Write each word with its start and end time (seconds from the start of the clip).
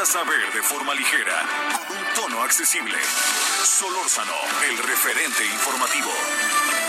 necesitas 0.00 0.08
saber 0.08 0.52
de 0.52 0.62
forma 0.62 0.94
ligera, 0.94 1.46
con 1.86 1.96
un 1.96 2.04
tono 2.14 2.42
accesible. 2.42 2.96
Solórzano, 3.64 4.32
el 4.68 4.78
referente 4.78 5.44
informativo. 5.44 6.79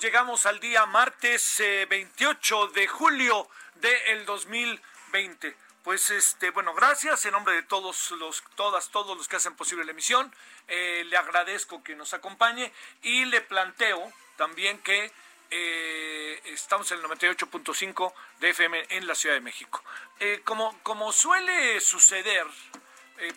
Llegamos 0.00 0.46
al 0.46 0.60
día 0.60 0.86
martes 0.86 1.58
eh, 1.58 1.84
28 1.90 2.68
de 2.68 2.86
julio 2.86 3.48
del 3.74 4.24
2020. 4.26 5.56
Pues 5.82 6.10
este, 6.10 6.50
bueno, 6.50 6.72
gracias 6.72 7.24
en 7.24 7.32
nombre 7.32 7.54
de 7.54 7.64
todos 7.64 8.12
los, 8.12 8.44
todas, 8.54 8.90
todos 8.90 9.16
los 9.16 9.26
que 9.26 9.36
hacen 9.36 9.56
posible 9.56 9.84
la 9.84 9.90
emisión. 9.90 10.32
Eh, 10.68 11.04
le 11.08 11.16
agradezco 11.16 11.82
que 11.82 11.96
nos 11.96 12.14
acompañe 12.14 12.72
y 13.02 13.24
le 13.24 13.40
planteo 13.40 14.12
también 14.36 14.78
que 14.78 15.10
eh, 15.50 16.40
estamos 16.44 16.92
en 16.92 17.00
el 17.00 17.04
98.5 17.06 18.12
de 18.38 18.50
FM 18.50 18.86
en 18.90 19.06
la 19.06 19.16
Ciudad 19.16 19.34
de 19.34 19.40
México. 19.40 19.82
Eh, 20.20 20.42
como, 20.44 20.78
como 20.84 21.10
suele 21.10 21.80
suceder, 21.80 22.46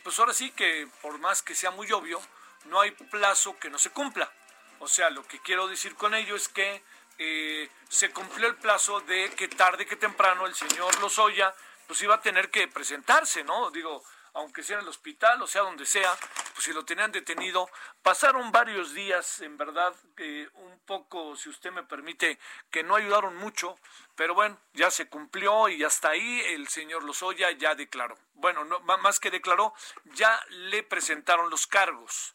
pues 0.03 0.19
ahora 0.19 0.33
sí 0.33 0.51
que 0.51 0.87
por 1.01 1.17
más 1.17 1.41
que 1.41 1.55
sea 1.55 1.71
muy 1.71 1.91
obvio, 1.91 2.21
no 2.65 2.81
hay 2.81 2.91
plazo 2.91 3.57
que 3.57 3.71
no 3.71 3.79
se 3.79 3.89
cumpla. 3.89 4.31
O 4.81 4.87
sea, 4.87 5.09
lo 5.09 5.23
que 5.27 5.39
quiero 5.39 5.67
decir 5.67 5.95
con 5.95 6.13
ello 6.15 6.35
es 6.35 6.49
que 6.49 6.83
eh, 7.19 7.69
se 7.87 8.09
cumplió 8.11 8.47
el 8.47 8.55
plazo 8.55 8.99
de 9.01 9.29
que 9.35 9.47
tarde 9.47 9.85
que 9.85 9.95
temprano 9.95 10.47
el 10.47 10.55
señor 10.55 10.99
Lozoya 10.99 11.53
pues 11.87 12.01
iba 12.01 12.15
a 12.15 12.21
tener 12.21 12.49
que 12.49 12.67
presentarse, 12.67 13.43
¿no? 13.43 13.69
Digo, 13.69 14.03
aunque 14.33 14.63
sea 14.63 14.77
en 14.77 14.83
el 14.83 14.87
hospital 14.87 15.41
o 15.41 15.45
sea 15.47 15.61
donde 15.61 15.85
sea, 15.85 16.17
pues 16.53 16.63
si 16.65 16.73
lo 16.73 16.83
tenían 16.83 17.11
detenido, 17.11 17.69
pasaron 18.01 18.51
varios 18.51 18.93
días, 18.93 19.41
en 19.41 19.57
verdad, 19.57 19.93
eh, 20.17 20.49
un 20.53 20.79
poco, 20.79 21.35
si 21.35 21.49
usted 21.49 21.71
me 21.71 21.83
permite, 21.83 22.39
que 22.71 22.81
no 22.81 22.95
ayudaron 22.95 23.35
mucho, 23.35 23.77
pero 24.15 24.33
bueno, 24.33 24.57
ya 24.73 24.89
se 24.89 25.07
cumplió 25.09 25.67
y 25.69 25.83
hasta 25.83 26.09
ahí 26.09 26.39
el 26.55 26.67
señor 26.69 27.03
Lozoya 27.03 27.51
ya 27.51 27.75
declaró. 27.75 28.17
Bueno, 28.35 28.63
no, 28.65 28.79
má- 28.81 28.97
más 28.97 29.19
que 29.19 29.29
declaró, 29.29 29.73
ya 30.05 30.43
le 30.49 30.81
presentaron 30.81 31.49
los 31.51 31.67
cargos. 31.67 32.33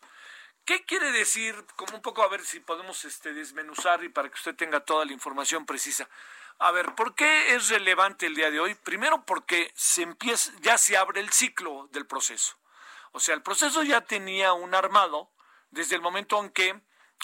¿Qué 0.67 0.85
quiere 0.85 1.13
decir? 1.13 1.55
Como 1.77 1.95
un 1.95 2.03
poco 2.03 2.25
a 2.25 2.29
ver 2.29 2.45
si 2.45 2.59
podemos 2.59 3.05
este, 3.05 3.33
desmenuzar 3.33 4.03
y 4.03 4.09
para 4.09 4.29
que 4.29 4.35
usted 4.35 4.57
tenga 4.57 4.81
toda 4.81 5.05
la 5.05 5.13
información 5.13 5.65
precisa. 5.65 6.09
A 6.59 6.73
ver, 6.73 6.97
¿por 6.97 7.15
qué 7.15 7.55
es 7.55 7.69
relevante 7.69 8.27
el 8.27 8.35
día 8.35 8.51
de 8.51 8.59
hoy? 8.59 8.75
Primero 8.75 9.25
porque 9.25 9.73
se 9.77 10.03
empieza, 10.03 10.51
ya 10.63 10.77
se 10.77 10.97
abre 10.97 11.21
el 11.21 11.31
ciclo 11.31 11.89
del 11.93 12.05
proceso. 12.05 12.57
O 13.13 13.21
sea, 13.21 13.37
el 13.37 13.43
proceso 13.43 13.85
ya 13.85 14.01
tenía 14.01 14.55
un 14.55 14.75
armado 14.75 15.31
desde 15.71 15.95
el 15.95 16.03
momento 16.03 16.43
en 16.43 16.51
que 16.51 16.81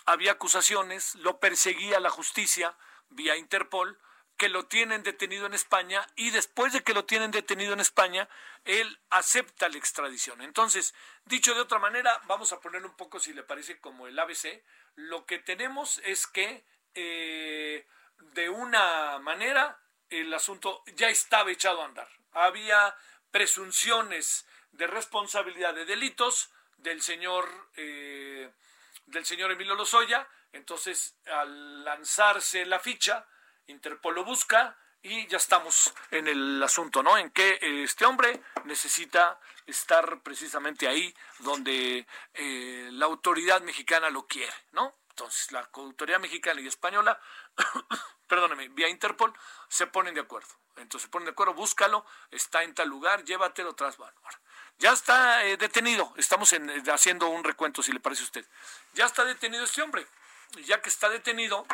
había 0.07 0.33
acusaciones, 0.33 1.17
lo 1.17 1.41
perseguía 1.41 1.99
la 1.99 2.11
justicia 2.11 2.77
vía 3.11 3.37
Interpol, 3.37 3.99
que 4.37 4.49
lo 4.49 4.67
tienen 4.67 5.03
detenido 5.03 5.47
en 5.47 5.55
España 5.55 6.07
y 6.17 6.31
después 6.31 6.73
de 6.73 6.83
que 6.83 6.95
lo 6.95 7.05
tienen 7.05 7.31
detenido 7.31 7.73
en 7.73 7.81
España, 7.81 8.29
él 8.65 9.01
acepta 9.11 9.69
la 9.69 9.79
extradición. 9.79 10.43
Entonces, 10.43 10.95
dicho 11.25 11.55
de 11.55 11.61
otra 11.61 11.79
manera, 11.79 12.21
vamos 12.27 12.53
a 12.53 12.61
ponerlo 12.61 12.89
un 12.89 12.97
poco, 12.97 13.21
si 13.21 13.33
le 13.33 13.43
parece, 13.43 13.79
como 13.81 14.07
el 14.07 14.19
ABC, 14.19 14.63
lo 14.97 15.27
que 15.27 15.39
tenemos 15.39 15.99
es 16.05 16.27
que 16.27 16.65
eh, 16.95 17.87
de 18.19 18.49
una 18.49 19.19
manera 19.19 19.81
el 20.11 20.33
asunto 20.35 20.83
ya 20.95 21.09
estaba 21.09 21.51
echado 21.51 21.83
a 21.83 21.87
andar. 21.87 22.09
Había 22.33 22.95
presunciones 23.31 24.47
de 24.73 24.87
responsabilidad 24.87 25.75
de 25.75 25.85
delitos 25.85 26.51
del 26.77 27.03
señor 27.03 27.49
eh, 27.77 28.51
del 29.07 29.25
señor 29.25 29.53
Emilio 29.53 29.75
Lozoya. 29.75 30.29
Entonces, 30.53 31.17
al 31.27 31.85
lanzarse 31.85 32.67
la 32.67 32.79
ficha, 32.79 33.27
Interpol 33.67 34.15
lo 34.15 34.25
busca 34.25 34.77
y 35.03 35.27
ya 35.27 35.37
estamos 35.37 35.93
en 36.11 36.29
el 36.29 36.63
asunto, 36.63 37.03
¿no? 37.03 37.19
En 37.19 37.31
que 37.31 37.59
eh, 37.61 37.83
este 37.83 38.05
hombre 38.05 38.41
necesita 38.65 39.41
estar 39.67 40.21
precisamente 40.23 40.87
ahí 40.87 41.13
donde 41.41 42.07
eh, 42.35 42.89
la 42.93 43.07
autoridad 43.07 43.63
mexicana 43.63 44.11
lo 44.11 44.27
quiere, 44.27 44.53
¿no? 44.73 44.95
Entonces, 45.11 45.53
la 45.53 45.69
autoridad 45.75 46.21
mexicana 46.21 46.61
y 46.61 46.67
española, 46.67 47.21
perdóneme, 48.29 48.69
vía 48.69 48.89
Interpol, 48.89 49.35
se 49.69 49.87
ponen 49.87 50.15
de 50.15 50.21
acuerdo. 50.21 50.49
Entonces, 50.77 51.03
se 51.03 51.09
ponen 51.11 51.27
de 51.27 51.33
acuerdo, 51.33 51.53
búscalo, 51.53 52.07
está 52.31 52.63
en 52.63 52.75
tal 52.75 52.89
lugar, 52.89 53.25
llévatelo 53.25 53.75
tras 53.75 53.99
bueno, 53.99 54.17
Ya 54.79 54.93
está 54.93 55.45
eh, 55.45 55.59
detenido, 55.59 56.15
estamos 56.17 56.53
en, 56.55 56.71
haciendo 56.91 57.29
un 57.29 57.45
recuento, 57.45 57.83
si 57.83 57.93
le 57.93 58.01
parece 58.01 58.23
a 58.23 58.27
usted. 58.27 58.47
Ya 58.95 59.05
está 59.05 59.25
detenido 59.25 59.65
este 59.65 59.83
hombre. 59.83 60.07
Y 60.57 60.65
ya 60.65 60.81
que 60.81 60.89
está 60.89 61.09
detenido, 61.09 61.67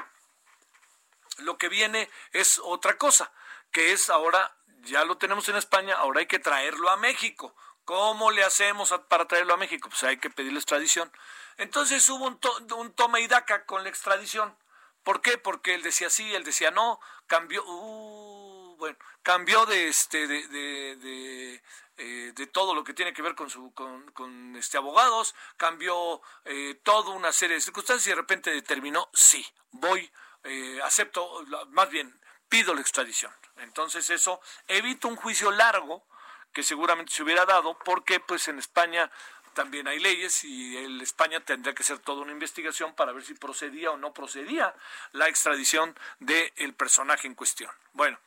lo 1.39 1.59
que 1.59 1.69
viene 1.69 2.09
es 2.33 2.61
otra 2.63 2.97
cosa, 2.97 3.33
que 3.71 3.93
es 3.93 4.11
ahora, 4.11 4.57
ya 4.83 5.05
lo 5.05 5.19
tenemos 5.19 5.49
en 5.49 5.57
España, 5.57 5.95
ahora 5.97 6.21
hay 6.21 6.27
que 6.27 6.39
traerlo 6.39 6.91
a 6.91 6.97
México. 6.97 7.55
¿Cómo 7.85 8.31
le 8.31 8.45
hacemos 8.45 8.95
para 9.09 9.27
traerlo 9.27 9.55
a 9.55 9.57
México? 9.57 9.89
Pues 9.89 10.03
hay 10.05 10.19
que 10.19 10.29
pedirle 10.31 10.59
extradición. 10.59 11.11
Entonces 11.57 12.07
hubo 12.11 12.27
un, 12.27 12.39
to- 12.39 12.77
un 12.77 12.93
toma 12.93 13.19
y 13.21 13.27
daca 13.27 13.65
con 13.65 13.83
la 13.83 13.89
extradición. 13.89 14.57
¿Por 15.03 15.23
qué? 15.23 15.39
Porque 15.39 15.75
él 15.75 15.83
decía 15.83 16.11
sí, 16.11 16.35
él 16.35 16.45
decía 16.45 16.71
no, 16.71 17.01
cambió, 17.27 17.65
uh, 17.65 18.77
bueno, 18.77 18.99
cambió 19.23 19.65
de 19.65 19.89
este, 19.89 20.27
de, 20.27 20.47
de, 20.49 21.63
eh, 21.97 22.33
de 22.35 22.47
todo 22.47 22.75
lo 22.75 22.85
que 22.85 22.93
tiene 22.93 23.15
que 23.15 23.23
ver 23.23 23.35
con 23.35 23.49
su, 23.49 23.73
con, 23.73 24.11
con, 24.13 24.55
este 24.57 24.77
abogados, 24.77 25.35
cambió 25.57 26.21
eh, 26.45 26.79
toda 26.83 27.11
una 27.11 27.33
serie 27.33 27.57
de 27.57 27.63
circunstancias 27.63 28.07
y 28.07 28.11
de 28.11 28.17
repente 28.17 28.51
determinó 28.51 29.09
sí, 29.15 29.47
voy, 29.71 30.13
eh, 30.49 30.81
acepto, 30.83 31.45
más 31.69 31.91
bien 31.91 32.19
pido 32.49 32.75
la 32.75 32.81
extradición. 32.81 33.33
Entonces 33.59 34.09
eso 34.11 34.41
evita 34.67 35.09
un 35.09 35.17
juicio 35.17 35.51
largo 35.51 36.07
que 36.53 36.63
seguramente 36.63 37.13
se 37.13 37.23
hubiera 37.23 37.45
dado 37.45 37.79
porque 37.85 38.21
pues 38.21 38.49
en 38.49 38.59
España 38.59 39.11
también 39.55 39.89
hay 39.89 39.99
leyes 39.99 40.45
y 40.45 40.77
en 40.77 41.01
España 41.01 41.41
tendría 41.41 41.75
que 41.75 41.83
hacer 41.83 41.99
toda 41.99 42.23
una 42.23 42.33
investigación 42.33 42.95
para 42.95 43.13
ver 43.13 43.25
si 43.25 43.35
procedía 43.35 43.91
o 43.91 43.97
no 43.97 44.15
procedía 44.15 44.75
la 45.13 45.29
extradición 45.29 45.99
del 46.21 46.75
personaje 46.75 47.27
en 47.27 47.35
cuestión. 47.35 47.71
Bueno, 47.93 48.19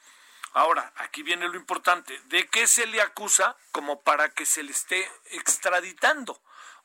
ahora 0.54 0.92
aquí 0.98 1.24
viene 1.24 1.48
lo 1.48 1.56
importante, 1.56 2.20
¿de 2.26 2.48
qué 2.48 2.68
se 2.68 2.86
le 2.86 3.02
acusa 3.02 3.56
como 3.72 4.02
para 4.02 4.30
que 4.30 4.46
se 4.46 4.62
le 4.64 4.72
esté 4.72 5.10
extraditando? 5.32 6.42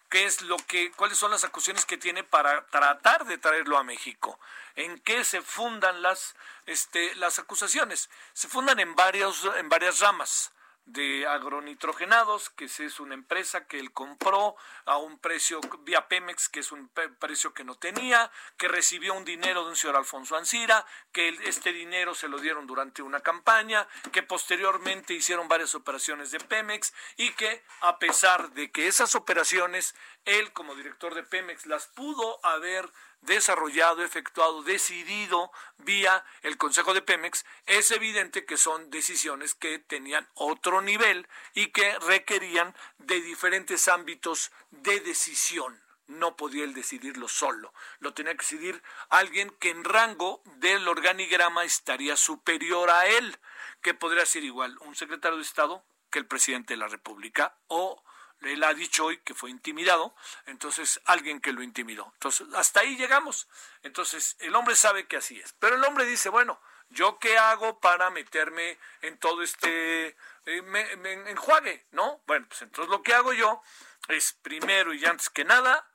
¿Qué 0.09 0.25
es 0.25 0.43
lo 0.43 0.57
que, 0.57 0.93
cuáles 0.93 1.19
son 1.19 1.31
las 1.31 1.45
acusaciones 1.45 1.85
que 1.85 1.99
tiene 1.99 2.23
para 2.23 2.65
tratar 2.67 3.25
de 3.27 3.39
traerlo 3.39 3.77
a 3.77 3.85
México? 3.85 4.39
¿En 4.77 5.01
qué 5.01 5.25
se 5.25 5.43
fundan 5.43 6.03
las, 6.03 6.37
este, 6.67 7.15
las 7.17 7.39
acusaciones? 7.39 8.09
Se 8.33 8.49
fundan 8.49 8.79
en 8.79 8.95
varios, 8.95 9.45
en 9.59 9.69
varias 9.69 10.01
ramas 10.01 10.53
de 10.87 11.27
agronitrogenados, 11.27 12.49
que 12.51 12.67
es 12.67 13.01
una 13.01 13.15
empresa 13.15 13.67
que 13.67 13.79
él 13.79 13.93
compró 13.93 14.57
a 14.85 14.97
un 14.99 15.19
precio 15.19 15.61
vía 15.81 16.09
Pemex, 16.09 16.49
que 16.49 16.61
es 16.61 16.73
un 16.73 16.89
precio 17.19 17.53
que 17.53 17.65
no 17.65 17.75
tenía, 17.75 18.31
que 18.57 18.69
recibió 18.69 19.15
un 19.15 19.25
dinero 19.25 19.65
de 19.65 19.71
un 19.71 19.77
señor 19.77 19.97
Alfonso 19.97 20.37
Ancira, 20.37 20.87
que 21.13 21.29
este 21.45 21.73
dinero 21.73 22.15
se 22.15 22.29
lo 22.29 22.39
dieron 22.39 22.67
durante 22.67 23.03
una 23.03 23.21
campaña, 23.21 23.87
que 24.13 24.23
posteriormente 24.23 25.15
hicieron 25.15 25.49
varias 25.49 25.75
operaciones 25.75 26.31
de 26.31 26.39
Pemex 26.39 26.95
y 27.17 27.33
que 27.33 27.65
a 27.81 27.99
pesar 27.99 28.53
de 28.53 28.71
que 28.71 28.87
esas 28.87 29.15
operaciones 29.17 29.95
él 30.25 30.53
como 30.53 30.75
director 30.75 31.15
de 31.15 31.23
Pemex 31.25 31.67
las 31.67 31.87
pudo 31.89 32.45
haber 32.45 32.93
desarrollado, 33.23 34.03
efectuado, 34.03 34.63
decidido 34.63 35.51
vía 35.79 36.25
el 36.43 36.57
Consejo 36.57 36.95
de 36.95 37.03
Pemex, 37.03 37.45
es 37.67 37.91
evidente 37.91 38.45
que 38.45 38.57
son 38.57 38.91
decisiones 38.91 39.55
que 39.55 39.79
tenían 39.79 40.29
otro 40.35 40.81
nivel 40.81 41.29
y 41.55 41.69
que 41.69 41.99
requerían 42.01 42.75
de 42.99 43.21
diferentes 43.21 43.89
ámbitos 43.89 44.53
de 44.71 45.01
decisión. 45.01 45.83
No 46.07 46.37
podía 46.37 46.63
él 46.63 46.73
decidirlo 46.73 47.27
solo, 47.27 47.75
lo 47.99 48.15
tenía 48.15 48.33
que 48.33 48.43
decidir 48.43 48.81
alguien 49.09 49.51
que 49.59 49.71
en 49.71 49.83
rango 49.83 50.41
del 50.45 50.87
organigrama 50.87 51.65
estaría 51.65 52.17
superior 52.17 52.91
a 52.91 53.07
él, 53.07 53.39
que 53.83 53.93
podría 53.93 54.25
ser 54.25 54.45
igual 54.45 54.79
un 54.83 54.95
secretario 54.95 55.37
de 55.37 55.43
Estado 55.43 55.85
que 56.11 56.21
el 56.21 56.27
presidente 56.27 56.75
de 56.75 56.79
la 56.79 56.87
República 56.87 57.59
o 57.67 58.05
él 58.43 58.63
ha 58.65 58.75
dicho 58.75 59.07
hoy 59.07 59.19
que 59.19 59.35
fue 59.35 59.51
intimidado, 59.51 60.15
entonces 60.47 61.01
alguien 61.07 61.41
que 61.41 61.53
lo 61.53 61.63
intimidó. 61.63 62.11
Entonces, 62.15 62.47
hasta 62.55 62.81
ahí 62.81 62.97
llegamos. 62.97 63.49
Entonces, 63.83 64.37
el 64.41 64.55
hombre 64.55 64.77
sabe 64.77 65.07
que 65.07 65.17
así 65.17 65.41
es. 65.41 65.55
Pero 65.59 65.77
el 65.77 65.85
hombre 65.85 66.05
dice, 66.05 66.29
bueno, 66.29 66.61
¿yo 66.89 67.19
qué 67.19 67.39
hago 67.39 67.81
para 67.81 68.11
meterme 68.11 68.79
en 69.03 69.19
todo 69.19 69.43
este 69.43 70.17
eh, 70.45 71.25
enjuague? 71.27 71.87
¿No? 71.93 72.23
Bueno, 72.27 72.47
pues 72.49 72.63
entonces 72.63 72.91
lo 72.91 73.03
que 73.03 73.15
hago 73.15 73.33
yo 73.33 73.63
es, 74.09 74.35
primero 74.43 74.93
y 74.95 75.05
antes 75.05 75.31
que 75.31 75.45
nada, 75.45 75.89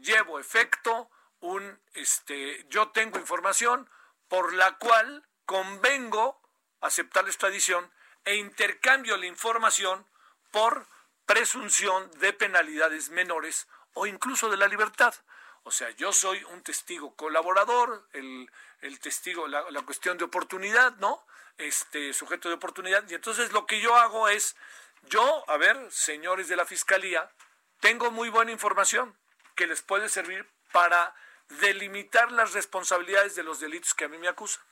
llevo 0.00 0.38
efecto 0.38 1.10
un, 1.40 1.80
este, 1.94 2.66
yo 2.68 2.88
tengo 2.90 3.18
información 3.18 3.88
por 4.28 4.52
la 4.52 4.76
cual 4.78 5.26
convengo 5.46 6.40
aceptar 6.80 7.24
la 7.24 7.30
extradición 7.30 7.90
e 8.24 8.36
intercambio 8.36 9.16
la 9.16 9.26
información 9.26 10.06
por 10.50 10.86
presunción 11.30 12.10
de 12.18 12.32
penalidades 12.32 13.10
menores 13.10 13.68
o 13.94 14.04
incluso 14.04 14.50
de 14.50 14.56
la 14.56 14.66
libertad. 14.66 15.14
O 15.62 15.70
sea, 15.70 15.88
yo 15.90 16.12
soy 16.12 16.42
un 16.42 16.60
testigo 16.64 17.14
colaborador, 17.14 18.04
el, 18.14 18.50
el 18.80 18.98
testigo, 18.98 19.46
la, 19.46 19.70
la, 19.70 19.82
cuestión 19.82 20.18
de 20.18 20.24
oportunidad, 20.24 20.96
¿no? 20.96 21.24
Este 21.56 22.12
sujeto 22.14 22.48
de 22.48 22.56
oportunidad. 22.56 23.08
Y 23.08 23.14
entonces 23.14 23.52
lo 23.52 23.64
que 23.64 23.80
yo 23.80 23.94
hago 23.94 24.28
es, 24.28 24.56
yo, 25.04 25.44
a 25.48 25.56
ver, 25.56 25.78
señores 25.92 26.48
de 26.48 26.56
la 26.56 26.66
Fiscalía, 26.66 27.30
tengo 27.78 28.10
muy 28.10 28.28
buena 28.28 28.50
información 28.50 29.16
que 29.54 29.68
les 29.68 29.82
puede 29.82 30.08
servir 30.08 30.50
para 30.72 31.14
delimitar 31.60 32.32
las 32.32 32.54
responsabilidades 32.54 33.36
de 33.36 33.44
los 33.44 33.60
delitos 33.60 33.94
que 33.94 34.06
a 34.06 34.08
mí 34.08 34.18
me 34.18 34.26
acusan. 34.26 34.64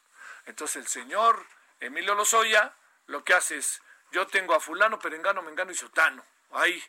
Entonces 0.47 0.83
el 0.83 0.89
señor 0.89 1.47
Emilio 1.79 2.17
Lozoya 2.17 2.75
lo 3.07 3.23
que 3.23 3.35
hace 3.35 3.59
es, 3.59 3.81
yo 4.11 4.27
tengo 4.27 4.57
a 4.57 4.61
fulano, 4.61 4.99
perengano, 4.99 5.41
mengano 5.41 5.71
y 5.71 5.77
sotano 5.77 6.25
Ahí. 6.51 6.83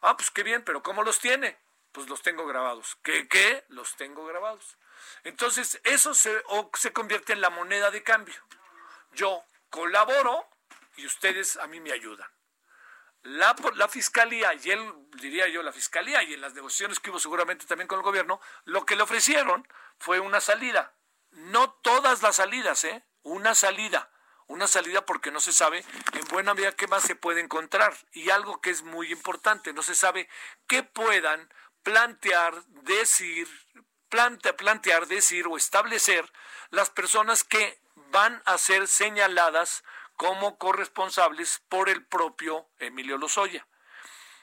Ah, 0.00 0.16
pues 0.16 0.30
qué 0.30 0.42
bien, 0.42 0.62
pero 0.62 0.82
¿cómo 0.82 1.02
los 1.02 1.18
tiene? 1.18 1.58
Pues 1.92 2.08
los 2.08 2.22
tengo 2.22 2.46
grabados. 2.46 2.96
¿Qué, 3.02 3.28
qué? 3.28 3.64
Los 3.68 3.96
tengo 3.96 4.24
grabados. 4.26 4.76
Entonces, 5.22 5.80
eso 5.84 6.14
se, 6.14 6.42
se 6.74 6.92
convierte 6.92 7.32
en 7.32 7.40
la 7.40 7.50
moneda 7.50 7.90
de 7.90 8.02
cambio. 8.02 8.34
Yo 9.12 9.44
colaboro 9.70 10.48
y 10.96 11.06
ustedes 11.06 11.56
a 11.56 11.66
mí 11.66 11.80
me 11.80 11.92
ayudan. 11.92 12.28
La, 13.22 13.56
la, 13.76 13.88
fiscalía, 13.88 14.52
y 14.52 14.70
él, 14.70 14.92
diría 15.16 15.48
yo, 15.48 15.62
la 15.62 15.72
fiscalía, 15.72 16.22
y 16.22 16.34
en 16.34 16.42
las 16.42 16.52
negociaciones 16.52 17.00
que 17.00 17.10
hubo 17.10 17.18
seguramente 17.18 17.64
también 17.64 17.88
con 17.88 17.98
el 17.98 18.04
gobierno, 18.04 18.38
lo 18.64 18.84
que 18.84 18.96
le 18.96 19.02
ofrecieron 19.02 19.66
fue 19.98 20.20
una 20.20 20.42
salida. 20.42 20.94
No 21.30 21.72
todas 21.72 22.22
las 22.22 22.36
salidas, 22.36 22.84
¿eh? 22.84 23.02
Una 23.22 23.54
salida 23.54 24.10
una 24.46 24.66
salida 24.66 25.04
porque 25.04 25.30
no 25.30 25.40
se 25.40 25.52
sabe 25.52 25.84
en 26.12 26.24
buena 26.28 26.54
medida 26.54 26.72
qué 26.72 26.86
más 26.86 27.02
se 27.02 27.16
puede 27.16 27.40
encontrar. 27.40 27.94
Y 28.12 28.30
algo 28.30 28.60
que 28.60 28.70
es 28.70 28.82
muy 28.82 29.10
importante, 29.12 29.72
no 29.72 29.82
se 29.82 29.94
sabe 29.94 30.28
qué 30.66 30.82
puedan 30.82 31.48
plantear, 31.82 32.64
decir, 32.82 33.48
plantear, 34.56 35.06
decir 35.06 35.46
o 35.46 35.56
establecer 35.56 36.30
las 36.70 36.90
personas 36.90 37.44
que 37.44 37.80
van 38.10 38.42
a 38.44 38.58
ser 38.58 38.88
señaladas 38.88 39.84
como 40.16 40.58
corresponsables 40.58 41.62
por 41.68 41.88
el 41.88 42.04
propio 42.04 42.68
Emilio 42.78 43.18
Lozoya. 43.18 43.66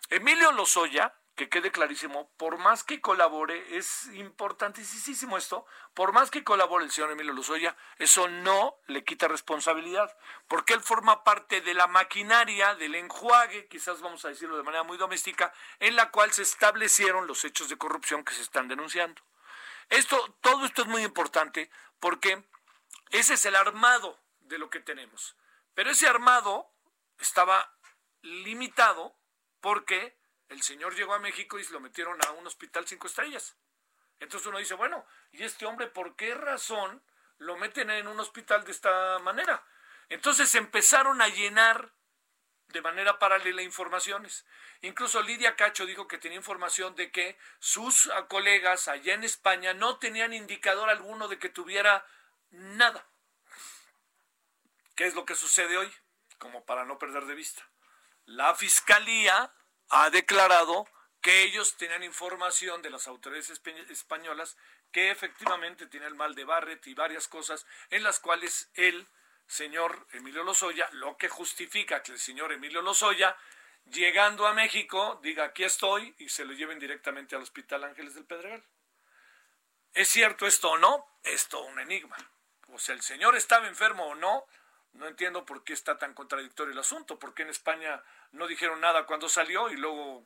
Emilio 0.09 0.51
Lozoya 0.51 1.15
que 1.41 1.49
quede 1.49 1.71
clarísimo, 1.71 2.29
por 2.37 2.59
más 2.59 2.83
que 2.83 3.01
colabore, 3.01 3.75
es 3.75 4.05
importantísimo 4.13 5.37
esto, 5.37 5.65
por 5.95 6.13
más 6.13 6.29
que 6.29 6.43
colabore 6.43 6.85
el 6.85 6.91
señor 6.91 7.09
Emilio 7.09 7.33
Lozoya, 7.33 7.75
eso 7.97 8.27
no 8.27 8.75
le 8.85 9.03
quita 9.03 9.27
responsabilidad, 9.27 10.15
porque 10.47 10.73
él 10.73 10.81
forma 10.81 11.23
parte 11.23 11.61
de 11.61 11.73
la 11.73 11.87
maquinaria 11.87 12.75
del 12.75 12.93
enjuague, 12.93 13.67
quizás 13.69 14.01
vamos 14.01 14.23
a 14.23 14.27
decirlo 14.27 14.55
de 14.55 14.61
manera 14.61 14.83
muy 14.83 14.97
doméstica, 14.99 15.51
en 15.79 15.95
la 15.95 16.11
cual 16.11 16.31
se 16.31 16.43
establecieron 16.43 17.25
los 17.25 17.43
hechos 17.43 17.69
de 17.69 17.77
corrupción 17.77 18.23
que 18.23 18.35
se 18.35 18.43
están 18.43 18.67
denunciando. 18.67 19.19
Esto, 19.89 20.37
todo 20.41 20.63
esto 20.67 20.83
es 20.83 20.87
muy 20.89 21.01
importante 21.01 21.71
porque 21.99 22.43
ese 23.09 23.33
es 23.33 23.45
el 23.45 23.55
armado 23.55 24.19
de 24.41 24.59
lo 24.59 24.69
que 24.69 24.79
tenemos. 24.79 25.35
Pero 25.73 25.89
ese 25.89 26.07
armado 26.07 26.71
estaba 27.17 27.73
limitado 28.21 29.15
porque 29.59 30.20
el 30.51 30.61
señor 30.61 30.93
llegó 30.95 31.13
a 31.13 31.19
México 31.19 31.57
y 31.57 31.63
se 31.63 31.71
lo 31.71 31.79
metieron 31.79 32.19
a 32.27 32.31
un 32.31 32.45
hospital 32.45 32.85
cinco 32.85 33.07
estrellas. 33.07 33.55
Entonces 34.19 34.47
uno 34.47 34.59
dice, 34.59 34.73
bueno, 34.73 35.05
¿y 35.31 35.43
este 35.43 35.65
hombre 35.65 35.87
por 35.87 36.15
qué 36.17 36.35
razón 36.35 37.01
lo 37.37 37.57
meten 37.57 37.89
en 37.89 38.07
un 38.07 38.19
hospital 38.19 38.65
de 38.65 38.71
esta 38.71 39.17
manera? 39.19 39.65
Entonces 40.09 40.53
empezaron 40.55 41.21
a 41.21 41.29
llenar 41.29 41.93
de 42.67 42.81
manera 42.81 43.17
paralela 43.17 43.61
informaciones. 43.61 44.45
Incluso 44.81 45.21
Lidia 45.21 45.55
Cacho 45.55 45.85
dijo 45.85 46.07
que 46.07 46.17
tenía 46.17 46.37
información 46.37 46.95
de 46.95 47.11
que 47.11 47.37
sus 47.59 48.11
colegas 48.27 48.89
allá 48.89 49.13
en 49.13 49.23
España 49.23 49.73
no 49.73 49.99
tenían 49.99 50.33
indicador 50.33 50.89
alguno 50.89 51.29
de 51.29 51.39
que 51.39 51.47
tuviera 51.47 52.05
nada. 52.49 53.07
¿Qué 54.95 55.05
es 55.05 55.15
lo 55.15 55.25
que 55.25 55.35
sucede 55.35 55.77
hoy? 55.77 55.91
Como 56.39 56.65
para 56.65 56.83
no 56.83 56.99
perder 56.99 57.25
de 57.25 57.35
vista. 57.35 57.65
La 58.25 58.53
fiscalía 58.53 59.53
ha 59.91 60.09
declarado 60.09 60.87
que 61.21 61.43
ellos 61.43 61.77
tenían 61.77 62.03
información 62.03 62.81
de 62.81 62.89
las 62.89 63.07
autoridades 63.07 63.61
españolas 63.89 64.57
que 64.91 65.11
efectivamente 65.11 65.85
tiene 65.85 66.07
el 66.07 66.15
mal 66.15 66.33
de 66.33 66.45
Barrett 66.45 66.87
y 66.87 66.93
varias 66.93 67.27
cosas 67.27 67.65
en 67.89 68.03
las 68.03 68.19
cuales 68.19 68.69
el 68.73 69.07
señor 69.47 70.07
Emilio 70.13 70.43
Lozoya, 70.43 70.89
lo 70.93 71.17
que 71.17 71.29
justifica 71.29 72.01
que 72.01 72.13
el 72.13 72.19
señor 72.19 72.51
Emilio 72.53 72.81
Lozoya, 72.81 73.37
llegando 73.85 74.47
a 74.47 74.53
México, 74.53 75.19
diga 75.21 75.43
aquí 75.43 75.63
estoy 75.63 76.15
y 76.19 76.29
se 76.29 76.45
lo 76.45 76.53
lleven 76.53 76.79
directamente 76.79 77.35
al 77.35 77.43
Hospital 77.43 77.83
Ángeles 77.83 78.15
del 78.15 78.25
Pedregal. 78.25 78.63
¿Es 79.93 80.07
cierto 80.07 80.47
esto 80.47 80.71
o 80.71 80.77
no? 80.77 81.05
Esto 81.23 81.61
un 81.63 81.79
enigma. 81.79 82.17
O 82.69 82.79
sea, 82.79 82.95
el 82.95 83.01
señor 83.01 83.35
estaba 83.35 83.67
enfermo 83.67 84.05
o 84.05 84.15
no, 84.15 84.45
no 84.93 85.07
entiendo 85.07 85.45
por 85.45 85.63
qué 85.63 85.73
está 85.73 85.97
tan 85.97 86.13
contradictorio 86.13 86.73
el 86.73 86.79
asunto, 86.79 87.17
porque 87.17 87.43
en 87.43 87.49
España 87.49 88.03
no 88.31 88.47
dijeron 88.47 88.81
nada 88.81 89.05
cuando 89.05 89.29
salió 89.29 89.69
y 89.69 89.77
luego 89.77 90.25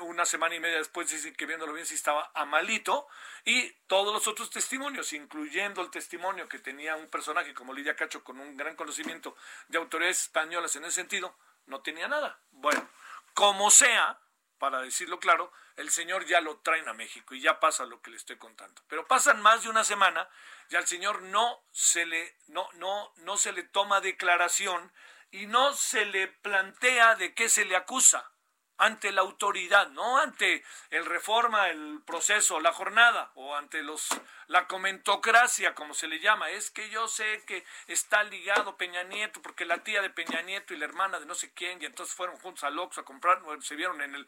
una 0.00 0.24
semana 0.24 0.54
y 0.54 0.60
media 0.60 0.78
después 0.78 1.10
dicen 1.10 1.34
que 1.34 1.46
viéndolo 1.46 1.72
bien 1.72 1.86
si 1.86 1.94
estaba 1.94 2.30
a 2.34 2.44
malito 2.44 3.06
y 3.44 3.70
todos 3.86 4.12
los 4.12 4.26
otros 4.28 4.50
testimonios, 4.50 5.12
incluyendo 5.12 5.82
el 5.82 5.90
testimonio 5.90 6.48
que 6.48 6.58
tenía 6.58 6.96
un 6.96 7.08
personaje 7.08 7.54
como 7.54 7.72
Lidia 7.72 7.96
Cacho 7.96 8.24
con 8.24 8.40
un 8.40 8.56
gran 8.56 8.76
conocimiento 8.76 9.36
de 9.68 9.78
autoridades 9.78 10.22
españolas 10.22 10.74
en 10.76 10.84
ese 10.84 10.96
sentido, 10.96 11.36
no 11.66 11.80
tenía 11.80 12.08
nada. 12.08 12.40
Bueno, 12.50 12.88
como 13.34 13.70
sea, 13.70 14.18
para 14.58 14.80
decirlo 14.80 15.20
claro, 15.20 15.52
el 15.76 15.90
señor 15.90 16.24
ya 16.26 16.40
lo 16.40 16.58
traen 16.58 16.88
a 16.88 16.94
México 16.94 17.34
y 17.34 17.40
ya 17.40 17.60
pasa 17.60 17.84
lo 17.84 18.00
que 18.00 18.10
le 18.10 18.16
estoy 18.16 18.36
contando. 18.36 18.82
Pero 18.88 19.06
pasan 19.06 19.40
más 19.40 19.62
de 19.62 19.68
una 19.68 19.84
semana 19.84 20.28
y 20.70 20.76
al 20.76 20.86
señor 20.86 21.22
no 21.22 21.62
se 21.70 22.06
le, 22.06 22.36
no, 22.48 22.68
no, 22.74 23.12
no 23.16 23.36
se 23.36 23.52
le 23.52 23.62
toma 23.62 24.00
declaración 24.00 24.92
y 25.30 25.46
no 25.46 25.74
se 25.74 26.06
le 26.06 26.28
plantea 26.28 27.16
de 27.16 27.34
qué 27.34 27.48
se 27.48 27.64
le 27.64 27.76
acusa 27.76 28.30
ante 28.78 29.12
la 29.12 29.22
autoridad, 29.22 29.88
no 29.90 30.18
ante 30.18 30.62
el 30.90 31.04
reforma, 31.06 31.68
el 31.68 32.00
proceso, 32.06 32.60
la 32.60 32.72
jornada 32.72 33.30
o 33.34 33.54
ante 33.54 33.82
los 33.82 34.08
la 34.48 34.68
comentocracia, 34.68 35.74
como 35.74 35.94
se 35.94 36.06
le 36.06 36.20
llama. 36.20 36.50
Es 36.50 36.70
que 36.70 36.88
yo 36.90 37.08
sé 37.08 37.42
que 37.46 37.64
está 37.88 38.22
ligado 38.24 38.76
Peña 38.76 39.02
Nieto 39.02 39.42
porque 39.42 39.64
la 39.64 39.82
tía 39.82 40.02
de 40.02 40.10
Peña 40.10 40.42
Nieto 40.42 40.74
y 40.74 40.76
la 40.76 40.84
hermana 40.84 41.18
de 41.18 41.26
no 41.26 41.34
sé 41.34 41.52
quién 41.52 41.82
y 41.82 41.86
entonces 41.86 42.14
fueron 42.14 42.36
juntos 42.38 42.64
al 42.64 42.78
Oxxo 42.78 43.00
a 43.00 43.04
comprar, 43.04 43.40
se 43.60 43.74
vieron 43.74 44.00
en 44.02 44.14
el 44.14 44.26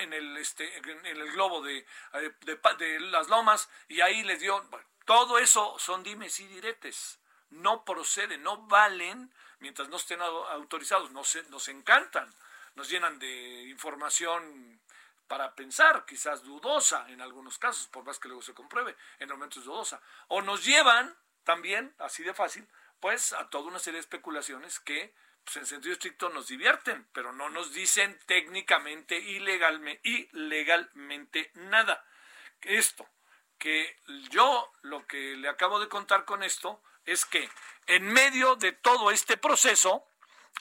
en 0.00 0.12
el 0.12 0.36
este 0.38 0.76
en 0.76 1.06
el 1.06 1.32
globo 1.32 1.62
de, 1.62 1.86
de, 2.42 3.00
las 3.00 3.28
lomas 3.28 3.68
y 3.88 4.00
ahí 4.00 4.22
les 4.22 4.40
dio 4.40 4.68
todo 5.04 5.38
eso 5.38 5.78
son 5.78 6.02
dimes 6.02 6.40
y 6.40 6.46
diretes. 6.46 7.18
No 7.50 7.84
proceden, 7.84 8.42
no 8.42 8.58
valen 8.68 9.32
mientras 9.58 9.88
no 9.88 9.96
estén 9.96 10.20
autorizados, 10.22 11.10
no 11.10 11.24
se, 11.24 11.42
nos 11.44 11.68
encantan 11.68 12.32
nos 12.74 12.88
llenan 12.88 13.18
de 13.18 13.68
información 13.68 14.80
para 15.28 15.54
pensar, 15.54 16.04
quizás 16.06 16.42
dudosa 16.42 17.08
en 17.08 17.20
algunos 17.20 17.58
casos, 17.58 17.86
por 17.86 18.04
más 18.04 18.18
que 18.18 18.26
luego 18.26 18.42
se 18.42 18.52
compruebe, 18.52 18.96
en 19.18 19.28
momentos 19.28 19.64
dudosa. 19.64 20.00
O 20.26 20.42
nos 20.42 20.64
llevan 20.64 21.16
también, 21.44 21.94
así 21.98 22.24
de 22.24 22.34
fácil, 22.34 22.66
pues 22.98 23.32
a 23.32 23.48
toda 23.48 23.68
una 23.68 23.78
serie 23.78 23.98
de 23.98 24.00
especulaciones 24.00 24.80
que 24.80 25.14
pues, 25.44 25.56
en 25.56 25.66
sentido 25.66 25.92
estricto 25.92 26.28
nos 26.30 26.48
divierten, 26.48 27.06
pero 27.12 27.32
no 27.32 27.48
nos 27.48 27.72
dicen 27.72 28.18
técnicamente 28.26 29.18
y 29.18 29.40
legalmente, 29.40 31.50
nada. 31.54 32.04
Esto, 32.62 33.08
que 33.58 33.98
yo 34.30 34.72
lo 34.82 35.06
que 35.06 35.36
le 35.36 35.48
acabo 35.48 35.80
de 35.80 35.88
contar 35.88 36.24
con 36.24 36.42
esto 36.42 36.82
es 37.04 37.24
que 37.24 37.48
en 37.86 38.06
medio 38.06 38.56
de 38.56 38.72
todo 38.72 39.10
este 39.10 39.36
proceso, 39.36 40.06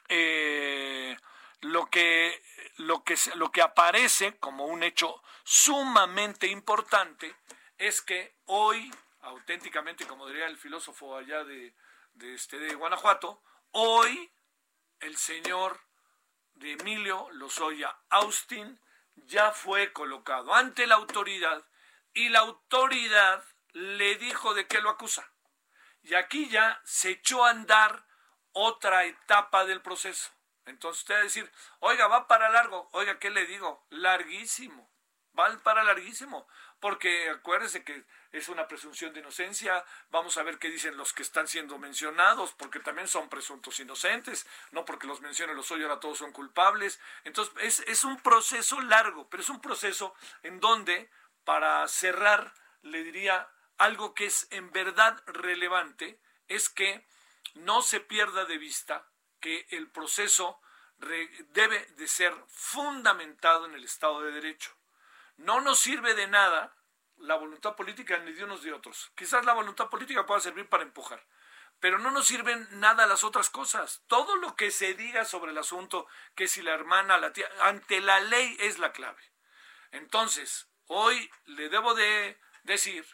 eh, 0.08 1.18
lo, 1.62 1.90
que, 1.90 2.42
lo, 2.78 3.04
que, 3.04 3.16
lo 3.36 3.52
que 3.52 3.62
aparece 3.62 4.38
como 4.38 4.66
un 4.66 4.84
hecho 4.84 5.22
sumamente 5.44 6.48
importante 6.48 7.36
es 7.78 8.02
que 8.02 8.36
hoy, 8.46 8.92
auténticamente, 9.22 10.06
como 10.06 10.28
diría 10.28 10.48
el 10.48 10.58
filósofo 10.58 11.18
allá 11.18 11.44
de, 11.44 11.74
de, 12.14 12.34
este, 12.34 12.60
de 12.60 12.76
Guanajuato, 12.76 13.42
hoy 13.72 14.32
el 15.00 15.18
señor 15.18 15.80
de 16.56 16.74
Emilio 16.74 17.30
Lozoya 17.32 17.96
Austin 18.10 18.80
ya 19.16 19.52
fue 19.52 19.94
colocado 19.94 20.54
ante 20.54 20.88
la 20.88 20.96
autoridad 20.96 21.66
y 22.14 22.30
la 22.30 22.40
autoridad 22.40 23.44
le 23.74 24.16
dijo 24.16 24.54
de 24.54 24.68
qué 24.68 24.82
lo 24.82 24.90
acusa. 24.90 25.32
Y 26.04 26.16
aquí 26.16 26.50
ya 26.50 26.82
se 26.84 27.12
echó 27.12 27.46
a 27.46 27.52
andar 27.52 28.06
otra 28.52 29.06
etapa 29.06 29.66
del 29.66 29.82
proceso. 29.82 30.32
Entonces 30.70 31.02
usted 31.02 31.16
va 31.16 31.20
a 31.20 31.24
decir, 31.24 31.52
oiga, 31.80 32.08
va 32.08 32.28
para 32.28 32.50
largo. 32.50 32.90
Oiga, 32.94 33.20
¿qué 33.20 33.30
le 33.30 33.46
digo? 33.46 33.86
Larguísimo. 33.90 34.90
Va 35.38 35.58
para 35.64 35.84
larguísimo. 35.84 36.48
Porque 36.80 37.30
acuérdese 37.30 37.84
que 37.84 38.06
es 38.32 38.50
una 38.50 38.68
presunción 38.68 39.14
de 39.14 39.20
inocencia. 39.20 39.84
Vamos 40.10 40.38
a 40.38 40.44
ver 40.44 40.60
qué 40.60 40.70
dicen 40.70 40.98
los 40.98 41.14
que 41.14 41.24
están 41.24 41.48
siendo 41.48 41.78
mencionados, 41.78 42.54
porque 42.54 42.80
también 42.80 43.08
son 43.08 43.30
presuntos 43.30 43.80
inocentes. 43.80 44.48
No 44.72 44.86
porque 44.86 45.08
los 45.08 45.22
mencione 45.22 45.54
los 45.54 45.72
hoy 45.72 45.84
ahora 45.84 46.00
todos 46.00 46.18
son 46.18 46.32
culpables. 46.32 47.00
Entonces 47.24 47.54
es, 47.60 47.80
es 47.88 48.04
un 48.04 48.22
proceso 48.22 48.80
largo, 48.82 49.30
pero 49.30 49.44
es 49.44 49.50
un 49.50 49.62
proceso 49.62 50.14
en 50.44 50.60
donde 50.60 51.10
para 51.44 51.88
cerrar, 51.88 52.54
le 52.82 53.04
diría 53.04 53.50
algo 53.78 54.14
que 54.14 54.26
es 54.26 54.48
en 54.52 54.72
verdad 54.72 55.22
relevante, 55.26 56.20
es 56.48 56.70
que 56.70 57.08
no 57.56 57.82
se 57.82 58.00
pierda 58.00 58.46
de 58.46 58.58
vista 58.58 59.08
que 59.40 59.68
el 59.72 59.90
proceso 59.90 60.60
debe 60.98 61.86
de 61.98 62.08
ser 62.08 62.34
fundamentado 62.48 63.66
en 63.66 63.74
el 63.74 63.84
Estado 63.84 64.22
de 64.22 64.32
Derecho. 64.32 64.76
No 65.38 65.62
nos 65.62 65.80
sirve 65.80 66.14
de 66.14 66.28
nada 66.28 66.76
la 67.18 67.36
voluntad 67.36 67.76
política 67.76 68.18
ni 68.20 68.34
de 68.34 68.44
unos 68.44 68.62
ni 68.62 68.70
de 68.70 68.74
otros. 68.74 69.12
Quizás 69.16 69.46
la 69.46 69.54
voluntad 69.54 69.90
política 69.90 70.26
pueda 70.26 70.42
servir 70.42 70.68
para 70.68 70.84
empujar, 70.84 71.26
pero 71.80 72.00
no 72.00 72.12
nos 72.12 72.28
sirven 72.28 72.68
nada 72.80 73.08
las 73.08 73.24
otras 73.24 73.50
cosas. 73.50 74.04
Todo 74.08 74.36
lo 74.36 74.56
que 74.56 74.72
se 74.72 74.94
diga 74.94 75.26
sobre 75.26 75.52
el 75.52 75.58
asunto, 75.58 76.08
que 76.36 76.48
si 76.48 76.62
la 76.62 76.74
hermana, 76.74 77.18
la 77.18 77.32
tía, 77.32 77.50
ante 77.62 78.02
la 78.02 78.20
ley 78.20 78.58
es 78.60 78.80
la 78.80 78.92
clave. 78.92 79.22
Entonces, 79.92 80.70
Hoy 80.92 81.30
le 81.46 81.70
debo 81.70 81.94
de 81.94 82.36
decir 82.64 83.06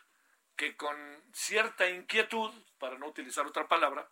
que 0.55 0.77
con 0.77 0.96
cierta 1.34 1.89
inquietud, 1.89 2.53
para 2.79 2.98
no 2.98 3.08
utilizar 3.08 3.46
otra 3.46 3.67
palabra, 3.67 4.10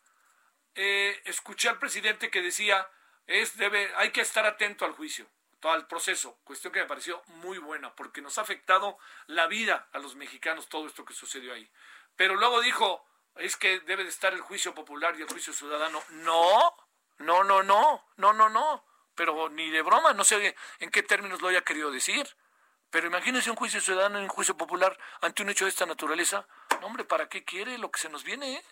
eh, 0.75 1.22
escuché 1.25 1.70
al 1.70 1.80
presidente 1.80 2.30
que 2.30 2.42
decía 2.42 2.88
es 3.27 3.58
debe 3.58 3.92
hay 3.96 4.12
que 4.12 4.22
estar 4.22 4.46
atento 4.46 4.86
al 4.86 4.94
juicio, 4.94 5.27
al 5.62 5.88
proceso, 5.88 6.38
cuestión 6.44 6.74
que 6.74 6.80
me 6.80 6.86
pareció 6.86 7.22
muy 7.27 7.58
buena 7.58 7.96
porque 7.96 8.22
nos 8.22 8.38
ha 8.38 8.42
afectado 8.42 8.98
la 9.27 9.48
vida 9.48 9.88
a 9.94 10.00
los 10.00 10.15
mexicanos 10.15 10.68
todo 10.68 10.88
esto 10.88 11.06
que 11.06 11.13
sucedió 11.13 11.53
ahí. 11.53 11.70
Pero 12.15 12.36
luego 12.36 12.62
dijo 12.62 13.06
es 13.36 13.58
que 13.58 13.80
debe 13.82 14.03
de 14.03 14.10
estar 14.10 14.34
el 14.34 14.42
juicio 14.42 14.74
popular 14.75 15.15
y 15.18 15.22
el 15.22 15.30
juicio 15.30 15.53
ciudadano. 15.53 16.03
No, 16.10 16.75
no, 17.20 17.44
no, 17.44 17.63
no, 17.63 18.06
no, 18.18 18.34
no, 18.34 18.50
no. 18.50 18.86
Pero 19.15 19.50
ni 19.50 19.70
de 19.70 19.82
broma, 19.82 20.13
no 20.13 20.24
sé 20.24 20.56
en 20.80 20.89
qué 20.89 21.03
términos 21.03 21.42
lo 21.42 21.48
haya 21.48 21.62
querido 21.62 21.92
decir. 21.92 22.27
Pero 22.89 23.08
imagínese 23.08 23.50
un 23.50 23.56
juicio 23.56 23.82
ciudadano 23.82 24.20
y 24.20 24.24
un 24.24 24.30
juicio 24.30 24.56
popular 24.56 24.98
ante 25.22 25.42
un 25.42 25.50
hecho 25.50 25.65
de 25.65 25.70
esta 25.70 25.86
naturaleza. 25.86 26.48
Hombre, 26.82 27.03
¿para 27.06 27.27
qué 27.27 27.44
quiere 27.44 27.77
lo 27.77 27.89
que 27.89 28.00
se 28.00 28.10
nos 28.10 28.24
viene? 28.24 28.58
Eh? 28.58 28.63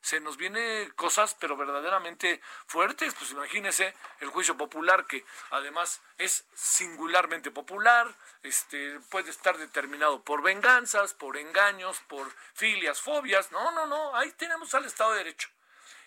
Se 0.00 0.20
nos 0.20 0.36
viene 0.36 0.90
cosas, 0.96 1.34
pero 1.38 1.56
verdaderamente 1.56 2.40
fuertes. 2.66 3.14
Pues 3.14 3.30
imagínese 3.32 3.94
el 4.20 4.28
juicio 4.28 4.56
popular, 4.56 5.06
que 5.06 5.24
además 5.50 6.00
es 6.16 6.44
singularmente 6.54 7.50
popular, 7.50 8.14
este, 8.42 9.00
puede 9.10 9.30
estar 9.30 9.58
determinado 9.58 10.22
por 10.22 10.42
venganzas, 10.42 11.14
por 11.14 11.36
engaños, 11.36 12.00
por 12.08 12.30
filias, 12.54 13.00
fobias. 13.00 13.50
No, 13.52 13.70
no, 13.72 13.86
no, 13.86 14.16
ahí 14.16 14.30
tenemos 14.32 14.74
al 14.74 14.84
Estado 14.84 15.12
de 15.12 15.18
Derecho. 15.18 15.48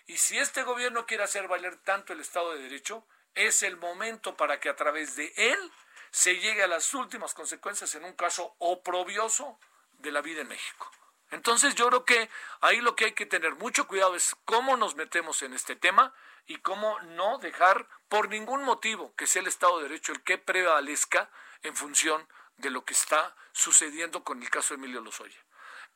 Y 0.06 0.16
si 0.16 0.38
este 0.38 0.62
gobierno 0.62 1.06
quiere 1.06 1.24
hacer 1.24 1.46
valer 1.48 1.76
tanto 1.76 2.12
el 2.12 2.20
Estado 2.20 2.54
de 2.54 2.62
Derecho, 2.62 3.06
es 3.34 3.62
el 3.62 3.76
momento 3.76 4.36
para 4.36 4.60
que 4.60 4.68
a 4.68 4.76
través 4.76 5.16
de 5.16 5.32
él 5.36 5.72
se 6.10 6.36
llegue 6.36 6.62
a 6.62 6.66
las 6.66 6.92
últimas 6.94 7.34
consecuencias 7.34 7.94
en 7.94 8.04
un 8.04 8.12
caso 8.14 8.54
oprobioso 8.58 9.58
de 9.98 10.12
la 10.12 10.20
vida 10.20 10.42
en 10.42 10.48
México. 10.48 10.90
Entonces 11.32 11.74
yo 11.74 11.88
creo 11.88 12.04
que 12.04 12.30
ahí 12.60 12.80
lo 12.80 12.94
que 12.94 13.06
hay 13.06 13.12
que 13.12 13.26
tener 13.26 13.54
mucho 13.56 13.88
cuidado 13.88 14.14
es 14.14 14.36
cómo 14.44 14.76
nos 14.76 14.94
metemos 14.96 15.42
en 15.42 15.54
este 15.54 15.74
tema 15.74 16.14
y 16.46 16.58
cómo 16.58 17.00
no 17.00 17.38
dejar 17.38 17.88
por 18.08 18.28
ningún 18.28 18.62
motivo 18.64 19.14
que 19.16 19.26
sea 19.26 19.40
el 19.40 19.48
Estado 19.48 19.78
de 19.78 19.84
Derecho 19.84 20.12
el 20.12 20.22
que 20.22 20.38
prevalezca 20.38 21.30
en 21.62 21.74
función 21.74 22.28
de 22.58 22.70
lo 22.70 22.84
que 22.84 22.92
está 22.92 23.34
sucediendo 23.52 24.22
con 24.22 24.42
el 24.42 24.50
caso 24.50 24.74
de 24.74 24.78
Emilio 24.78 25.00
Lozoya. 25.00 25.38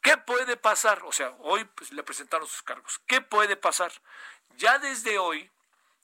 ¿Qué 0.01 0.17
puede 0.17 0.57
pasar? 0.57 1.03
O 1.05 1.13
sea, 1.13 1.35
hoy 1.41 1.65
pues, 1.65 1.93
le 1.93 2.03
presentaron 2.03 2.49
sus 2.49 2.63
cargos. 2.63 3.01
¿Qué 3.07 3.21
puede 3.21 3.57
pasar? 3.57 3.93
Ya 4.57 4.79
desde 4.79 5.19
hoy 5.19 5.51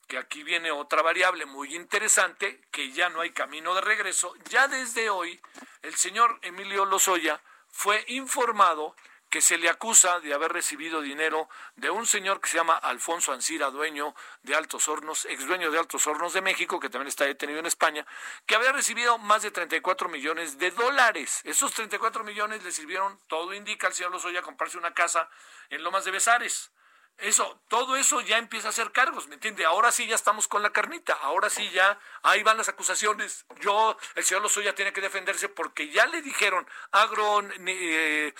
que 0.08 0.18
aquí 0.18 0.42
viene 0.42 0.70
otra 0.70 1.00
variable 1.00 1.46
muy 1.46 1.74
interesante, 1.74 2.60
que 2.70 2.92
ya 2.92 3.08
no 3.08 3.22
hay 3.22 3.30
camino 3.30 3.74
de 3.74 3.80
regreso, 3.80 4.34
ya 4.50 4.68
desde 4.68 5.08
hoy 5.08 5.40
el 5.80 5.94
señor 5.94 6.38
Emilio 6.42 6.84
Lozoya 6.84 7.40
fue 7.70 8.04
informado 8.08 8.94
que 9.32 9.40
se 9.40 9.56
le 9.56 9.70
acusa 9.70 10.20
de 10.20 10.34
haber 10.34 10.52
recibido 10.52 11.00
dinero 11.00 11.48
de 11.76 11.88
un 11.88 12.06
señor 12.06 12.38
que 12.38 12.50
se 12.50 12.58
llama 12.58 12.76
Alfonso 12.76 13.32
Ancira, 13.32 13.70
dueño 13.70 14.14
de 14.42 14.54
Altos 14.54 14.86
Hornos, 14.88 15.24
ex 15.24 15.46
dueño 15.46 15.70
de 15.70 15.78
Altos 15.78 16.06
Hornos 16.06 16.34
de 16.34 16.42
México, 16.42 16.78
que 16.78 16.90
también 16.90 17.08
está 17.08 17.24
detenido 17.24 17.58
en 17.58 17.64
España, 17.64 18.06
que 18.44 18.56
había 18.56 18.72
recibido 18.72 19.16
más 19.16 19.40
de 19.40 19.50
34 19.50 20.10
millones 20.10 20.58
de 20.58 20.70
dólares. 20.72 21.40
Esos 21.44 21.72
34 21.72 22.24
millones 22.24 22.62
le 22.62 22.72
sirvieron, 22.72 23.18
todo 23.26 23.54
indica 23.54 23.86
al 23.86 23.94
señor 23.94 24.12
Lozoya, 24.12 24.42
comprarse 24.42 24.76
una 24.76 24.92
casa 24.92 25.30
en 25.70 25.82
Lomas 25.82 26.04
de 26.04 26.10
Besares. 26.10 26.70
Eso, 27.18 27.62
todo 27.68 27.94
eso 27.94 28.20
ya 28.20 28.38
empieza 28.38 28.68
a 28.68 28.72
ser 28.72 28.90
cargos, 28.90 29.28
¿me 29.28 29.34
entiende? 29.34 29.64
Ahora 29.64 29.92
sí 29.92 30.06
ya 30.08 30.16
estamos 30.16 30.48
con 30.48 30.62
la 30.62 30.70
carnita, 30.70 31.12
ahora 31.12 31.50
sí 31.50 31.70
ya, 31.70 31.98
ahí 32.22 32.42
van 32.42 32.56
las 32.56 32.68
acusaciones. 32.68 33.46
Yo, 33.60 33.96
el 34.16 34.24
señor 34.24 34.42
Lozoya 34.42 34.74
tiene 34.74 34.92
que 34.92 35.00
defenderse 35.00 35.48
porque 35.48 35.88
ya 35.88 36.06
le 36.06 36.20
dijeron 36.20 36.66
agro, 36.90 37.42
eh, 37.66 38.34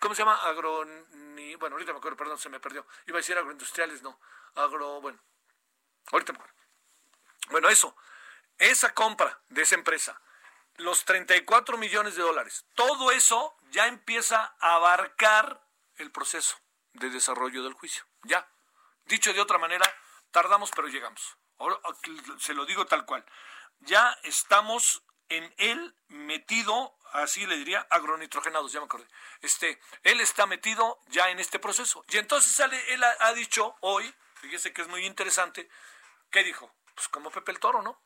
¿cómo 0.00 0.14
se 0.14 0.22
llama? 0.22 0.36
Agro, 0.36 0.86
bueno, 1.58 1.76
ahorita 1.76 1.92
me 1.92 1.98
acuerdo, 1.98 2.16
perdón, 2.16 2.38
se 2.38 2.48
me 2.48 2.60
perdió. 2.60 2.86
Iba 3.06 3.18
a 3.18 3.20
decir 3.20 3.36
agroindustriales, 3.36 4.02
no, 4.02 4.18
agro, 4.54 5.00
bueno, 5.02 5.20
ahorita 6.12 6.32
me 6.32 6.38
acuerdo. 6.38 6.56
Bueno, 7.50 7.68
eso, 7.68 7.94
esa 8.56 8.94
compra 8.94 9.42
de 9.50 9.62
esa 9.62 9.74
empresa, 9.74 10.18
los 10.76 11.04
34 11.04 11.76
millones 11.76 12.16
de 12.16 12.22
dólares, 12.22 12.64
todo 12.74 13.12
eso 13.12 13.54
ya 13.70 13.86
empieza 13.86 14.56
a 14.60 14.76
abarcar 14.76 15.62
el 15.96 16.10
proceso 16.10 16.61
de 16.94 17.10
desarrollo 17.10 17.62
del 17.62 17.74
juicio. 17.74 18.04
Ya. 18.22 18.48
Dicho 19.04 19.32
de 19.32 19.40
otra 19.40 19.58
manera, 19.58 19.86
tardamos 20.30 20.70
pero 20.70 20.88
llegamos. 20.88 21.36
Ahora 21.58 21.78
se 22.38 22.54
lo 22.54 22.66
digo 22.66 22.86
tal 22.86 23.04
cual. 23.04 23.24
Ya 23.80 24.16
estamos 24.22 25.02
en 25.28 25.54
él 25.56 25.94
metido, 26.08 26.96
así 27.12 27.46
le 27.46 27.56
diría, 27.56 27.86
agronitrogenados, 27.90 28.72
ya 28.72 28.80
me 28.80 28.86
acordé. 28.86 29.06
Este, 29.40 29.80
él 30.02 30.20
está 30.20 30.46
metido 30.46 31.00
ya 31.06 31.30
en 31.30 31.38
este 31.38 31.58
proceso. 31.58 32.04
Y 32.08 32.18
entonces 32.18 32.52
sale, 32.52 32.92
él 32.92 33.02
ha, 33.02 33.32
dicho 33.32 33.76
hoy, 33.80 34.14
fíjese 34.34 34.72
que 34.72 34.82
es 34.82 34.88
muy 34.88 35.06
interesante, 35.06 35.68
¿qué 36.30 36.44
dijo? 36.44 36.74
Pues 36.94 37.08
como 37.08 37.30
Pepe 37.30 37.52
el 37.52 37.60
Toro, 37.60 37.82
¿no? 37.82 38.00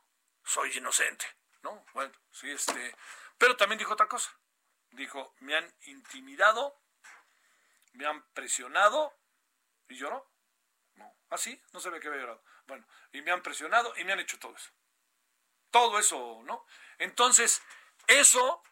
Soy 0.44 0.76
inocente, 0.76 1.26
¿no? 1.62 1.84
Bueno, 1.92 2.12
sí, 2.30 2.50
este. 2.50 2.94
Pero 3.38 3.56
también 3.56 3.78
dijo 3.78 3.92
otra 3.92 4.08
cosa. 4.08 4.30
Dijo, 4.90 5.34
me 5.40 5.56
han 5.56 5.74
intimidado 5.86 6.80
me 7.96 8.06
han 8.06 8.22
presionado 8.32 9.18
y 9.88 9.96
lloró. 9.96 10.30
No, 10.94 11.14
así, 11.30 11.60
¿Ah, 11.62 11.68
no 11.72 11.90
ve 11.90 12.00
que 12.00 12.08
había 12.08 12.20
llorado. 12.20 12.42
Bueno, 12.66 12.86
y 13.12 13.22
me 13.22 13.30
han 13.30 13.42
presionado 13.42 13.92
y 13.96 14.04
me 14.04 14.12
han 14.12 14.20
hecho 14.20 14.38
todo 14.38 14.54
eso. 14.54 14.70
Todo 15.70 15.98
eso, 15.98 16.42
¿no? 16.44 16.64
Entonces, 16.98 17.62
eso 18.06 18.62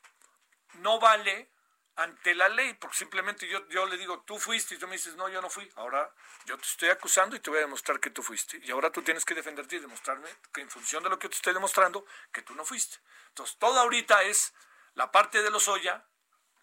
no 0.75 0.99
vale 0.99 1.51
ante 1.97 2.35
la 2.35 2.49
ley, 2.49 2.75
porque 2.75 2.97
simplemente 2.97 3.47
yo, 3.47 3.69
yo 3.69 3.87
le 3.87 3.97
digo, 3.97 4.23
tú 4.23 4.39
fuiste, 4.39 4.75
y 4.75 4.79
tú 4.79 4.89
me 4.89 4.95
dices, 4.95 5.15
no, 5.15 5.29
yo 5.29 5.41
no 5.41 5.49
fui. 5.49 5.71
Ahora 5.77 6.13
yo 6.47 6.57
te 6.57 6.65
estoy 6.65 6.89
acusando 6.89 7.37
y 7.37 7.41
te 7.41 7.51
voy 7.51 7.59
a 7.59 7.63
demostrar 7.63 8.01
que 8.01 8.11
tú 8.11 8.23
fuiste. 8.23 8.59
Y 8.65 8.71
ahora 8.71 8.91
tú 8.91 9.03
tienes 9.03 9.25
que 9.25 9.35
defenderte 9.35 9.77
y 9.77 9.79
demostrarme 9.79 10.29
que 10.53 10.61
en 10.63 10.71
función 10.71 11.03
de 11.05 11.11
lo 11.11 11.19
que 11.19 11.29
te 11.29 11.37
estoy 11.37 11.55
demostrando, 11.55 12.05
que 12.33 12.43
tú 12.43 12.55
no 12.55 12.65
fuiste. 12.65 12.99
Entonces, 13.29 13.57
todo 13.59 13.79
ahorita 13.79 14.23
es 14.25 14.55
la 14.95 15.13
parte 15.13 15.43
de 15.43 15.51
los 15.51 15.69
Oya 15.69 16.05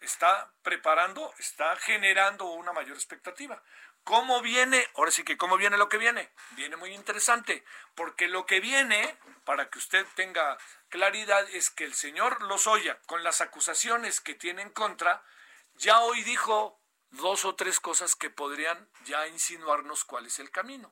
está 0.01 0.51
preparando, 0.63 1.33
está 1.37 1.75
generando 1.77 2.45
una 2.45 2.73
mayor 2.73 2.95
expectativa. 2.95 3.61
¿Cómo 4.03 4.41
viene? 4.41 4.87
Ahora 4.95 5.11
sí 5.11 5.23
que, 5.23 5.37
¿cómo 5.37 5.57
viene 5.57 5.77
lo 5.77 5.87
que 5.87 5.97
viene? 5.97 6.31
Viene 6.51 6.75
muy 6.75 6.93
interesante, 6.93 7.63
porque 7.93 8.27
lo 8.27 8.45
que 8.45 8.59
viene, 8.59 9.15
para 9.45 9.69
que 9.69 9.77
usted 9.77 10.05
tenga 10.15 10.57
claridad, 10.89 11.47
es 11.51 11.69
que 11.69 11.85
el 11.85 11.93
señor 11.93 12.41
Lozoya, 12.41 12.99
con 13.05 13.23
las 13.23 13.41
acusaciones 13.41 14.19
que 14.19 14.33
tiene 14.33 14.63
en 14.63 14.71
contra, 14.71 15.23
ya 15.75 15.99
hoy 15.99 16.23
dijo 16.23 16.79
dos 17.11 17.45
o 17.45 17.55
tres 17.55 17.79
cosas 17.79 18.15
que 18.15 18.29
podrían 18.29 18.89
ya 19.05 19.27
insinuarnos 19.27 20.03
cuál 20.03 20.25
es 20.25 20.39
el 20.39 20.49
camino. 20.49 20.91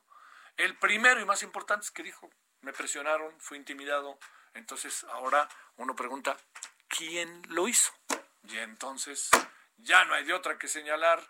El 0.56 0.76
primero 0.76 1.20
y 1.20 1.24
más 1.24 1.42
importante 1.42 1.86
es 1.86 1.90
que 1.90 2.02
dijo, 2.02 2.30
me 2.60 2.72
presionaron, 2.72 3.40
fui 3.40 3.58
intimidado, 3.58 4.18
entonces 4.54 5.04
ahora 5.04 5.48
uno 5.76 5.96
pregunta, 5.96 6.36
¿quién 6.88 7.42
lo 7.48 7.66
hizo? 7.66 7.92
Y 8.52 8.58
entonces 8.58 9.30
ya 9.78 10.04
no 10.04 10.14
hay 10.14 10.24
de 10.24 10.34
otra 10.34 10.58
que 10.58 10.68
señalar 10.68 11.22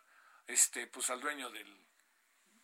este 0.47 0.87
pues 0.87 1.11
al 1.11 1.21
dueño 1.21 1.51
del 1.51 1.81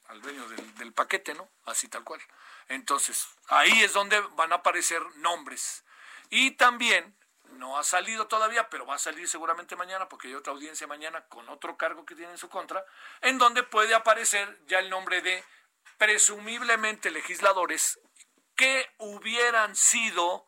al 0.08 0.20
dueño 0.20 0.46
del, 0.48 0.92
paquete, 0.92 1.34
¿no? 1.34 1.50
Así 1.64 1.88
tal 1.88 2.04
cual. 2.04 2.20
Entonces, 2.68 3.26
ahí 3.48 3.82
es 3.82 3.92
donde 3.92 4.20
van 4.36 4.52
a 4.52 4.56
aparecer 4.56 5.02
nombres. 5.16 5.84
Y 6.30 6.52
también 6.52 7.16
no 7.52 7.78
ha 7.78 7.84
salido 7.84 8.28
todavía, 8.28 8.68
pero 8.70 8.86
va 8.86 8.94
a 8.94 8.98
salir 8.98 9.28
seguramente 9.28 9.74
mañana, 9.74 10.08
porque 10.08 10.28
hay 10.28 10.34
otra 10.34 10.52
audiencia 10.52 10.86
mañana 10.86 11.26
con 11.26 11.48
otro 11.48 11.76
cargo 11.76 12.06
que 12.06 12.14
tiene 12.14 12.32
en 12.32 12.38
su 12.38 12.48
contra, 12.48 12.84
en 13.20 13.38
donde 13.38 13.62
puede 13.64 13.94
aparecer 13.94 14.60
ya 14.66 14.78
el 14.78 14.90
nombre 14.90 15.22
de 15.22 15.42
presumiblemente 15.98 17.10
legisladores 17.10 17.98
que 18.54 18.88
hubieran 18.98 19.74
sido 19.74 20.46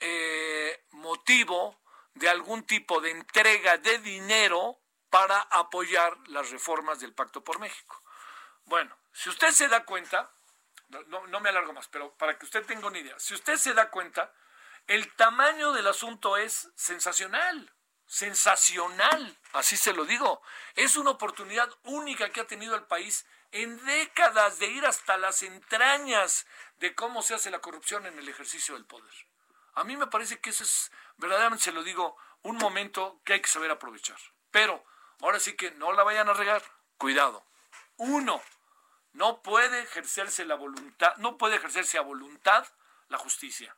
eh, 0.00 0.84
motivo 0.90 1.79
de 2.20 2.28
algún 2.28 2.64
tipo 2.64 3.00
de 3.00 3.10
entrega 3.10 3.78
de 3.78 3.98
dinero 3.98 4.78
para 5.08 5.40
apoyar 5.40 6.16
las 6.28 6.50
reformas 6.50 7.00
del 7.00 7.14
Pacto 7.14 7.42
por 7.42 7.58
México. 7.58 8.02
Bueno, 8.66 8.94
si 9.10 9.30
usted 9.30 9.50
se 9.52 9.68
da 9.68 9.84
cuenta, 9.84 10.30
no, 11.08 11.26
no 11.26 11.40
me 11.40 11.48
alargo 11.48 11.72
más, 11.72 11.88
pero 11.88 12.14
para 12.16 12.38
que 12.38 12.44
usted 12.44 12.64
tenga 12.66 12.86
una 12.86 12.98
idea, 12.98 13.18
si 13.18 13.32
usted 13.32 13.56
se 13.56 13.72
da 13.72 13.90
cuenta, 13.90 14.32
el 14.86 15.14
tamaño 15.16 15.72
del 15.72 15.86
asunto 15.86 16.36
es 16.36 16.68
sensacional, 16.74 17.72
sensacional, 18.04 19.38
así 19.54 19.78
se 19.78 19.94
lo 19.94 20.04
digo. 20.04 20.42
Es 20.74 20.96
una 20.96 21.12
oportunidad 21.12 21.70
única 21.84 22.28
que 22.30 22.40
ha 22.40 22.46
tenido 22.46 22.74
el 22.74 22.84
país 22.84 23.24
en 23.50 23.82
décadas 23.86 24.58
de 24.58 24.66
ir 24.66 24.84
hasta 24.84 25.16
las 25.16 25.42
entrañas 25.42 26.46
de 26.76 26.94
cómo 26.94 27.22
se 27.22 27.34
hace 27.34 27.50
la 27.50 27.60
corrupción 27.60 28.04
en 28.04 28.18
el 28.18 28.28
ejercicio 28.28 28.74
del 28.74 28.84
poder. 28.84 29.14
A 29.74 29.84
mí 29.84 29.96
me 29.96 30.08
parece 30.08 30.40
que 30.40 30.50
eso 30.50 30.64
es, 30.64 30.90
verdaderamente 31.20 31.64
se 31.64 31.72
lo 31.72 31.82
digo, 31.82 32.16
un 32.42 32.56
momento 32.56 33.20
que 33.24 33.34
hay 33.34 33.40
que 33.40 33.48
saber 33.48 33.70
aprovechar. 33.70 34.18
Pero 34.50 34.82
ahora 35.20 35.38
sí 35.38 35.54
que 35.54 35.70
no 35.72 35.92
la 35.92 36.02
vayan 36.02 36.28
a 36.28 36.32
regar, 36.32 36.62
cuidado. 36.96 37.44
Uno, 37.96 38.42
no 39.12 39.42
puede 39.42 39.80
ejercerse 39.80 40.44
la 40.44 40.54
voluntad, 40.54 41.14
no 41.18 41.36
puede 41.36 41.56
ejercerse 41.56 41.98
a 41.98 42.02
voluntad 42.02 42.66
la 43.08 43.18
justicia. 43.18 43.76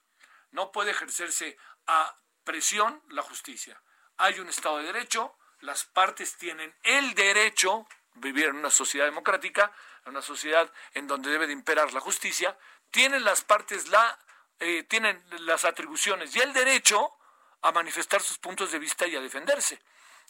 No 0.50 0.70
puede 0.70 0.92
ejercerse 0.92 1.58
a 1.86 2.16
presión 2.44 3.02
la 3.08 3.22
justicia. 3.22 3.82
Hay 4.18 4.38
un 4.38 4.48
Estado 4.48 4.78
de 4.78 4.84
Derecho, 4.84 5.36
las 5.60 5.84
partes 5.84 6.36
tienen 6.36 6.74
el 6.82 7.14
derecho 7.14 7.86
vivir 8.14 8.46
en 8.46 8.56
una 8.56 8.70
sociedad 8.70 9.06
democrática, 9.06 9.72
en 10.04 10.10
una 10.10 10.22
sociedad 10.22 10.70
en 10.92 11.06
donde 11.06 11.30
debe 11.30 11.46
de 11.46 11.52
imperar 11.52 11.92
la 11.92 12.00
justicia, 12.00 12.58
tienen 12.90 13.24
las 13.24 13.42
partes 13.42 13.88
la 13.88 14.18
eh, 14.64 14.84
tienen 14.84 15.20
las 15.40 15.64
atribuciones 15.64 16.36
y 16.36 16.40
el 16.40 16.52
derecho 16.52 17.16
a 17.62 17.72
manifestar 17.72 18.20
sus 18.20 18.38
puntos 18.38 18.72
de 18.72 18.78
vista 18.78 19.06
y 19.06 19.16
a 19.16 19.20
defenderse. 19.20 19.80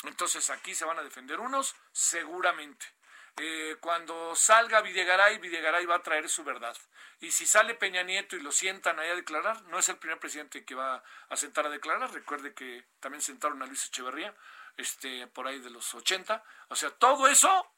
Entonces 0.05 0.51
aquí 0.51 0.75
se 0.75 0.85
van 0.85 0.99
a 0.99 1.03
defender 1.03 1.41
unos, 1.41 1.75
seguramente. 1.93 2.87
Eh, 3.37 3.77
cuando 3.81 4.35
salga 4.35 4.83
Videgaray, 4.83 5.39
Videgaray 5.39 5.87
va 5.87 5.97
a 5.97 6.03
traer 6.03 6.29
su 6.29 6.45
verdad. 6.45 6.77
Y 7.21 7.31
si 7.31 7.47
sale 7.47 7.75
Peña 7.75 8.03
Nieto 8.03 8.37
y 8.37 8.41
lo 8.41 8.53
sientan 8.53 8.99
ahí 8.99 9.09
a 9.09 9.15
declarar, 9.15 9.63
no 9.65 9.79
es 9.79 9.89
el 9.89 9.97
primer 9.97 10.19
presidente 10.19 10.65
que 10.65 10.75
va 10.75 11.03
a 11.29 11.37
sentar 11.37 11.67
a 11.67 11.71
declarar. 11.71 12.13
Recuerde 12.13 12.53
que 12.53 12.85
también 13.01 13.23
sentaron 13.23 13.63
a 13.63 13.67
Luis 13.67 13.87
Echeverría, 13.87 14.35
este, 14.77 15.27
por 15.29 15.47
ahí 15.47 15.61
de 15.61 15.71
los 15.71 15.95
80. 15.95 16.45
O 16.69 16.77
sea, 16.77 16.91
todo 16.91 17.29
eso 17.29 17.73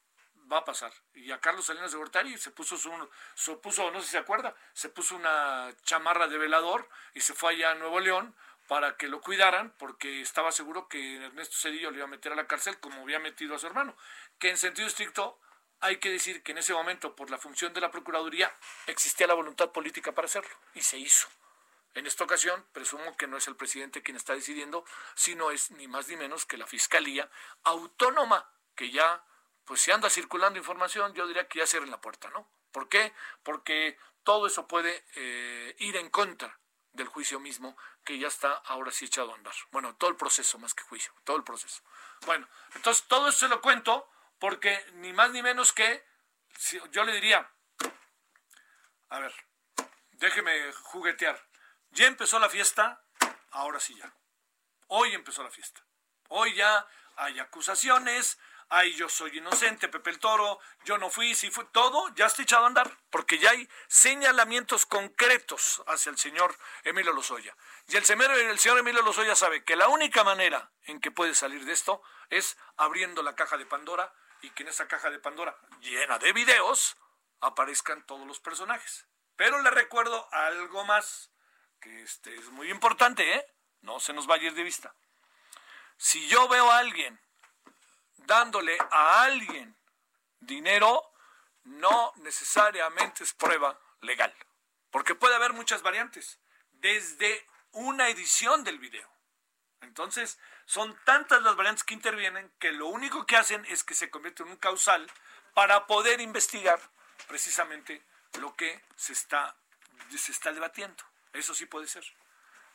va 0.50 0.58
a 0.58 0.64
pasar. 0.64 0.92
Y 1.14 1.30
a 1.30 1.40
Carlos 1.40 1.66
Salinas 1.66 1.92
de 1.92 1.98
Gortari 1.98 2.36
se 2.38 2.50
puso 2.50 2.76
su, 2.76 2.90
se 3.34 3.54
puso, 3.56 3.90
no 3.90 4.00
sé 4.00 4.06
si 4.06 4.12
se 4.12 4.18
acuerda, 4.18 4.54
se 4.72 4.88
puso 4.88 5.14
una 5.14 5.70
chamarra 5.84 6.26
de 6.26 6.38
velador 6.38 6.88
y 7.14 7.20
se 7.20 7.34
fue 7.34 7.52
allá 7.52 7.72
a 7.72 7.74
Nuevo 7.74 8.00
León 8.00 8.34
para 8.66 8.96
que 8.96 9.08
lo 9.08 9.20
cuidaran, 9.20 9.74
porque 9.78 10.20
estaba 10.20 10.52
seguro 10.52 10.88
que 10.88 11.16
Ernesto 11.16 11.56
Cedillo 11.56 11.90
le 11.90 11.98
iba 11.98 12.06
a 12.06 12.08
meter 12.08 12.32
a 12.32 12.36
la 12.36 12.46
cárcel 12.46 12.78
como 12.80 13.02
había 13.02 13.18
metido 13.18 13.54
a 13.54 13.58
su 13.58 13.66
hermano. 13.66 13.96
Que 14.38 14.50
en 14.50 14.56
sentido 14.56 14.88
estricto 14.88 15.38
hay 15.80 15.98
que 15.98 16.10
decir 16.10 16.42
que 16.42 16.52
en 16.52 16.58
ese 16.58 16.72
momento, 16.72 17.14
por 17.14 17.30
la 17.30 17.38
función 17.38 17.74
de 17.74 17.80
la 17.80 17.90
Procuraduría, 17.90 18.54
existía 18.86 19.26
la 19.26 19.34
voluntad 19.34 19.70
política 19.70 20.12
para 20.12 20.26
hacerlo, 20.26 20.54
y 20.74 20.80
se 20.80 20.96
hizo. 20.98 21.28
En 21.94 22.06
esta 22.06 22.24
ocasión, 22.24 22.64
presumo 22.72 23.16
que 23.16 23.26
no 23.26 23.36
es 23.36 23.46
el 23.46 23.56
presidente 23.56 24.02
quien 24.02 24.16
está 24.16 24.34
decidiendo, 24.34 24.84
sino 25.14 25.50
es 25.50 25.70
ni 25.72 25.86
más 25.86 26.08
ni 26.08 26.16
menos 26.16 26.46
que 26.46 26.56
la 26.56 26.66
Fiscalía 26.66 27.30
Autónoma, 27.62 28.50
que 28.74 28.90
ya, 28.90 29.24
pues 29.64 29.80
si 29.80 29.92
anda 29.92 30.10
circulando 30.10 30.58
información, 30.58 31.14
yo 31.14 31.26
diría 31.26 31.46
que 31.46 31.60
ya 31.60 31.66
cierren 31.66 31.90
la 31.90 32.00
puerta, 32.00 32.30
¿no? 32.30 32.48
¿Por 32.72 32.88
qué? 32.88 33.12
Porque 33.44 33.96
todo 34.24 34.46
eso 34.48 34.66
puede 34.66 35.04
eh, 35.14 35.76
ir 35.78 35.96
en 35.96 36.10
contra 36.10 36.58
del 36.92 37.06
juicio 37.06 37.38
mismo 37.38 37.76
que 38.04 38.18
ya 38.18 38.28
está 38.28 38.52
ahora 38.66 38.90
sí 38.90 39.06
echado 39.06 39.32
a 39.32 39.34
andar. 39.34 39.54
Bueno, 39.70 39.96
todo 39.96 40.10
el 40.10 40.16
proceso 40.16 40.58
más 40.58 40.74
que 40.74 40.84
juicio, 40.84 41.12
todo 41.24 41.36
el 41.36 41.44
proceso. 41.44 41.82
Bueno, 42.26 42.48
entonces 42.74 43.04
todo 43.08 43.28
eso 43.28 43.38
se 43.40 43.48
lo 43.48 43.60
cuento 43.60 44.08
porque 44.38 44.84
ni 44.94 45.12
más 45.12 45.30
ni 45.30 45.42
menos 45.42 45.72
que, 45.72 46.04
yo 46.90 47.04
le 47.04 47.14
diría, 47.14 47.50
a 49.08 49.18
ver, 49.18 49.34
déjeme 50.12 50.72
juguetear. 50.72 51.40
Ya 51.90 52.06
empezó 52.06 52.38
la 52.38 52.48
fiesta, 52.48 53.04
ahora 53.50 53.80
sí 53.80 53.94
ya. 53.94 54.12
Hoy 54.88 55.14
empezó 55.14 55.42
la 55.42 55.50
fiesta. 55.50 55.84
Hoy 56.28 56.54
ya 56.54 56.86
hay 57.16 57.38
acusaciones, 57.38 58.38
hay 58.74 58.92
yo 58.94 59.08
soy 59.08 59.38
inocente, 59.38 59.88
Pepe 59.88 60.10
el 60.10 60.18
Toro, 60.18 60.58
yo 60.84 60.98
no 60.98 61.08
fui, 61.08 61.34
si 61.36 61.48
fue, 61.48 61.64
todo 61.66 62.12
ya 62.16 62.26
está 62.26 62.42
echado 62.42 62.64
a 62.64 62.66
andar, 62.66 62.98
porque 63.08 63.38
ya 63.38 63.50
hay 63.50 63.68
señalamientos 63.86 64.84
concretos 64.84 65.80
hacia 65.86 66.10
el 66.10 66.18
señor 66.18 66.58
Emilio 66.82 67.12
Lozoya. 67.12 67.56
Y 67.86 67.96
el, 67.96 68.02
el 68.02 68.58
señor 68.58 68.78
Emilio 68.78 69.02
Lozoya 69.02 69.36
sabe 69.36 69.62
que 69.62 69.76
la 69.76 69.86
única 69.88 70.24
manera 70.24 70.72
en 70.86 71.00
que 71.00 71.12
puede 71.12 71.36
salir 71.36 71.64
de 71.64 71.72
esto 71.72 72.02
es 72.30 72.56
abriendo 72.76 73.22
la 73.22 73.36
caja 73.36 73.56
de 73.56 73.64
Pandora 73.64 74.12
y 74.42 74.50
que 74.50 74.64
en 74.64 74.70
esa 74.70 74.88
caja 74.88 75.08
de 75.08 75.20
Pandora 75.20 75.56
llena 75.80 76.18
de 76.18 76.32
videos 76.32 76.96
aparezcan 77.40 78.04
todos 78.06 78.26
los 78.26 78.40
personajes. 78.40 79.06
Pero 79.36 79.62
le 79.62 79.70
recuerdo 79.70 80.28
algo 80.32 80.84
más, 80.84 81.30
que 81.80 82.02
este 82.02 82.34
es 82.34 82.50
muy 82.50 82.70
importante, 82.72 83.36
¿eh? 83.36 83.46
No 83.82 84.00
se 84.00 84.12
nos 84.12 84.26
vaya 84.26 84.44
a 84.44 84.46
ir 84.46 84.54
de 84.54 84.64
vista. 84.64 84.94
Si 85.96 86.26
yo 86.26 86.48
veo 86.48 86.70
a 86.72 86.78
alguien 86.78 87.20
dándole 88.26 88.76
a 88.90 89.22
alguien 89.22 89.76
dinero, 90.40 91.10
no 91.64 92.12
necesariamente 92.16 93.24
es 93.24 93.32
prueba 93.32 93.78
legal, 94.00 94.34
porque 94.90 95.14
puede 95.14 95.34
haber 95.34 95.52
muchas 95.52 95.82
variantes, 95.82 96.38
desde 96.72 97.46
una 97.72 98.08
edición 98.08 98.64
del 98.64 98.78
video. 98.78 99.08
Entonces, 99.80 100.38
son 100.66 100.98
tantas 101.04 101.42
las 101.42 101.56
variantes 101.56 101.84
que 101.84 101.94
intervienen 101.94 102.50
que 102.58 102.72
lo 102.72 102.86
único 102.88 103.26
que 103.26 103.36
hacen 103.36 103.64
es 103.66 103.84
que 103.84 103.94
se 103.94 104.10
convierte 104.10 104.42
en 104.42 104.50
un 104.50 104.56
causal 104.56 105.10
para 105.52 105.86
poder 105.86 106.20
investigar 106.20 106.80
precisamente 107.28 108.02
lo 108.40 108.54
que 108.56 108.82
se 108.96 109.12
está, 109.12 109.56
se 110.16 110.32
está 110.32 110.52
debatiendo. 110.52 111.02
Eso 111.32 111.54
sí 111.54 111.66
puede 111.66 111.86
ser. 111.86 112.04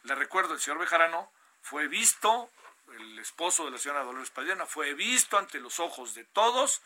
Le 0.03 0.15
recuerdo, 0.15 0.53
el 0.53 0.59
señor 0.59 0.79
Bejarano 0.79 1.31
fue 1.62 1.88
visto, 1.88 2.51
el 2.97 3.19
esposo 3.19 3.65
de 3.65 3.71
la 3.71 3.78
señora 3.78 4.04
Dolores 4.04 4.30
Padilla, 4.32 4.65
fue 4.65 4.93
visto 4.93 5.38
ante 5.38 5.60
los 5.60 5.80
ojos 5.80 6.13
de 6.13 6.23
todos, 6.25 6.82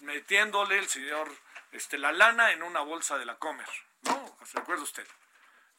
metiéndole 0.00 0.78
el 0.78 0.88
señor 0.88 1.30
este, 1.72 1.98
la 1.98 2.12
lana 2.12 2.52
en 2.52 2.62
una 2.62 2.80
bolsa 2.80 3.18
de 3.18 3.26
la 3.26 3.38
Comer. 3.38 3.68
¿No? 4.02 4.38
¿Recuerda 4.52 4.82
usted? 4.82 5.06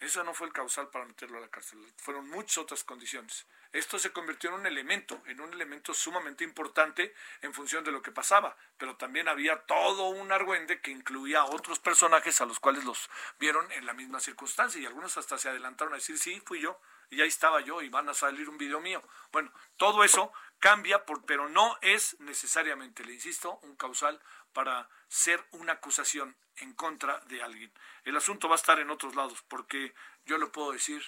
Eso 0.02 0.24
no 0.24 0.34
fue 0.34 0.48
el 0.48 0.54
causal 0.54 0.90
para 0.90 1.06
meterlo 1.06 1.38
a 1.38 1.42
la 1.42 1.48
cárcel, 1.48 1.80
fueron 1.98 2.28
muchas 2.28 2.58
otras 2.58 2.84
condiciones. 2.84 3.46
Esto 3.72 4.00
se 4.00 4.12
convirtió 4.12 4.50
en 4.50 4.56
un 4.56 4.66
elemento, 4.66 5.22
en 5.28 5.40
un 5.40 5.54
elemento 5.54 5.94
sumamente 5.94 6.44
importante 6.44 7.14
en 7.44 7.54
función 7.54 7.84
de 7.84 7.92
lo 7.92 8.02
que 8.02 8.12
pasaba, 8.12 8.58
pero 8.80 8.96
también 8.96 9.28
había 9.28 9.62
todo 9.62 10.08
un 10.08 10.32
argüende 10.32 10.82
que 10.82 10.90
incluía 10.90 11.42
a 11.42 11.46
otros 11.46 11.78
personajes 11.78 12.42
a 12.42 12.46
los 12.46 12.60
cuales 12.60 12.84
los 12.84 13.12
vieron 13.40 13.72
en 13.74 13.86
la 13.86 13.94
misma 13.94 14.20
circunstancia 14.20 14.82
y 14.82 14.88
algunos 14.88 15.18
hasta 15.18 15.38
se 15.38 15.50
adelantaron 15.50 15.94
a 15.94 15.98
decir, 15.98 16.18
sí, 16.18 16.42
fui 16.46 16.62
yo, 16.62 16.82
y 17.12 17.21
ahí 17.21 17.28
estaba 17.28 17.62
yo 17.62 17.82
y 17.82 17.89
van 17.89 18.10
a 18.10 18.13
salir 18.13 18.50
un 18.50 18.58
video 18.58 18.80
mío. 18.80 19.04
Bueno, 19.32 19.54
todo 19.78 20.04
eso 20.04 20.32
cambia, 20.60 21.06
por, 21.06 21.26
pero 21.26 21.50
no 21.50 21.78
es 21.82 22.19
necesariamente, 22.21 23.04
le 23.04 23.13
insisto, 23.13 23.60
un 23.63 23.76
causal 23.76 24.19
para 24.54 24.89
ser 25.08 25.45
una 25.52 25.74
acusación 25.74 26.36
en 26.58 26.74
contra 26.74 27.19
de 27.28 27.43
alguien. 27.43 27.71
El 28.06 28.15
asunto 28.15 28.47
va 28.47 28.56
a 28.56 28.58
estar 28.63 28.80
en 28.80 28.89
otros 28.89 29.15
lados, 29.15 29.43
porque 29.47 29.93
yo 30.26 30.38
le 30.38 30.47
puedo 30.47 30.71
decir, 30.71 31.04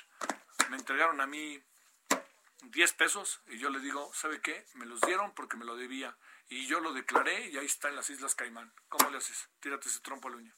me 0.69 0.75
entregaron 0.75 1.21
a 1.21 1.27
mí 1.27 1.61
10 2.63 2.93
pesos 2.93 3.41
y 3.47 3.57
yo 3.57 3.69
le 3.69 3.79
digo, 3.79 4.11
¿sabe 4.13 4.41
qué? 4.41 4.65
Me 4.73 4.85
los 4.85 5.01
dieron 5.01 5.33
porque 5.33 5.57
me 5.57 5.65
lo 5.65 5.75
debía 5.75 6.17
y 6.49 6.67
yo 6.67 6.79
lo 6.79 6.93
declaré 6.93 7.49
y 7.49 7.57
ahí 7.57 7.65
está 7.65 7.89
en 7.89 7.95
las 7.95 8.09
Islas 8.09 8.35
Caimán. 8.35 8.73
¿Cómo 8.89 9.09
le 9.09 9.17
haces? 9.17 9.49
Tírate 9.59 9.89
ese 9.89 10.01
trompo 10.01 10.27
al 10.27 10.35
uña. 10.35 10.55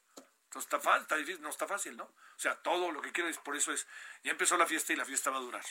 Está, 0.59 1.15
difícil, 1.17 1.41
no 1.41 1.49
está 1.49 1.67
fácil, 1.67 1.97
¿no? 1.97 2.05
O 2.05 2.39
sea, 2.39 2.55
todo 2.55 2.91
lo 2.91 3.01
que 3.01 3.11
quiero 3.11 3.29
es, 3.29 3.37
por 3.37 3.55
eso 3.55 3.71
es, 3.73 3.87
ya 4.23 4.31
empezó 4.31 4.57
la 4.57 4.65
fiesta 4.65 4.93
y 4.93 4.95
la 4.95 5.05
fiesta 5.05 5.29
va 5.29 5.37
a 5.37 5.41
durar. 5.41 5.65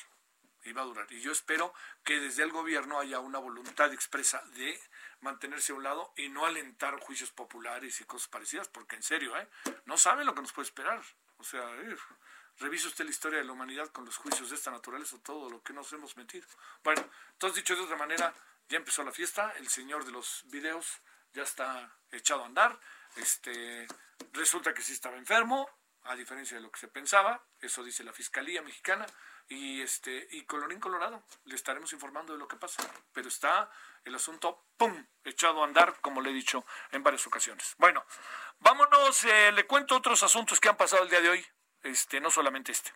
y 0.64 0.72
va 0.72 0.82
a 0.82 0.84
durar. 0.86 1.06
Y 1.10 1.20
yo 1.20 1.32
espero 1.32 1.74
que 2.04 2.18
desde 2.18 2.42
el 2.42 2.50
gobierno 2.50 2.98
haya 2.98 3.20
una 3.20 3.38
voluntad 3.38 3.92
expresa 3.92 4.42
de 4.54 4.80
mantenerse 5.20 5.72
a 5.72 5.74
un 5.74 5.82
lado 5.82 6.12
y 6.16 6.28
no 6.28 6.46
alentar 6.46 6.98
juicios 7.00 7.30
populares 7.32 8.00
y 8.00 8.04
cosas 8.04 8.28
parecidas, 8.28 8.68
porque 8.68 8.96
en 8.96 9.02
serio, 9.02 9.36
¿eh? 9.36 9.48
no 9.84 9.98
saben 9.98 10.26
lo 10.26 10.34
que 10.34 10.40
nos 10.40 10.52
puede 10.52 10.66
esperar. 10.66 11.02
O 11.36 11.44
sea, 11.44 11.62
eh, 11.82 11.96
revise 12.58 12.88
usted 12.88 13.04
la 13.04 13.10
historia 13.10 13.38
de 13.38 13.44
la 13.44 13.52
humanidad 13.52 13.88
con 13.88 14.04
los 14.04 14.16
juicios 14.16 14.50
de 14.50 14.56
esta 14.56 14.70
naturaleza, 14.70 15.18
todo 15.22 15.50
lo 15.50 15.62
que 15.62 15.72
nos 15.72 15.92
hemos 15.92 16.16
metido. 16.16 16.46
Bueno, 16.82 17.08
entonces 17.32 17.56
dicho 17.56 17.76
de 17.76 17.82
otra 17.82 17.96
manera, 17.96 18.34
ya 18.68 18.78
empezó 18.78 19.02
la 19.04 19.12
fiesta, 19.12 19.52
el 19.56 19.68
señor 19.68 20.04
de 20.04 20.12
los 20.12 20.44
videos 20.46 21.00
ya 21.34 21.42
está 21.42 21.92
echado 22.12 22.42
a 22.42 22.46
andar, 22.46 22.80
este, 23.16 23.86
resulta 24.32 24.74
que 24.74 24.82
sí 24.82 24.92
estaba 24.92 25.16
enfermo, 25.16 25.68
a 26.04 26.14
diferencia 26.14 26.56
de 26.56 26.62
lo 26.62 26.70
que 26.70 26.80
se 26.80 26.88
pensaba, 26.88 27.42
eso 27.60 27.82
dice 27.82 28.04
la 28.04 28.12
Fiscalía 28.12 28.62
Mexicana, 28.62 29.06
y 29.48 29.82
este 29.82 30.26
y 30.30 30.44
colorín 30.44 30.80
colorado 30.80 31.22
le 31.44 31.54
estaremos 31.54 31.92
informando 31.92 32.32
de 32.32 32.38
lo 32.38 32.48
que 32.48 32.56
pasa 32.56 32.82
pero 33.12 33.28
está 33.28 33.70
el 34.04 34.14
asunto 34.14 34.64
pum 34.76 35.06
echado 35.22 35.62
a 35.62 35.66
andar 35.66 36.00
como 36.00 36.20
le 36.20 36.30
he 36.30 36.32
dicho 36.32 36.64
en 36.92 37.02
varias 37.02 37.26
ocasiones. 37.26 37.74
Bueno 37.78 38.04
vámonos 38.60 39.24
eh, 39.24 39.52
le 39.52 39.66
cuento 39.66 39.96
otros 39.96 40.22
asuntos 40.22 40.60
que 40.60 40.68
han 40.68 40.76
pasado 40.76 41.02
el 41.02 41.10
día 41.10 41.20
de 41.20 41.28
hoy 41.28 41.46
este 41.82 42.20
no 42.20 42.30
solamente 42.30 42.72
este. 42.72 42.92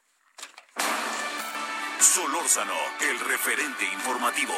Solórzano 2.01 2.77
el 3.01 3.21
referente 3.21 3.85
informativo. 3.85 4.55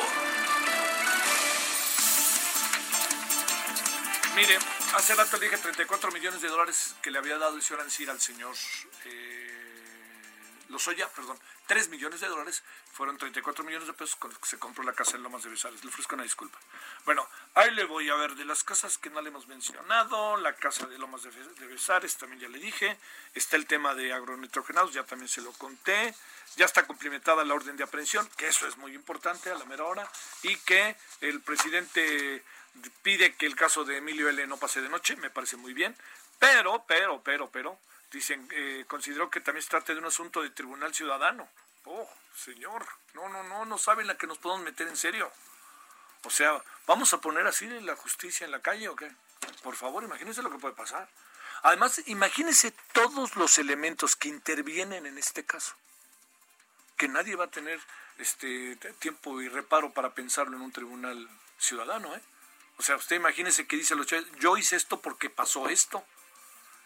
Mire 4.37 4.59
hace 4.95 5.15
rato 5.15 5.37
le 5.37 5.47
dije 5.47 5.59
34 5.59 6.11
millones 6.11 6.41
de 6.41 6.49
dólares 6.49 6.95
que 7.03 7.11
le 7.11 7.19
había 7.19 7.39
dado 7.39 7.57
el 7.57 7.63
señor 7.63 7.83
Ansir 7.83 8.11
al 8.11 8.21
señor 8.21 8.55
eh, 9.05 9.51
Lozoya, 10.69 11.09
perdón, 11.09 11.39
3 11.67 11.89
millones 11.89 12.21
de 12.21 12.29
dólares, 12.29 12.63
fueron 12.93 13.17
34 13.17 13.65
millones 13.65 13.87
de 13.87 13.93
pesos 13.93 14.17
con 14.17 14.31
los 14.31 14.39
que 14.39 14.49
se 14.49 14.59
compró 14.59 14.85
la 14.85 14.93
casa 14.93 15.17
en 15.17 15.23
Lomas 15.23 15.43
de 15.43 15.51
Besares. 15.51 15.83
Le 15.85 15.89
ofrezco 15.89 16.15
una 16.15 16.25
disculpa. 16.25 16.59
Bueno, 17.05 17.29
ahí 17.55 17.71
le 17.73 17.85
voy 17.85 18.09
a 18.09 18.15
ver 18.15 18.35
de 18.35 18.45
las 18.45 18.63
casas 18.63 18.99
que 18.99 19.11
no 19.11 19.21
le 19.21 19.29
hemos 19.29 19.47
mencionado, 19.49 20.37
la 20.37 20.55
casa 20.55 20.87
de 20.87 20.99
Lomas 20.99 21.23
de, 21.23 21.67
Besares, 21.67 22.17
también 22.17 22.41
ya 22.41 22.49
le 22.49 22.59
dije, 22.59 22.99
está 23.35 23.57
el 23.57 23.67
tema 23.67 23.95
de 23.95 24.13
agronitrogenados, 24.13 24.93
ya 24.93 25.05
también 25.05 25.29
se 25.29 25.41
lo 25.41 25.53
conté, 25.53 26.15
ya 26.57 26.67
está 26.67 26.87
cumplimentada 26.87 27.45
la 27.45 27.55
orden 27.55 27.77
de 27.77 27.85
aprehensión, 27.85 28.29
que 28.37 28.49
eso 28.49 28.67
es 28.67 28.77
muy 28.77 28.95
importante 28.95 29.51
a 29.51 29.55
la 29.55 29.65
mera 29.65 29.85
hora, 29.85 30.11
y 30.43 30.57
que 30.57 30.97
el 31.21 31.41
presidente 31.41 32.45
pide 33.03 33.35
que 33.35 33.47
el 33.47 33.57
caso 33.57 33.85
de 33.85 33.99
Emilio 33.99 34.29
L. 34.29 34.47
no 34.47 34.57
pase 34.57 34.81
de 34.81 34.89
noche, 34.89 35.17
me 35.17 35.31
parece 35.31 35.57
muy 35.57 35.73
bien, 35.73 35.97
pero, 36.39 36.85
pero, 36.87 37.23
pero, 37.23 37.51
pero, 37.51 37.79
dicen, 38.11 38.49
eh, 38.53 38.85
consideró 38.89 39.31
que 39.31 39.41
también 39.41 39.63
se 39.63 39.71
trata 39.71 39.93
de 39.93 39.99
un 39.99 40.07
asunto 40.07 40.43
de 40.43 40.51
tribunal 40.51 40.95
ciudadano. 40.95 41.49
Oh, 41.85 42.09
señor, 42.35 42.87
no, 43.15 43.29
no, 43.29 43.43
no, 43.43 43.65
no 43.65 43.79
saben 43.79 44.07
la 44.07 44.17
que 44.17 44.27
nos 44.27 44.39
podemos 44.39 44.65
meter 44.65 44.89
en 44.89 44.97
serio. 44.97 45.31
O 46.25 46.31
sea, 46.31 46.63
¿vamos 46.87 47.13
a 47.15 47.21
poner 47.21 47.47
así 47.47 47.67
la 47.67 47.97
justicia 47.97 48.45
en 48.45 48.51
la 48.51 48.61
calle 48.61 48.89
o 48.89 48.97
qué? 48.97 49.11
Por 49.63 49.77
favor, 49.77 50.05
imagínense 50.05 50.43
lo 50.43 50.51
que 50.51 50.59
puede 50.59 50.75
pasar. 50.75 51.09
Además, 51.63 52.03
imagínense 52.07 52.73
todos 52.93 53.37
los 53.37 53.59
elementos 53.59 54.17
que 54.17 54.29
intervienen 54.29 55.07
en 55.07 55.19
este 55.19 55.45
caso. 55.45 55.75
Que 56.97 57.09
nadie 57.09 57.37
va 57.37 57.47
a 57.47 57.51
tener 57.51 57.81
este 58.19 58.77
tiempo 58.99 59.41
y 59.41 59.49
reparo 59.49 59.93
para 59.93 60.15
pensarlo 60.15 60.57
en 60.57 60.63
un 60.63 60.73
tribunal 60.73 61.29
ciudadano, 61.59 62.15
¿eh? 62.15 62.21
O 62.81 62.83
sea, 62.83 62.97
usted 62.97 63.17
imagínese 63.17 63.67
que 63.67 63.77
dice 63.77 63.95
los 63.95 64.07
yo 64.39 64.57
hice 64.57 64.75
esto 64.75 65.03
porque 65.03 65.29
pasó 65.29 65.69
esto. 65.69 66.03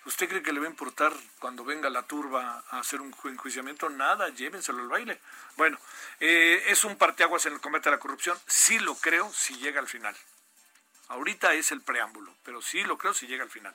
¿Usted 0.06 0.28
cree 0.28 0.42
que 0.42 0.52
le 0.52 0.58
va 0.58 0.66
a 0.66 0.68
importar 0.68 1.12
cuando 1.38 1.64
venga 1.64 1.88
la 1.88 2.02
turba 2.02 2.64
a 2.68 2.80
hacer 2.80 3.00
un 3.00 3.14
enjuiciamiento? 3.26 3.88
Nada, 3.90 4.28
llévenselo 4.30 4.82
al 4.82 4.88
baile. 4.88 5.20
Bueno, 5.56 5.78
eh, 6.18 6.64
¿es 6.66 6.82
un 6.82 6.96
parteaguas 6.96 7.46
en 7.46 7.52
el 7.52 7.60
combate 7.60 7.90
a 7.90 7.92
la 7.92 8.00
corrupción? 8.00 8.36
Sí 8.48 8.80
lo 8.80 8.96
creo 8.96 9.32
si 9.32 9.54
llega 9.58 9.78
al 9.78 9.86
final. 9.86 10.16
Ahorita 11.06 11.54
es 11.54 11.70
el 11.70 11.80
preámbulo, 11.80 12.34
pero 12.42 12.60
sí 12.60 12.82
lo 12.82 12.98
creo 12.98 13.14
si 13.14 13.28
llega 13.28 13.44
al 13.44 13.50
final. 13.50 13.72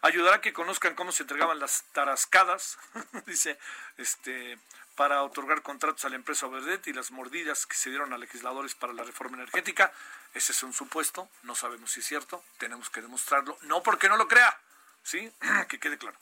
Ayudará 0.00 0.36
a 0.36 0.40
que 0.40 0.54
conozcan 0.54 0.94
cómo 0.94 1.12
se 1.12 1.24
entregaban 1.24 1.58
las 1.58 1.84
tarascadas, 1.92 2.78
dice, 3.26 3.58
este, 3.98 4.58
para 4.98 5.22
otorgar 5.22 5.62
contratos 5.62 6.04
a 6.04 6.08
la 6.08 6.16
empresa 6.16 6.48
Verdet 6.48 6.88
y 6.88 6.92
las 6.92 7.12
mordidas 7.12 7.66
que 7.66 7.76
se 7.76 7.88
dieron 7.88 8.12
a 8.12 8.18
legisladores 8.18 8.74
para 8.74 8.92
la 8.92 9.04
reforma 9.04 9.36
energética. 9.36 9.92
Ese 10.34 10.50
es 10.50 10.60
un 10.64 10.72
supuesto, 10.72 11.30
no 11.44 11.54
sabemos 11.54 11.92
si 11.92 12.00
es 12.00 12.06
cierto, 12.06 12.42
tenemos 12.58 12.90
que 12.90 13.00
demostrarlo, 13.00 13.56
no 13.62 13.80
porque 13.84 14.08
no 14.08 14.16
lo 14.16 14.26
crea, 14.26 14.58
¿sí? 15.04 15.32
que 15.68 15.78
quede 15.78 15.98
claro. 15.98 16.18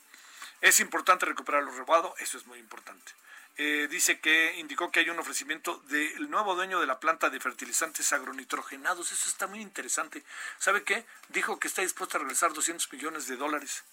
Es 0.61 0.79
importante 0.79 1.25
recuperar 1.25 1.63
lo 1.63 1.71
robado, 1.71 2.13
eso 2.19 2.37
es 2.37 2.45
muy 2.45 2.59
importante. 2.59 3.13
Eh, 3.57 3.87
dice 3.89 4.19
que 4.19 4.57
indicó 4.57 4.91
que 4.91 4.99
hay 4.99 5.09
un 5.09 5.17
ofrecimiento 5.17 5.81
del 5.87 6.29
nuevo 6.29 6.53
dueño 6.53 6.79
de 6.79 6.85
la 6.85 6.99
planta 6.99 7.31
de 7.31 7.39
fertilizantes 7.39 8.13
agronitrogenados. 8.13 9.11
Eso 9.11 9.27
está 9.27 9.47
muy 9.47 9.59
interesante. 9.61 10.23
¿Sabe 10.59 10.83
qué? 10.83 11.03
Dijo 11.29 11.59
que 11.59 11.67
está 11.67 11.81
dispuesto 11.81 12.17
a 12.17 12.19
regresar 12.19 12.53
200 12.53 12.93
millones 12.93 13.25
de 13.25 13.37
dólares 13.37 13.83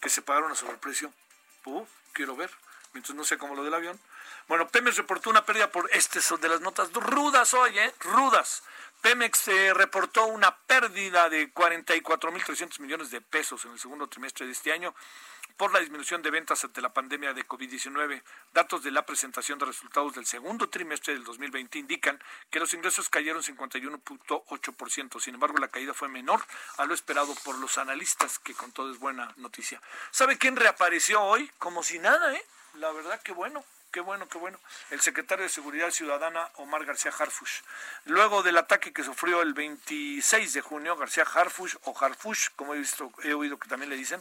que 0.00 0.08
se 0.08 0.22
pagaron 0.22 0.50
a 0.50 0.54
sobreprecio. 0.54 1.12
Uf, 1.66 1.86
quiero 2.14 2.34
ver. 2.34 2.50
Mientras 2.94 3.14
no 3.14 3.24
sé 3.24 3.36
cómo 3.36 3.54
lo 3.54 3.62
del 3.64 3.74
avión. 3.74 4.00
Bueno, 4.48 4.68
Pemex 4.68 4.96
reportó 4.96 5.30
una 5.30 5.44
pérdida 5.44 5.70
por 5.70 5.88
este 5.92 6.20
son 6.20 6.40
de 6.40 6.48
las 6.48 6.60
notas 6.60 6.92
rudas 6.92 7.54
hoy, 7.54 7.78
¿eh? 7.78 7.94
Rudas. 8.00 8.62
Pemex 9.00 9.48
eh, 9.48 9.74
reportó 9.74 10.26
una 10.26 10.56
pérdida 10.56 11.28
de 11.28 11.52
44.300 11.52 12.80
millones 12.80 13.10
de 13.10 13.20
pesos 13.20 13.64
en 13.64 13.72
el 13.72 13.78
segundo 13.78 14.06
trimestre 14.06 14.46
de 14.46 14.52
este 14.52 14.72
año 14.72 14.94
por 15.56 15.72
la 15.72 15.80
disminución 15.80 16.20
de 16.22 16.30
ventas 16.30 16.64
ante 16.64 16.80
la 16.80 16.92
pandemia 16.92 17.32
de 17.32 17.46
COVID-19. 17.46 18.22
Datos 18.52 18.82
de 18.82 18.90
la 18.90 19.06
presentación 19.06 19.58
de 19.58 19.66
resultados 19.66 20.14
del 20.14 20.26
segundo 20.26 20.68
trimestre 20.68 21.14
del 21.14 21.24
2020 21.24 21.78
indican 21.78 22.20
que 22.50 22.60
los 22.60 22.74
ingresos 22.74 23.08
cayeron 23.08 23.42
51.8%. 23.42 25.20
Sin 25.20 25.34
embargo, 25.34 25.58
la 25.58 25.68
caída 25.68 25.94
fue 25.94 26.08
menor 26.08 26.42
a 26.76 26.84
lo 26.84 26.94
esperado 26.94 27.34
por 27.44 27.58
los 27.58 27.78
analistas, 27.78 28.38
que 28.38 28.54
con 28.54 28.72
todo 28.72 28.90
es 28.90 28.98
buena 28.98 29.32
noticia. 29.36 29.80
¿Sabe 30.10 30.38
quién 30.38 30.56
reapareció 30.56 31.22
hoy? 31.22 31.50
Como 31.58 31.82
si 31.82 31.98
nada, 31.98 32.34
¿eh? 32.34 32.44
La 32.74 32.90
verdad 32.90 33.22
que 33.22 33.32
bueno. 33.32 33.64
Qué 33.94 34.00
bueno, 34.00 34.28
qué 34.28 34.38
bueno. 34.38 34.58
El 34.90 35.00
secretario 35.00 35.44
de 35.44 35.48
Seguridad 35.48 35.92
Ciudadana, 35.92 36.50
Omar 36.56 36.84
García 36.84 37.12
Harfush. 37.16 37.60
Luego 38.06 38.42
del 38.42 38.58
ataque 38.58 38.92
que 38.92 39.04
sufrió 39.04 39.40
el 39.40 39.54
26 39.54 40.52
de 40.52 40.60
junio, 40.62 40.96
García 40.96 41.22
Harfush 41.22 41.76
o 41.84 41.96
Harfush, 41.96 42.48
como 42.56 42.74
he, 42.74 42.78
visto, 42.78 43.12
he 43.22 43.34
oído 43.34 43.56
que 43.56 43.68
también 43.68 43.90
le 43.90 43.96
dicen, 43.96 44.20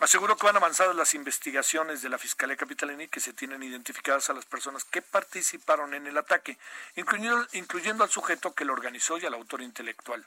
Aseguró 0.00 0.36
que 0.36 0.46
van 0.46 0.56
avanzadas 0.56 0.94
las 0.94 1.14
investigaciones 1.14 2.02
de 2.02 2.08
la 2.08 2.18
Fiscalía 2.18 2.56
Capitalina 2.56 3.04
y 3.04 3.08
que 3.08 3.18
se 3.18 3.32
tienen 3.32 3.62
identificadas 3.64 4.30
a 4.30 4.32
las 4.32 4.46
personas 4.46 4.84
que 4.84 5.02
participaron 5.02 5.94
en 5.94 6.06
el 6.06 6.18
ataque, 6.18 6.56
incluyendo, 6.94 7.46
incluyendo 7.52 8.02
al 8.04 8.10
sujeto 8.10 8.52
que 8.52 8.64
lo 8.64 8.72
organizó 8.72 9.18
y 9.18 9.26
al 9.26 9.34
autor 9.34 9.62
intelectual. 9.62 10.24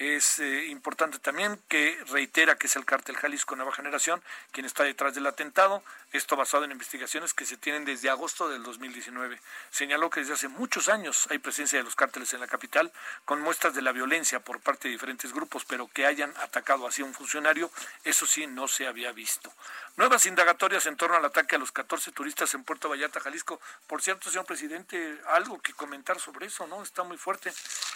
Es 0.00 0.38
eh, 0.38 0.64
importante 0.68 1.18
también 1.18 1.60
que 1.68 2.02
reitera 2.08 2.56
que 2.56 2.68
es 2.68 2.76
el 2.76 2.86
cártel 2.86 3.18
Jalisco 3.18 3.54
Nueva 3.54 3.74
Generación 3.74 4.22
quien 4.50 4.64
está 4.64 4.82
detrás 4.82 5.14
del 5.14 5.26
atentado, 5.26 5.82
esto 6.12 6.36
basado 6.36 6.64
en 6.64 6.72
investigaciones 6.72 7.34
que 7.34 7.44
se 7.44 7.58
tienen 7.58 7.84
desde 7.84 8.08
agosto 8.08 8.48
del 8.48 8.62
2019. 8.62 9.38
Señaló 9.70 10.08
que 10.08 10.20
desde 10.20 10.32
hace 10.32 10.48
muchos 10.48 10.88
años 10.88 11.26
hay 11.28 11.36
presencia 11.36 11.78
de 11.78 11.84
los 11.84 11.96
cárteles 11.96 12.32
en 12.32 12.40
la 12.40 12.46
capital 12.46 12.90
con 13.26 13.42
muestras 13.42 13.74
de 13.74 13.82
la 13.82 13.92
violencia 13.92 14.40
por 14.40 14.60
parte 14.60 14.88
de 14.88 14.92
diferentes 14.92 15.34
grupos, 15.34 15.66
pero 15.66 15.86
que 15.86 16.06
hayan 16.06 16.34
atacado 16.38 16.86
así 16.86 17.02
a 17.02 17.04
un 17.04 17.12
funcionario, 17.12 17.70
eso 18.02 18.24
sí 18.24 18.46
no 18.46 18.68
se 18.68 18.86
había 18.86 19.12
visto. 19.12 19.52
Nuevas 19.96 20.24
indagatorias 20.24 20.86
en 20.86 20.96
torno 20.96 21.16
al 21.16 21.24
ataque 21.26 21.56
a 21.56 21.58
los 21.58 21.72
14 21.72 22.12
turistas 22.12 22.54
en 22.54 22.64
Puerto 22.64 22.88
Vallarta, 22.88 23.20
Jalisco. 23.20 23.60
Por 23.86 24.00
cierto, 24.00 24.30
señor 24.30 24.46
presidente, 24.46 25.20
algo 25.28 25.60
que 25.60 25.74
comentar 25.74 26.18
sobre 26.18 26.46
eso, 26.46 26.66
¿no? 26.66 26.82
Está 26.82 27.02
muy 27.02 27.18
fuerte 27.18 27.52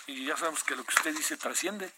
y 0.07 0.27
ya 0.27 0.37
sabemos 0.37 0.62
que 0.64 0.77
lo 0.77 0.85
que 0.85 0.95
usted 0.95 1.14
dice 1.14 1.38
trasciende. 1.38 1.93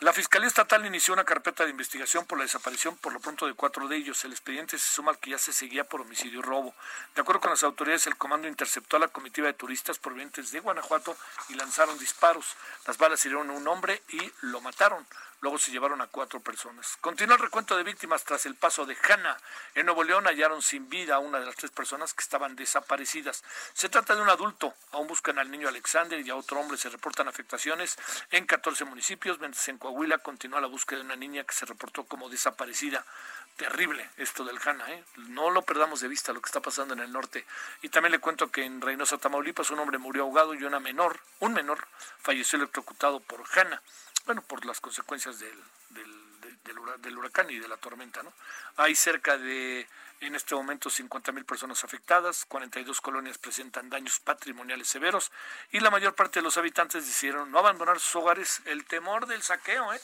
La 0.00 0.12
Fiscalía 0.12 0.48
Estatal 0.48 0.84
inició 0.84 1.14
una 1.14 1.24
carpeta 1.24 1.64
de 1.64 1.70
investigación 1.70 2.24
por 2.26 2.36
la 2.36 2.44
desaparición 2.44 2.96
por 2.96 3.12
lo 3.12 3.20
pronto 3.20 3.46
de 3.46 3.54
cuatro 3.54 3.86
de 3.86 3.96
ellos. 3.96 4.24
El 4.24 4.32
expediente 4.32 4.76
se 4.76 4.94
suma 4.94 5.12
al 5.12 5.18
que 5.18 5.30
ya 5.30 5.38
se 5.38 5.52
seguía 5.52 5.84
por 5.84 6.00
homicidio 6.00 6.40
y 6.40 6.42
robo. 6.42 6.74
De 7.14 7.20
acuerdo 7.20 7.40
con 7.40 7.50
las 7.50 7.62
autoridades, 7.62 8.08
el 8.08 8.16
comando 8.16 8.48
interceptó 8.48 8.96
a 8.96 9.00
la 9.00 9.08
comitiva 9.08 9.46
de 9.46 9.52
turistas 9.52 9.98
provenientes 9.98 10.50
de 10.50 10.58
Guanajuato 10.58 11.16
y 11.50 11.54
lanzaron 11.54 11.98
disparos. 11.98 12.56
Las 12.86 12.98
balas 12.98 13.24
hirieron 13.24 13.50
a 13.50 13.52
un 13.52 13.68
hombre 13.68 14.02
y 14.08 14.32
lo 14.40 14.60
mataron. 14.60 15.06
Luego 15.42 15.58
se 15.58 15.72
llevaron 15.72 16.00
a 16.00 16.06
cuatro 16.06 16.38
personas. 16.38 16.96
Continúa 17.00 17.34
el 17.34 17.42
recuento 17.42 17.76
de 17.76 17.82
víctimas 17.82 18.22
tras 18.22 18.46
el 18.46 18.54
paso 18.54 18.86
de 18.86 18.96
Hanna. 19.08 19.36
En 19.74 19.86
Nuevo 19.86 20.04
León 20.04 20.24
hallaron 20.26 20.62
sin 20.62 20.88
vida 20.88 21.16
a 21.16 21.18
una 21.18 21.40
de 21.40 21.46
las 21.46 21.56
tres 21.56 21.72
personas 21.72 22.14
que 22.14 22.22
estaban 22.22 22.54
desaparecidas. 22.54 23.42
Se 23.74 23.88
trata 23.88 24.14
de 24.14 24.22
un 24.22 24.28
adulto. 24.28 24.72
Aún 24.92 25.08
buscan 25.08 25.40
al 25.40 25.50
niño 25.50 25.66
Alexander 25.66 26.20
y 26.20 26.30
a 26.30 26.36
otro 26.36 26.60
hombre. 26.60 26.78
Se 26.78 26.90
reportan 26.90 27.26
afectaciones 27.26 27.98
en 28.30 28.46
14 28.46 28.84
municipios, 28.84 29.40
mientras 29.40 29.66
en 29.66 29.78
Coahuila 29.78 30.18
continúa 30.18 30.60
la 30.60 30.68
búsqueda 30.68 31.00
de 31.00 31.06
una 31.06 31.16
niña 31.16 31.42
que 31.42 31.54
se 31.54 31.66
reportó 31.66 32.04
como 32.04 32.28
desaparecida. 32.28 33.04
Terrible 33.56 34.08
esto 34.18 34.44
del 34.44 34.60
Hanna, 34.64 34.92
¿eh? 34.92 35.04
No 35.16 35.50
lo 35.50 35.62
perdamos 35.62 36.00
de 36.00 36.06
vista 36.06 36.32
lo 36.32 36.40
que 36.40 36.46
está 36.46 36.60
pasando 36.60 36.94
en 36.94 37.00
el 37.00 37.10
norte. 37.10 37.44
Y 37.82 37.88
también 37.88 38.12
le 38.12 38.20
cuento 38.20 38.52
que 38.52 38.64
en 38.64 38.80
Reynosa, 38.80 39.18
Tamaulipas, 39.18 39.72
un 39.72 39.80
hombre 39.80 39.98
murió 39.98 40.22
ahogado 40.22 40.54
y 40.54 40.62
una 40.62 40.78
menor, 40.78 41.18
un 41.40 41.52
menor, 41.52 41.88
falleció 42.20 42.58
electrocutado 42.58 43.18
por 43.18 43.42
Hanna 43.58 43.82
bueno, 44.26 44.42
por 44.42 44.64
las 44.64 44.80
consecuencias 44.80 45.38
del, 45.38 45.58
del, 47.00 47.18
huracán 47.18 47.50
y 47.50 47.58
de 47.58 47.68
la 47.68 47.76
tormenta. 47.76 48.22
¿no? 48.22 48.32
Hay 48.76 48.94
cerca 48.94 49.36
de, 49.36 49.86
en 50.20 50.34
este 50.34 50.54
momento, 50.54 50.90
50 50.90 51.32
mil 51.32 51.44
personas 51.44 51.82
afectadas, 51.84 52.44
42 52.46 53.00
colonias 53.00 53.38
presentan 53.38 53.90
daños 53.90 54.20
patrimoniales 54.20 54.88
severos 54.88 55.32
y 55.70 55.80
la 55.80 55.90
mayor 55.90 56.14
parte 56.14 56.40
de 56.40 56.44
los 56.44 56.56
habitantes 56.56 57.06
decidieron 57.06 57.50
no 57.50 57.58
abandonar 57.58 58.00
sus 58.00 58.16
hogares, 58.16 58.62
el 58.66 58.84
temor 58.84 59.26
del 59.26 59.42
saqueo, 59.42 59.92
¿eh? 59.92 60.00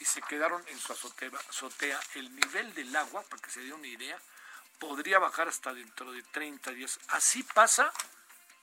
y 0.00 0.04
se 0.04 0.22
quedaron 0.22 0.62
en 0.68 0.78
su 0.78 0.92
azotea. 0.92 1.30
azotea. 1.48 2.00
El 2.14 2.34
nivel 2.34 2.74
del 2.74 2.94
agua, 2.96 3.22
para 3.22 3.42
que 3.42 3.50
se 3.50 3.60
dé 3.60 3.72
una 3.72 3.86
idea, 3.86 4.18
podría 4.78 5.18
bajar 5.18 5.48
hasta 5.48 5.72
dentro 5.74 6.10
de 6.12 6.22
30 6.22 6.72
días. 6.72 6.98
Así 7.08 7.42
pasa, 7.42 7.92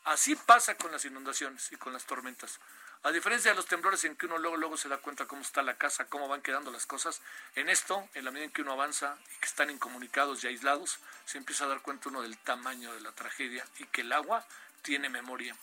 así 0.06 0.36
pasa 0.36 0.76
con 0.76 0.92
las 0.92 1.06
inundaciones 1.06 1.72
y 1.72 1.78
con 1.78 1.94
las 1.94 2.06
tormentas. 2.06 2.60
A 3.08 3.12
diferencia 3.14 3.52
de 3.52 3.56
los 3.56 3.68
temblores 3.68 4.04
en 4.04 4.18
que 4.18 4.26
uno 4.26 4.38
luego, 4.38 4.58
luego 4.58 4.76
se 4.76 4.90
da 4.90 4.98
cuenta 4.98 5.26
cómo 5.28 5.42
está 5.42 5.62
la 5.64 5.78
casa, 5.78 6.08
cómo 6.10 6.28
van 6.28 6.42
quedando 6.42 6.72
las 6.72 6.86
cosas, 6.86 7.22
en 7.56 7.70
esto, 7.70 8.10
en 8.14 8.26
la 8.26 8.32
medida 8.32 8.48
en 8.48 8.52
que 8.52 8.64
uno 8.64 8.74
avanza 8.74 9.18
y 9.34 9.40
que 9.40 9.46
están 9.46 9.70
incomunicados 9.70 10.44
y 10.44 10.48
aislados, 10.48 11.00
se 11.24 11.38
empieza 11.38 11.64
a 11.64 11.68
dar 11.70 11.82
cuenta 11.82 12.10
uno 12.10 12.22
del 12.22 12.38
tamaño 12.38 12.94
de 12.94 13.00
la 13.00 13.14
tragedia 13.14 13.66
y 13.80 13.86
que 13.86 14.02
el 14.02 14.12
agua 14.12 14.46
tiene 14.82 15.08
memoria. 15.08 15.56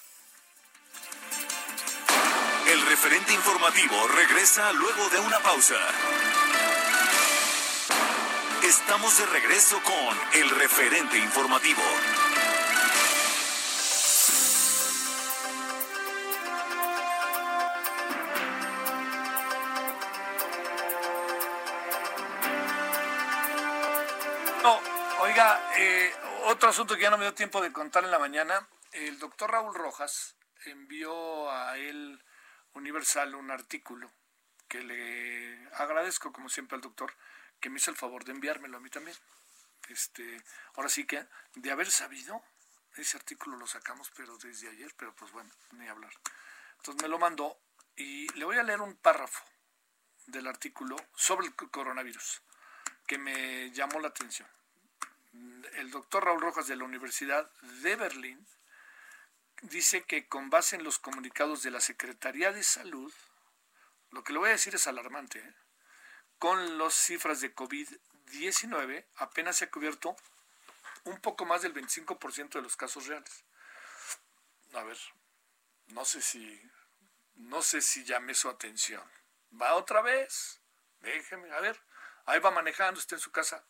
El 2.66 2.80
referente 2.87 3.35
informativo 3.35 4.09
regresa 4.09 4.72
luego 4.72 5.11
de 5.11 5.20
una 5.20 5.38
pausa. 5.40 5.76
Estamos 8.62 9.18
de 9.18 9.26
regreso 9.26 9.83
con 9.83 10.40
el 10.40 10.48
referente 10.48 11.18
informativo. 11.18 11.83
Asunto 26.75 26.97
que 26.97 27.03
ya 27.03 27.11
no 27.11 27.19
me 27.19 27.25
dio 27.25 27.35
tiempo 27.35 27.63
de 27.63 27.73
contar 27.73 28.03
en 28.03 28.11
la 28.11 28.19
mañana. 28.19 28.69
El 28.91 29.21
doctor 29.21 29.49
Raúl 29.49 29.77
Rojas 29.77 30.35
envió 30.65 31.49
a 31.49 31.79
él 31.79 32.21
Universal 32.73 33.37
un 33.37 33.53
artículo 33.53 34.11
que 34.67 34.81
le 34.81 35.69
agradezco 35.75 36.33
como 36.33 36.49
siempre 36.49 36.75
al 36.75 36.81
doctor 36.81 37.15
que 37.61 37.71
me 37.71 37.77
hizo 37.77 37.93
el 37.93 37.97
favor 37.97 38.25
de 38.25 38.33
enviármelo 38.33 38.79
a 38.79 38.81
mí 38.81 38.91
también. 38.91 39.17
Este, 39.89 40.43
ahora 40.75 40.89
sí 40.89 41.07
que 41.07 41.25
de 41.55 41.71
haber 41.71 41.93
sabido, 41.93 42.43
ese 42.97 43.19
artículo 43.19 43.57
lo 43.57 43.69
sacamos 43.69 44.11
pero 44.17 44.37
desde 44.39 44.69
ayer, 44.69 44.93
pero 44.97 45.15
pues 45.15 45.31
bueno, 45.31 45.53
ni 45.75 45.87
hablar. 45.87 46.13
Entonces 46.79 47.01
me 47.01 47.09
lo 47.09 47.21
mandó 47.21 47.57
y 47.95 48.27
le 48.37 48.45
voy 48.45 48.59
a 48.59 48.65
leer 48.65 48.81
un 48.81 48.97
párrafo 48.97 49.45
del 50.27 50.49
artículo 50.49 50.97
sobre 51.15 51.47
el 51.47 51.55
coronavirus 51.55 52.43
que 53.07 53.17
me 53.17 53.71
llamó 53.71 54.01
la 54.01 54.09
atención. 54.09 54.49
El 55.74 55.90
doctor 55.90 56.24
Raúl 56.24 56.40
Rojas 56.40 56.66
de 56.66 56.77
la 56.77 56.85
Universidad 56.85 57.50
de 57.83 57.96
Berlín 57.96 58.46
dice 59.62 60.05
que 60.05 60.29
con 60.29 60.50
base 60.50 60.77
en 60.77 60.85
los 60.85 60.98
comunicados 60.98 61.62
de 61.62 61.70
la 61.70 61.81
Secretaría 61.81 62.53
de 62.53 62.62
Salud, 62.62 63.12
lo 64.11 64.22
que 64.22 64.33
le 64.33 64.38
voy 64.38 64.48
a 64.48 64.53
decir 64.53 64.74
es 64.74 64.87
alarmante, 64.87 65.38
¿eh? 65.38 65.55
con 66.38 66.79
las 66.79 66.94
cifras 66.94 67.40
de 67.40 67.55
COVID-19 67.55 69.07
apenas 69.16 69.57
se 69.57 69.64
ha 69.66 69.70
cubierto 69.70 70.16
un 71.05 71.20
poco 71.20 71.44
más 71.44 71.62
del 71.62 71.74
25% 71.74 72.50
de 72.50 72.62
los 72.62 72.77
casos 72.77 73.07
reales. 73.07 73.44
A 74.74 74.83
ver, 74.83 74.98
no 75.88 76.05
sé 76.05 76.20
si 76.22 76.61
no 77.37 77.62
sé 77.62 77.81
si 77.81 78.05
llame 78.05 78.35
su 78.35 78.48
atención. 78.48 79.03
Va 79.61 79.74
otra 79.74 80.03
vez. 80.03 80.61
Déjeme, 81.00 81.50
a 81.53 81.61
ver. 81.61 81.81
Ahí 82.27 82.40
va 82.40 82.50
manejando 82.50 82.98
usted 82.98 83.16
en 83.16 83.20
su 83.20 83.33
casa. 83.33 83.64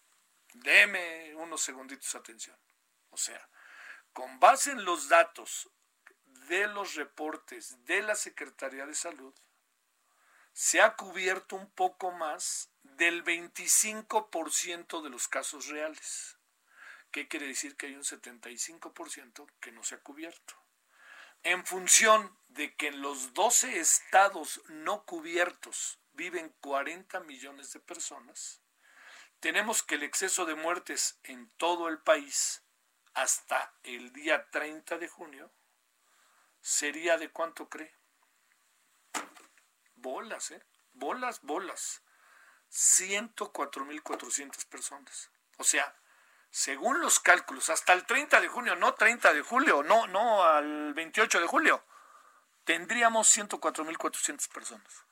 Deme 0.55 1.35
unos 1.35 1.63
segunditos 1.63 2.13
de 2.13 2.19
atención. 2.19 2.59
O 3.11 3.17
sea, 3.17 3.49
con 4.13 4.39
base 4.39 4.71
en 4.71 4.85
los 4.85 5.09
datos 5.09 5.69
de 6.49 6.69
los 6.69 6.95
reportes 6.95 7.85
de 7.85 8.03
la 8.03 8.15
Secretaría 8.15 8.87
de 8.87 8.95
Salud, 8.95 9.35
se 10.53 10.81
ha 10.81 10.95
cubierto 10.95 11.57
un 11.57 11.71
poco 11.73 12.13
más 12.13 12.71
del 12.83 13.25
25% 13.25 15.03
de 15.03 15.11
los 15.11 15.27
casos 15.27 15.67
reales. 15.67 16.39
¿Qué 17.11 17.27
quiere 17.27 17.49
decir? 17.49 17.77
Que 17.77 17.87
hay 17.87 17.97
un 17.97 18.05
75% 18.05 19.47
que 19.61 19.73
no 19.73 19.83
se 19.83 19.97
ha 19.97 20.03
cubierto. 20.03 20.55
En 21.43 21.67
función 21.67 22.39
de 22.47 22.75
que 22.77 22.89
en 22.89 23.03
los 23.03 23.35
12 23.35 23.81
estados 23.81 24.63
no 24.69 25.05
cubiertos 25.05 25.99
viven 26.13 26.55
40 26.61 27.21
millones 27.21 27.73
de 27.73 27.81
personas, 27.81 28.64
tenemos 29.45 29.83
que 29.83 29.97
el 29.97 30.03
exceso 30.05 30.47
de 30.47 30.55
muertes 30.55 31.19
en 31.23 31.51
todo 31.59 31.89
el 31.89 31.99
país 31.99 32.63
hasta 33.13 33.75
el 33.83 34.11
día 34.15 34.49
30 34.51 34.97
de 34.97 35.07
junio 35.07 35.53
sería 36.63 37.19
de 37.19 37.29
cuánto 37.29 37.69
cree? 37.69 37.95
bolas, 39.97 40.51
¿eh? 40.51 40.65
Bolas, 40.95 41.43
bolas. 41.43 42.03
104.400 42.71 44.67
personas. 44.67 45.31
O 45.59 45.65
sea, 45.65 45.95
según 46.49 47.03
los 47.03 47.21
cálculos, 47.21 47.69
hasta 47.69 47.93
el 47.93 48.07
30 48.07 48.41
de 48.41 48.49
junio, 48.49 48.77
no 48.77 48.95
30 48.95 49.35
de 49.35 49.43
julio, 49.43 49.83
no, 49.83 50.07
no 50.07 50.43
al 50.43 50.95
28 50.95 51.43
de 51.43 51.47
julio, 51.47 51.85
tendríamos 52.65 53.29
104.400 53.37 54.49
personas. 54.49 55.05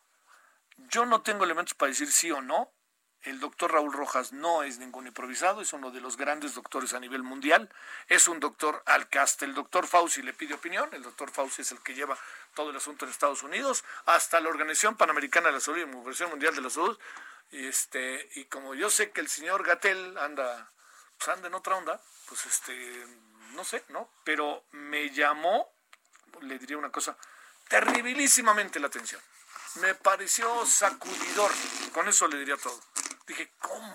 Yo 0.79 1.05
no 1.05 1.21
tengo 1.21 1.45
elementos 1.45 1.75
para 1.75 1.91
decir 1.91 2.11
sí 2.11 2.31
o 2.31 2.41
no, 2.41 2.73
el 3.25 3.39
doctor 3.39 3.73
Raúl 3.73 3.93
Rojas 3.93 4.33
no 4.33 4.65
es 4.65 4.79
ningún 4.79 5.07
improvisado, 5.07 5.61
es 5.61 5.73
uno 5.73 5.91
de 5.91 6.01
los 6.01 6.17
grandes 6.17 6.55
doctores 6.55 6.93
a 6.93 7.01
nivel 7.01 7.23
mundial. 7.23 7.71
Es 8.09 8.27
un 8.27 8.41
doctor 8.41 8.83
al 8.85 9.09
que 9.09 9.21
hasta 9.21 9.45
el 9.45 9.55
doctor 9.55 9.87
Fauci 9.87 10.23
le 10.23 10.33
pide 10.33 10.55
opinión. 10.55 10.89
El 10.93 11.03
doctor 11.03 11.31
Fauci 11.31 11.63
es 11.63 11.71
el 11.71 11.81
que 11.83 11.95
lleva 11.95 12.19
todo 12.55 12.71
el 12.71 12.77
asunto 12.77 13.05
en 13.05 13.13
Estados 13.13 13.43
Unidos, 13.43 13.85
hasta 14.07 14.41
la 14.41 14.49
Organización 14.49 14.97
Panamericana 14.97 15.47
de 15.47 15.53
la 15.53 15.61
Salud 15.61 15.79
y 15.79 15.81
la 15.83 15.87
Organización 15.87 16.31
Mundial 16.31 16.55
de 16.55 16.63
la 16.63 16.71
Salud. 16.71 16.99
Y, 17.53 17.67
este, 17.67 18.29
y 18.35 18.47
como 18.47 18.75
yo 18.75 18.91
sé 18.91 19.13
que 19.13 19.21
el 19.21 19.29
señor 19.29 19.65
Gatel 19.65 20.19
anda, 20.19 20.71
pues 21.17 21.29
anda 21.29 21.47
en 21.47 21.55
otra 21.55 21.77
onda, 21.77 22.01
pues 22.29 22.45
este, 22.47 23.07
no 23.53 23.65
sé, 23.65 23.85
¿no? 23.91 24.11
Pero 24.25 24.65
me 24.73 25.11
llamó, 25.11 25.73
le 26.41 26.59
diría 26.59 26.77
una 26.77 26.91
cosa, 26.91 27.17
terribilísimamente 27.69 28.81
la 28.81 28.89
atención. 28.89 29.21
Me 29.77 29.95
pareció 29.95 30.67
sacudidor. 30.67 31.51
Con 31.93 32.09
eso 32.09 32.27
le 32.29 32.39
diría 32.39 32.57
todo. 32.57 32.79
Dije, 33.27 33.53
¿cómo? 33.61 33.95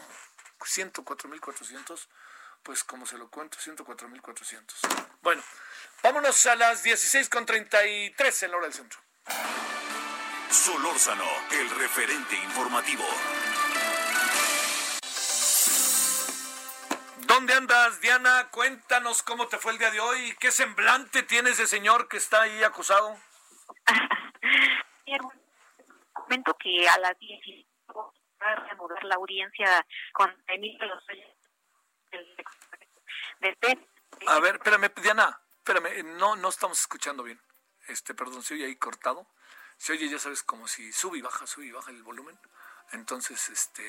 104.400. 0.59 2.07
Pues 2.63 2.83
como 2.83 3.05
se 3.05 3.17
lo 3.17 3.29
cuento, 3.29 3.57
104.400. 3.57 4.73
Bueno, 5.21 5.41
vámonos 6.03 6.45
a 6.47 6.55
las 6.55 6.85
16.33 6.85 8.43
en 8.43 8.51
la 8.51 8.57
hora 8.57 8.67
del 8.67 8.73
centro. 8.73 8.99
Solórzano, 10.49 11.25
el 11.51 11.69
referente 11.71 12.35
informativo. 12.35 13.05
¿Dónde 17.25 17.53
andas, 17.53 18.01
Diana? 18.01 18.49
Cuéntanos 18.51 19.21
cómo 19.21 19.47
te 19.47 19.57
fue 19.57 19.73
el 19.73 19.77
día 19.77 19.91
de 19.91 19.99
hoy. 19.99 20.35
¿Qué 20.39 20.51
semblante 20.51 21.23
tiene 21.23 21.51
ese 21.51 21.67
señor 21.67 22.07
que 22.07 22.17
está 22.17 22.41
ahí 22.41 22.63
acusado? 22.63 23.17
Comento 26.13 26.53
que 26.55 26.89
a 26.89 26.97
las 26.99 27.17
10 27.19 27.66
a 28.47 28.55
reanudar 28.55 29.03
la 29.03 29.15
audiencia 29.15 29.85
con 30.13 30.35
Emilio 30.47 30.85
Lozoya 30.85 31.25
del 33.39 33.57
A 34.27 34.39
ver, 34.39 34.55
espérame, 34.55 34.91
Diana, 35.01 35.39
espérame, 35.57 36.17
no, 36.17 36.35
no 36.35 36.49
estamos 36.49 36.79
escuchando 36.79 37.23
bien. 37.23 37.39
Este, 37.87 38.13
perdón, 38.13 38.43
se 38.43 38.55
oye 38.55 38.65
ahí 38.65 38.75
cortado. 38.75 39.27
Se 39.77 39.93
oye, 39.93 40.09
ya 40.09 40.19
sabes, 40.19 40.43
como 40.43 40.67
si 40.67 40.91
sube 40.91 41.19
y 41.19 41.21
baja, 41.21 41.45
sube 41.45 41.67
y 41.67 41.71
baja 41.71 41.91
el 41.91 42.01
volumen. 42.03 42.37
Entonces, 42.91 43.49
este, 43.49 43.83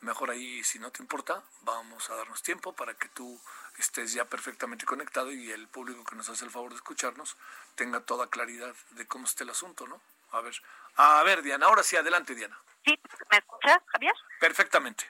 mejor 0.00 0.30
ahí, 0.30 0.62
si 0.62 0.78
no 0.78 0.90
te 0.90 1.02
importa, 1.02 1.42
vamos 1.62 2.08
a 2.10 2.16
darnos 2.16 2.42
tiempo 2.42 2.72
para 2.74 2.94
que 2.94 3.08
tú 3.08 3.40
estés 3.78 4.12
ya 4.12 4.24
perfectamente 4.26 4.86
conectado 4.86 5.32
y 5.32 5.50
el 5.50 5.66
público 5.68 6.04
que 6.04 6.16
nos 6.16 6.28
hace 6.28 6.44
el 6.44 6.50
favor 6.50 6.70
de 6.70 6.76
escucharnos 6.76 7.36
tenga 7.74 8.00
toda 8.00 8.28
claridad 8.28 8.74
de 8.90 9.06
cómo 9.06 9.24
está 9.24 9.44
el 9.44 9.50
asunto, 9.50 9.86
¿no? 9.86 10.00
A 10.30 10.40
ver, 10.40 10.54
a 10.96 11.22
ver, 11.22 11.42
Diana, 11.42 11.66
ahora 11.66 11.82
sí, 11.82 11.96
adelante, 11.96 12.34
Diana. 12.34 12.58
Sí, 12.84 12.98
¿me 13.30 13.38
escuchas, 13.38 13.78
Javier? 13.86 14.14
Perfectamente. 14.40 15.04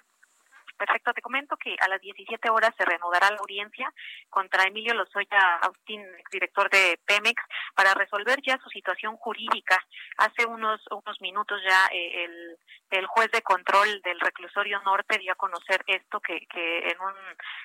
Perfecto, 0.83 1.13
te 1.15 1.23
comento 1.23 1.57
que 1.57 1.77
a 1.79 1.87
las 1.87 2.01
17 2.01 2.51
horas 2.51 2.75
se 2.77 2.85
reanudará 2.85 3.31
la 3.31 3.37
audiencia 3.37 3.93
contra 4.29 4.65
Emilio 4.65 4.95
Lozoya 4.95 5.59
Austin, 5.63 6.05
director 6.33 6.69
de 6.71 6.99
Pemex, 7.07 7.41
para 7.77 7.95
resolver 7.95 8.43
ya 8.43 8.59
su 8.59 8.69
situación 8.69 9.17
jurídica. 9.17 9.79
Hace 10.17 10.45
unos 10.45 10.81
unos 10.91 11.21
minutos 11.21 11.61
ya 11.63 11.87
eh, 11.93 12.25
el, 12.25 12.59
el 12.91 13.07
juez 13.07 13.31
de 13.31 13.43
control 13.43 14.03
del 14.03 14.19
reclusorio 14.19 14.81
norte 14.83 15.19
dio 15.19 15.33
a 15.33 15.37
conocer 15.37 15.85
esto 15.87 16.19
que, 16.19 16.49
que 16.49 16.79
en 16.89 17.01
un 17.01 17.15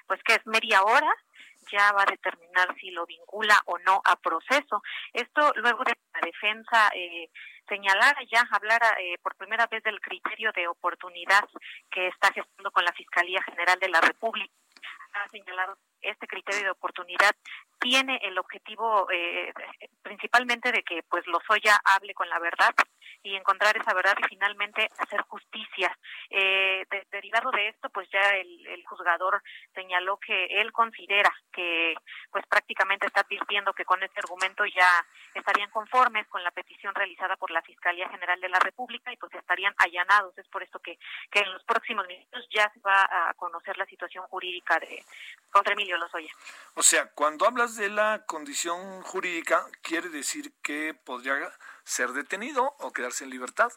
pues 0.05 0.21
que 0.21 0.35
es 0.35 0.45
media 0.45 0.83
hora 0.83 1.11
ya 1.71 1.91
va 1.91 2.03
a 2.03 2.11
determinar 2.11 2.75
si 2.79 2.91
lo 2.91 3.05
vincula 3.05 3.61
o 3.65 3.77
no 3.79 4.01
a 4.03 4.15
proceso. 4.15 4.81
Esto 5.13 5.51
luego 5.55 5.83
de 5.83 5.93
la 6.13 6.21
defensa 6.21 6.89
eh, 6.93 7.29
señalara 7.67 8.19
ya, 8.31 8.47
hablara 8.51 8.95
eh, 8.99 9.17
por 9.21 9.35
primera 9.35 9.67
vez 9.67 9.83
del 9.83 9.99
criterio 9.99 10.51
de 10.53 10.67
oportunidad 10.67 11.47
que 11.91 12.07
está 12.07 12.31
gestando 12.31 12.71
con 12.71 12.83
la 12.83 12.93
Fiscalía 12.93 13.41
General 13.43 13.79
de 13.79 13.89
la 13.89 14.01
República. 14.01 14.53
Ha 15.13 15.27
señalado 15.29 15.77
este 16.01 16.27
criterio 16.27 16.63
de 16.63 16.71
oportunidad 16.71 17.35
tiene 17.79 18.19
el 18.23 18.37
objetivo 18.37 19.07
eh, 19.11 19.53
principalmente 20.01 20.71
de 20.71 20.83
que 20.83 21.03
pues 21.03 21.25
Lozoya 21.27 21.79
hable 21.83 22.13
con 22.13 22.29
la 22.29 22.39
verdad 22.39 22.73
y 23.23 23.35
encontrar 23.35 23.75
esa 23.77 23.93
verdad 23.93 24.15
y 24.19 24.27
finalmente 24.27 24.89
hacer 24.97 25.21
justicia. 25.23 25.97
Eh, 26.29 26.85
derivado 27.11 27.51
de 27.51 27.69
esto, 27.69 27.89
pues 27.89 28.07
ya 28.11 28.21
el, 28.35 28.83
juzgador 28.87 29.43
señaló 29.73 30.17
que 30.17 30.45
él 30.61 30.71
considera 30.71 31.29
que 31.51 31.93
pues 32.31 32.45
prácticamente 32.47 33.05
está 33.05 33.21
advirtiendo 33.21 33.73
que 33.73 33.83
con 33.83 34.01
este 34.01 34.21
argumento 34.21 34.63
ya 34.65 35.05
estarían 35.33 35.69
conformes 35.71 36.25
con 36.27 36.41
la 36.41 36.51
petición 36.51 36.95
realizada 36.95 37.35
por 37.35 37.51
la 37.51 37.61
Fiscalía 37.61 38.07
General 38.07 38.39
de 38.39 38.49
la 38.49 38.59
República 38.59 39.11
y 39.11 39.17
pues 39.17 39.33
estarían 39.33 39.73
allanados. 39.77 40.37
Es 40.37 40.47
por 40.47 40.63
esto 40.63 40.79
que, 40.79 40.97
que 41.29 41.39
en 41.39 41.51
los 41.51 41.63
próximos 41.65 42.07
minutos 42.07 42.47
ya 42.49 42.71
se 42.73 42.79
va 42.79 43.01
a 43.01 43.33
conocer 43.33 43.77
la 43.77 43.85
situación 43.85 44.25
jurídica 44.27 44.79
de 44.79 45.03
contra 45.51 45.73
Emilio 45.73 45.97
Lozoya. 45.97 46.31
O 46.75 46.83
sea, 46.83 47.11
cuando 47.13 47.45
hablas 47.45 47.66
de 47.75 47.89
la 47.89 48.23
condición 48.25 49.01
jurídica, 49.03 49.65
quiere 49.81 50.09
decir 50.09 50.53
que 50.61 50.93
podría 50.93 51.35
ser 51.83 52.09
detenido 52.09 52.75
o 52.79 52.91
quedarse 52.91 53.23
en 53.23 53.29
libertad. 53.29 53.71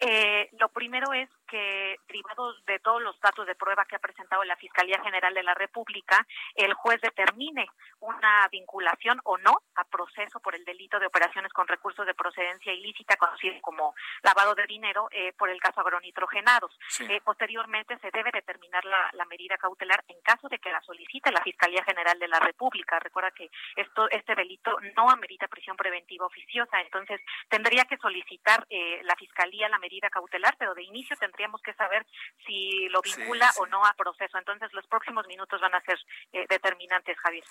Eh, 0.00 0.48
lo 0.58 0.68
primero 0.70 1.12
es 1.12 1.28
que, 1.50 1.98
derivados 2.06 2.64
de 2.64 2.78
todos 2.78 3.02
los 3.02 3.18
datos 3.20 3.46
de 3.46 3.54
prueba 3.54 3.84
que 3.84 3.96
ha 3.96 3.98
presentado 3.98 4.44
la 4.44 4.56
Fiscalía 4.56 5.00
General 5.02 5.34
de 5.34 5.42
la 5.42 5.54
República, 5.54 6.26
el 6.54 6.72
juez 6.74 7.00
determine 7.00 7.66
una 8.00 8.48
vinculación 8.50 9.20
o 9.24 9.36
no 9.38 9.58
a 9.74 9.84
proceso 9.84 10.40
por 10.40 10.54
el 10.54 10.64
delito 10.64 10.98
de 10.98 11.06
operaciones 11.06 11.52
con 11.52 11.66
recursos 11.66 12.06
de 12.06 12.14
procedencia 12.14 12.72
ilícita, 12.72 13.16
conocido 13.16 13.60
como 13.60 13.94
lavado 14.22 14.54
de 14.54 14.66
dinero, 14.66 15.08
eh, 15.10 15.32
por 15.36 15.50
el 15.50 15.60
caso 15.60 15.80
agronitrogenados. 15.80 16.72
Eh, 17.00 17.20
posteriormente 17.24 17.98
se 17.98 18.10
debe 18.12 18.30
determinar 18.32 18.84
la, 18.84 19.10
la, 19.14 19.24
medida 19.24 19.56
cautelar 19.56 20.04
en 20.08 20.20
caso 20.22 20.48
de 20.48 20.58
que 20.58 20.70
la 20.70 20.80
solicite 20.82 21.32
la 21.32 21.42
Fiscalía 21.42 21.82
General 21.84 22.18
de 22.18 22.28
la 22.28 22.38
República. 22.38 22.98
Recuerda 23.00 23.30
que 23.32 23.50
esto, 23.76 24.08
este 24.10 24.34
delito 24.34 24.76
no 24.96 25.10
amerita 25.10 25.48
prisión 25.48 25.76
preventiva 25.76 26.26
oficiosa, 26.26 26.80
entonces 26.80 27.20
tendría 27.48 27.84
que 27.84 27.96
solicitar 27.98 28.66
eh, 28.70 29.00
la 29.02 29.16
Fiscalía 29.16 29.68
la 29.68 29.78
medida 29.78 30.10
cautelar, 30.10 30.56
pero 30.58 30.74
de 30.74 30.82
inicio 30.82 31.16
tendríamos 31.40 31.62
que 31.62 31.72
saber 31.72 32.06
si 32.46 32.86
lo 32.90 33.00
vincula 33.00 33.50
o 33.58 33.66
no 33.66 33.84
a 33.86 33.94
proceso. 33.94 34.36
Entonces 34.36 34.70
los 34.74 34.86
próximos 34.86 35.26
minutos 35.26 35.58
van 35.60 35.74
a 35.74 35.80
ser 35.80 35.98
eh, 36.32 36.46
determinantes, 36.50 37.16
Javier. 37.18 37.44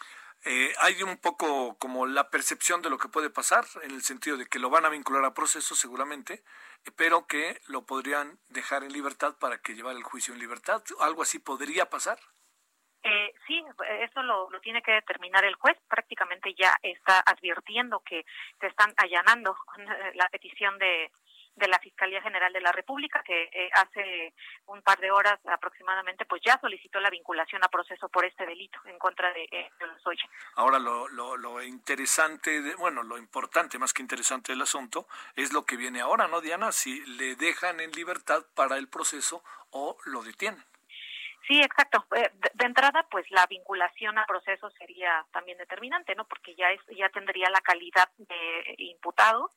Eh, 0.45 0.71
hay 0.79 1.01
un 1.01 1.17
poco 1.17 1.75
como 1.79 2.05
la 2.05 2.29
percepción 2.29 2.83
de 2.83 2.91
lo 2.91 2.99
que 2.99 3.07
puede 3.07 3.31
pasar, 3.31 3.65
en 3.81 3.91
el 3.91 4.03
sentido 4.03 4.37
de 4.37 4.45
que 4.45 4.59
lo 4.59 4.69
van 4.69 4.85
a 4.85 4.89
vincular 4.89 5.25
a 5.25 5.33
proceso 5.33 5.73
seguramente, 5.73 6.43
pero 6.95 7.25
que 7.25 7.59
lo 7.67 7.87
podrían 7.87 8.37
dejar 8.49 8.83
en 8.83 8.93
libertad 8.93 9.35
para 9.39 9.57
que 9.57 9.73
llevar 9.73 9.95
el 9.95 10.03
juicio 10.03 10.35
en 10.35 10.39
libertad. 10.39 10.83
¿Algo 10.99 11.23
así 11.23 11.39
podría 11.39 11.89
pasar? 11.89 12.19
Eh, 13.01 13.33
sí, 13.47 13.63
eso 14.01 14.21
lo, 14.21 14.51
lo, 14.51 14.59
tiene 14.59 14.83
que 14.83 14.91
determinar 14.91 15.45
el 15.45 15.55
juez. 15.55 15.77
Prácticamente 15.87 16.53
ya 16.53 16.77
está 16.83 17.23
advirtiendo 17.25 18.01
que 18.01 18.23
se 18.59 18.67
están 18.67 18.93
allanando 18.97 19.55
con 19.65 19.83
la 19.85 20.29
petición 20.29 20.77
de, 20.77 21.09
de 21.55 21.67
la 21.67 21.79
Fiscalía 21.79 22.21
General 22.21 22.51
de 22.53 22.61
la 22.61 22.71
República, 22.71 23.21
que 23.23 23.49
eh, 23.51 23.69
hace 23.73 24.33
un 24.67 24.81
par 24.81 24.99
de 24.99 25.11
horas 25.11 25.39
aproximadamente, 25.45 26.25
pues 26.25 26.41
ya 26.45 26.57
solicitó 26.59 26.99
la 26.99 27.09
vinculación 27.09 27.63
a 27.63 27.67
proceso 27.67 28.07
por 28.09 28.25
este 28.25 28.45
delito 28.45 28.79
en 28.85 28.97
contra 28.97 29.31
de, 29.33 29.43
eh, 29.51 29.69
Lozoya. 29.79 30.29
Ahora, 30.55 30.79
lo, 30.79 31.07
lo, 31.09 31.37
lo 31.37 31.61
interesante, 31.61 32.61
de, 32.61 32.75
bueno, 32.75 33.03
lo 33.03 33.17
importante 33.17 33.77
más 33.77 33.93
que 33.93 34.01
interesante 34.01 34.51
del 34.51 34.61
asunto 34.61 35.07
es 35.35 35.51
lo 35.53 35.65
que 35.65 35.77
viene 35.77 36.01
ahora, 36.01 36.27
¿no, 36.27 36.41
Diana? 36.41 36.71
Si 36.71 37.05
le 37.05 37.35
dejan 37.35 37.79
en 37.79 37.91
libertad 37.91 38.45
para 38.55 38.77
el 38.77 38.87
proceso 38.87 39.43
o 39.71 39.97
lo 40.05 40.23
detienen. 40.23 40.63
Sí, 41.49 41.59
exacto. 41.61 42.05
Eh, 42.15 42.29
de, 42.53 42.65
entrada, 42.65 43.07
pues 43.09 43.25
la 43.31 43.47
vinculación 43.47 44.19
a 44.19 44.25
proceso 44.27 44.69
sería 44.77 45.25
también 45.31 45.57
determinante, 45.57 46.13
¿no? 46.13 46.25
Porque 46.25 46.53
ya 46.53 46.69
es, 46.69 46.79
ya 46.95 47.09
tendría 47.09 47.49
la 47.49 47.61
calidad 47.61 48.07
de 48.17 48.75
imputado 48.77 49.49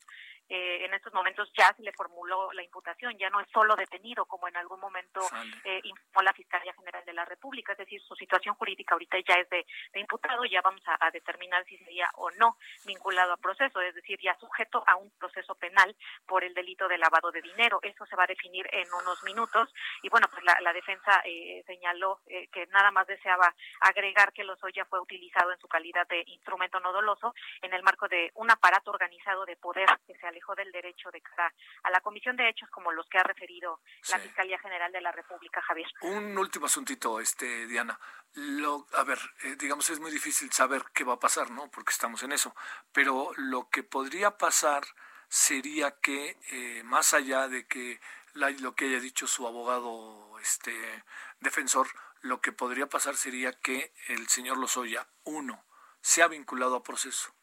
eh, 0.55 0.85
en 0.85 0.93
estos 0.93 1.15
momentos 1.15 1.51
ya 1.57 1.73
se 1.75 1.83
le 1.83 1.95
formuló 1.95 2.53
la 2.53 2.63
imputación, 2.63 3.17
ya 3.17 3.31
no 3.31 3.41
es 3.41 3.49
solo 3.51 3.75
detenido 3.75 4.27
como 4.27 4.49
en 4.49 4.57
algún 4.59 4.81
momento 4.81 5.23
eh, 5.65 5.81
informó 5.83 6.21
la 6.21 6.35
Fiscalía 6.35 6.75
General 6.75 7.03
de 7.07 7.15
la 7.15 7.25
República, 7.25 7.73
es 7.73 7.79
decir, 7.79 8.03
su 8.03 8.15
situación 8.17 8.55
jurídica 8.57 8.95
ahorita 8.95 9.17
ya 9.27 9.37
es 9.37 9.49
de, 9.49 9.65
imputado, 9.95 10.45
ya 10.45 10.61
vamos 10.61 10.83
a, 10.85 11.11
determinar 11.11 11.65
si 11.65 11.79
sería 11.79 12.11
o 12.17 12.31
no 12.33 12.59
vinculado 12.85 13.33
a 13.33 13.39
proceso, 13.39 13.81
es 13.81 13.95
decir, 13.95 14.19
ya 14.21 14.37
sujeto 14.39 14.85
a 14.87 14.97
un 14.97 15.11
proceso 15.13 15.55
penal 15.55 15.97
por 16.27 16.45
el 16.45 16.53
delito 16.53 16.87
de 16.87 16.99
lavado 16.99 17.31
de 17.31 17.41
dinero. 17.41 17.79
Eso 17.83 18.05
se 18.05 18.17
va 18.17 18.25
a 18.25 18.27
definir 18.27 18.69
en 18.73 18.93
unos 18.93 19.23
minutos. 19.23 19.73
Y 20.03 20.11
bueno, 20.11 20.27
pues 20.31 20.43
la, 20.45 20.73
defensa 20.73 21.23
eh, 21.25 21.63
señaló 21.67 22.21
eh, 22.27 22.49
que 22.49 22.67
nada 22.67 22.91
más 22.91 23.07
deseaba 23.07 23.55
agregar 23.81 24.33
que 24.33 24.45
Lozoya 24.45 24.85
fue 24.85 25.01
utilizado 25.01 25.53
en 25.53 25.59
su 25.59 25.69
calidad 25.69 26.07
de 26.09 26.25
instrumento 26.27 26.81
no 26.81 26.93
doloso 26.93 27.35
en 27.63 27.73
el 27.73 27.83
marco 27.83 28.09
de 28.09 28.31
un 28.35 28.51
aparato 28.51 28.91
organizado 28.91 29.47
de 29.47 29.57
poder 29.57 29.89
que 30.07 30.15
se 30.15 30.27
alejó 30.27 30.42
del 30.57 30.73
derecho 30.73 31.11
de 31.11 31.21
cara 31.21 31.53
a 31.85 31.91
la 31.91 32.01
comisión 32.01 32.37
de 32.37 32.49
hechos 32.49 32.69
como 32.71 32.93
los 32.93 33.07
que 33.09 33.19
ha 33.19 33.23
referido 33.23 33.81
la 34.11 34.19
Fiscalía 34.19 34.59
General 34.59 34.91
de 34.91 35.01
la 35.01 35.13
República, 35.13 35.63
Javier. 35.63 35.89
Un 36.03 36.37
último 36.37 36.67
asuntito, 36.67 37.21
este, 37.21 37.67
Diana. 37.67 37.99
Lo, 38.35 38.87
a 38.95 39.05
ver, 39.05 39.19
eh, 39.45 39.57
digamos, 39.57 39.89
es 39.91 40.01
muy 40.01 40.11
difícil 40.11 40.51
saber 40.53 40.85
qué 40.93 41.05
va 41.05 41.15
a 41.15 41.21
pasar, 41.21 41.51
¿no? 41.51 41.71
Porque 41.71 41.93
estamos 41.93 42.23
en 42.23 42.33
eso. 42.33 42.55
Pero 42.93 43.31
lo 43.37 43.69
que 43.71 43.83
podría 43.83 44.37
pasar 44.37 44.85
sería 45.29 45.99
que, 46.01 46.37
eh, 46.51 46.83
más 46.85 47.15
allá 47.15 47.49
de 47.49 47.67
que 47.67 48.01
lo 48.35 48.75
que 48.75 48.87
haya 48.87 49.01
dicho 49.01 49.27
su 49.27 49.47
abogado 49.47 50.39
este 50.41 51.05
defensor, 51.41 51.87
lo 52.21 52.41
que 52.41 52.53
podría 52.53 52.89
pasar 52.89 53.17
sería 53.17 53.53
que 53.53 53.93
el 54.09 54.29
señor 54.29 54.59
Lozoya, 54.59 55.07
uno, 55.25 55.65
se 56.01 56.23
ha 56.23 56.29
vinculado 56.29 56.77
a 56.77 56.83
proceso. 56.83 57.35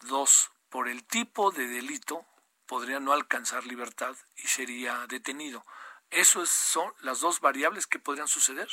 Dos, 0.00 0.50
por 0.68 0.88
el 0.88 1.04
tipo 1.04 1.50
de 1.50 1.66
delito 1.66 2.24
podría 2.66 3.00
no 3.00 3.12
alcanzar 3.12 3.64
libertad 3.66 4.16
y 4.36 4.48
sería 4.48 5.06
detenido. 5.08 5.64
¿Eso 6.10 6.44
son 6.46 6.92
las 7.00 7.20
dos 7.20 7.40
variables 7.40 7.86
que 7.86 7.98
podrían 7.98 8.28
suceder? 8.28 8.68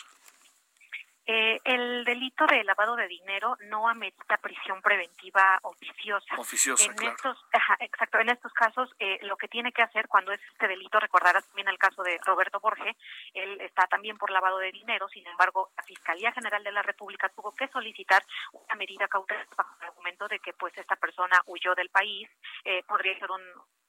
Eh, 1.26 1.60
el 1.64 2.04
delito 2.04 2.46
de 2.48 2.64
lavado 2.66 2.98
de 2.98 3.08
dinero 3.08 3.58
no 3.70 3.88
amerita 3.88 4.38
prisión 4.38 4.82
preventiva 4.82 5.58
oficiosa. 5.64 6.36
Oficiosa, 6.38 6.84
en 6.84 6.94
claro. 6.96 7.16
Estos, 7.16 7.46
exacto. 7.80 8.20
En 8.20 8.30
estos 8.30 8.52
casos, 8.54 8.94
eh, 9.00 9.20
lo 9.22 9.38
que 9.38 9.48
tiene 9.48 9.72
que 9.72 9.82
hacer 9.82 10.10
cuando 10.10 10.34
es 10.34 10.42
este 10.52 10.68
delito, 10.68 11.00
recordarás 11.00 11.46
también 11.48 11.70
el 11.70 11.78
caso 11.78 12.04
de 12.04 12.20
Roberto 12.26 12.60
Borge, 12.60 12.98
él 13.34 13.62
está 13.62 13.88
también 13.88 14.18
por 14.18 14.32
lavado 14.32 14.58
de 14.58 14.74
dinero, 14.74 15.08
sin 15.08 15.26
embargo, 15.28 15.72
la 15.78 15.84
Fiscalía 15.84 16.34
General 16.34 16.62
de 16.62 16.72
la 16.74 16.82
República 16.82 17.30
tuvo 17.30 17.56
que 17.56 17.70
solicitar 17.70 18.24
una 18.52 18.76
medida 18.76 19.08
cautelar 19.08 19.48
bajo 19.56 19.76
el 19.80 19.88
argumento 19.88 20.28
de 20.28 20.40
que 20.40 20.54
pues 20.54 20.78
esta 20.78 20.98
persona 20.98 21.42
huyó 21.46 21.74
del 21.74 21.90
país, 21.90 22.30
eh, 22.66 22.84
podría 22.84 23.18
ser 23.18 23.32
un 23.32 23.42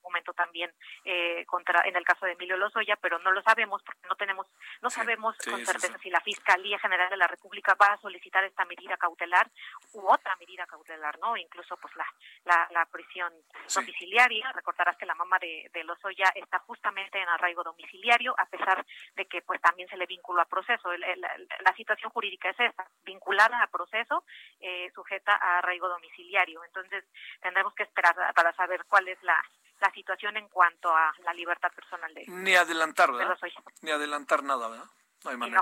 momento 0.05 0.33
también 0.33 0.71
eh, 1.03 1.45
contra 1.45 1.81
en 1.85 1.95
el 1.95 2.05
caso 2.05 2.25
de 2.25 2.33
Emilio 2.33 2.57
Lozoya, 2.57 2.95
pero 2.97 3.19
no 3.19 3.31
lo 3.31 3.41
sabemos 3.41 3.81
porque 3.83 4.07
no 4.07 4.15
tenemos 4.15 4.47
no 4.81 4.89
sabemos 4.89 5.35
con 5.37 5.65
certeza 5.65 5.97
si 5.99 6.09
la 6.09 6.21
Fiscalía 6.21 6.79
General 6.79 7.09
de 7.09 7.17
la 7.17 7.27
República 7.27 7.75
va 7.81 7.93
a 7.93 7.97
solicitar 7.97 8.43
esta 8.43 8.65
medida 8.65 8.97
cautelar 8.97 9.49
u 9.93 10.07
otra 10.07 10.35
medida 10.37 10.65
cautelar, 10.65 11.19
¿no? 11.19 11.35
Incluso 11.35 11.77
pues 11.77 11.95
la 11.95 12.05
la, 12.45 12.67
la 12.71 12.85
prisión 12.85 13.33
domiciliaria, 13.73 14.51
recordarás 14.53 14.97
que 14.97 15.05
la 15.05 15.15
mamá 15.15 15.37
de, 15.39 15.69
de 15.73 15.83
Lozoya 15.83 16.31
está 16.35 16.59
justamente 16.59 17.19
en 17.19 17.27
arraigo 17.27 17.63
domiciliario 17.63 18.35
a 18.37 18.45
pesar 18.45 18.85
de 19.15 19.25
que 19.25 19.41
pues 19.41 19.61
también 19.61 19.89
se 19.89 19.97
le 19.97 20.05
vinculó 20.05 20.41
a 20.41 20.45
proceso. 20.45 20.91
la 20.93 21.75
situación 21.75 22.11
jurídica 22.11 22.49
es 22.49 22.59
esta, 22.59 22.87
vinculada 23.03 23.61
a 23.61 23.67
proceso, 23.67 24.23
eh, 24.59 24.91
sujeta 24.93 25.33
a 25.33 25.59
arraigo 25.59 25.87
domiciliario. 25.87 26.63
Entonces, 26.63 27.05
tendremos 27.41 27.73
que 27.73 27.83
esperar 27.83 28.15
para 28.33 28.53
saber 28.53 28.85
cuál 28.85 29.07
es 29.07 29.21
la 29.23 29.41
la 29.79 29.91
situación 29.91 30.37
en 30.37 30.47
cuanto 30.49 30.89
a 30.95 31.13
la 31.23 31.33
libertad 31.33 31.71
personal 31.73 32.13
de 32.13 32.25
ni 32.27 32.55
adelantar 32.55 33.11
¿verdad? 33.11 33.37
ni 33.81 33.91
adelantar 33.91 34.43
nada 34.43 34.67
verdad 34.67 34.89
no 35.23 35.31
hay 35.31 35.37
manera 35.37 35.61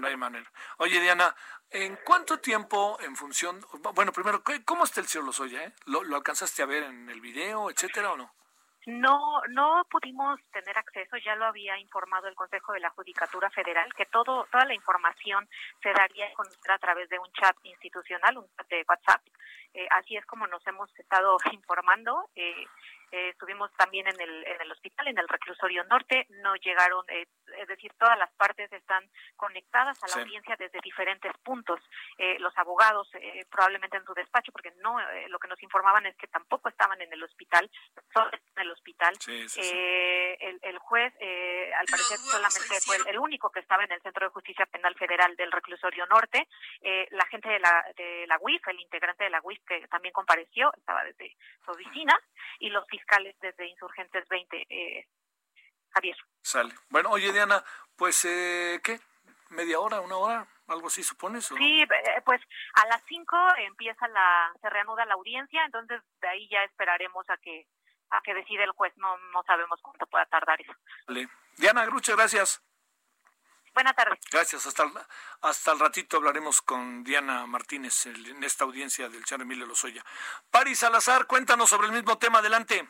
no, 0.00 0.06
hay 0.06 0.16
manera 0.16 0.50
oye 0.78 1.00
Diana 1.00 1.34
en 1.70 1.98
cuánto 2.04 2.38
tiempo 2.38 2.98
en 3.00 3.16
función 3.16 3.64
bueno 3.94 4.12
primero 4.12 4.42
cómo 4.64 4.84
está 4.84 5.00
el 5.00 5.06
señor 5.06 5.26
Lozoya 5.26 5.64
eh? 5.64 5.72
¿Lo, 5.86 6.02
lo 6.04 6.16
alcanzaste 6.16 6.62
a 6.62 6.66
ver 6.66 6.84
en 6.84 7.08
el 7.10 7.20
video 7.20 7.70
etcétera 7.70 8.12
o 8.12 8.16
no 8.16 8.32
no, 8.88 9.42
no 9.50 9.86
pudimos 9.90 10.40
tener 10.50 10.78
acceso, 10.78 11.18
ya 11.18 11.36
lo 11.36 11.44
había 11.44 11.78
informado 11.78 12.26
el 12.26 12.34
Consejo 12.34 12.72
de 12.72 12.80
la 12.80 12.88
Judicatura 12.88 13.50
Federal, 13.50 13.92
que 13.92 14.06
todo, 14.06 14.46
toda 14.50 14.64
la 14.64 14.72
información 14.72 15.46
se 15.82 15.92
daría 15.92 16.26
a 16.26 16.32
conocer 16.32 16.70
a 16.70 16.78
través 16.78 17.06
de 17.10 17.18
un 17.18 17.30
chat 17.32 17.54
institucional, 17.64 18.38
un 18.38 18.48
chat 18.56 18.66
de 18.70 18.86
WhatsApp. 18.88 19.20
Eh, 19.74 19.86
así 19.90 20.16
es 20.16 20.24
como 20.26 20.46
nos 20.46 20.66
hemos 20.66 20.90
estado 20.98 21.36
informando. 21.52 22.30
Eh, 22.34 22.66
eh, 23.10 23.30
estuvimos 23.30 23.70
también 23.76 24.06
en 24.06 24.20
el, 24.20 24.46
en 24.46 24.60
el 24.60 24.72
hospital, 24.72 25.08
en 25.08 25.18
el 25.18 25.28
reclusorio 25.28 25.82
norte, 25.84 26.26
no 26.42 26.54
llegaron, 26.56 27.04
eh, 27.08 27.26
es 27.56 27.68
decir, 27.68 27.90
todas 27.98 28.18
las 28.18 28.30
partes 28.32 28.70
están 28.70 29.02
conectadas 29.36 30.02
a 30.02 30.08
la 30.08 30.22
audiencia 30.22 30.56
desde 30.58 30.78
diferentes 30.82 31.32
puntos. 31.42 31.80
Eh, 32.18 32.36
los 32.38 32.56
abogados 32.58 33.08
probablemente 33.50 33.96
en 33.96 34.04
su 34.04 34.12
despacho, 34.12 34.52
porque 34.52 34.72
no, 34.82 34.98
lo 35.28 35.38
que 35.38 35.48
nos 35.48 35.62
informaban 35.62 36.04
es 36.06 36.16
que 36.16 36.26
tampoco 36.26 36.68
estaban 36.68 37.00
en 37.00 37.12
el 37.12 37.22
hospital, 37.22 37.70
solo 38.12 38.30
en 38.32 38.62
el 38.62 38.70
hospital. 38.70 39.14
el, 39.26 40.58
el, 40.62 40.78
juez, 40.78 41.12
al 41.14 41.86
parecer, 41.86 42.18
solamente 42.18 42.80
fue 42.84 42.96
el, 43.06 43.18
único 43.18 43.50
que 43.50 43.60
estaba 43.60 43.84
en 43.84 43.92
el 43.92 44.02
Centro 44.02 44.26
de 44.26 44.32
Justicia 44.32 44.66
Penal 44.66 44.94
Federal 44.96 45.34
del 45.36 45.50
reclusorio 45.50 46.04
norte. 46.06 46.46
la 47.10 47.26
gente 47.26 47.48
de 47.48 47.58
la, 47.58 47.84
de 47.96 48.26
la 48.26 48.38
UIF, 48.40 48.68
el 48.68 48.80
integrante 48.80 49.24
de 49.24 49.30
la 49.30 49.40
UIF 49.42 49.57
que 49.66 49.86
también 49.88 50.12
compareció, 50.12 50.72
estaba 50.76 51.04
desde 51.04 51.36
su 51.64 51.70
oficina, 51.70 52.18
y 52.58 52.70
los 52.70 52.86
fiscales 52.86 53.36
desde 53.40 53.66
Insurgentes 53.68 54.26
20, 54.28 54.66
eh, 54.68 55.06
Javier. 55.90 56.16
Sale. 56.42 56.72
Bueno, 56.88 57.10
oye 57.10 57.32
Diana, 57.32 57.62
pues, 57.96 58.24
eh, 58.24 58.80
¿qué? 58.82 58.98
¿Media 59.50 59.80
hora, 59.80 60.00
una 60.00 60.16
hora? 60.16 60.46
¿Algo 60.66 60.88
así 60.88 61.02
supones? 61.02 61.46
Sí, 61.46 61.82
eh, 61.82 62.22
pues 62.24 62.40
a 62.74 62.86
las 62.88 63.02
5 63.08 63.36
empieza 63.58 64.06
la, 64.08 64.52
se 64.60 64.68
reanuda 64.68 65.06
la 65.06 65.14
audiencia, 65.14 65.64
entonces 65.64 66.02
de 66.20 66.28
ahí 66.28 66.48
ya 66.50 66.62
esperaremos 66.64 67.28
a 67.30 67.36
que 67.38 67.66
a 68.10 68.20
que 68.22 68.34
decide 68.34 68.64
el 68.64 68.72
juez, 68.72 68.92
no, 68.96 69.18
no 69.34 69.42
sabemos 69.44 69.80
cuánto 69.82 70.06
pueda 70.06 70.24
tardar 70.26 70.60
eso. 70.60 70.72
Vale. 71.06 71.28
Diana 71.56 71.84
Gruche, 71.84 72.14
gracias. 72.14 72.62
Buenas 73.78 73.94
tardes. 73.94 74.18
Gracias. 74.32 74.66
Hasta 74.66 74.82
el, 74.82 74.90
hasta 75.42 75.70
el 75.70 75.78
ratito 75.78 76.16
hablaremos 76.16 76.62
con 76.62 77.04
Diana 77.04 77.46
Martínez 77.46 78.06
en 78.06 78.42
esta 78.42 78.64
audiencia 78.64 79.08
del 79.08 79.24
señor 79.24 79.42
Emilio 79.42 79.66
Lozoya. 79.66 80.04
Paris 80.50 80.80
Salazar, 80.80 81.28
cuéntanos 81.28 81.70
sobre 81.70 81.86
el 81.86 81.92
mismo 81.92 82.18
tema. 82.18 82.40
Adelante. 82.40 82.88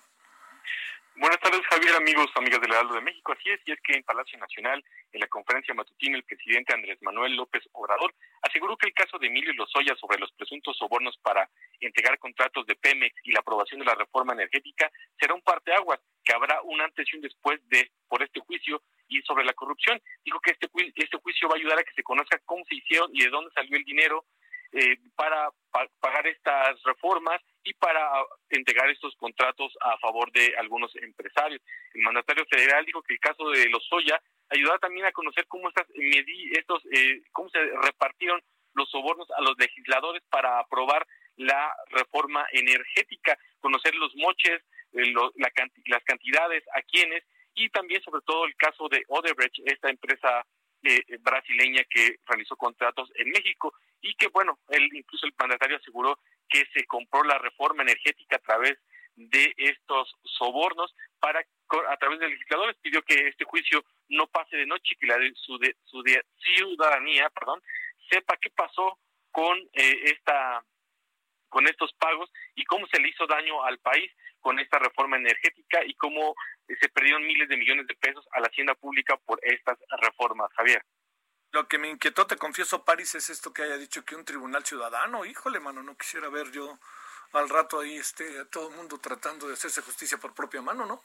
Buenas 1.21 1.41
tardes, 1.41 1.66
Javier, 1.69 1.97
amigos, 1.97 2.31
amigas 2.37 2.61
del 2.61 2.71
Heraldo 2.71 2.95
de 2.95 3.01
México. 3.01 3.33
Así 3.33 3.51
es, 3.51 3.61
y 3.66 3.73
es 3.73 3.81
que 3.83 3.97
en 3.97 4.05
Palacio 4.05 4.39
Nacional, 4.39 4.85
en 5.11 5.21
la 5.21 5.27
conferencia 5.27 5.75
matutina, 5.75 6.16
el 6.16 6.23
presidente 6.23 6.73
Andrés 6.73 6.97
Manuel 7.03 7.35
López 7.35 7.64
Obrador 7.73 8.14
aseguró 8.41 8.77
que 8.77 8.87
el 8.87 8.95
caso 8.95 9.19
de 9.19 9.27
Emilio 9.27 9.53
Lozoya 9.55 9.97
sobre 9.97 10.21
los 10.21 10.31
presuntos 10.35 10.77
sobornos 10.77 11.19
para 11.19 11.51
entregar 11.81 12.21
contratos 12.21 12.64
de 12.66 12.77
Pemex 12.77 13.16
y 13.25 13.33
la 13.33 13.41
aprobación 13.41 13.81
de 13.81 13.87
la 13.87 13.97
reforma 13.97 14.33
energética 14.33 14.93
será 15.19 15.35
un 15.35 15.43
parteaguas, 15.43 15.99
que 16.23 16.33
habrá 16.33 16.62
un 16.62 16.81
antes 16.81 17.05
y 17.12 17.16
un 17.16 17.23
después 17.23 17.59
de 17.69 17.91
por 18.07 18.23
este 18.23 18.39
juicio 18.39 18.81
y 19.09 19.21
sobre 19.23 19.45
la 19.45 19.55
corrupción. 19.55 20.01
Dijo 20.25 20.39
que 20.39 20.53
este, 20.53 20.69
este 20.95 21.19
juicio 21.19 21.49
va 21.49 21.55
a 21.55 21.59
ayudar 21.59 21.81
a 21.81 21.83
que 21.83 21.95
se 21.97 22.05
conozca 22.05 22.39
cómo 22.45 22.64
se 22.69 22.77
hicieron 22.77 23.11
y 23.12 23.25
de 23.25 23.31
dónde 23.31 23.51
salió 23.57 23.77
el 23.77 23.85
dinero 23.85 24.25
eh, 24.71 24.99
para 25.16 25.51
pagar 25.99 26.29
estas 26.29 26.81
reformas 26.85 27.41
y 27.69 27.75
para 27.75 28.09
entregar 28.49 28.89
estos 28.89 29.14
contratos 29.16 29.77
a 29.83 29.99
favor 29.99 30.33
de 30.33 30.55
algunos 30.57 30.95
empresarios. 30.97 31.61
El 31.93 32.01
mandatario 32.01 32.47
federal 32.47 32.85
dijo 32.87 33.03
que 33.03 33.12
el 33.12 33.21
caso 33.21 33.51
de 33.51 33.69
los 33.69 33.85
Soya 33.87 34.19
ayudará 34.49 34.79
también 34.79 35.05
a 35.05 35.12
conocer 35.12 35.47
cómo 35.47 35.69
estas 35.69 35.87
estos 36.53 36.83
eh, 36.93 37.21
cómo 37.33 37.51
se 37.51 37.59
repartieron 37.83 38.41
los 38.73 38.89
sobornos 38.89 39.31
a 39.33 39.43
los 39.43 39.59
legisladores 39.59 40.23
para 40.31 40.61
aprobar 40.61 41.07
la 41.37 41.75
reforma 41.91 42.47
energética, 42.53 43.39
conocer 43.61 43.95
los 43.97 44.14
moches, 44.16 44.62
eh, 44.95 45.12
las 45.37 46.05
cantidades, 46.05 46.64
a 46.75 46.81
quienes 46.83 47.23
y 47.55 47.69
también 47.69 48.03
sobre 48.03 48.23
todo 48.23 48.47
el 48.47 48.57
caso 48.57 48.89
de 48.89 49.05
Odebrecht, 49.09 49.59
esta 49.66 49.91
empresa 49.91 50.47
eh, 50.85 51.03
brasileña 51.21 51.83
que 51.91 52.16
realizó 52.27 52.57
contratos 52.57 53.11
en 53.16 53.29
México 53.29 53.75
y 54.01 54.14
que 54.14 54.29
bueno, 54.29 54.59
él 54.71 54.89
incluso 54.95 55.27
el 55.27 55.35
mandatario 55.39 55.77
aseguró 55.77 56.19
que 56.49 56.64
se 56.72 56.84
compró 56.86 57.22
la 57.24 57.38
reforma 57.38 57.82
energética 57.82 58.36
a 58.36 58.40
través 58.40 58.78
de 59.16 59.53
estos 59.57 60.14
sobornos 60.38 60.94
para 61.18 61.44
a 61.90 61.96
través 61.99 62.20
de 62.20 62.28
legisladores 62.28 62.76
pidió 62.80 63.03
que 63.03 63.28
este 63.28 63.44
juicio 63.44 63.84
no 64.09 64.26
pase 64.28 64.57
de 64.57 64.64
noche 64.64 64.96
que 64.99 65.07
la 65.07 65.18
de 65.18 65.32
su, 65.34 65.59
de, 65.59 65.74
su 65.84 66.03
ciudadanía 66.40 67.30
sepa 68.11 68.38
qué 68.40 68.49
pasó 68.51 68.99
con 69.30 69.59
eh, 69.74 70.01
esta 70.05 70.64
con 71.49 71.66
estos 71.66 71.92
pagos 71.94 72.30
y 72.55 72.64
cómo 72.64 72.86
se 72.86 73.01
le 73.01 73.09
hizo 73.09 73.26
daño 73.26 73.62
al 73.64 73.78
país 73.78 74.11
con 74.40 74.59
esta 74.59 74.78
reforma 74.78 75.16
energética 75.16 75.84
y 75.84 75.94
cómo 75.94 76.34
se 76.66 76.88
perdieron 76.90 77.26
miles 77.26 77.49
de 77.49 77.57
millones 77.57 77.86
de 77.86 77.94
pesos 77.96 78.26
a 78.32 78.40
la 78.40 78.46
hacienda 78.46 78.74
pública 78.74 79.16
por 79.26 79.38
estas 79.42 79.78
reformas, 80.01 80.51
Javier. 80.55 80.82
Lo 81.53 81.66
que 81.66 81.78
me 81.78 81.88
inquietó, 81.88 82.26
te 82.26 82.36
confieso, 82.36 82.84
París, 82.84 83.14
es 83.14 83.30
esto 83.30 83.53
que 83.53 83.62
haya 83.62 83.78
dicho 83.78 84.05
que 84.05 84.14
un 84.14 84.24
tribunal 84.24 84.64
ciudadano, 84.64 85.24
híjole, 85.24 85.61
mano, 85.61 85.82
no 85.82 85.96
quisiera 85.96 86.28
ver 86.28 86.51
yo 86.53 86.78
al 87.32 87.49
rato 87.49 87.80
ahí 87.80 87.96
este, 87.96 88.38
a 88.38 88.44
todo 88.46 88.70
el 88.70 88.76
mundo 88.76 88.99
tratando 88.99 89.46
de 89.46 89.55
hacerse 89.55 89.82
justicia 89.82 90.18
por 90.18 90.34
propia 90.34 90.61
mano, 90.61 90.84
¿no? 90.86 91.03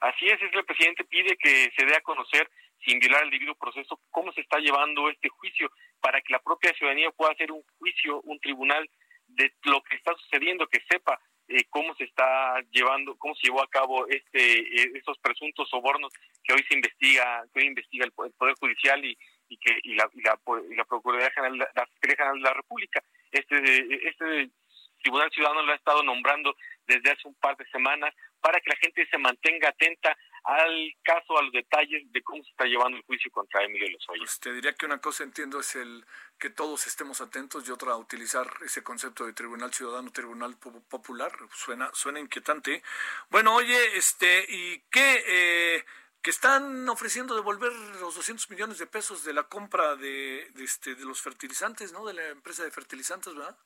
Así 0.00 0.26
es, 0.26 0.40
es 0.40 0.50
que 0.50 0.58
el 0.58 0.64
presidente 0.64 1.04
pide 1.04 1.36
que 1.36 1.72
se 1.76 1.84
dé 1.84 1.96
a 1.96 2.00
conocer, 2.00 2.48
sin 2.84 2.98
violar 2.98 3.24
el 3.24 3.30
debido 3.30 3.54
proceso, 3.56 4.00
cómo 4.10 4.32
se 4.32 4.40
está 4.40 4.58
llevando 4.58 5.10
este 5.10 5.28
juicio, 5.28 5.70
para 6.00 6.20
que 6.20 6.32
la 6.32 6.42
propia 6.42 6.72
ciudadanía 6.74 7.10
pueda 7.10 7.32
hacer 7.32 7.52
un 7.52 7.62
juicio, 7.78 8.20
un 8.22 8.40
tribunal 8.40 8.88
de 9.26 9.52
lo 9.64 9.82
que 9.82 9.96
está 9.96 10.14
sucediendo, 10.16 10.66
que 10.68 10.82
sepa 10.88 11.20
eh, 11.48 11.64
cómo 11.68 11.94
se 11.96 12.04
está 12.04 12.60
llevando, 12.70 13.16
cómo 13.18 13.34
se 13.34 13.48
llevó 13.48 13.62
a 13.62 13.68
cabo 13.68 14.06
este 14.06 14.60
eh, 14.60 14.92
estos 14.94 15.18
presuntos 15.18 15.68
sobornos 15.68 16.12
que 16.44 16.52
hoy 16.52 16.64
se 16.68 16.74
investiga, 16.74 17.44
que 17.52 17.60
hoy 17.60 17.66
investiga 17.66 18.04
el, 18.04 18.12
Poder 18.12 18.54
Judicial 18.58 19.04
y, 19.04 19.18
y 19.50 19.58
que 19.58 19.78
y 19.82 19.94
la, 19.94 20.08
y 20.14 20.22
la, 20.22 20.38
la 20.76 20.84
Procuraduría 20.84 21.30
General, 21.32 21.58
la 21.58 21.88
General 22.00 22.34
de 22.34 22.40
la 22.40 22.54
República. 22.54 23.02
Este 23.30 24.08
este 24.08 24.50
Tribunal 25.02 25.30
Ciudadano 25.30 25.62
lo 25.62 25.72
ha 25.72 25.76
estado 25.76 26.02
nombrando 26.02 26.56
desde 26.86 27.10
hace 27.10 27.28
un 27.28 27.34
par 27.34 27.56
de 27.56 27.66
semanas 27.70 28.14
para 28.40 28.60
que 28.60 28.70
la 28.70 28.76
gente 28.76 29.06
se 29.10 29.18
mantenga 29.18 29.68
atenta 29.68 30.16
al 30.44 30.94
caso, 31.02 31.38
a 31.38 31.42
los 31.42 31.52
detalles 31.52 32.10
de 32.10 32.22
cómo 32.22 32.42
se 32.42 32.50
está 32.50 32.64
llevando 32.64 32.96
el 32.96 33.04
juicio 33.04 33.30
contra 33.30 33.62
Emilio 33.62 33.90
Lozoya. 33.90 34.20
Pues 34.20 34.40
te 34.40 34.52
diría 34.52 34.72
que 34.72 34.86
una 34.86 34.98
cosa 34.98 35.24
entiendo 35.24 35.60
es 35.60 35.76
el 35.76 36.04
que 36.38 36.48
todos 36.48 36.86
estemos 36.86 37.20
atentos 37.20 37.68
y 37.68 37.72
otra 37.72 37.96
utilizar 37.96 38.46
ese 38.64 38.82
concepto 38.82 39.26
de 39.26 39.34
tribunal 39.34 39.72
ciudadano, 39.72 40.10
tribunal 40.10 40.56
popular, 40.56 41.32
suena 41.52 41.90
suena 41.92 42.20
inquietante. 42.20 42.82
Bueno, 43.28 43.54
oye, 43.54 43.96
este, 43.96 44.46
¿y 44.48 44.80
qué 44.90 45.22
eh, 45.26 45.84
que 46.22 46.30
están 46.30 46.88
ofreciendo 46.88 47.34
devolver 47.34 47.72
los 48.00 48.14
200 48.14 48.50
millones 48.50 48.78
de 48.78 48.86
pesos 48.86 49.24
de 49.24 49.32
la 49.32 49.44
compra 49.44 49.96
de, 49.96 50.50
de, 50.54 50.64
este, 50.64 50.94
de 50.94 51.04
los 51.04 51.22
fertilizantes, 51.22 51.92
¿no? 51.92 52.04
De 52.04 52.14
la 52.14 52.28
empresa 52.28 52.62
de 52.62 52.70
fertilizantes, 52.70 53.34
¿verdad? 53.34 53.56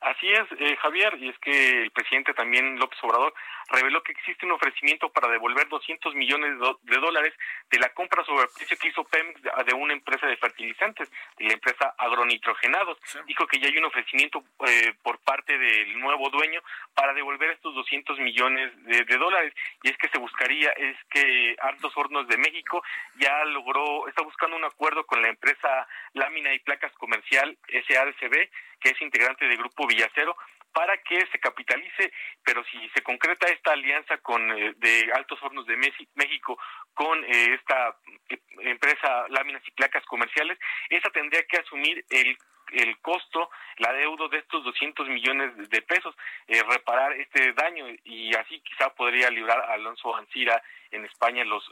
Así 0.00 0.28
es, 0.28 0.46
eh, 0.60 0.76
Javier, 0.76 1.14
y 1.18 1.28
es 1.28 1.38
que 1.40 1.82
el 1.82 1.90
presidente 1.90 2.32
también, 2.32 2.78
López 2.78 2.98
Obrador, 3.02 3.34
reveló 3.68 4.02
que 4.02 4.12
existe 4.12 4.46
un 4.46 4.52
ofrecimiento 4.52 5.10
para 5.10 5.28
devolver 5.28 5.68
200 5.68 6.14
millones 6.14 6.58
de 6.82 6.96
dólares 6.96 7.34
de 7.70 7.78
la 7.78 7.90
compra 7.90 8.24
sobre 8.24 8.44
el 8.44 8.48
precio 8.56 8.76
que 8.78 8.88
hizo 8.88 9.04
Pemex 9.04 9.42
de 9.42 9.74
una 9.74 9.92
empresa 9.92 10.26
de 10.26 10.36
fertilizantes, 10.36 11.10
de 11.38 11.44
la 11.44 11.52
empresa 11.52 11.94
Agronitrogenados. 11.98 12.98
Dijo 13.26 13.46
que 13.46 13.58
ya 13.58 13.68
hay 13.68 13.76
un 13.78 13.84
ofrecimiento 13.84 14.42
eh, 14.66 14.94
por 15.02 15.18
parte 15.18 15.58
del 15.58 16.00
nuevo 16.00 16.30
dueño 16.30 16.62
para 16.94 17.12
devolver 17.12 17.50
estos 17.50 17.74
200 17.74 18.18
millones 18.18 18.72
de, 18.84 19.04
dólares. 19.18 19.52
Y 19.82 19.90
es 19.90 19.98
que 19.98 20.08
se 20.08 20.18
buscaría, 20.18 20.70
es 20.70 20.96
que 21.10 21.56
Altos 21.60 21.92
Hornos 21.96 22.28
de 22.28 22.38
México 22.38 22.82
ya 23.16 23.44
logró, 23.44 24.08
está 24.08 24.22
buscando 24.22 24.56
un 24.56 24.64
acuerdo 24.64 25.04
con 25.04 25.20
la 25.20 25.28
empresa 25.28 25.86
Lámina 26.14 26.54
y 26.54 26.60
Placas 26.60 26.92
Comercial 26.92 27.56
SADCB, 27.68 28.48
que 28.80 28.90
es 28.90 29.02
integrante 29.02 29.46
del 29.46 29.58
Grupo 29.58 29.86
Villacero, 29.86 30.36
para 30.72 30.96
que 30.98 31.26
se 31.32 31.38
capitalice, 31.38 32.12
pero 32.44 32.62
si 32.64 32.88
se 32.90 33.02
concreta 33.02 33.46
esta 33.48 33.72
alianza 33.72 34.18
con 34.18 34.40
eh, 34.52 34.74
de 34.76 35.10
Altos 35.14 35.42
Hornos 35.42 35.66
de 35.66 35.76
México 35.76 36.58
con 36.94 37.24
eh, 37.24 37.54
esta 37.54 37.96
eh, 38.28 38.38
empresa 38.60 39.26
Láminas 39.28 39.62
y 39.66 39.70
Placas 39.72 40.04
Comerciales, 40.06 40.58
esa 40.90 41.10
tendría 41.10 41.42
que 41.44 41.58
asumir 41.58 42.04
el 42.10 42.36
el 42.72 42.98
costo, 42.98 43.50
la 43.78 43.92
deuda 43.92 44.28
de 44.28 44.38
estos 44.38 44.64
200 44.64 45.08
millones 45.08 45.70
de 45.70 45.82
pesos, 45.82 46.14
reparar 46.46 47.12
este 47.12 47.52
daño 47.52 47.86
y 48.04 48.34
así 48.34 48.60
quizá 48.60 48.90
podría 48.94 49.30
librar 49.30 49.60
a 49.60 49.74
Alonso 49.74 50.14
Ancira 50.16 50.62
en 50.90 51.04
España 51.04 51.44
los, 51.44 51.70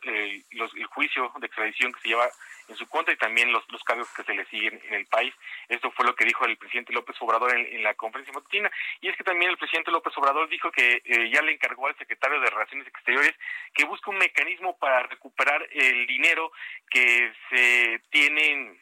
los, 0.52 0.74
el 0.74 0.86
juicio 0.86 1.32
de 1.38 1.46
extradición 1.46 1.92
que 1.92 2.00
se 2.00 2.08
lleva 2.08 2.28
en 2.68 2.76
su 2.76 2.86
contra 2.88 3.14
y 3.14 3.16
también 3.16 3.52
los, 3.52 3.64
los 3.70 3.82
cambios 3.84 4.08
que 4.14 4.24
se 4.24 4.34
le 4.34 4.44
siguen 4.46 4.80
en 4.88 4.94
el 4.94 5.06
país. 5.06 5.32
Esto 5.68 5.90
fue 5.92 6.04
lo 6.04 6.14
que 6.14 6.24
dijo 6.24 6.44
el 6.44 6.56
presidente 6.56 6.92
López 6.92 7.16
Obrador 7.20 7.56
en, 7.56 7.82
la 7.82 7.94
conferencia 7.94 8.34
matutina. 8.34 8.70
Y 9.00 9.08
es 9.08 9.16
que 9.16 9.24
también 9.24 9.50
el 9.50 9.58
presidente 9.58 9.90
López 9.90 10.16
Obrador 10.16 10.48
dijo 10.48 10.70
que 10.70 11.02
eh, 11.04 11.30
ya 11.32 11.42
le 11.42 11.52
encargó 11.52 11.86
al 11.86 11.96
secretario 11.96 12.40
de 12.40 12.50
Relaciones 12.50 12.88
Exteriores 12.88 13.34
que 13.74 13.84
busque 13.84 14.10
un 14.10 14.18
mecanismo 14.18 14.76
para 14.78 15.04
recuperar 15.04 15.66
el 15.70 16.06
dinero 16.06 16.52
que 16.90 17.32
se 17.50 18.00
tienen 18.10 18.78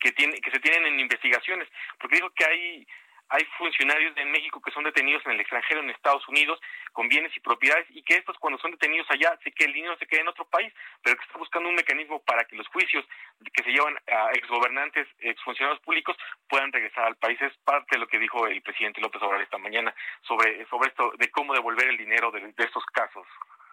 que 0.00 0.12
tiene 0.12 0.40
que 0.40 0.50
se 0.50 0.60
tienen 0.60 0.86
en 0.86 1.00
investigaciones 1.00 1.68
porque 1.98 2.16
dijo 2.16 2.30
que 2.30 2.44
hay 2.44 2.86
hay 3.28 3.44
funcionarios 3.58 4.16
en 4.16 4.30
México 4.30 4.60
que 4.60 4.70
son 4.70 4.84
detenidos 4.84 5.24
en 5.26 5.32
el 5.32 5.40
extranjero, 5.40 5.80
en 5.80 5.90
Estados 5.90 6.26
Unidos, 6.28 6.60
con 6.92 7.08
bienes 7.08 7.36
y 7.36 7.40
propiedades, 7.40 7.86
y 7.90 8.02
que 8.02 8.16
estos 8.16 8.38
cuando 8.38 8.58
son 8.58 8.70
detenidos 8.70 9.06
allá, 9.10 9.36
sé 9.42 9.50
que 9.52 9.64
el 9.64 9.72
dinero 9.72 9.96
se 9.98 10.06
quede 10.06 10.20
en 10.20 10.28
otro 10.28 10.44
país, 10.46 10.72
pero 11.02 11.16
que 11.16 11.24
está 11.24 11.38
buscando 11.38 11.68
un 11.68 11.74
mecanismo 11.74 12.22
para 12.22 12.44
que 12.44 12.56
los 12.56 12.66
juicios 12.68 13.04
que 13.52 13.62
se 13.64 13.70
llevan 13.70 13.98
a 14.06 14.30
exgobernantes, 14.32 15.08
exfuncionarios 15.18 15.82
públicos, 15.82 16.16
puedan 16.48 16.72
regresar 16.72 17.04
al 17.04 17.16
país. 17.16 17.40
Es 17.40 17.56
parte 17.64 17.96
de 17.96 17.98
lo 17.98 18.06
que 18.06 18.18
dijo 18.18 18.46
el 18.46 18.62
presidente 18.62 19.00
López 19.00 19.20
Obrador 19.22 19.42
esta 19.42 19.58
mañana 19.58 19.94
sobre, 20.22 20.64
sobre 20.66 20.88
esto, 20.88 21.12
de 21.18 21.30
cómo 21.30 21.54
devolver 21.54 21.88
el 21.88 21.96
dinero 21.96 22.30
de, 22.30 22.40
de 22.40 22.64
estos 22.64 22.84
casos. 22.86 23.26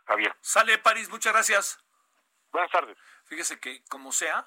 Javier. 0.05 0.33
Sale 0.41 0.77
París, 0.79 1.09
muchas 1.09 1.31
gracias. 1.31 1.83
Buenas 2.51 2.71
tardes. 2.71 2.97
Fíjese 3.25 3.59
que 3.59 3.83
como 3.89 4.11
sea, 4.11 4.45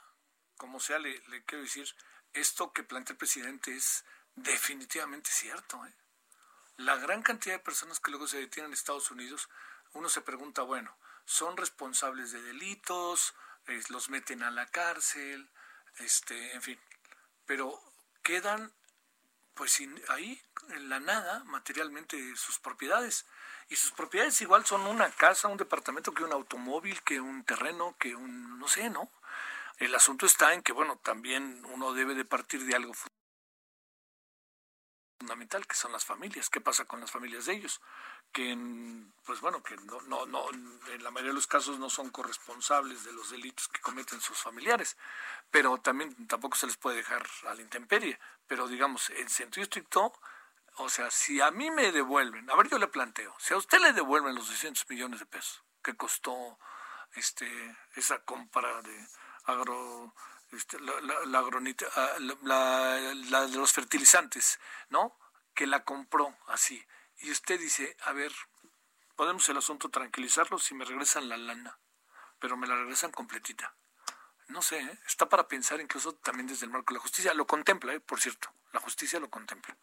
como 0.56 0.80
sea, 0.80 0.98
le, 0.98 1.20
quiero 1.44 1.64
decir, 1.64 1.94
esto 2.32 2.72
que 2.72 2.82
plantea 2.82 3.14
el 3.14 3.18
presidente 3.18 3.74
es 3.74 4.04
definitivamente 4.34 5.30
cierto. 5.30 5.84
¿eh? 5.86 5.94
La 6.76 6.96
gran 6.96 7.22
cantidad 7.22 7.54
de 7.54 7.64
personas 7.64 8.00
que 8.00 8.10
luego 8.10 8.26
se 8.26 8.38
detienen 8.38 8.70
en 8.70 8.74
Estados 8.74 9.10
Unidos, 9.10 9.48
uno 9.92 10.08
se 10.08 10.20
pregunta, 10.20 10.62
bueno, 10.62 10.96
son 11.24 11.56
responsables 11.56 12.32
de 12.32 12.42
delitos, 12.42 13.34
los 13.88 14.10
meten 14.10 14.42
a 14.42 14.50
la 14.50 14.66
cárcel, 14.66 15.50
este, 15.98 16.52
en 16.52 16.62
fin, 16.62 16.80
pero 17.46 17.80
quedan 18.22 18.72
pues 19.54 19.80
ahí 20.08 20.42
en 20.68 20.88
la 20.90 21.00
nada 21.00 21.42
materialmente 21.44 22.36
sus 22.36 22.58
propiedades 22.58 23.24
y 23.68 23.76
sus 23.76 23.90
propiedades 23.92 24.40
igual 24.42 24.66
son 24.66 24.82
una 24.82 25.10
casa, 25.10 25.48
un 25.48 25.56
departamento, 25.56 26.12
que 26.12 26.22
un 26.22 26.32
automóvil, 26.32 27.02
que 27.02 27.20
un 27.20 27.42
terreno, 27.44 27.96
que 27.98 28.14
un 28.14 28.58
no 28.58 28.68
sé, 28.68 28.90
¿no? 28.90 29.10
El 29.78 29.94
asunto 29.94 30.26
está 30.26 30.54
en 30.54 30.62
que 30.62 30.72
bueno, 30.72 30.98
también 30.98 31.64
uno 31.66 31.92
debe 31.92 32.14
de 32.14 32.24
partir 32.24 32.64
de 32.64 32.74
algo 32.74 32.94
fundamental 35.18 35.66
que 35.66 35.74
son 35.74 35.92
las 35.92 36.04
familias. 36.04 36.48
¿Qué 36.48 36.60
pasa 36.60 36.84
con 36.84 37.00
las 37.00 37.10
familias 37.10 37.46
de 37.46 37.54
ellos? 37.54 37.80
Que, 38.32 38.56
pues 39.24 39.40
bueno, 39.40 39.62
que 39.62 39.76
no, 39.76 40.00
no, 40.02 40.26
no, 40.26 40.50
en 40.50 41.02
la 41.02 41.10
mayoría 41.10 41.30
de 41.30 41.36
los 41.36 41.46
casos 41.46 41.78
no 41.78 41.90
son 41.90 42.10
corresponsables 42.10 43.04
de 43.04 43.12
los 43.12 43.30
delitos 43.30 43.68
que 43.68 43.80
cometen 43.80 44.20
sus 44.20 44.38
familiares, 44.38 44.96
pero 45.50 45.78
también 45.78 46.26
tampoco 46.26 46.56
se 46.56 46.66
les 46.66 46.76
puede 46.76 46.96
dejar 46.96 47.26
a 47.46 47.54
la 47.54 47.62
intemperie. 47.62 48.18
Pero 48.46 48.68
digamos, 48.68 49.10
en 49.10 49.28
sentido 49.28 49.62
estricto, 49.62 50.12
o 50.76 50.88
sea, 50.88 51.10
si 51.10 51.40
a 51.40 51.50
mí 51.50 51.70
me 51.70 51.92
devuelven, 51.92 52.50
a 52.50 52.56
ver, 52.56 52.68
yo 52.68 52.78
le 52.78 52.88
planteo, 52.88 53.34
si 53.38 53.54
a 53.54 53.56
usted 53.56 53.78
le 53.78 53.92
devuelven 53.92 54.34
los 54.34 54.48
200 54.48 54.88
millones 54.88 55.20
de 55.20 55.26
pesos 55.26 55.62
que 55.82 55.96
costó 55.96 56.58
este 57.14 57.76
esa 57.94 58.18
compra 58.24 58.82
de 58.82 59.08
agro 59.46 60.14
este, 60.52 60.78
la, 60.80 61.00
la, 61.00 61.38
ah, 61.96 62.18
la, 62.42 63.46
de 63.46 63.56
los 63.56 63.72
fertilizantes, 63.72 64.60
¿no? 64.90 65.18
Que 65.54 65.66
la 65.66 65.84
compró 65.84 66.36
así. 66.48 66.84
Y 67.18 67.30
usted 67.30 67.58
dice, 67.58 67.96
a 68.02 68.12
ver, 68.12 68.32
podemos 69.16 69.48
el 69.48 69.56
asunto 69.56 69.88
tranquilizarlo 69.88 70.58
si 70.58 70.74
me 70.74 70.84
regresan 70.84 71.28
la 71.28 71.36
lana, 71.36 71.78
pero 72.38 72.56
me 72.56 72.66
la 72.66 72.76
regresan 72.76 73.10
completita. 73.10 73.74
No 74.48 74.62
sé, 74.62 74.78
¿eh? 74.78 74.98
está 75.06 75.28
para 75.28 75.48
pensar 75.48 75.80
incluso 75.80 76.14
también 76.14 76.46
desde 76.46 76.66
el 76.66 76.72
marco 76.72 76.92
de 76.92 76.98
la 76.98 77.02
justicia. 77.02 77.34
Lo 77.34 77.46
contempla, 77.46 77.94
¿eh? 77.94 78.00
por 78.00 78.20
cierto, 78.20 78.48
la 78.72 78.80
justicia 78.80 79.18
lo 79.18 79.28
contempla. 79.28 79.76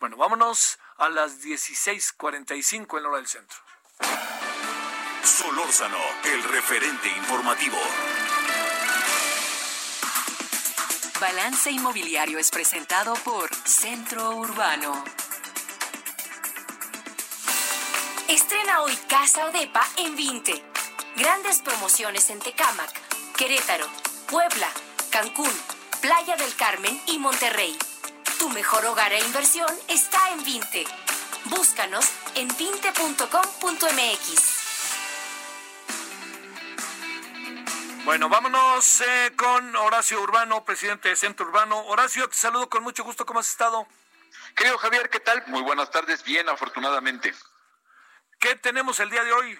Bueno, 0.00 0.16
vámonos 0.16 0.78
a 0.96 1.08
las 1.08 1.42
16:45 1.42 2.96
en 2.96 3.02
la 3.02 3.08
hora 3.08 3.18
del 3.18 3.28
centro. 3.28 3.58
Solórzano, 5.22 5.98
el 6.24 6.42
referente 6.44 7.08
informativo. 7.08 7.78
Balance 11.20 11.70
Inmobiliario 11.70 12.38
es 12.38 12.50
presentado 12.50 13.12
por 13.24 13.54
Centro 13.66 14.36
Urbano. 14.36 15.04
Estrena 18.26 18.80
hoy 18.80 18.96
Casa 19.06 19.44
Odepa 19.44 19.86
en 19.98 20.16
20. 20.16 20.64
Grandes 21.16 21.60
promociones 21.60 22.30
en 22.30 22.38
Tecámac, 22.38 22.90
Querétaro, 23.36 23.86
Puebla, 24.30 24.68
Cancún, 25.10 25.52
Playa 26.00 26.36
del 26.36 26.56
Carmen 26.56 26.98
y 27.06 27.18
Monterrey. 27.18 27.76
Tu 28.38 28.48
mejor 28.48 28.86
hogar 28.86 29.12
e 29.12 29.20
inversión 29.20 29.68
está 29.88 30.30
en 30.30 30.42
20. 30.42 30.86
Búscanos 31.50 32.06
en 32.34 32.48
20.com.mx. 32.48 34.59
Bueno, 38.10 38.28
vámonos 38.28 39.02
eh, 39.02 39.32
con 39.36 39.76
Horacio 39.76 40.20
Urbano, 40.20 40.64
presidente 40.64 41.10
de 41.10 41.14
Centro 41.14 41.46
Urbano. 41.46 41.78
Horacio, 41.86 42.28
te 42.28 42.34
saludo 42.34 42.68
con 42.68 42.82
mucho 42.82 43.04
gusto. 43.04 43.24
¿Cómo 43.24 43.38
has 43.38 43.48
estado? 43.48 43.86
Querido 44.56 44.76
Javier, 44.78 45.08
¿qué 45.08 45.20
tal? 45.20 45.44
Muy 45.46 45.62
buenas 45.62 45.92
tardes. 45.92 46.24
Bien, 46.24 46.48
afortunadamente. 46.48 47.32
¿Qué 48.40 48.56
tenemos 48.56 48.98
el 48.98 49.10
día 49.10 49.22
de 49.22 49.32
hoy? 49.32 49.56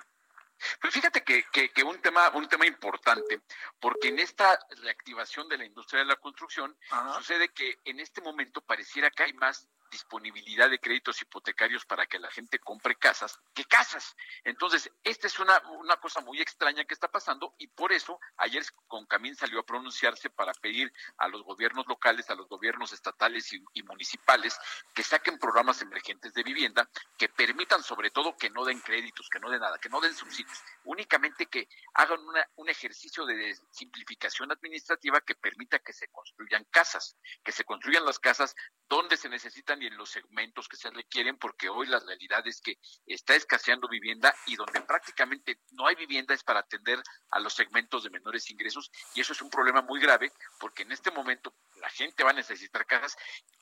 Pues 0.80 0.92
fíjate 0.92 1.22
que, 1.22 1.44
que, 1.44 1.84
un 1.84 2.02
tema 2.02 2.30
un 2.30 2.48
tema 2.48 2.66
importante, 2.66 3.40
porque 3.78 4.08
en 4.08 4.18
esta 4.18 4.58
reactivación 4.82 5.48
de 5.48 5.58
la 5.58 5.64
industria 5.64 6.00
de 6.00 6.06
la 6.06 6.16
construcción 6.16 6.76
sucede 7.14 7.50
que 7.50 7.78
en 7.84 8.00
este 8.00 8.20
momento 8.20 8.62
pareciera 8.62 9.12
que 9.12 9.22
hay 9.22 9.32
más 9.34 9.68
disponibilidad 9.90 10.70
de 10.70 10.78
créditos 10.78 11.20
hipotecarios 11.20 11.84
para 11.84 12.06
que 12.06 12.18
la 12.18 12.30
gente 12.30 12.58
compre 12.58 12.96
casas 12.96 13.38
que 13.54 13.64
casas. 13.64 14.14
Entonces, 14.44 14.90
esta 15.02 15.26
es 15.26 15.38
una, 15.38 15.58
una 15.70 15.96
cosa 15.96 16.20
muy 16.20 16.40
extraña 16.40 16.84
que 16.84 16.94
está 16.94 17.08
pasando 17.08 17.54
y 17.58 17.66
por 17.66 17.92
eso 17.92 18.18
ayer 18.36 18.64
Concamín 18.86 19.34
salió 19.36 19.60
a 19.60 19.66
pronunciarse 19.66 20.30
para 20.30 20.52
pedir 20.54 20.92
a 21.18 21.28
los 21.28 21.42
gobiernos 21.42 21.86
locales, 21.86 22.30
a 22.30 22.34
los 22.34 22.48
gobiernos 22.48 22.92
estatales 22.92 23.52
y, 23.52 23.82
municipales 23.82 24.56
que 24.94 25.02
saquen 25.02 25.38
programas 25.38 25.82
emergentes 25.82 26.32
de 26.34 26.42
vivienda 26.42 26.88
que 27.16 27.28
permitan 27.28 27.82
sobre 27.82 28.10
todo 28.10 28.36
que 28.36 28.50
no 28.50 28.64
den 28.64 28.80
créditos, 28.80 29.28
que 29.28 29.40
no 29.40 29.50
den 29.50 29.60
nada, 29.60 29.78
que 29.78 29.88
no 29.88 30.00
den 30.00 30.14
subsidios, 30.14 30.62
únicamente 30.84 31.46
que 31.46 31.68
hagan 31.94 32.20
un 32.56 32.68
ejercicio 32.68 33.26
de 33.26 33.56
simplificación 33.70 34.52
administrativa 34.52 35.20
que 35.22 35.34
permita 35.34 35.78
que 35.80 35.92
se 35.92 36.08
construyan 36.08 36.64
casas, 36.70 37.16
que 37.42 37.52
se 37.52 37.64
construyan 37.64 38.04
las 38.04 38.18
casas 38.18 38.54
donde 38.88 39.16
se 39.16 39.28
necesitan 39.28 39.79
y 39.80 39.86
en 39.86 39.96
los 39.96 40.10
segmentos 40.10 40.68
que 40.68 40.76
se 40.76 40.90
requieren, 40.90 41.36
porque 41.36 41.68
hoy 41.68 41.86
la 41.86 42.00
realidad 42.00 42.46
es 42.46 42.60
que 42.60 42.78
está 43.06 43.34
escaseando 43.34 43.88
vivienda 43.88 44.34
y 44.46 44.56
donde 44.56 44.80
prácticamente 44.82 45.60
no 45.72 45.86
hay 45.86 45.94
vivienda 45.94 46.34
es 46.34 46.42
para 46.42 46.60
atender 46.60 47.02
a 47.30 47.40
los 47.40 47.54
segmentos 47.54 48.04
de 48.04 48.10
menores 48.10 48.50
ingresos 48.50 48.90
y 49.14 49.20
eso 49.20 49.32
es 49.32 49.42
un 49.42 49.50
problema 49.50 49.82
muy 49.82 50.00
grave 50.00 50.32
porque 50.58 50.82
en 50.82 50.92
este 50.92 51.10
momento 51.10 51.54
la 51.76 51.88
gente 51.90 52.24
va 52.24 52.30
a 52.30 52.34
necesitar 52.34 52.86
casas. 52.86 53.16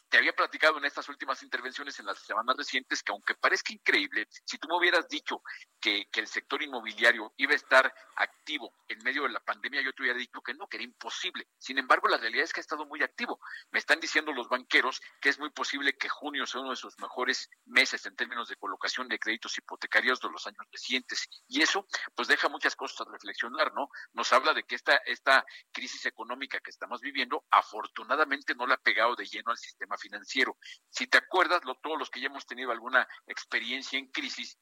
Te 0.09 0.17
había 0.17 0.33
platicado 0.33 0.79
en 0.79 0.87
estas 0.87 1.09
últimas 1.09 1.43
intervenciones 1.43 1.99
en 2.01 2.07
las 2.07 2.19
semanas 2.21 2.57
recientes 2.57 3.03
que 3.03 3.13
aunque 3.13 3.35
parezca 3.35 3.73
increíble, 3.73 4.27
si 4.45 4.57
tú 4.59 4.67
me 4.69 4.77
hubieras 4.77 5.07
dicho 5.09 5.43
que, 5.81 6.07
que 6.11 6.21
el 6.21 6.27
sector 6.27 6.63
inmobiliario 6.63 7.33
iba 7.37 7.53
a 7.53 7.57
estar 7.57 7.93
activo 8.17 8.73
en 8.89 8.99
medio 9.05 9.25
de 9.25 9.31
la 9.31 9.41
pandemia, 9.41 9.83
yo 9.83 9.93
te 9.93 10.03
hubiera 10.03 10.19
dicho 10.19 10.41
que 10.41 10.55
no, 10.55 10.67
que 10.67 10.79
era 10.79 10.85
imposible. 10.85 11.47
Sin 11.59 11.79
embargo, 11.79 12.09
la 12.09 12.17
realidad 12.17 12.45
es 12.45 12.53
que 12.53 12.61
ha 12.61 12.63
estado 12.63 12.87
muy 12.87 13.03
activo. 13.03 13.39
Me 13.71 13.79
están 13.79 14.01
diciendo 14.01 14.33
los 14.33 14.49
banqueros 14.49 15.01
que 15.21 15.29
es 15.29 15.39
muy 15.39 15.51
posible 15.51 15.97
que 15.97 16.08
junio 16.09 16.47
sea 16.47 16.61
uno 16.61 16.71
de 16.71 16.77
sus 16.77 16.99
mejores 16.99 17.51
meses 17.67 18.05
en 18.07 18.17
términos 18.17 18.49
de 18.49 18.57
colocación 18.57 19.09
de 19.09 19.19
créditos 19.19 19.57
hipotecarios 19.59 20.21
de 20.21 20.31
los 20.31 20.47
años 20.47 20.67
recientes. 20.71 21.29
Y 21.49 21.63
eso, 21.63 21.87
pues, 22.15 22.29
deja 22.29 22.49
muchas 22.49 22.77
cosas 22.77 23.07
a 23.07 23.11
reflexionar, 23.11 23.73
¿no? 23.75 23.89
Nos 24.13 24.33
habla 24.33 24.55
de 24.55 24.65
que 24.65 24.75
esta, 24.75 24.97
esta 25.07 25.45
crisis 25.73 26.07
económica 26.07 26.61
que 26.61 26.71
estamos 26.71 27.01
viviendo, 27.01 27.45
afortunadamente 27.51 28.55
no 28.55 28.67
la 28.67 28.75
ha 28.75 28.79
pegado 28.79 29.15
de 29.15 29.27
lleno 29.27 29.51
al 29.51 29.59
sistema 29.59 29.97
financiero. 29.97 30.59
Si 30.91 31.07
te 31.07 31.19
acuerdas, 31.19 31.65
lo, 31.65 31.75
todos 31.77 31.99
los 31.99 32.11
que 32.11 32.21
ya 32.21 32.27
hemos 32.27 32.47
tenido 32.47 32.71
alguna 32.71 33.07
experiencia 33.27 33.99
en 33.99 34.09
crisis, 34.09 34.59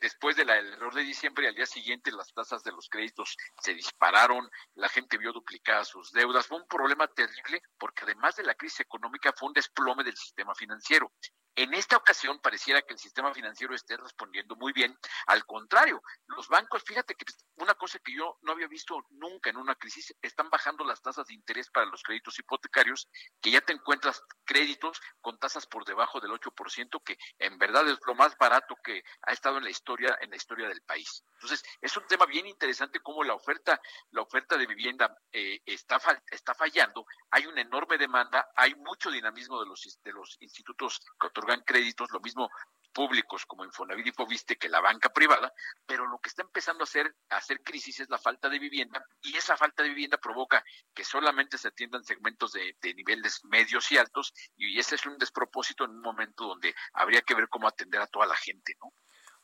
después 0.00 0.36
del 0.36 0.50
error 0.50 0.94
de 0.94 1.02
diciembre, 1.02 1.48
al 1.48 1.54
día 1.54 1.66
siguiente 1.66 2.12
las 2.12 2.32
tasas 2.32 2.62
de 2.62 2.72
los 2.72 2.88
créditos 2.88 3.36
se 3.60 3.74
dispararon, 3.74 4.48
la 4.74 4.88
gente 4.88 5.18
vio 5.18 5.32
duplicadas 5.32 5.88
sus 5.88 6.12
deudas. 6.12 6.46
Fue 6.46 6.58
un 6.58 6.66
problema 6.68 7.06
terrible 7.08 7.62
porque 7.78 8.04
además 8.04 8.36
de 8.36 8.44
la 8.44 8.54
crisis 8.54 8.80
económica 8.80 9.32
fue 9.36 9.48
un 9.48 9.54
desplome 9.54 10.04
del 10.04 10.16
sistema 10.16 10.54
financiero. 10.54 11.12
En 11.56 11.72
esta 11.72 11.96
ocasión 11.96 12.40
pareciera 12.40 12.82
que 12.82 12.94
el 12.94 12.98
sistema 12.98 13.32
financiero 13.32 13.74
esté 13.74 13.96
respondiendo 13.96 14.56
muy 14.56 14.72
bien. 14.72 14.98
Al 15.26 15.46
contrario, 15.46 16.02
los 16.26 16.48
bancos, 16.48 16.82
fíjate 16.84 17.14
que 17.14 17.24
una 17.56 17.74
cosa 17.74 18.00
que 18.00 18.12
yo 18.12 18.38
no 18.42 18.52
había 18.52 18.66
visto 18.66 19.06
nunca 19.10 19.50
en 19.50 19.56
una 19.56 19.76
crisis, 19.76 20.14
están 20.20 20.50
bajando 20.50 20.84
las 20.84 21.00
tasas 21.00 21.26
de 21.26 21.34
interés 21.34 21.70
para 21.70 21.86
los 21.86 22.02
créditos 22.02 22.38
hipotecarios, 22.40 23.08
que 23.40 23.52
ya 23.52 23.60
te 23.60 23.72
encuentras 23.72 24.22
créditos 24.44 25.00
con 25.20 25.38
tasas 25.38 25.66
por 25.66 25.84
debajo 25.84 26.20
del 26.20 26.32
8%, 26.32 27.02
que 27.04 27.18
en 27.38 27.56
verdad 27.58 27.86
es 27.88 27.98
lo 28.04 28.14
más 28.14 28.36
barato 28.36 28.76
que 28.82 29.04
ha 29.22 29.32
estado 29.32 29.58
en 29.58 29.64
la 29.64 29.70
historia 29.70 30.18
en 30.20 30.30
la 30.30 30.36
historia 30.36 30.68
del 30.68 30.82
país. 30.82 31.24
Entonces, 31.34 31.62
es 31.80 31.96
un 31.96 32.06
tema 32.06 32.26
bien 32.26 32.46
interesante 32.46 33.00
cómo 33.00 33.22
la 33.22 33.34
oferta 33.34 33.80
la 34.10 34.22
oferta 34.22 34.56
de 34.56 34.66
vivienda 34.66 35.16
eh, 35.30 35.60
está 35.64 36.00
está 36.30 36.54
fallando, 36.54 37.06
hay 37.30 37.46
una 37.46 37.60
enorme 37.60 37.96
demanda, 37.96 38.50
hay 38.56 38.74
mucho 38.74 39.10
dinamismo 39.10 39.60
de 39.60 39.66
los 39.66 40.00
de 40.02 40.12
los 40.12 40.36
institutos 40.40 41.00
otorgan 41.44 41.62
créditos, 41.64 42.10
lo 42.10 42.20
mismo 42.20 42.50
públicos 42.92 43.44
como 43.44 43.64
Infonavit 43.64 44.06
y 44.06 44.12
Foviste 44.12 44.56
que 44.56 44.68
la 44.68 44.80
banca 44.80 45.08
privada, 45.12 45.52
pero 45.84 46.06
lo 46.06 46.18
que 46.20 46.28
está 46.28 46.42
empezando 46.42 46.84
a 46.84 46.84
hacer, 46.84 47.12
a 47.28 47.38
hacer 47.38 47.60
crisis 47.62 48.00
es 48.00 48.08
la 48.08 48.18
falta 48.18 48.48
de 48.48 48.60
vivienda 48.60 49.04
y 49.20 49.36
esa 49.36 49.56
falta 49.56 49.82
de 49.82 49.88
vivienda 49.88 50.16
provoca 50.16 50.64
que 50.94 51.04
solamente 51.04 51.58
se 51.58 51.68
atiendan 51.68 52.04
segmentos 52.04 52.52
de, 52.52 52.76
niveles 52.94 53.44
medios 53.46 53.90
y 53.90 53.98
altos 53.98 54.32
y 54.56 54.78
ese 54.78 54.94
es 54.94 55.04
un 55.06 55.18
despropósito 55.18 55.84
en 55.84 55.90
un 55.90 56.02
momento 56.02 56.46
donde 56.46 56.72
habría 56.92 57.22
que 57.22 57.34
ver 57.34 57.48
cómo 57.48 57.66
atender 57.66 58.00
a 58.00 58.06
toda 58.06 58.26
la 58.26 58.36
gente, 58.36 58.76
¿no? 58.80 58.92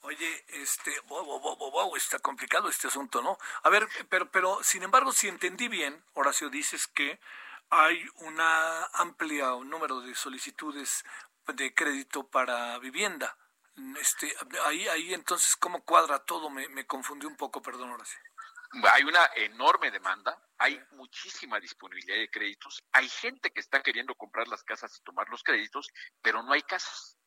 Oye, 0.03 0.45
este, 0.49 0.99
wow, 1.09 1.25
wow, 1.25 1.57
wow, 1.57 1.71
wow, 1.73 1.97
está 1.97 2.21
complicado 2.21 2.69
este 2.71 2.87
asunto, 2.87 3.21
¿no? 3.21 3.37
A 3.65 3.69
ver, 3.69 3.87
pero, 4.09 4.31
pero, 4.31 4.63
sin 4.63 4.83
embargo, 4.83 5.13
si 5.13 5.29
entendí 5.29 5.69
bien, 5.69 6.03
Horacio, 6.15 6.49
dices 6.49 6.87
que 6.87 7.21
hay 7.71 8.05
una 8.17 8.87
amplia 8.95 9.51
número 9.65 10.01
de 10.01 10.15
solicitudes 10.15 11.05
de 11.53 11.75
crédito 11.75 12.29
para 12.29 12.79
vivienda. 12.79 13.37
Este, 13.99 14.33
ahí, 14.65 14.87
ahí 14.89 15.15
entonces, 15.15 15.57
¿cómo 15.57 15.85
cuadra 15.85 16.19
todo? 16.19 16.51
Me, 16.51 16.69
me 16.69 16.87
confundió 16.87 17.29
un 17.29 17.37
poco, 17.37 17.63
perdón, 17.63 17.91
Horacio. 17.91 18.21
Hay 18.93 19.03
una 19.03 19.29
enorme 19.35 19.91
demanda, 19.91 20.41
hay 20.59 20.81
muchísima 20.93 21.59
disponibilidad 21.59 22.17
de 22.17 22.31
créditos, 22.31 22.85
hay 22.93 23.09
gente 23.09 23.51
que 23.51 23.59
está 23.61 23.83
queriendo 23.83 24.15
comprar 24.15 24.47
las 24.47 24.63
casas 24.63 24.97
y 24.97 25.03
tomar 25.03 25.29
los 25.29 25.43
créditos, 25.43 25.89
pero 26.23 26.43
no 26.43 26.53
hay 26.53 26.63
casas. 26.63 27.19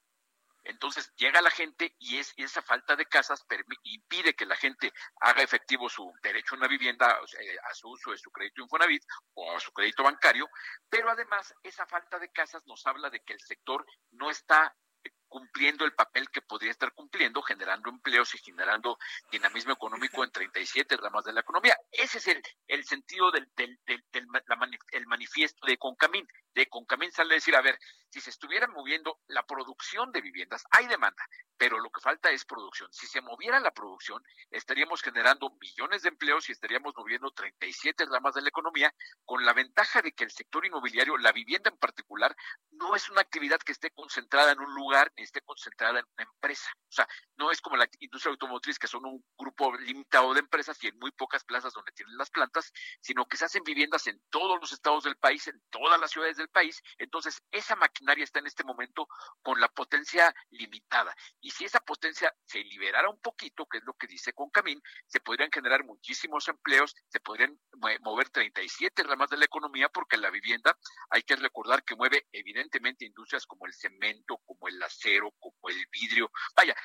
Entonces 0.63 1.11
llega 1.15 1.41
la 1.41 1.51
gente 1.51 1.95
y, 1.99 2.17
es, 2.17 2.33
esa 2.37 2.61
falta 2.61 2.95
de 2.95 3.05
casas 3.05 3.45
impide 3.83 4.33
que 4.33 4.45
la 4.45 4.55
gente 4.55 4.91
haga 5.19 5.43
efectivo 5.43 5.89
su 5.89 6.11
derecho 6.21 6.55
a 6.55 6.57
una 6.59 6.67
vivienda, 6.67 7.07
a 7.11 7.73
su 7.73 7.89
uso 7.89 8.11
de 8.11 8.17
su 8.17 8.31
crédito 8.31 8.61
Infonavit 8.61 9.03
o 9.33 9.55
a 9.55 9.59
su 9.59 9.71
crédito 9.71 10.03
bancario, 10.03 10.49
pero 10.89 11.09
además 11.09 11.53
esa 11.63 11.85
falta 11.85 12.19
de 12.19 12.31
casas 12.31 12.65
nos 12.65 12.85
habla 12.85 13.09
de 13.09 13.19
que 13.21 13.33
el 13.33 13.41
sector 13.41 13.85
no 14.11 14.29
está 14.29 14.75
cumpliendo 15.33 15.83
el 15.83 15.93
papel 15.93 16.29
que 16.29 16.43
podría 16.43 16.69
estar 16.69 16.93
cumpliendo, 16.93 17.41
generando 17.41 17.89
empleos 17.89 18.35
y 18.35 18.37
generando 18.37 18.99
dinamismo 19.31 19.73
económico 19.73 20.23
en 20.23 20.29
37 20.29 20.95
ramas 20.97 21.25
de 21.25 21.33
la 21.33 21.39
economía. 21.39 21.75
Ese 21.91 22.19
es 22.19 22.27
el, 22.27 22.43
el 22.67 22.85
sentido 22.85 23.31
del, 23.31 23.49
del, 23.55 23.79
del, 23.87 24.27
el 24.91 25.07
manifiesto 25.07 25.65
de 25.65 25.79
Concamín. 25.79 26.27
De 26.53 26.67
Concamín 26.67 27.11
sale 27.11 27.33
a 27.33 27.41
decir, 27.41 27.55
a 27.55 27.61
ver, 27.61 27.79
si 28.09 28.21
se 28.21 28.29
estuviera 28.29 28.67
moviendo 28.67 29.21
la 29.25 29.41
producción 29.41 30.11
de 30.11 30.21
viviendas, 30.21 30.63
hay 30.69 30.85
demanda, 30.85 31.25
pero 31.57 31.79
lo 31.79 31.89
que 31.89 31.99
falta 31.99 32.29
es 32.29 32.45
producción. 32.45 32.87
Si 32.93 33.07
se 33.07 33.21
moviera 33.21 33.59
la 33.59 33.71
producción, 33.71 34.21
estaríamos 34.51 35.01
generando 35.01 35.49
millones 35.59 36.03
de 36.03 36.09
empleos 36.09 36.47
y 36.47 36.51
estaríamos 36.51 36.93
moviendo 36.95 37.31
37 37.31 38.05
ramas 38.05 38.35
de 38.35 38.43
la 38.43 38.49
economía, 38.49 38.93
con 39.25 39.43
la 39.43 39.53
ventaja 39.53 40.03
de 40.03 40.11
que 40.11 40.25
el 40.25 40.29
sector 40.29 40.63
inmobiliario, 40.63 41.17
la 41.17 41.31
vivienda 41.31 41.71
en 41.71 41.77
particular, 41.77 42.35
no 42.69 42.95
es 42.95 43.09
una 43.09 43.21
actividad 43.21 43.57
que 43.57 43.71
esté 43.71 43.89
concentrada 43.89 44.51
en 44.51 44.59
un 44.59 44.75
lugar 44.75 45.11
esté 45.23 45.41
concentrada 45.41 45.99
en 45.99 46.05
una 46.17 46.23
empresa. 46.23 46.69
O 46.75 46.91
sea, 46.91 47.07
no 47.37 47.51
es 47.51 47.61
como 47.61 47.77
la 47.77 47.87
industria 47.99 48.31
automotriz, 48.31 48.77
que 48.77 48.87
son 48.87 49.05
un 49.05 49.23
grupo 49.37 49.75
limitado 49.77 50.33
de 50.33 50.41
empresas 50.41 50.77
y 50.83 50.87
en 50.87 50.97
muy 50.99 51.11
pocas 51.11 51.43
plazas 51.43 51.73
donde 51.73 51.91
tienen 51.91 52.17
las 52.17 52.29
plantas, 52.29 52.71
sino 53.01 53.25
que 53.25 53.37
se 53.37 53.45
hacen 53.45 53.63
viviendas 53.63 54.07
en 54.07 54.21
todos 54.29 54.59
los 54.59 54.71
estados 54.71 55.03
del 55.03 55.17
país, 55.17 55.47
en 55.47 55.61
todas 55.69 55.99
las 55.99 56.11
ciudades 56.11 56.37
del 56.37 56.49
país. 56.49 56.81
Entonces, 56.97 57.41
esa 57.51 57.75
maquinaria 57.75 58.23
está 58.23 58.39
en 58.39 58.47
este 58.47 58.63
momento 58.63 59.07
con 59.41 59.59
la 59.59 59.67
potencia 59.67 60.33
limitada. 60.51 61.15
Y 61.41 61.51
si 61.51 61.65
esa 61.65 61.79
potencia 61.79 62.33
se 62.45 62.59
liberara 62.59 63.09
un 63.09 63.19
poquito, 63.19 63.65
que 63.65 63.79
es 63.79 63.83
lo 63.83 63.93
que 63.93 64.07
dice 64.07 64.33
Concamín, 64.33 64.81
se 65.07 65.19
podrían 65.19 65.49
generar 65.51 65.83
muchísimos 65.83 66.47
empleos, 66.47 66.95
se 67.07 67.19
podrían 67.19 67.59
mover 68.01 68.29
37 68.29 69.03
ramas 69.03 69.29
de 69.29 69.37
la 69.37 69.45
economía, 69.45 69.89
porque 69.89 70.17
la 70.17 70.29
vivienda 70.29 70.77
hay 71.09 71.23
que 71.23 71.35
recordar 71.35 71.83
que 71.83 71.95
mueve 71.95 72.27
evidentemente 72.31 73.05
industrias 73.05 73.45
como 73.45 73.65
el 73.65 73.73
cemento, 73.73 74.37
como 74.45 74.67
el 74.67 74.81
acero, 74.81 75.12
como 75.39 75.69
el 75.69 75.87
vidrio. 75.91 76.31
Vaya, 76.55 76.75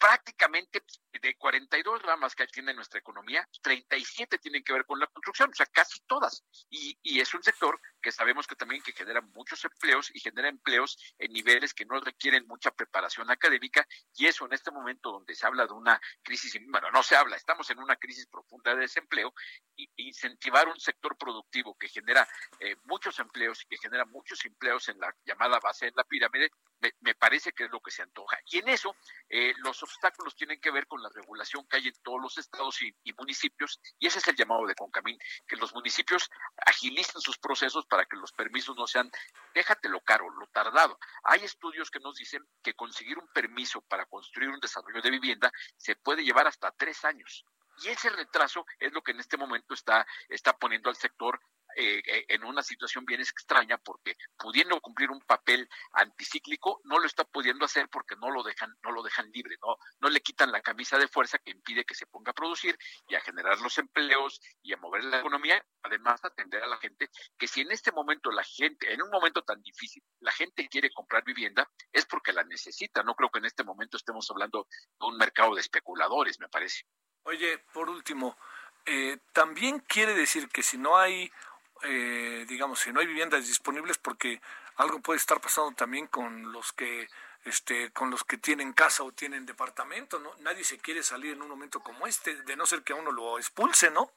prácticamente 0.00 0.82
de 1.12 1.34
42 1.36 2.00
ramas 2.02 2.34
que 2.34 2.46
tiene 2.46 2.72
nuestra 2.72 3.00
economía, 3.00 3.46
37 3.60 4.38
tienen 4.38 4.64
que 4.64 4.72
ver 4.72 4.86
con 4.86 4.98
la 4.98 5.06
construcción, 5.08 5.50
o 5.50 5.54
sea, 5.54 5.66
casi 5.66 6.00
todas. 6.06 6.42
Y, 6.70 6.98
y, 7.02 7.20
es 7.20 7.34
un 7.34 7.42
sector 7.42 7.78
que 8.00 8.10
sabemos 8.10 8.46
que 8.46 8.54
también 8.54 8.82
que 8.82 8.92
genera 8.92 9.20
muchos 9.20 9.62
empleos 9.64 10.10
y 10.14 10.20
genera 10.20 10.48
empleos 10.48 10.96
en 11.18 11.32
niveles 11.32 11.74
que 11.74 11.84
no 11.84 12.00
requieren 12.00 12.46
mucha 12.46 12.70
preparación 12.70 13.30
académica 13.30 13.86
y 14.14 14.26
eso 14.26 14.46
en 14.46 14.54
este 14.54 14.70
momento 14.70 15.12
donde 15.12 15.34
se 15.34 15.46
habla 15.46 15.66
de 15.66 15.74
una 15.74 16.00
crisis, 16.22 16.58
bueno, 16.68 16.90
no 16.90 17.02
se 17.02 17.16
habla, 17.16 17.36
estamos 17.36 17.68
en 17.68 17.78
una 17.80 17.96
crisis 17.96 18.26
profunda 18.26 18.74
de 18.74 18.82
desempleo, 18.82 19.34
y, 19.76 19.90
incentivar 19.96 20.66
un 20.68 20.80
sector 20.80 21.16
productivo 21.18 21.76
que 21.76 21.88
genera 21.88 22.26
eh, 22.60 22.76
muchos 22.84 23.18
empleos 23.18 23.62
y 23.62 23.66
que 23.66 23.76
genera 23.76 24.06
muchos 24.06 24.42
empleos 24.46 24.88
en 24.88 24.98
la 24.98 25.14
llamada 25.26 25.58
base 25.60 25.86
de 25.86 25.92
la 25.94 26.04
pirámide, 26.04 26.50
me, 27.00 27.14
parece 27.14 27.52
que 27.52 27.64
es 27.64 27.70
lo 27.70 27.80
que 27.80 27.90
se 27.90 28.02
antoja. 28.02 28.38
Y 28.46 28.58
en 28.58 28.68
eso, 28.68 28.96
eh, 29.28 29.52
los 29.58 29.82
obstáculos 29.82 30.34
tienen 30.34 30.60
que 30.60 30.70
ver 30.70 30.86
con 30.86 31.02
la 31.02 31.08
regulación 31.08 31.66
que 31.66 31.76
hay 31.76 31.88
en 31.88 32.02
todos 32.02 32.20
los 32.20 32.38
estados 32.38 32.80
y, 32.82 32.94
municipios, 33.18 33.80
y 33.98 34.06
ese 34.06 34.18
es 34.18 34.28
el 34.28 34.36
llamado 34.36 34.66
de 34.66 34.74
Concamín, 34.74 35.18
que 35.46 35.56
los 35.56 35.74
municipios 35.74 36.30
agilicen 36.56 37.20
sus 37.20 37.38
procesos 37.38 37.86
para 37.86 38.06
que 38.06 38.16
los 38.16 38.32
permisos 38.32 38.76
no 38.76 38.86
sean, 38.86 39.10
déjate 39.54 39.88
lo 39.88 40.00
caro, 40.00 40.30
lo 40.30 40.46
tardado. 40.48 40.98
Hay 41.24 41.44
estudios 41.44 41.90
que 41.90 42.00
nos 42.00 42.16
dicen 42.16 42.46
que 42.62 42.74
conseguir 42.74 43.18
un 43.18 43.28
permiso 43.28 43.82
para 43.82 44.06
construir 44.06 44.50
un 44.50 44.60
desarrollo 44.60 45.02
de 45.02 45.10
vivienda 45.10 45.52
se 45.76 45.96
puede 45.96 46.24
llevar 46.24 46.46
hasta 46.46 46.70
tres 46.72 47.04
años. 47.04 47.44
Y 47.82 47.88
ese 47.88 48.10
retraso 48.10 48.66
es 48.78 48.92
lo 48.92 49.02
que 49.02 49.12
en 49.12 49.20
este 49.20 49.36
momento 49.36 49.74
está, 49.74 50.06
está 50.28 50.56
poniendo 50.56 50.90
al 50.90 50.96
sector 50.96 51.40
eh, 51.76 52.02
eh, 52.06 52.24
en 52.28 52.44
una 52.44 52.62
situación 52.62 53.04
bien 53.04 53.20
extraña 53.20 53.78
porque 53.78 54.16
pudiendo 54.36 54.80
cumplir 54.80 55.10
un 55.10 55.20
papel 55.20 55.68
anticíclico 55.92 56.80
no 56.84 56.98
lo 56.98 57.06
está 57.06 57.24
pudiendo 57.24 57.64
hacer 57.64 57.88
porque 57.88 58.16
no 58.16 58.30
lo 58.30 58.42
dejan 58.42 58.74
no 58.82 58.92
lo 58.92 59.02
dejan 59.02 59.30
libre 59.30 59.56
no 59.62 59.76
no 60.00 60.08
le 60.08 60.20
quitan 60.20 60.52
la 60.52 60.60
camisa 60.60 60.98
de 60.98 61.08
fuerza 61.08 61.38
que 61.38 61.50
impide 61.50 61.84
que 61.84 61.94
se 61.94 62.06
ponga 62.06 62.30
a 62.30 62.34
producir 62.34 62.76
y 63.08 63.14
a 63.14 63.20
generar 63.20 63.60
los 63.60 63.78
empleos 63.78 64.40
y 64.62 64.72
a 64.72 64.76
mover 64.76 65.04
la 65.04 65.20
economía 65.20 65.64
además 65.82 66.24
atender 66.24 66.62
a 66.62 66.66
la 66.66 66.78
gente 66.78 67.08
que 67.38 67.46
si 67.46 67.60
en 67.60 67.70
este 67.72 67.92
momento 67.92 68.30
la 68.30 68.44
gente 68.44 68.92
en 68.92 69.02
un 69.02 69.10
momento 69.10 69.42
tan 69.42 69.60
difícil 69.62 70.02
la 70.20 70.32
gente 70.32 70.68
quiere 70.68 70.90
comprar 70.90 71.24
vivienda 71.24 71.68
es 71.92 72.06
porque 72.06 72.32
la 72.32 72.44
necesita. 72.44 73.02
No 73.02 73.14
creo 73.14 73.30
que 73.30 73.38
en 73.38 73.46
este 73.46 73.64
momento 73.64 73.96
estemos 73.96 74.30
hablando 74.30 74.66
de 74.98 75.06
un 75.06 75.16
mercado 75.16 75.54
de 75.54 75.60
especuladores 75.60 76.38
me 76.40 76.48
parece. 76.48 76.82
Oye, 77.24 77.58
por 77.72 77.90
último, 77.90 78.36
eh, 78.86 79.18
también 79.32 79.80
quiere 79.80 80.14
decir 80.14 80.48
que 80.48 80.62
si 80.62 80.78
no 80.78 80.96
hay 80.96 81.30
eh, 81.82 82.44
digamos, 82.48 82.80
si 82.80 82.92
no 82.92 83.00
hay 83.00 83.06
viviendas 83.06 83.46
disponibles, 83.46 83.98
porque 83.98 84.40
algo 84.76 85.00
puede 85.00 85.18
estar 85.18 85.40
pasando 85.40 85.72
también 85.72 86.06
con 86.06 86.52
los 86.52 86.72
que 86.72 87.08
este, 87.44 87.90
con 87.92 88.10
los 88.10 88.24
que 88.24 88.36
tienen 88.36 88.72
casa 88.72 89.02
o 89.02 89.12
tienen 89.12 89.46
departamento, 89.46 90.18
¿no? 90.18 90.34
Nadie 90.40 90.64
se 90.64 90.78
quiere 90.78 91.02
salir 91.02 91.32
en 91.32 91.42
un 91.42 91.48
momento 91.48 91.80
como 91.80 92.06
este, 92.06 92.42
de 92.42 92.56
no 92.56 92.66
ser 92.66 92.82
que 92.82 92.92
a 92.92 92.96
uno 92.96 93.12
lo 93.12 93.38
expulse, 93.38 93.90
¿no? 93.90 94.12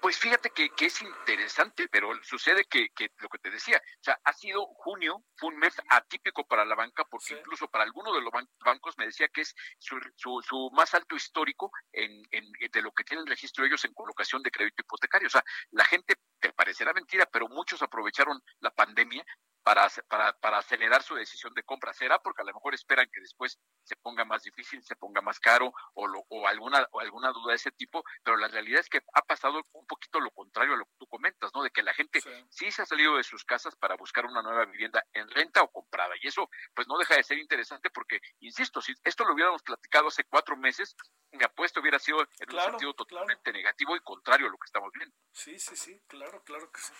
Pues 0.00 0.18
fíjate 0.18 0.50
que, 0.50 0.70
es 0.78 1.02
interesante, 1.02 1.88
pero 1.88 2.12
sucede 2.22 2.64
que, 2.64 2.90
lo 3.18 3.28
que 3.28 3.38
te 3.38 3.50
decía, 3.50 3.78
o 3.78 4.04
sea, 4.04 4.20
ha 4.22 4.32
sido 4.34 4.66
junio, 4.66 5.24
fue 5.36 5.48
un 5.48 5.58
mes 5.58 5.74
atípico 5.88 6.46
para 6.46 6.64
la 6.64 6.74
banca, 6.74 7.04
porque 7.04 7.34
incluso 7.34 7.68
para 7.68 7.84
algunos 7.84 8.14
de 8.14 8.20
los 8.20 8.32
bancos 8.60 8.96
me 8.98 9.06
decía 9.06 9.28
que 9.28 9.40
es 9.40 9.54
su, 9.78 9.98
su, 10.14 10.70
más 10.72 10.94
alto 10.94 11.16
histórico 11.16 11.72
en, 11.92 12.22
en, 12.30 12.52
de 12.70 12.82
lo 12.82 12.92
que 12.92 13.04
tienen 13.04 13.26
registro 13.26 13.64
ellos 13.64 13.84
en 13.84 13.94
colocación 13.94 14.42
de 14.42 14.50
crédito 14.50 14.82
hipotecario. 14.82 15.26
O 15.26 15.30
sea, 15.30 15.44
la 15.70 15.84
gente, 15.84 16.14
te 16.40 16.52
parecerá 16.52 16.92
mentira, 16.92 17.26
pero 17.26 17.48
muchos 17.48 17.82
aprovecharon 17.82 18.40
la 18.60 18.70
pandemia 18.70 19.24
para, 19.66 19.90
para, 20.06 20.32
para 20.38 20.58
acelerar 20.58 21.02
su 21.02 21.16
decisión 21.16 21.52
de 21.52 21.64
compra. 21.64 21.92
Será 21.92 22.20
porque 22.20 22.42
a 22.42 22.44
lo 22.44 22.54
mejor 22.54 22.72
esperan 22.72 23.10
que 23.12 23.20
después 23.20 23.58
se 23.82 23.96
ponga 23.96 24.24
más 24.24 24.44
difícil, 24.44 24.80
se 24.84 24.94
ponga 24.94 25.20
más 25.22 25.40
caro 25.40 25.74
o, 25.94 26.06
lo, 26.06 26.24
o, 26.28 26.46
alguna, 26.46 26.86
o 26.92 27.00
alguna 27.00 27.32
duda 27.32 27.50
de 27.50 27.56
ese 27.56 27.72
tipo, 27.72 28.04
pero 28.22 28.36
la 28.36 28.46
realidad 28.46 28.78
es 28.78 28.88
que 28.88 29.02
ha 29.12 29.22
pasado 29.22 29.60
un 29.72 29.86
poquito 29.88 30.20
lo 30.20 30.30
contrario 30.30 30.74
a 30.74 30.76
lo 30.76 30.84
que 30.84 30.94
tú 31.00 31.08
comentas, 31.08 31.50
¿no? 31.52 31.64
De 31.64 31.70
que 31.70 31.82
la 31.82 31.94
gente 31.94 32.20
sí. 32.48 32.70
se 32.70 32.82
ha 32.82 32.86
salido 32.86 33.16
de 33.16 33.24
sus 33.24 33.44
casas 33.44 33.74
para 33.74 33.96
buscar 33.96 34.24
una 34.26 34.40
nueva 34.40 34.66
vivienda 34.66 35.04
en 35.12 35.28
renta 35.30 35.64
o 35.64 35.72
comprada. 35.72 36.14
Y 36.22 36.28
eso, 36.28 36.48
pues 36.72 36.86
no 36.86 36.96
deja 36.96 37.16
de 37.16 37.24
ser 37.24 37.38
interesante 37.38 37.90
porque, 37.90 38.20
insisto, 38.38 38.80
si 38.80 38.94
esto 39.02 39.24
lo 39.24 39.34
hubiéramos 39.34 39.64
platicado 39.64 40.06
hace 40.06 40.22
cuatro 40.22 40.56
meses, 40.56 40.94
mi 41.32 41.42
apuesta 41.42 41.80
hubiera 41.80 41.98
sido 41.98 42.20
en 42.20 42.54
un 42.54 42.60
sentido 42.60 42.94
totalmente 42.94 43.52
negativo 43.52 43.96
y 43.96 44.00
contrario 44.00 44.46
a 44.46 44.50
lo 44.50 44.58
que 44.58 44.66
estamos 44.66 44.92
viendo. 44.92 45.16
Sí, 45.32 45.58
sí, 45.58 45.74
sí, 45.74 46.00
claro, 46.06 46.40
claro 46.44 46.70
que 46.70 46.80
sí. 46.80 46.92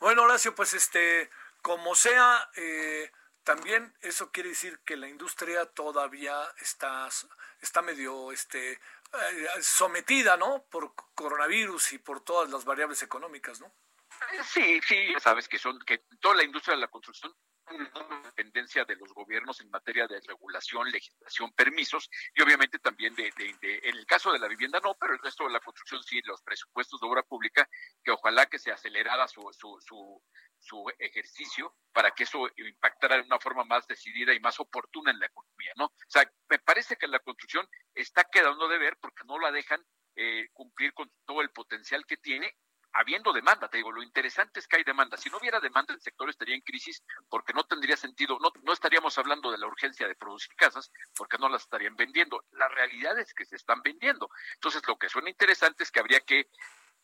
Bueno, 0.00 0.22
Horacio, 0.22 0.54
pues 0.54 0.74
este 0.74 1.30
como 1.62 1.94
sea, 1.94 2.50
eh, 2.56 3.10
también 3.42 3.94
eso 4.00 4.30
quiere 4.30 4.50
decir 4.50 4.80
que 4.84 4.96
la 4.96 5.08
industria 5.08 5.66
todavía 5.66 6.36
está, 6.60 7.08
está 7.60 7.82
medio 7.82 8.32
este, 8.32 8.72
eh, 8.72 8.80
sometida, 9.60 10.36
¿no? 10.36 10.64
Por 10.70 10.94
coronavirus 11.14 11.94
y 11.94 11.98
por 11.98 12.22
todas 12.22 12.50
las 12.50 12.64
variables 12.64 13.02
económicas, 13.02 13.60
¿no? 13.60 13.72
Sí, 14.44 14.80
sí, 14.86 15.12
ya 15.12 15.20
sabes 15.20 15.48
que 15.48 15.58
son 15.58 15.78
que 15.80 16.04
toda 16.20 16.34
la 16.36 16.44
industria 16.44 16.74
de 16.74 16.82
la 16.82 16.88
construcción 16.88 17.34
una 17.70 18.22
dependencia 18.22 18.84
de 18.84 18.96
los 18.96 19.12
gobiernos 19.12 19.60
en 19.60 19.70
materia 19.70 20.06
de 20.06 20.20
regulación, 20.20 20.90
legislación, 20.90 21.52
permisos 21.52 22.10
y 22.34 22.42
obviamente 22.42 22.78
también 22.78 23.14
de, 23.14 23.32
en 23.36 23.96
el 23.96 24.06
caso 24.06 24.32
de 24.32 24.38
la 24.38 24.48
vivienda 24.48 24.80
no, 24.82 24.96
pero 24.98 25.14
el 25.14 25.18
resto 25.20 25.44
de 25.44 25.52
la 25.52 25.60
construcción 25.60 26.02
sí, 26.02 26.20
los 26.24 26.42
presupuestos 26.42 27.00
de 27.00 27.06
obra 27.06 27.22
pública, 27.22 27.68
que 28.02 28.10
ojalá 28.10 28.46
que 28.46 28.58
se 28.58 28.72
acelerara 28.72 29.28
su, 29.28 29.42
su, 29.52 29.78
su 29.80 30.22
ejercicio 30.98 31.74
para 31.92 32.12
que 32.12 32.24
eso 32.24 32.48
impactara 32.56 33.16
de 33.16 33.22
una 33.22 33.38
forma 33.38 33.64
más 33.64 33.86
decidida 33.86 34.32
y 34.32 34.40
más 34.40 34.60
oportuna 34.60 35.10
en 35.10 35.18
la 35.18 35.26
economía, 35.26 35.72
¿no? 35.76 35.86
O 35.86 35.92
sea, 36.08 36.30
me 36.48 36.58
parece 36.58 36.96
que 36.96 37.08
la 37.08 37.18
construcción 37.18 37.68
está 37.94 38.24
quedando 38.24 38.68
de 38.68 38.78
ver 38.78 38.96
porque 39.00 39.24
no 39.24 39.38
la 39.38 39.50
dejan 39.50 39.84
eh, 40.16 40.48
cumplir 40.52 40.92
con 40.92 41.10
todo 41.24 41.40
el 41.40 41.50
potencial 41.50 42.04
que 42.06 42.16
tiene 42.16 42.54
habiendo 42.92 43.32
demanda, 43.32 43.68
te 43.68 43.76
digo, 43.76 43.92
lo 43.92 44.02
interesante 44.02 44.60
es 44.60 44.66
que 44.66 44.76
hay 44.76 44.84
demanda. 44.84 45.16
Si 45.16 45.30
no 45.30 45.38
hubiera 45.38 45.60
demanda, 45.60 45.94
el 45.94 46.00
sector 46.00 46.28
estaría 46.28 46.54
en 46.54 46.60
crisis 46.62 47.02
porque 47.28 47.52
no 47.52 47.64
tendría 47.64 47.96
sentido, 47.96 48.38
no, 48.40 48.50
no 48.62 48.72
estaríamos 48.72 49.16
hablando 49.18 49.50
de 49.50 49.58
la 49.58 49.66
urgencia 49.66 50.08
de 50.08 50.14
producir 50.16 50.54
casas 50.56 50.90
porque 51.16 51.38
no 51.38 51.48
las 51.48 51.62
estarían 51.62 51.96
vendiendo. 51.96 52.44
La 52.52 52.68
realidad 52.68 53.18
es 53.18 53.32
que 53.34 53.44
se 53.44 53.56
están 53.56 53.82
vendiendo. 53.82 54.28
Entonces, 54.54 54.82
lo 54.86 54.96
que 54.96 55.08
suena 55.08 55.30
interesante 55.30 55.84
es 55.84 55.90
que 55.90 56.00
habría 56.00 56.20
que 56.20 56.50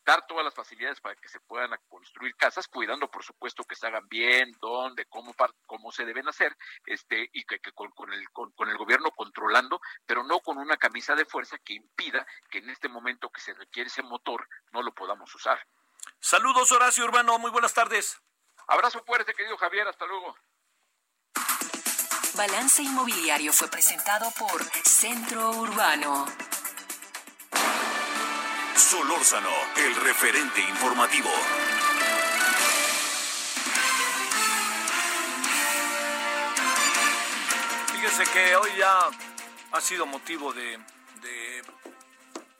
dar 0.06 0.24
todas 0.26 0.44
las 0.44 0.54
facilidades 0.54 1.00
para 1.00 1.16
que 1.16 1.28
se 1.28 1.40
puedan 1.40 1.70
construir 1.88 2.34
casas, 2.36 2.68
cuidando 2.68 3.10
por 3.10 3.24
supuesto 3.24 3.64
que 3.64 3.74
se 3.74 3.88
hagan 3.88 4.08
bien, 4.08 4.56
dónde, 4.60 5.04
cómo, 5.06 5.34
cómo 5.66 5.90
se 5.90 6.04
deben 6.04 6.28
hacer, 6.28 6.56
este, 6.86 7.28
y 7.32 7.44
que, 7.44 7.58
con, 7.74 8.12
el, 8.12 8.30
con, 8.30 8.68
el 8.68 8.78
gobierno 8.78 9.10
controlando, 9.10 9.80
pero 10.06 10.22
no 10.22 10.38
con 10.40 10.58
una 10.58 10.76
camisa 10.76 11.16
de 11.16 11.24
fuerza 11.24 11.58
que 11.58 11.74
impida 11.74 12.24
que 12.48 12.58
en 12.58 12.70
este 12.70 12.88
momento 12.88 13.30
que 13.30 13.40
se 13.40 13.52
requiere 13.52 13.88
ese 13.88 14.02
motor 14.04 14.48
no 14.70 14.80
lo 14.80 14.94
podamos 14.94 15.34
usar. 15.34 15.58
Saludos 16.20 16.70
Horacio 16.70 17.04
Urbano, 17.04 17.38
muy 17.38 17.50
buenas 17.50 17.74
tardes. 17.74 18.22
Abrazo 18.68 19.02
fuerte, 19.04 19.34
querido 19.34 19.56
Javier, 19.58 19.88
hasta 19.88 20.06
luego. 20.06 20.36
Balance 22.36 22.82
Inmobiliario 22.82 23.52
fue 23.52 23.68
presentado 23.68 24.30
por 24.38 24.62
Centro 24.84 25.50
Urbano. 25.50 26.26
Solórzano, 28.86 29.50
el 29.78 29.96
referente 29.96 30.60
informativo. 30.60 31.28
Fíjese 37.92 38.32
que 38.32 38.54
hoy 38.54 38.70
ya 38.78 39.10
ha 39.72 39.80
sido 39.80 40.06
motivo 40.06 40.52
de, 40.52 40.78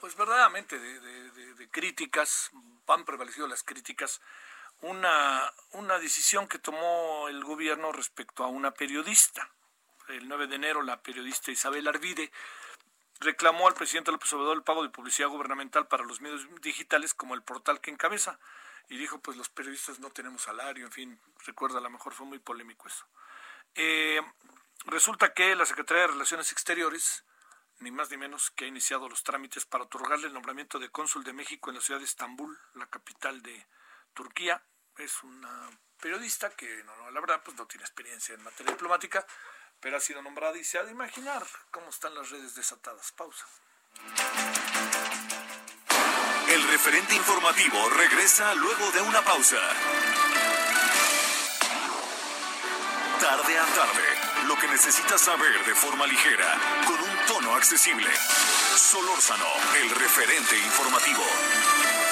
pues 0.01 0.17
verdaderamente, 0.17 0.81
de, 0.81 1.69
críticas, 1.71 2.51
han 2.89 3.05
prevalecido 3.05 3.47
las 3.47 3.63
críticas, 3.63 4.21
una, 4.81 5.53
una 5.75 6.01
decisión 6.01 6.49
que 6.49 6.59
tomó 6.59 7.29
el 7.29 7.45
gobierno 7.45 7.93
respecto 7.93 8.43
a 8.43 8.49
una 8.49 8.73
periodista. 8.73 9.49
El 10.09 10.27
9 10.27 10.49
de 10.49 10.57
enero 10.57 10.83
la 10.83 11.01
periodista 11.01 11.53
Isabel 11.53 11.87
Arvide 11.87 12.33
reclamó 13.21 13.69
al 13.69 13.75
presidente 13.75 14.13
López 14.13 14.33
Obrador 14.33 14.57
el 14.57 14.63
pago 14.63 14.83
de 14.83 14.91
publicidad 14.91 15.29
gubernamental 15.29 15.87
para 15.89 16.05
los 16.05 16.21
medios 16.21 16.47
digitales 16.61 17.15
como 17.15 17.35
el 17.35 17.43
portal 17.43 17.81
que 17.81 17.91
encabeza. 17.91 18.39
Y 18.89 18.99
dijo, 18.99 19.19
pues 19.21 19.37
los 19.37 19.49
periodistas 19.49 19.99
no 19.99 20.11
tenemos 20.11 20.43
salario, 20.43 20.87
en 20.87 20.93
fin, 20.93 21.21
recuerda, 21.45 21.79
a 21.79 21.83
lo 21.83 21.91
mejor 21.91 22.15
fue 22.15 22.27
muy 22.27 22.39
polémico 22.39 22.87
eso. 22.87 23.05
Eh, 23.75 24.21
resulta 24.85 25.35
que 25.35 25.57
la 25.57 25.67
Secretaría 25.67 26.03
de 26.03 26.13
Relaciones 26.13 26.53
Exteriores, 26.53 27.25
ni 27.81 27.91
más 27.91 28.11
ni 28.11 28.17
menos, 28.17 28.51
que 28.53 28.65
ha 28.65 28.69
iniciado 28.69 29.09
los 29.09 29.25
trámites 29.25 29.67
para 29.67 29.85
otorgarle 29.85 30.29
el 30.29 30.33
nombramiento 30.33 30.79
de 30.79 30.89
cónsul 30.89 31.25
de 31.25 31.33
México 31.33 31.71
en 31.71 31.77
la 31.77 31.83
ciudad 31.83 31.99
de 31.99 32.07
Estambul, 32.07 32.57
la 32.75 32.87
capital 32.87 33.43
de 33.43 33.67
Turquía. 34.15 34.63
Es 34.99 35.23
una 35.25 35.69
periodista 36.01 36.51
que, 36.51 36.85
no, 36.85 37.11
la 37.11 37.21
verdad, 37.21 37.43
pues 37.45 37.57
no 37.57 37.67
tiene 37.67 37.85
experiencia 37.85 38.37
en 38.37 38.45
materia 38.45 38.73
diplomática, 38.73 39.27
pero 39.81 39.97
ha 39.97 40.01
sido 40.01 40.23
nombrada 40.23 40.57
y 40.59 40.65
se 40.65 40.79
ha 40.79 40.85
de 40.85 40.93
imaginar 40.93 41.45
cómo 41.71 41.89
están 41.89 42.15
las 42.15 42.31
redes 42.31 42.55
desatadas. 42.55 43.13
Pausa. 43.13 43.47
El 46.49 46.63
referente 46.69 47.15
informativo 47.15 47.89
regresa 47.91 48.55
luego 48.55 48.91
de 48.93 49.01
una 49.01 49.23
pausa. 49.23 49.59
Tarde 53.21 53.59
a 53.59 53.65
tarde, 53.67 54.47
lo 54.47 54.57
que 54.57 54.69
necesitas 54.69 55.21
saber 55.21 55.65
de 55.65 55.75
forma 55.75 56.07
ligera, 56.07 56.59
con 56.87 57.01
un 57.01 57.27
tono 57.27 57.57
accesible. 57.57 58.11
Solórzano, 58.77 59.47
el 59.83 59.91
referente 59.91 60.57
informativo. 60.59 62.06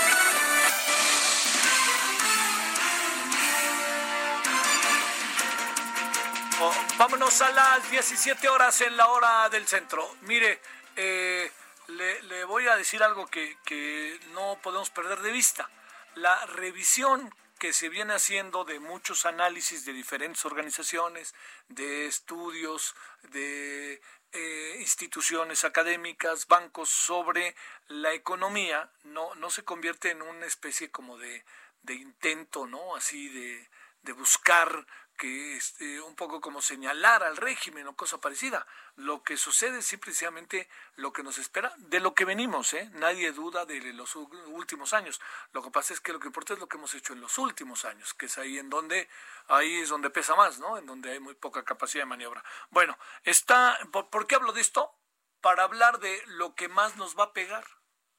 Vámonos 6.99 7.41
a 7.43 7.51
las 7.51 7.91
17 7.91 8.49
horas 8.49 8.81
en 8.81 8.97
la 8.97 9.09
hora 9.09 9.49
del 9.49 9.67
centro. 9.67 10.17
Mire, 10.23 10.61
eh, 10.97 11.51
le, 11.89 12.45
voy 12.45 12.67
a 12.69 12.77
decir 12.77 13.03
algo 13.03 13.27
que, 13.27 13.57
que 13.65 14.19
no 14.33 14.59
podemos 14.63 14.91
perder 14.91 15.21
de 15.21 15.33
vista. 15.33 15.69
La 16.15 16.47
revisión 16.47 17.35
que 17.59 17.73
se 17.73 17.89
viene 17.89 18.15
haciendo 18.15 18.65
de 18.65 18.79
muchos 18.81 19.27
análisis 19.27 19.85
de 19.85 19.93
diferentes 19.93 20.45
organizaciones, 20.45 21.35
de 21.69 22.07
estudios, 22.07 22.95
de 23.23 24.01
eh, 24.33 24.77
instituciones 24.81 25.65
académicas, 25.65 26.47
bancos 26.47 26.89
sobre 26.91 27.55
la 27.89 28.13
economía, 28.13 28.91
no, 29.05 29.35
no 29.37 29.51
se 29.51 29.65
convierte 29.65 30.11
en 30.11 30.23
una 30.23 30.47
especie 30.47 30.91
como 30.91 31.17
de, 31.19 31.45
de 31.83 31.95
intento, 31.95 32.67
¿no? 32.67 32.97
Así 32.97 33.29
de, 33.29 33.69
de 34.03 34.13
buscar 34.13 34.87
que 35.17 35.57
este, 35.57 36.01
un 36.01 36.15
poco 36.15 36.41
como 36.41 36.61
señalar 36.61 37.23
al 37.23 37.37
régimen 37.37 37.87
o 37.87 37.97
cosa 37.97 38.21
parecida. 38.21 38.67
Lo 38.97 39.23
que 39.23 39.37
sucede 39.37 39.79
es 39.79 39.87
simplemente 39.87 40.69
lo 40.97 41.13
que 41.13 41.23
nos 41.23 41.39
espera, 41.39 41.73
de 41.79 42.01
lo 42.01 42.15
que 42.15 42.25
venimos, 42.25 42.73
¿eh? 42.75 42.91
nadie 42.95 43.33
duda 43.33 43.65
de 43.65 43.93
los 43.93 44.17
últimos 44.17 44.93
años. 44.93 45.21
Lo 45.53 45.63
que 45.63 45.71
pasa 45.71 45.95
es 45.95 46.01
que 46.01 46.13
lo 46.13 46.21
que 46.21 46.27
importa 46.27 46.55
es 46.55 46.59
lo 46.59 46.69
que 46.69 46.77
hemos 46.77 46.95
hecho 46.95 47.13
en 47.13 47.21
los 47.21 47.39
últimos 47.39 47.85
años, 47.85 48.15
que 48.15 48.27
es 48.27 48.39
ahí 48.39 48.59
en 48.59 48.71
donde, 48.71 49.09
ahí 49.49 49.81
es 49.81 49.89
donde 49.89 50.11
pesa 50.11 50.35
más, 50.35 50.59
¿no? 50.59 50.79
En 50.79 50.87
donde 50.87 51.13
hay 51.13 51.21
muy 51.21 51.35
poca 51.35 51.65
capacidad 51.65 52.03
de 52.03 52.09
maniobra. 52.09 52.45
Bueno, 52.71 52.99
está, 53.23 53.79
¿por 53.91 54.27
qué 54.27 54.35
hablo 54.35 54.53
de 54.53 54.61
esto? 54.61 54.95
Para 55.41 55.65
hablar 55.65 56.01
de 56.01 56.23
lo 56.27 56.55
que 56.55 56.69
más 56.69 56.97
nos 56.97 57.19
va 57.19 57.25
a 57.25 57.33
pegar, 57.33 57.65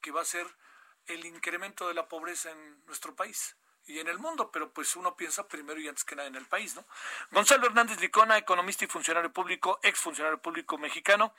que 0.02 0.12
va 0.12 0.22
a 0.22 0.26
ser 0.26 0.48
el 1.08 1.26
incremento 1.26 1.88
de 1.88 1.94
la 1.94 2.08
pobreza 2.08 2.52
en 2.52 2.86
nuestro 2.86 3.16
país 3.16 3.56
y 3.88 4.00
en 4.00 4.08
el 4.08 4.20
mundo, 4.20 4.50
pero 4.52 4.72
pues 4.72 4.96
uno 4.96 5.16
piensa 5.16 5.48
primero 5.48 5.80
y 5.80 5.88
antes 5.88 6.04
que 6.04 6.16
nada 6.16 6.28
en 6.28 6.36
el 6.36 6.46
país, 6.46 6.76
¿no? 6.76 6.86
Gonzalo 7.32 7.68
Hernández 7.68 8.00
Licona, 8.00 8.38
economista 8.38 8.86
y 8.86 8.88
funcionario 8.88 9.32
público, 9.32 9.80
ex 9.84 10.00
funcionario 10.00 10.42
público 10.42 10.78
mexicano, 10.78 11.34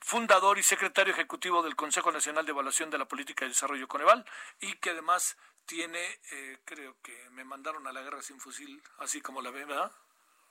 fundador 0.00 0.58
y 0.58 0.62
secretario 0.62 1.12
ejecutivo 1.12 1.62
del 1.62 1.76
Consejo 1.76 2.12
Nacional 2.12 2.44
de 2.44 2.52
Evaluación 2.52 2.90
de 2.90 2.98
la 2.98 3.06
Política 3.06 3.44
de 3.44 3.50
Desarrollo 3.50 3.88
Coneval 3.88 4.24
y 4.60 4.74
que 4.74 4.90
además 4.90 5.36
tiene, 5.64 6.20
eh, 6.32 6.58
creo 6.64 6.96
que 7.02 7.28
me 7.30 7.44
mandaron 7.44 7.86
a 7.86 7.92
la 7.92 8.02
guerra 8.02 8.22
sin 8.22 8.40
fusil, 8.40 8.82
así 8.98 9.20
como 9.20 9.42
la 9.42 9.50
ve, 9.50 9.64
¿verdad? 9.64 9.92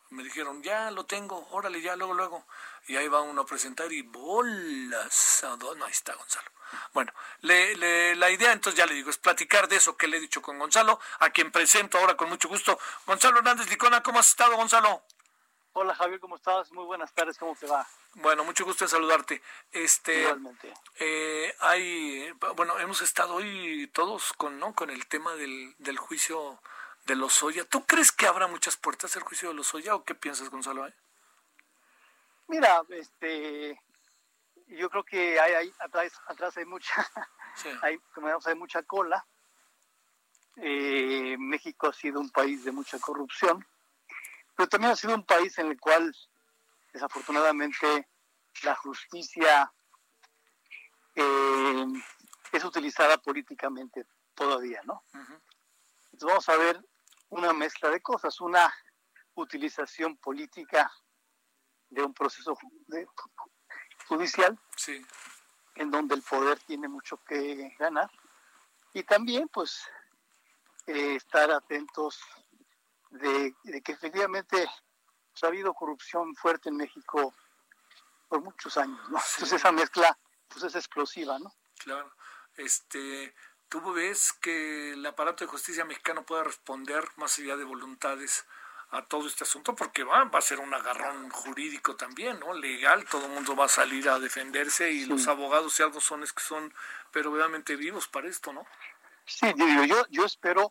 Me 0.09 0.23
dijeron, 0.23 0.61
ya 0.61 0.91
lo 0.91 1.05
tengo, 1.05 1.47
órale, 1.49 1.81
ya, 1.81 1.95
luego, 1.95 2.13
luego. 2.13 2.45
Y 2.87 2.95
ahí 2.95 3.07
va 3.07 3.21
uno 3.21 3.41
a 3.41 3.45
presentar 3.45 3.91
y 3.91 4.03
bolas. 4.03 5.43
No, 5.59 5.85
ahí 5.85 5.91
está 5.91 6.13
Gonzalo. 6.13 6.51
Bueno, 6.93 7.13
le, 7.41 8.15
la 8.15 8.29
idea 8.29 8.51
entonces 8.51 8.77
ya 8.77 8.85
le 8.85 8.93
digo 8.93 9.09
es 9.09 9.17
platicar 9.17 9.67
de 9.67 9.77
eso 9.77 9.97
que 9.97 10.07
le 10.07 10.17
he 10.17 10.19
dicho 10.19 10.41
con 10.41 10.59
Gonzalo, 10.59 10.99
a 11.19 11.29
quien 11.29 11.51
presento 11.51 11.97
ahora 11.97 12.15
con 12.15 12.29
mucho 12.29 12.47
gusto. 12.47 12.79
Gonzalo 13.05 13.37
Hernández 13.37 13.69
Licona, 13.69 14.01
¿cómo 14.01 14.19
has 14.19 14.29
estado 14.29 14.55
Gonzalo? 14.55 15.03
Hola 15.73 15.93
Javier, 15.93 16.19
¿cómo 16.21 16.37
estás? 16.37 16.71
Muy 16.71 16.85
buenas 16.85 17.13
tardes, 17.13 17.37
¿cómo 17.37 17.53
te 17.55 17.67
va? 17.67 17.85
Bueno, 18.15 18.45
mucho 18.45 18.63
gusto 18.63 18.85
en 18.85 18.89
saludarte. 18.89 19.41
Este, 19.71 20.21
Igualmente. 20.21 20.73
Eh, 20.99 21.53
hay, 21.59 22.31
bueno, 22.55 22.79
hemos 22.79 23.01
estado 23.01 23.35
hoy 23.35 23.89
todos 23.93 24.31
con, 24.33 24.57
¿no? 24.57 24.73
con 24.73 24.89
el 24.89 25.05
tema 25.07 25.35
del, 25.35 25.75
del 25.79 25.97
juicio 25.97 26.61
de 27.05 27.15
los 27.15 27.43
Oya. 27.43 27.65
¿Tú 27.65 27.85
crees 27.85 28.11
que 28.11 28.25
habrá 28.25 28.47
muchas 28.47 28.77
puertas 28.77 29.15
el 29.15 29.23
juicio 29.23 29.49
de 29.49 29.55
los 29.55 29.73
Oya 29.73 29.95
o 29.95 30.03
qué 30.03 30.15
piensas, 30.15 30.49
Gonzalo? 30.49 30.87
Mira, 32.47 32.83
este, 32.89 33.81
yo 34.67 34.89
creo 34.89 35.03
que 35.03 35.39
hay, 35.39 35.71
atrás, 35.79 36.13
atrás 36.27 36.57
hay 36.57 36.65
mucha, 36.65 36.93
hay, 37.81 37.97
como 38.13 38.27
hay 38.27 38.55
mucha 38.55 38.83
cola. 38.83 39.25
Eh, 40.57 41.35
México 41.37 41.87
ha 41.87 41.93
sido 41.93 42.19
un 42.19 42.29
país 42.29 42.63
de 42.63 42.71
mucha 42.71 42.97
corrupción, 42.99 43.65
pero 44.55 44.69
también 44.69 44.93
ha 44.93 44.95
sido 44.95 45.13
un 45.13 45.25
país 45.25 45.57
en 45.57 45.67
el 45.67 45.79
cual 45.79 46.15
desafortunadamente 46.93 48.07
la 48.63 48.73
justicia 48.75 49.71
eh, 51.13 51.85
es 52.53 52.63
utilizada 52.63 53.17
políticamente 53.17 54.05
todavía, 54.33 54.81
¿no? 54.85 55.03
Entonces 55.13 56.27
vamos 56.27 56.49
a 56.49 56.55
ver 56.55 56.81
una 57.29 57.51
mezcla 57.51 57.89
de 57.89 58.01
cosas, 58.01 58.39
una 58.39 58.73
utilización 59.33 60.15
política 60.17 60.89
de 61.89 62.03
un 62.03 62.13
proceso 62.13 62.57
de, 62.87 63.07
judicial, 64.07 64.57
sí. 64.75 65.05
en 65.75 65.91
donde 65.91 66.15
el 66.15 66.21
poder 66.21 66.59
tiene 66.59 66.87
mucho 66.87 67.17
que 67.25 67.75
ganar. 67.79 68.09
Y 68.93 69.03
también, 69.03 69.47
pues, 69.49 69.87
eh, 70.87 71.15
estar 71.15 71.51
atentos 71.51 72.19
de, 73.09 73.53
que 73.83 73.91
efectivamente 73.91 74.67
pues, 75.31 75.43
ha 75.43 75.47
habido 75.47 75.73
corrupción 75.73 76.35
fuerte 76.35 76.69
en 76.69 76.77
México 76.77 77.33
por 78.27 78.41
muchos 78.41 78.77
años, 78.77 78.99
¿no? 79.09 79.17
Entonces 79.17 79.53
esa 79.53 79.71
mezcla, 79.71 80.17
pues, 80.47 80.63
es 80.63 80.75
explosiva, 80.75 81.39
¿no? 81.39 81.53
Claro. 81.77 82.13
Este, 82.55 83.33
¿Tú 83.67 83.93
ves 83.93 84.31
que 84.33 84.93
el 84.93 85.05
aparato 85.05 85.43
de 85.43 85.51
justicia 85.51 85.85
mexicano 85.85 86.25
pueda 86.25 86.43
responder 86.43 87.03
más 87.17 87.37
allá 87.39 87.57
de 87.57 87.65
voluntades 87.65 88.45
a 88.95 89.05
todo 89.05 89.27
este 89.27 89.43
asunto? 89.43 89.75
Porque 89.75 90.03
va, 90.03 90.23
va 90.25 90.39
a 90.39 90.41
ser 90.41 90.59
un 90.59 90.73
agarrón 90.73 91.29
jurídico 91.29 91.95
también, 91.95 92.39
¿no? 92.39 92.53
Legal, 92.53 93.05
todo 93.05 93.25
el 93.25 93.31
mundo 93.31 93.55
va 93.55 93.65
a 93.65 93.69
salir 93.69 94.07
a 94.09 94.19
defenderse 94.19 94.91
y 94.91 95.05
los 95.05 95.27
abogados, 95.27 95.73
si 95.73 95.83
algo 95.83 96.01
son, 96.01 96.23
es 96.23 96.33
que 96.33 96.41
son 96.41 96.73
pero 97.11 97.31
verdaderamente 97.31 97.75
vivos 97.75 98.07
para 98.07 98.27
esto, 98.27 98.51
¿no? 98.51 98.65
Sí, 99.25 99.47
yo, 99.87 100.05
yo 100.09 100.25
espero 100.25 100.69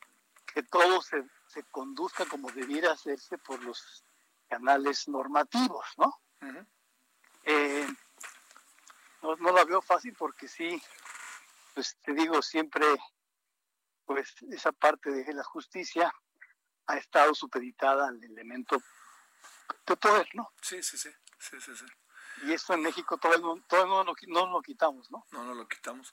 que 0.53 0.63
todo 0.63 1.01
se, 1.01 1.25
se 1.47 1.63
conduzca 1.65 2.27
como 2.27 2.51
debiera 2.51 2.93
hacerse 2.93 3.39
por 3.39 3.63
los 3.65 4.05
canales 4.49 5.09
normativos, 5.09 5.87
¿no? 5.97 6.21
eh, 7.45 7.87
no, 9.23 9.37
no 9.37 9.53
la 9.53 9.65
veo 9.65 9.81
fácil 9.81 10.15
porque 10.19 10.49
sí, 10.49 10.81
pues 11.75 11.97
te 12.03 12.13
digo, 12.13 12.43
siempre, 12.43 12.87
pues 14.05 14.35
esa 14.51 14.73
parte 14.73 15.11
de 15.11 15.33
la 15.33 15.45
justicia 15.45 16.13
ha 16.87 16.97
estado 16.97 17.35
supeditada 17.35 18.09
al 18.09 18.23
elemento 18.23 18.83
de 19.87 19.97
poder, 19.97 20.29
¿no? 20.35 20.53
Sí, 20.61 20.83
sí, 20.83 20.97
sí, 20.99 21.11
sí, 21.39 21.61
sí, 21.61 21.77
sí. 21.77 21.87
Y 22.47 22.53
eso 22.53 22.75
en 22.75 22.83
México 22.83 23.17
todo, 23.17 23.61
todo 23.69 23.87
no, 23.87 24.05
lo, 24.05 24.15
no 24.29 24.47
lo 24.51 24.63
quitamos, 24.63 25.11
¿no? 25.11 25.25
No, 25.31 25.45
no 25.45 25.55
lo 25.55 25.69
quitamos. 25.69 26.13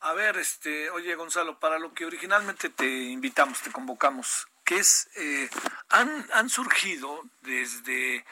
A 0.00 0.12
ver, 0.12 0.36
este, 0.36 0.90
oye 0.90 1.14
Gonzalo, 1.14 1.58
para 1.58 1.78
lo 1.78 1.94
que 1.94 2.04
originalmente 2.04 2.68
te 2.68 2.86
invitamos, 2.86 3.62
te 3.62 3.72
convocamos, 3.72 4.46
que 4.62 4.76
es, 4.76 5.08
eh, 5.16 5.48
han, 5.88 6.28
han 6.34 6.50
surgido 6.50 7.22
desde 7.40 8.24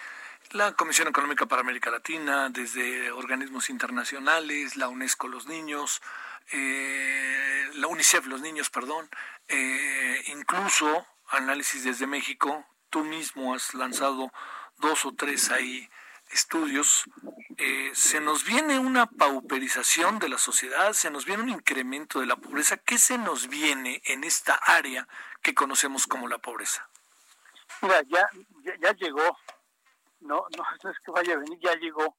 la 0.51 0.75
Comisión 0.75 1.09
Económica 1.09 1.47
para 1.47 1.63
América 1.63 1.91
Latina, 1.91 2.51
desde 2.51 3.11
organismos 3.13 3.71
internacionales, 3.71 4.77
la 4.77 4.89
UNESCO 4.89 5.29
Los 5.29 5.47
Niños, 5.47 6.03
eh, 6.53 7.71
la 7.75 7.87
UNICEF 7.87 8.27
Los 8.27 8.43
Niños, 8.43 8.69
perdón, 8.69 9.09
eh, 9.49 10.23
incluso 10.27 11.07
análisis 11.33 11.85
desde 11.85 12.07
México, 12.07 12.65
tú 12.91 13.05
mismo 13.05 13.55
has 13.55 13.75
lanzado 13.75 14.33
dos 14.79 15.05
o 15.05 15.13
tres 15.13 15.51
ahí 15.51 15.89
estudios, 16.33 17.05
eh, 17.59 17.91
se 17.95 18.21
nos 18.21 18.45
viene 18.45 18.79
una 18.79 19.07
pauperización 19.07 20.19
de 20.19 20.29
la 20.29 20.39
sociedad, 20.39 20.93
se 20.93 21.11
nos 21.11 21.27
viene 21.27 21.43
un 21.43 21.51
incremento 21.51 22.21
de 22.21 22.27
la 22.27 22.37
pobreza. 22.37 22.79
¿Qué 22.79 22.99
se 22.99 23.19
nos 23.19 23.49
viene 23.49 24.01
en 24.07 24.25
esta 24.25 24.55
área 24.55 25.07
que 25.43 25.55
conocemos 25.55 26.07
como 26.07 26.29
la 26.29 26.39
pobreza? 26.39 26.89
Mira, 27.83 28.03
ya, 28.09 28.29
ya, 28.81 28.93
llegó, 28.93 29.39
no, 30.21 30.47
no, 30.57 30.91
es 30.91 30.99
que 31.05 31.11
vaya 31.11 31.35
a 31.35 31.39
venir, 31.39 31.59
ya 31.61 31.75
llegó 31.75 32.17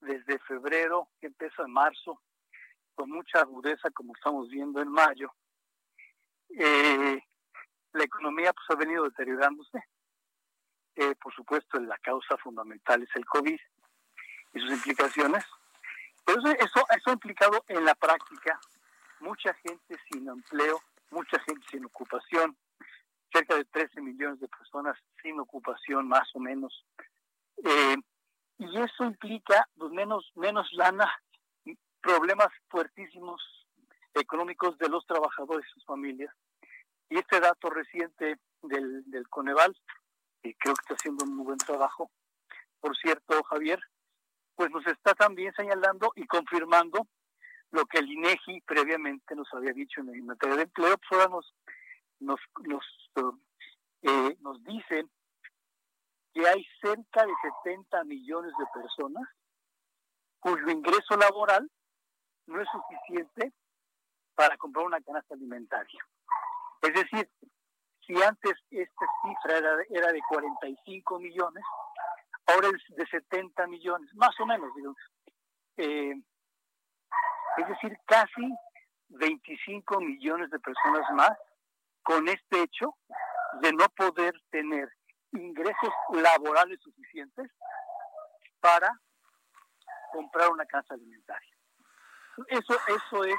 desde 0.00 0.38
febrero, 0.40 1.08
que 1.20 1.26
empezó 1.26 1.64
en 1.64 1.72
marzo, 1.72 2.20
con 2.94 3.10
mucha 3.10 3.40
agudeza, 3.40 3.90
como 3.90 4.14
estamos 4.14 4.48
viendo 4.48 4.80
en 4.80 4.88
mayo. 4.88 5.32
Eh, 6.58 7.22
la 7.92 8.04
economía 8.04 8.52
pues 8.52 8.70
ha 8.70 8.74
venido 8.74 9.04
deteriorándose 9.04 9.82
eh, 10.96 11.14
por 11.22 11.34
supuesto, 11.34 11.80
la 11.80 11.96
causa 11.98 12.36
fundamental 12.36 13.02
es 13.02 13.08
el 13.14 13.24
COVID 13.24 13.58
y 14.52 14.60
sus 14.60 14.70
implicaciones. 14.70 15.44
Pero 16.26 16.40
eso, 16.40 16.84
eso 16.90 17.10
ha 17.10 17.12
implicado 17.12 17.64
en 17.68 17.84
la 17.84 17.94
práctica 17.94 18.60
mucha 19.20 19.54
gente 19.54 19.96
sin 20.10 20.28
empleo, 20.28 20.80
mucha 21.10 21.38
gente 21.40 21.66
sin 21.70 21.84
ocupación, 21.86 22.56
cerca 23.32 23.56
de 23.56 23.64
13 23.64 24.00
millones 24.02 24.40
de 24.40 24.48
personas 24.48 24.96
sin 25.22 25.38
ocupación 25.40 26.06
más 26.06 26.28
o 26.34 26.40
menos. 26.40 26.84
Eh, 27.64 27.96
y 28.58 28.78
eso 28.78 29.04
implica 29.04 29.68
pues, 29.78 29.90
menos, 29.92 30.30
menos 30.34 30.68
lana, 30.72 31.10
problemas 32.02 32.48
fuertísimos 32.68 33.40
económicos 34.14 34.76
de 34.76 34.88
los 34.88 35.06
trabajadores 35.06 35.66
y 35.66 35.72
sus 35.72 35.86
familias. 35.86 36.34
Y 37.10 37.18
este 37.18 37.40
dato 37.40 37.68
reciente 37.70 38.38
del, 38.62 39.28
Coneval 39.28 39.76
y 40.42 40.54
creo 40.54 40.74
que 40.74 40.82
está 40.82 40.94
haciendo 40.94 41.24
un 41.24 41.36
muy 41.36 41.44
buen 41.44 41.58
trabajo. 41.58 42.10
Por 42.80 42.96
cierto, 42.96 43.42
Javier, 43.44 43.80
pues 44.54 44.70
nos 44.70 44.86
está 44.86 45.14
también 45.14 45.52
señalando 45.54 46.12
y 46.16 46.26
confirmando 46.26 47.06
lo 47.72 47.84
que 47.86 47.98
el 47.98 48.10
INEGI 48.10 48.62
previamente 48.62 49.34
nos 49.34 49.52
había 49.52 49.72
dicho 49.72 50.00
en 50.00 50.24
materia 50.24 50.56
de 50.56 50.62
empleo, 50.62 50.96
pues 50.98 51.20
ahora 51.20 51.28
nos, 51.28 51.54
nos, 52.20 52.40
nos, 52.64 52.84
eh, 54.02 54.36
nos 54.40 54.62
dicen 54.64 55.10
que 56.32 56.46
hay 56.46 56.64
cerca 56.80 57.26
de 57.26 57.32
70 57.64 58.04
millones 58.04 58.52
de 58.58 58.80
personas 58.80 59.28
cuyo 60.40 60.70
ingreso 60.70 61.16
laboral 61.16 61.70
no 62.46 62.60
es 62.60 62.68
suficiente 62.70 63.52
para 64.34 64.56
comprar 64.56 64.86
una 64.86 65.00
canasta 65.00 65.34
alimentaria. 65.34 66.00
Es 66.82 66.94
decir, 66.94 67.30
si 68.06 68.22
antes 68.22 68.54
esta 68.70 69.06
cifra 69.22 69.58
era, 69.88 70.12
de 70.12 70.20
45 70.28 71.18
millones, 71.18 71.64
ahora 72.46 72.68
es 72.68 72.96
de 72.96 73.06
70 73.06 73.66
millones, 73.66 74.10
más 74.14 74.38
o 74.40 74.46
menos, 74.46 74.74
digamos. 74.74 74.98
Eh, 75.76 76.14
es 77.58 77.68
decir, 77.68 77.96
casi 78.06 78.54
25 79.08 80.00
millones 80.00 80.50
de 80.50 80.58
personas 80.60 81.10
más 81.12 81.36
con 82.02 82.28
este 82.28 82.62
hecho 82.62 82.94
de 83.60 83.72
no 83.72 83.88
poder 83.90 84.34
tener 84.50 84.88
ingresos 85.32 85.92
laborales 86.12 86.80
suficientes 86.80 87.50
para 88.60 88.90
comprar 90.12 90.50
una 90.50 90.64
casa 90.66 90.94
alimentaria. 90.94 91.54
Eso, 92.48 92.74
eso 92.88 93.24
es, 93.24 93.36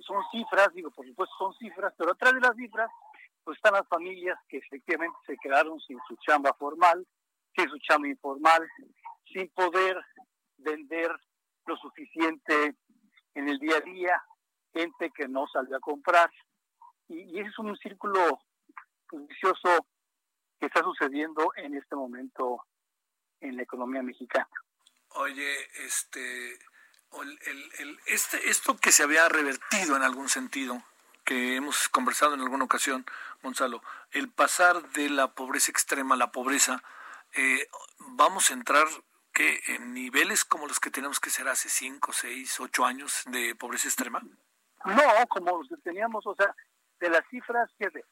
son 0.00 0.22
cifras, 0.30 0.72
digo, 0.74 0.90
por 0.90 1.06
supuesto 1.06 1.34
son 1.38 1.54
cifras, 1.54 1.92
pero 1.96 2.12
atrás 2.12 2.34
de 2.34 2.40
las 2.40 2.56
cifras 2.56 2.90
pues 3.44 3.56
están 3.56 3.74
las 3.74 3.88
familias 3.88 4.38
que 4.48 4.58
efectivamente 4.58 5.18
se 5.26 5.36
quedaron 5.36 5.80
sin 5.80 5.98
su 6.06 6.16
chamba 6.16 6.54
formal, 6.54 7.06
sin 7.56 7.68
su 7.68 7.78
chamba 7.78 8.08
informal, 8.08 8.68
sin 9.32 9.48
poder 9.50 10.00
vender 10.58 11.10
lo 11.66 11.76
suficiente 11.76 12.76
en 13.34 13.48
el 13.48 13.58
día 13.58 13.76
a 13.76 13.80
día, 13.80 14.22
gente 14.72 15.10
que 15.14 15.28
no 15.28 15.46
salió 15.48 15.76
a 15.76 15.80
comprar. 15.80 16.30
Y, 17.08 17.38
ese 17.38 17.48
es 17.48 17.58
un 17.58 17.76
círculo 17.76 18.40
pues, 19.08 19.26
vicioso 19.26 19.86
que 20.60 20.66
está 20.66 20.82
sucediendo 20.82 21.52
en 21.56 21.74
este 21.74 21.96
momento 21.96 22.64
en 23.40 23.56
la 23.56 23.62
economía 23.62 24.02
mexicana. 24.02 24.48
Oye, 25.14 25.52
este, 25.84 26.58
el, 27.20 28.00
este, 28.06 28.48
esto 28.50 28.76
que 28.76 28.92
se 28.92 29.02
había 29.02 29.28
revertido 29.28 29.96
en 29.96 30.02
algún 30.02 30.28
sentido, 30.28 30.82
que 31.24 31.56
hemos 31.56 31.88
conversado 31.88 32.34
en 32.34 32.40
alguna 32.40 32.64
ocasión, 32.64 33.04
Gonzalo, 33.42 33.82
el 34.10 34.28
pasar 34.28 34.82
de 34.90 35.10
la 35.10 35.28
pobreza 35.28 35.70
extrema 35.70 36.14
a 36.14 36.18
la 36.18 36.32
pobreza, 36.32 36.82
eh, 37.34 37.68
vamos 37.98 38.50
a 38.50 38.54
entrar 38.54 38.86
que 39.32 39.60
en 39.66 39.94
niveles 39.94 40.44
como 40.44 40.66
los 40.66 40.78
que 40.78 40.90
tenemos 40.90 41.18
que 41.18 41.30
ser 41.30 41.48
hace 41.48 41.68
5, 41.68 42.12
6, 42.12 42.60
8 42.60 42.84
años 42.84 43.22
de 43.26 43.54
pobreza 43.54 43.88
extrema? 43.88 44.20
No, 44.84 45.26
como 45.28 45.58
los 45.58 45.68
que 45.68 45.76
teníamos, 45.76 46.26
o 46.26 46.34
sea, 46.34 46.54
de 47.00 47.08
las 47.08 47.26
cifras 47.28 47.70
que 47.78 47.88
de, 47.88 48.04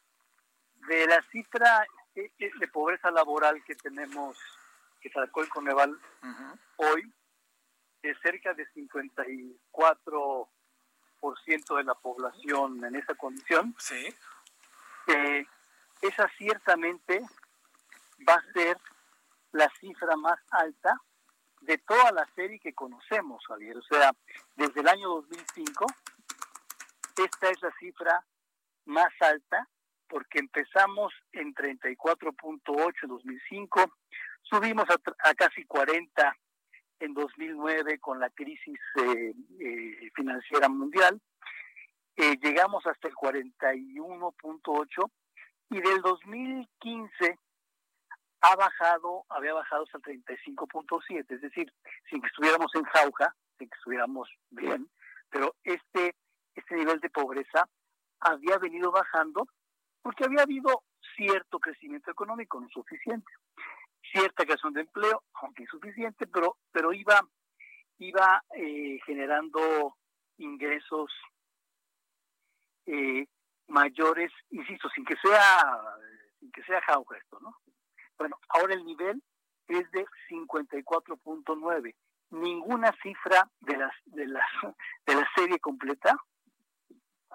de 0.89 1.07
la 1.07 1.23
cifra 1.31 1.85
de 2.15 2.69
pobreza 2.69 3.11
laboral 3.11 3.63
que 3.65 3.75
tenemos, 3.75 4.37
que 5.01 5.11
sacó 5.11 5.43
el 5.43 5.49
Coneval 5.49 5.99
hoy, 6.77 7.13
de 8.03 8.15
cerca 8.23 8.55
de 8.55 8.67
54 8.73 10.49
por 11.21 11.39
ciento 11.43 11.77
de 11.77 11.85
la 11.85 11.95
población 11.95 12.85
en 12.85 12.97
esa 12.97 13.15
condición, 13.15 13.75
sí. 13.79 14.15
Eh, 15.07 15.47
esa 16.01 16.29
ciertamente 16.39 17.21
va 18.27 18.35
a 18.35 18.53
ser 18.53 18.79
la 19.53 19.71
cifra 19.81 20.17
más 20.17 20.39
alta 20.51 20.99
de 21.61 21.79
toda 21.79 22.13
la 22.13 22.27
serie 22.35 22.59
que 22.59 22.73
conocemos, 22.73 23.45
Javier. 23.47 23.77
O 23.77 23.83
sea, 23.83 24.13
desde 24.57 24.81
el 24.81 24.89
año 24.89 25.09
2005, 25.09 25.87
esta 27.17 27.51
es 27.51 27.61
la 27.63 27.73
cifra 27.79 28.25
más 28.87 29.13
alta 29.21 29.69
porque 30.09 30.41
empezamos 30.41 31.13
en 31.33 31.55
34.8 31.55 32.95
en 33.03 33.09
2005, 33.09 33.93
subimos 34.43 34.87
a, 34.91 35.35
casi 35.35 35.65
40 35.65 36.37
en 37.01 37.15
2009 37.15 37.99
con 37.99 38.21
la 38.21 38.31
crisis 38.31 38.79
eh, 38.97 39.35
eh, 39.59 40.11
financiera 40.15 40.69
mundial, 40.69 41.21
eh, 42.17 42.37
llegamos 42.43 42.87
hasta 42.87 43.09
el 43.09 43.15
41.8 43.15 45.11
y 45.71 45.81
del 45.81 46.03
2015 46.03 47.39
ha 48.43 48.57
bajado, 48.57 49.25
había 49.29 49.55
bajado 49.55 49.85
hasta 49.85 50.11
el 50.11 50.25
35.7, 50.25 51.25
es 51.29 51.41
decir, 51.41 51.73
sin 52.09 52.21
que 52.21 52.29
estuviéramos 52.29 52.75
en 52.75 52.85
jauja, 52.85 53.35
sin 53.59 53.69
que 53.69 53.77
estuviéramos 53.77 54.29
bien, 54.51 54.89
pero 55.31 55.55
este, 55.65 56.15
este 56.55 56.75
nivel 56.77 57.01
de 57.01 57.11
pobreza 57.11 57.69
había 58.21 58.59
venido 58.59 58.91
bajando 58.91 59.47
porque 60.03 60.25
había 60.25 60.43
habido 60.43 60.83
cierto 61.17 61.59
crecimiento 61.59 62.11
económico, 62.11 62.61
no 62.61 62.69
suficiente 62.71 63.31
cierta 64.13 64.45
creación 64.45 64.73
de 64.73 64.83
empleo, 64.83 65.23
aunque 65.35 65.63
insuficiente, 65.63 66.27
pero, 66.27 66.57
pero 66.73 66.93
iba, 66.93 67.21
iba 67.99 68.43
eh, 68.57 68.99
generando 69.05 69.97
ingresos 70.39 71.13
eh, 72.87 73.27
mayores, 73.69 74.33
insisto, 74.51 74.89
sin 74.91 75.05
que 75.05 75.17
sea 75.17 75.65
sin 76.39 76.51
que 76.53 76.63
sea 76.65 76.81
jauja 76.83 77.19
esto, 77.19 77.39
¿no? 77.41 77.57
Bueno, 78.19 78.39
ahora 78.49 78.75
el 78.75 78.85
nivel 78.85 79.23
es 79.69 79.91
de 79.93 80.05
54.9. 80.31 81.95
Ninguna 82.31 82.93
cifra 83.03 83.49
de 83.61 83.77
las 83.77 83.93
de 84.07 84.27
la 84.27 84.45
de 85.07 85.15
la 85.15 85.29
serie 85.35 85.59
completa 85.59 86.17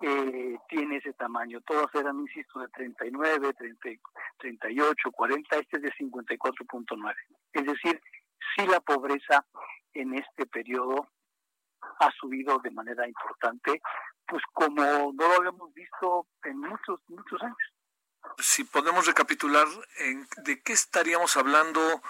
eh, 0.01 0.57
tiene 0.67 0.97
ese 0.97 1.13
tamaño. 1.13 1.61
Todas 1.61 1.93
eran, 1.95 2.19
insisto, 2.19 2.59
de 2.59 2.67
39, 2.69 3.53
30, 3.53 3.89
38, 4.37 5.11
40, 5.11 5.57
este 5.57 5.77
es 5.77 5.83
de 5.83 5.91
54.9. 5.93 7.15
Es 7.53 7.65
decir, 7.65 8.01
si 8.55 8.67
la 8.67 8.79
pobreza 8.81 9.45
en 9.93 10.13
este 10.15 10.45
periodo 10.45 11.07
ha 11.99 12.11
subido 12.19 12.59
de 12.59 12.71
manera 12.71 13.07
importante, 13.07 13.81
pues 14.27 14.43
como 14.53 14.81
no 14.81 15.27
lo 15.27 15.35
habíamos 15.35 15.73
visto 15.73 16.27
en 16.43 16.59
muchos, 16.59 16.99
muchos 17.07 17.41
años. 17.41 17.57
Si 18.39 18.63
podemos 18.63 19.05
recapitular, 19.05 19.67
¿de 20.43 20.61
qué 20.61 20.73
estaríamos 20.73 21.37
hablando? 21.37 22.01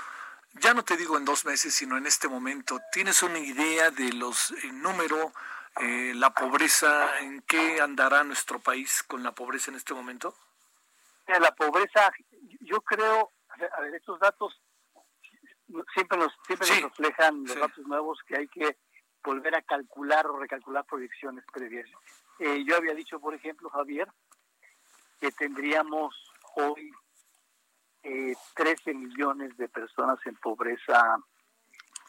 Ya 0.53 0.73
no 0.73 0.83
te 0.83 0.95
digo 0.95 1.17
en 1.17 1.25
dos 1.25 1.45
meses, 1.45 1.73
sino 1.73 1.97
en 1.97 2.05
este 2.05 2.29
momento. 2.29 2.79
¿Tienes 2.91 3.21
una 3.21 3.39
idea 3.39 3.91
de 3.91 4.13
los 4.13 4.51
el 4.63 4.81
número, 4.81 5.33
eh, 5.81 6.13
la 6.15 6.33
pobreza, 6.33 7.19
en 7.19 7.41
qué 7.41 7.81
andará 7.81 8.23
nuestro 8.23 8.59
país 8.59 9.03
con 9.03 9.23
la 9.23 9.33
pobreza 9.33 9.71
en 9.71 9.77
este 9.77 9.93
momento? 9.93 10.35
La 11.27 11.53
pobreza, 11.55 12.11
yo 12.61 12.81
creo, 12.81 13.31
a 13.49 13.81
ver, 13.81 13.95
estos 13.95 14.19
datos 14.19 14.61
siempre 15.93 16.17
nos 16.17 16.31
siempre 16.45 16.69
nos 16.69 16.97
reflejan 16.97 17.43
los 17.43 17.55
datos 17.55 17.87
nuevos 17.87 18.19
que 18.27 18.37
hay 18.37 18.47
que 18.47 18.77
volver 19.23 19.55
a 19.55 19.61
calcular 19.63 20.27
o 20.27 20.39
recalcular 20.39 20.85
proyecciones 20.85 21.43
previas. 21.51 21.89
Eh, 22.39 22.63
yo 22.65 22.77
había 22.77 22.93
dicho, 22.93 23.19
por 23.19 23.33
ejemplo, 23.33 23.69
Javier, 23.69 24.07
que 25.19 25.31
tendríamos 25.31 26.15
hoy 26.55 26.91
eh, 28.03 28.35
13 28.55 28.93
millones 28.93 29.57
de 29.57 29.67
personas 29.67 30.19
en 30.25 30.35
pobreza 30.35 31.17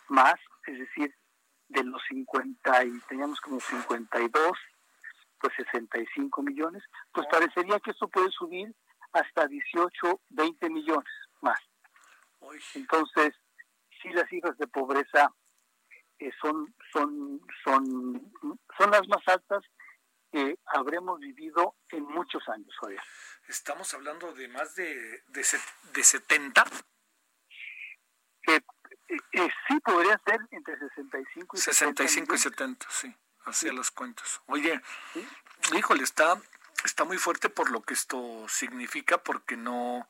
más, 0.08 0.34
es 0.66 0.78
decir, 0.78 1.14
de 1.68 1.84
los 1.84 2.02
50 2.08 2.84
y 2.84 3.00
teníamos 3.08 3.40
como 3.40 3.60
52, 3.60 4.52
pues 5.40 5.52
65 5.56 6.42
millones, 6.42 6.82
pues 7.12 7.26
parecería 7.30 7.80
que 7.80 7.90
esto 7.90 8.08
puede 8.08 8.30
subir 8.30 8.74
hasta 9.12 9.46
18, 9.46 10.20
20 10.30 10.70
millones 10.70 11.12
más. 11.40 11.58
Entonces, 12.74 13.34
si 14.02 14.10
las 14.10 14.28
cifras 14.28 14.56
de 14.58 14.66
pobreza 14.66 15.32
eh, 16.18 16.30
son, 16.40 16.74
son, 16.92 17.40
son, 17.64 18.32
son 18.78 18.90
las 18.90 19.06
más 19.08 19.26
altas 19.26 19.62
que 20.30 20.58
habremos 20.66 21.18
vivido 21.20 21.76
en 21.90 22.04
muchos 22.04 22.42
años, 22.48 22.74
Javier. 22.80 23.00
¿Estamos 23.48 23.92
hablando 23.94 24.32
de 24.32 24.48
más 24.48 24.74
de, 24.74 25.22
de, 25.28 25.44
de 25.92 26.04
70? 26.04 26.64
Eh, 28.48 28.60
eh, 29.08 29.50
sí, 29.68 29.80
podría 29.80 30.20
ser 30.24 30.40
entre 30.50 30.78
65 30.78 31.56
y 31.56 31.60
65 31.60 32.34
y 32.34 32.38
70, 32.38 32.86
sí, 32.90 33.14
hacia 33.44 33.72
los 33.72 33.90
cuentos. 33.90 34.40
Oye, 34.46 34.80
híjole, 35.74 36.02
está, 36.02 36.40
está 36.84 37.04
muy 37.04 37.18
fuerte 37.18 37.48
por 37.48 37.70
lo 37.70 37.82
que 37.82 37.94
esto 37.94 38.46
significa, 38.48 39.18
porque 39.18 39.56
no 39.56 40.06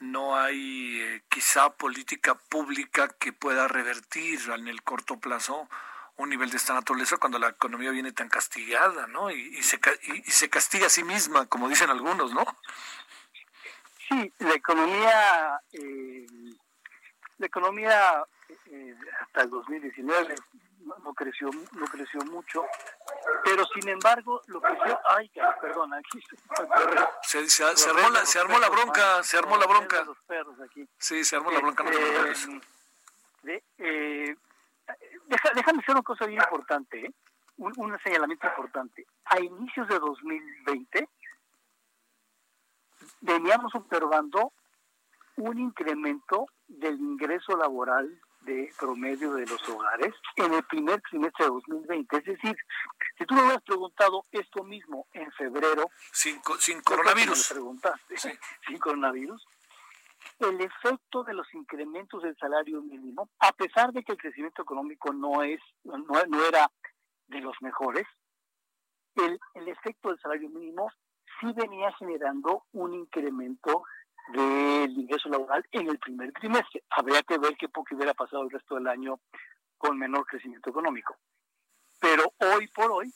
no 0.00 0.36
hay 0.36 1.00
eh, 1.00 1.22
quizá 1.28 1.70
política 1.70 2.34
pública 2.34 3.08
que 3.18 3.32
pueda 3.32 3.68
revertir 3.68 4.40
en 4.50 4.66
el 4.66 4.82
corto 4.82 5.20
plazo 5.20 5.68
un 6.16 6.30
nivel 6.30 6.50
de 6.50 6.56
esta 6.56 6.74
naturaleza 6.74 7.18
cuando 7.18 7.38
la 7.38 7.48
economía 7.48 7.90
viene 7.90 8.12
tan 8.12 8.28
castigada, 8.28 9.06
¿no? 9.06 9.30
Y, 9.30 9.62
se, 9.62 9.80
y, 10.02 10.30
se 10.30 10.50
castiga 10.50 10.86
a 10.86 10.90
sí 10.90 11.02
misma, 11.02 11.46
como 11.46 11.68
dicen 11.68 11.88
algunos, 11.88 12.34
¿no? 12.34 12.44
Sí, 14.08 14.32
la 14.38 14.54
economía, 14.54 15.60
eh, 15.72 16.26
la 17.40 17.46
economía 17.46 18.22
eh, 18.66 18.94
hasta 19.20 19.42
el 19.42 19.50
2019 19.50 20.34
no, 21.02 21.14
creció 21.14 21.50
no 21.72 21.86
creció 21.86 22.20
mucho 22.26 22.64
pero 23.44 23.64
sin 23.74 23.88
embargo 23.88 24.42
lo 24.46 24.60
que 24.60 24.76
yo 24.86 24.98
ay 25.10 25.30
perdón 25.60 25.94
aquí 25.94 26.22
se, 27.22 27.48
se, 27.48 27.76
se, 27.76 27.90
armó 27.90 28.10
la, 28.10 28.26
se 28.26 28.38
armó 28.38 28.58
la 28.58 28.68
bronca 28.68 29.22
se 29.22 29.38
armó 29.38 29.56
la 29.56 29.66
bronca. 29.66 30.04
sí 30.98 31.24
se 31.24 31.36
armó 31.36 31.50
la 31.50 31.60
bronca 31.60 31.82
no 31.84 31.90
eh, 33.44 33.62
eh, 33.78 34.36
déjame 35.54 35.78
hacer 35.80 35.94
una 35.94 36.02
cosa 36.02 36.26
bien 36.26 36.42
importante 36.42 37.06
¿eh? 37.06 37.12
un, 37.60 37.72
un 37.76 37.98
señalamiento 38.02 38.46
importante. 38.46 39.06
A 39.26 39.40
inicios 39.40 39.86
de 39.88 39.98
2020 39.98 41.08
veníamos 43.20 43.74
observando 43.74 44.52
un 45.36 45.58
incremento 45.58 46.46
del 46.70 46.98
ingreso 47.00 47.56
laboral 47.56 48.20
de 48.42 48.72
promedio 48.78 49.34
de 49.34 49.46
los 49.46 49.68
hogares 49.68 50.14
en 50.36 50.54
el 50.54 50.62
primer 50.64 51.00
trimestre 51.02 51.44
de 51.44 51.50
2020. 51.50 52.16
Es 52.16 52.24
decir, 52.24 52.56
si 53.18 53.26
tú 53.26 53.34
me 53.34 53.42
hubieras 53.42 53.62
preguntado 53.62 54.22
esto 54.32 54.64
mismo 54.64 55.06
en 55.12 55.30
febrero, 55.32 55.90
sin, 56.12 56.40
sin 56.58 56.80
coronavirus, 56.80 57.48
preguntaste, 57.50 58.16
sin 58.16 58.78
coronavirus, 58.78 59.46
el 60.38 60.60
efecto 60.60 61.22
de 61.22 61.34
los 61.34 61.52
incrementos 61.54 62.22
del 62.22 62.36
salario 62.38 62.80
mínimo, 62.80 63.28
a 63.40 63.52
pesar 63.52 63.92
de 63.92 64.02
que 64.02 64.12
el 64.12 64.18
crecimiento 64.18 64.62
económico 64.62 65.12
no 65.12 65.42
es 65.42 65.60
no, 65.84 65.98
no 65.98 66.44
era 66.46 66.70
de 67.26 67.40
los 67.40 67.54
mejores, 67.60 68.06
el, 69.16 69.38
el 69.54 69.68
efecto 69.68 70.08
del 70.08 70.20
salario 70.20 70.48
mínimo 70.48 70.90
sí 71.40 71.52
venía 71.54 71.92
generando 71.98 72.64
un 72.72 72.94
incremento 72.94 73.84
del 74.28 74.90
ingreso 74.92 75.28
laboral 75.28 75.66
en 75.72 75.88
el 75.88 75.98
primer 75.98 76.32
trimestre. 76.32 76.82
Habría 76.90 77.22
que 77.22 77.38
ver 77.38 77.56
qué 77.56 77.68
poco 77.68 77.94
hubiera 77.94 78.14
pasado 78.14 78.42
el 78.42 78.50
resto 78.50 78.76
del 78.76 78.86
año 78.86 79.20
con 79.76 79.98
menor 79.98 80.26
crecimiento 80.26 80.70
económico. 80.70 81.16
Pero 82.00 82.32
hoy 82.38 82.68
por 82.68 82.90
hoy, 82.92 83.12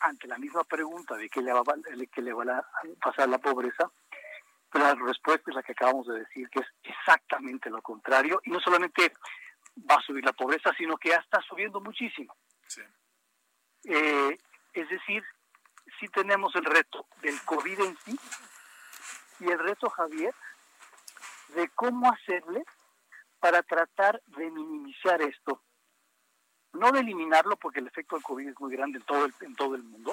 ante 0.00 0.26
la 0.26 0.38
misma 0.38 0.64
pregunta 0.64 1.16
de 1.16 1.28
qué 1.28 1.40
le 1.40 1.52
va, 1.52 1.62
qué 2.12 2.22
le 2.22 2.32
va 2.32 2.58
a 2.58 2.66
pasar 3.00 3.28
la 3.28 3.38
pobreza, 3.38 3.90
la 4.72 4.94
respuesta 4.94 5.50
es 5.50 5.56
la 5.56 5.62
que 5.62 5.72
acabamos 5.72 6.06
de 6.06 6.20
decir, 6.20 6.48
que 6.50 6.60
es 6.60 6.66
exactamente 6.82 7.70
lo 7.70 7.80
contrario. 7.82 8.40
Y 8.44 8.50
no 8.50 8.60
solamente 8.60 9.12
va 9.90 9.96
a 9.96 10.02
subir 10.02 10.24
la 10.24 10.32
pobreza, 10.32 10.72
sino 10.76 10.96
que 10.96 11.10
ya 11.10 11.16
está 11.16 11.40
subiendo 11.42 11.80
muchísimo. 11.80 12.34
Eh, 13.84 14.38
es 14.72 14.88
decir, 14.88 15.22
si 16.00 16.08
tenemos 16.08 16.54
el 16.56 16.64
reto 16.64 17.06
del 17.22 17.40
COVID 17.42 17.80
en 17.80 17.96
sí 18.04 18.18
y 19.40 19.50
el 19.50 19.58
reto, 19.58 19.90
Javier, 19.90 20.34
de 21.54 21.68
cómo 21.70 22.10
hacerle 22.10 22.64
para 23.40 23.62
tratar 23.62 24.22
de 24.26 24.50
minimizar 24.50 25.20
esto. 25.22 25.62
No 26.72 26.90
de 26.92 27.00
eliminarlo 27.00 27.56
porque 27.56 27.80
el 27.80 27.86
efecto 27.86 28.16
del 28.16 28.24
COVID 28.24 28.48
es 28.48 28.60
muy 28.60 28.74
grande 28.74 28.98
en 28.98 29.04
todo 29.04 29.24
el, 29.24 29.34
en 29.40 29.54
todo 29.54 29.74
el 29.74 29.82
mundo, 29.82 30.12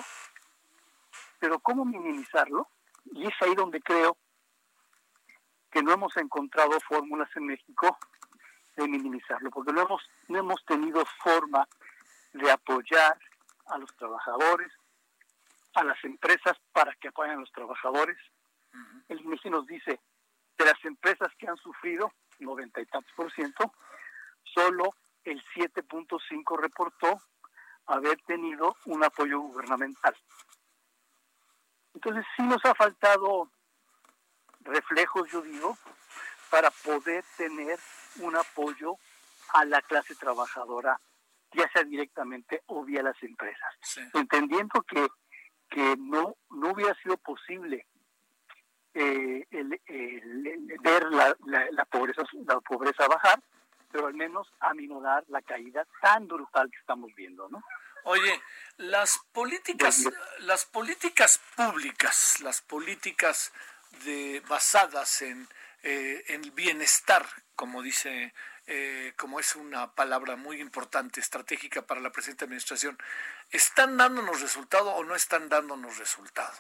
pero 1.40 1.60
cómo 1.60 1.84
minimizarlo. 1.86 2.68
Y 3.12 3.28
es 3.28 3.34
ahí 3.42 3.54
donde 3.56 3.82
creo 3.82 4.18
que 5.70 5.82
no 5.84 5.92
hemos 5.92 6.16
encontrado 6.18 6.80
fórmulas 6.88 7.30
en 7.36 7.48
México 7.48 7.98
de 8.76 8.88
minimizarlo, 8.88 9.50
porque 9.52 9.74
no 9.74 9.82
hemos, 9.82 10.02
no 10.28 10.40
hemos 10.40 10.64
tenido 10.66 11.04
forma 11.24 11.68
de 12.34 12.52
apoyar 12.52 13.18
a 13.68 13.78
los 13.78 13.94
trabajadores, 13.96 14.72
a 15.76 15.84
las 15.84 16.02
empresas 16.04 16.58
para 16.72 16.94
que 16.96 17.08
apoyen 17.08 17.38
a 17.38 17.40
los 17.40 17.52
trabajadores. 17.52 18.18
El 19.08 19.22
INEGI 19.22 19.50
nos 19.50 19.68
dice, 19.68 20.00
de 20.58 20.66
las 20.66 20.84
empresas 20.86 21.32
que 21.38 21.48
han 21.48 21.58
sufrido, 21.58 22.12
noventa 22.40 22.82
y 22.82 22.86
tantos 22.86 23.12
por 23.16 23.32
ciento, 23.32 23.74
solo 24.44 24.94
el 25.24 25.44
7.5 25.56 26.60
reportó 26.60 27.22
haber 27.88 28.18
tenido 28.22 28.76
un 28.86 29.04
apoyo 29.04 29.40
gubernamental. 29.40 30.16
Entonces 31.94 32.26
sí 32.36 32.44
nos 32.44 32.64
ha 32.66 32.74
faltado 32.74 33.50
reflejos, 34.62 35.30
yo 35.32 35.42
digo, 35.42 35.78
para 36.50 36.72
poder 36.72 37.24
tener 37.38 37.80
un 38.20 38.36
apoyo 38.36 38.96
a 39.54 39.66
la 39.66 39.82
clase 39.82 40.16
trabajadora, 40.16 41.00
ya 41.52 41.70
sea 41.72 41.84
directamente 41.84 42.62
o 42.68 42.84
vía 42.84 43.04
las 43.04 43.22
empresas. 43.22 43.76
Entendiendo 44.14 44.82
que, 44.82 45.08
que 45.70 45.96
no, 45.98 46.36
no 46.50 46.72
hubiera 46.72 46.96
sido 46.96 47.18
posible 47.18 47.86
eh, 48.94 49.46
el, 49.52 49.80
ver 50.82 51.04
la, 51.12 51.36
la, 51.46 51.86
pobreza 51.86 52.24
la 52.46 52.60
pobreza 52.62 53.08
bajar 53.08 53.42
pero 53.92 54.08
al 54.08 54.14
menos 54.14 54.52
aminorar 54.60 55.24
la 55.28 55.42
caída 55.42 55.86
tan 56.02 56.28
brutal 56.28 56.70
que 56.70 56.80
estamos 56.80 57.14
viendo 57.16 57.48
no 57.50 57.64
oye 58.06 58.42
las 58.78 59.20
políticas 59.32 60.10
las 60.40 60.66
políticas 60.66 61.40
públicas 61.56 62.40
las 62.42 62.62
políticas 62.62 63.54
de 64.06 64.42
basadas 64.48 65.22
en 65.22 65.48
eh, 65.84 66.24
en 66.28 66.44
el 66.44 66.52
bienestar 66.52 67.26
como 67.56 67.82
dice 67.82 68.34
eh, 68.66 69.14
como 69.18 69.42
es 69.42 69.58
una 69.58 69.94
palabra 69.94 70.38
muy 70.38 70.62
importante, 70.62 71.20
estratégica 71.20 71.86
para 71.86 72.00
la 72.00 72.14
presente 72.14 72.46
administración, 72.46 72.98
¿están 73.50 73.98
dándonos 73.98 74.40
resultado 74.40 74.92
o 74.92 75.04
no 75.04 75.16
están 75.16 75.50
dándonos 75.50 75.98
resultado? 75.98 76.54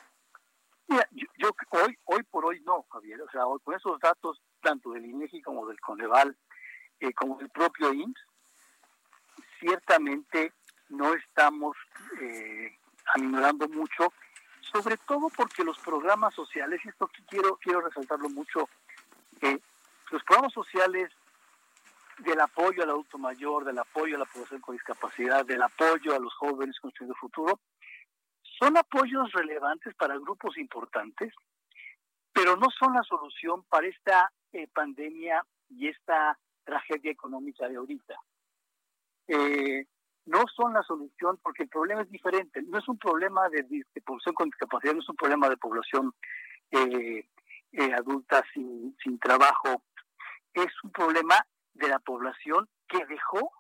Mira, 0.88 1.08
yo, 1.44 1.52
hoy, 1.72 1.98
hoy 2.06 2.24
por 2.24 2.46
hoy 2.46 2.62
no, 2.62 2.86
Javier. 2.90 3.22
O 3.22 3.30
sea, 3.30 3.44
con 3.64 3.76
esos 3.76 4.00
datos, 4.00 4.42
tanto 4.62 4.92
del 4.92 5.06
INEGI 5.06 5.42
como 5.42 5.68
del 5.68 5.80
Coneval, 5.80 6.36
eh, 7.00 7.14
como 7.14 7.38
del 7.38 7.50
propio 7.50 7.94
IMSS, 7.94 8.20
ciertamente 9.60 10.54
no 10.90 11.14
estamos 11.14 11.76
eh, 12.22 12.78
aminorando 13.16 13.68
mucho, 13.68 14.14
sobre 14.62 14.98
todo 14.98 15.30
porque 15.36 15.64
los 15.64 15.78
programas 15.80 16.34
sociales, 16.34 16.80
y 16.84 16.90
esto 16.90 17.10
quiero, 17.28 17.58
quiero 17.58 17.82
resaltarlo 17.82 18.30
mucho, 18.30 18.70
eh, 19.42 19.60
los 20.12 20.24
programas 20.24 20.54
sociales 20.54 21.12
del 22.20 22.40
apoyo 22.40 22.84
al 22.84 22.92
adulto 22.92 23.18
mayor, 23.18 23.66
del 23.66 23.80
apoyo 23.80 24.16
a 24.16 24.20
la 24.20 24.26
población 24.26 24.62
con 24.62 24.76
discapacidad, 24.76 25.46
del 25.46 25.62
apoyo 25.62 26.16
a 26.16 26.20
los 26.20 26.34
jóvenes 26.36 26.80
construyendo 26.80 27.16
futuro, 27.16 27.60
son 28.60 28.78
apoyos 28.78 29.32
relevantes 29.32 29.94
para 29.96 30.18
grupos 30.18 30.58
importantes, 30.58 31.34
pero 32.32 32.56
no 32.56 32.68
son 32.70 32.94
la 32.94 33.04
solución 33.04 33.64
para 33.70 33.88
esta 33.88 34.32
eh, 34.52 34.68
pandemia 34.68 35.46
y 35.70 35.88
esta 35.88 36.38
tragedia 36.64 37.12
económica 37.12 37.68
de 37.68 37.76
ahorita. 37.76 38.16
Eh, 39.28 39.86
no 40.26 40.44
son 40.56 40.74
la 40.74 40.84
solución 40.84 41.40
porque 41.44 41.64
el 41.64 41.70
problema 41.70 42.02
es 42.02 42.10
diferente. 42.10 42.62
No 42.62 42.80
es 42.80 42.88
un 42.88 42.98
problema 42.98 43.50
de, 43.50 43.64
población 44.06 44.36
con 44.36 44.50
discapacidad, 44.50 44.94
no 44.94 45.02
es 45.02 45.10
un 45.10 45.16
problema 45.16 45.50
de 45.50 45.58
población 45.58 46.14
eh, 46.72 47.28
adulta 47.96 48.44
sin, 48.54 48.96
sin 49.04 49.20
trabajo. 49.20 49.84
Es 50.54 50.72
un 50.84 50.92
problema 50.92 51.36
de 51.74 51.88
la 51.88 52.00
población 52.00 52.70
que 52.88 53.06
dejó 53.06 53.52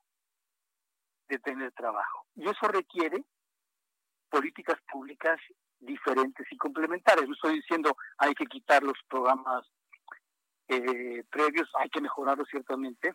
de 1.27 1.39
tener 1.39 1.71
trabajo. 1.73 2.25
Y 2.35 2.47
eso 2.47 2.67
requiere 2.67 3.23
políticas 4.33 4.79
públicas 4.91 5.39
diferentes 5.79 6.47
y 6.51 6.57
complementarias. 6.57 7.27
No 7.27 7.35
estoy 7.35 7.57
diciendo 7.57 7.95
hay 8.17 8.33
que 8.33 8.47
quitar 8.47 8.81
los 8.81 8.97
programas 9.07 9.63
eh, 10.67 11.23
previos, 11.29 11.69
hay 11.75 11.87
que 11.89 12.01
mejorarlos 12.01 12.47
ciertamente, 12.49 13.13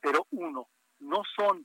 pero 0.00 0.26
uno, 0.30 0.68
no 0.98 1.22
son 1.36 1.64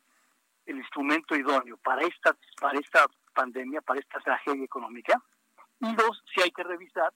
el 0.68 0.78
instrumento 0.78 1.36
idóneo 1.36 1.78
para 1.78 2.04
esta, 2.04 2.38
para 2.62 2.80
esta 2.80 3.08
pandemia, 3.34 3.82
para 3.82 4.00
esta 4.00 4.20
tragedia 4.20 4.64
económica. 4.64 5.20
Y 5.80 5.96
dos, 5.96 6.22
si 6.32 6.42
hay 6.44 6.52
que 6.52 6.64
revisar 6.64 7.12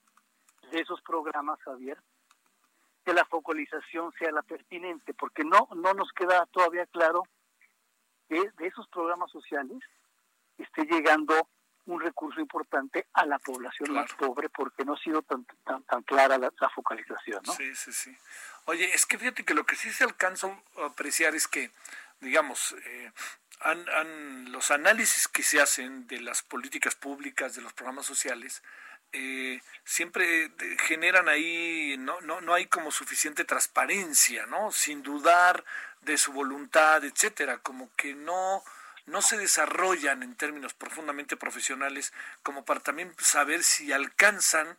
de 0.72 0.80
esos 0.80 1.00
programas, 1.02 1.60
Javier, 1.62 1.96
que 3.04 3.12
la 3.12 3.24
focalización 3.26 4.12
sea 4.18 4.32
la 4.32 4.42
pertinente, 4.42 5.14
porque 5.14 5.44
no, 5.44 5.68
no 5.76 5.94
nos 5.94 6.10
queda 6.12 6.44
todavía 6.46 6.86
claro 6.86 7.22
que 8.28 8.50
de 8.58 8.66
esos 8.66 8.88
programas 8.88 9.30
sociales 9.30 9.78
esté 10.58 10.82
llegando 10.84 11.48
un 11.88 12.00
recurso 12.00 12.40
importante 12.40 13.06
a 13.14 13.24
la 13.24 13.38
población 13.38 13.92
más 13.92 14.12
pobre 14.12 14.48
porque 14.50 14.84
no 14.84 14.94
ha 14.94 14.98
sido 14.98 15.22
tan, 15.22 15.44
tan, 15.64 16.02
clara 16.02 16.36
la, 16.36 16.50
focalización. 16.74 17.42
¿no? 17.46 17.52
Sí, 17.54 17.74
sí, 17.74 17.92
sí. 17.92 18.16
Oye, 18.66 18.92
es 18.94 19.06
que 19.06 19.18
fíjate 19.18 19.44
que 19.44 19.54
lo 19.54 19.64
que 19.64 19.74
sí 19.74 19.90
se 19.90 20.04
alcanza 20.04 20.48
a 20.76 20.86
apreciar 20.86 21.34
es 21.34 21.48
que, 21.48 21.70
digamos, 22.20 22.76
eh, 22.84 23.10
los 24.50 24.70
análisis 24.70 25.28
que 25.28 25.42
se 25.42 25.62
hacen 25.62 26.06
de 26.06 26.20
las 26.20 26.42
políticas 26.42 26.94
públicas, 26.94 27.54
de 27.54 27.62
los 27.62 27.72
programas 27.72 28.04
sociales, 28.04 28.62
eh, 29.12 29.62
siempre 29.84 30.52
generan 30.80 31.30
ahí, 31.30 31.96
no, 31.98 32.20
no, 32.20 32.42
no 32.42 32.52
hay 32.52 32.66
como 32.66 32.90
suficiente 32.90 33.46
transparencia, 33.46 34.44
¿no? 34.44 34.70
Sin 34.72 35.02
dudar 35.02 35.64
de 36.02 36.18
su 36.18 36.32
voluntad, 36.32 37.02
etcétera, 37.02 37.58
como 37.58 37.90
que 37.96 38.14
no 38.14 38.62
no 39.08 39.22
se 39.22 39.38
desarrollan 39.38 40.22
en 40.22 40.34
términos 40.34 40.74
profundamente 40.74 41.36
profesionales 41.36 42.12
como 42.42 42.64
para 42.64 42.80
también 42.80 43.12
saber 43.18 43.64
si 43.64 43.92
alcanzan 43.92 44.78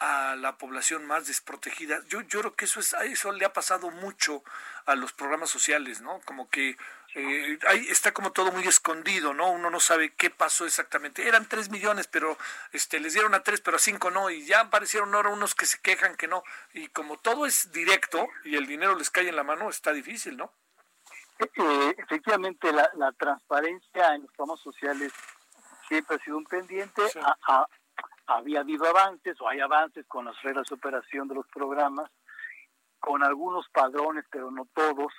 a 0.00 0.34
la 0.36 0.56
población 0.56 1.06
más 1.06 1.26
desprotegida. 1.26 2.00
Yo, 2.08 2.22
yo 2.22 2.40
creo 2.40 2.56
que 2.56 2.64
eso 2.64 2.80
es 2.80 2.94
eso 3.04 3.32
le 3.32 3.44
ha 3.44 3.52
pasado 3.52 3.90
mucho 3.90 4.42
a 4.86 4.94
los 4.94 5.12
programas 5.12 5.50
sociales, 5.50 6.00
¿no? 6.00 6.20
Como 6.24 6.48
que 6.48 6.78
eh, 7.14 7.58
ahí 7.68 7.86
está 7.90 8.12
como 8.12 8.32
todo 8.32 8.50
muy 8.50 8.66
escondido, 8.66 9.34
¿no? 9.34 9.50
Uno 9.50 9.68
no 9.68 9.78
sabe 9.78 10.14
qué 10.14 10.30
pasó 10.30 10.64
exactamente. 10.64 11.28
Eran 11.28 11.46
tres 11.46 11.68
millones, 11.68 12.06
pero 12.06 12.38
este 12.72 12.98
les 12.98 13.12
dieron 13.12 13.34
a 13.34 13.42
tres, 13.42 13.60
pero 13.60 13.76
a 13.76 13.80
cinco 13.80 14.10
no, 14.10 14.30
y 14.30 14.46
ya 14.46 14.60
aparecieron 14.60 15.14
ahora 15.14 15.28
unos 15.28 15.54
que 15.54 15.66
se 15.66 15.80
quejan 15.80 16.16
que 16.16 16.28
no. 16.28 16.44
Y 16.72 16.88
como 16.88 17.18
todo 17.18 17.46
es 17.46 17.70
directo 17.72 18.26
y 18.44 18.56
el 18.56 18.66
dinero 18.66 18.94
les 18.94 19.10
cae 19.10 19.28
en 19.28 19.36
la 19.36 19.44
mano, 19.44 19.68
está 19.68 19.92
difícil, 19.92 20.36
¿no? 20.36 20.52
Eh, 21.40 21.94
efectivamente, 21.96 22.70
la, 22.70 23.12
transparencia 23.12 24.14
en 24.14 24.22
los 24.22 24.32
programas 24.32 24.60
sociales 24.60 25.10
siempre 25.88 26.16
ha 26.16 26.18
sido 26.18 26.36
un 26.36 26.44
pendiente. 26.44 27.02
había 28.26 28.60
habido 28.60 28.84
avances 28.86 29.40
o 29.40 29.48
hay 29.48 29.60
avances 29.60 30.06
con 30.06 30.26
las 30.26 30.40
reglas 30.42 30.68
de 30.68 30.74
operación 30.74 31.28
de 31.28 31.36
los 31.36 31.46
programas, 31.48 32.10
con 32.98 33.24
algunos 33.24 33.66
padrones, 33.70 34.24
pero 34.30 34.50
no 34.50 34.68
todos. 34.74 35.12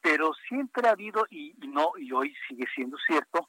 Pero 0.00 0.32
siempre 0.48 0.88
ha 0.88 0.92
habido, 0.92 1.26
y, 1.30 1.52
no 1.66 1.92
y 1.98 2.12
hoy 2.12 2.32
sigue 2.48 2.66
siendo 2.72 2.96
cierto, 2.98 3.48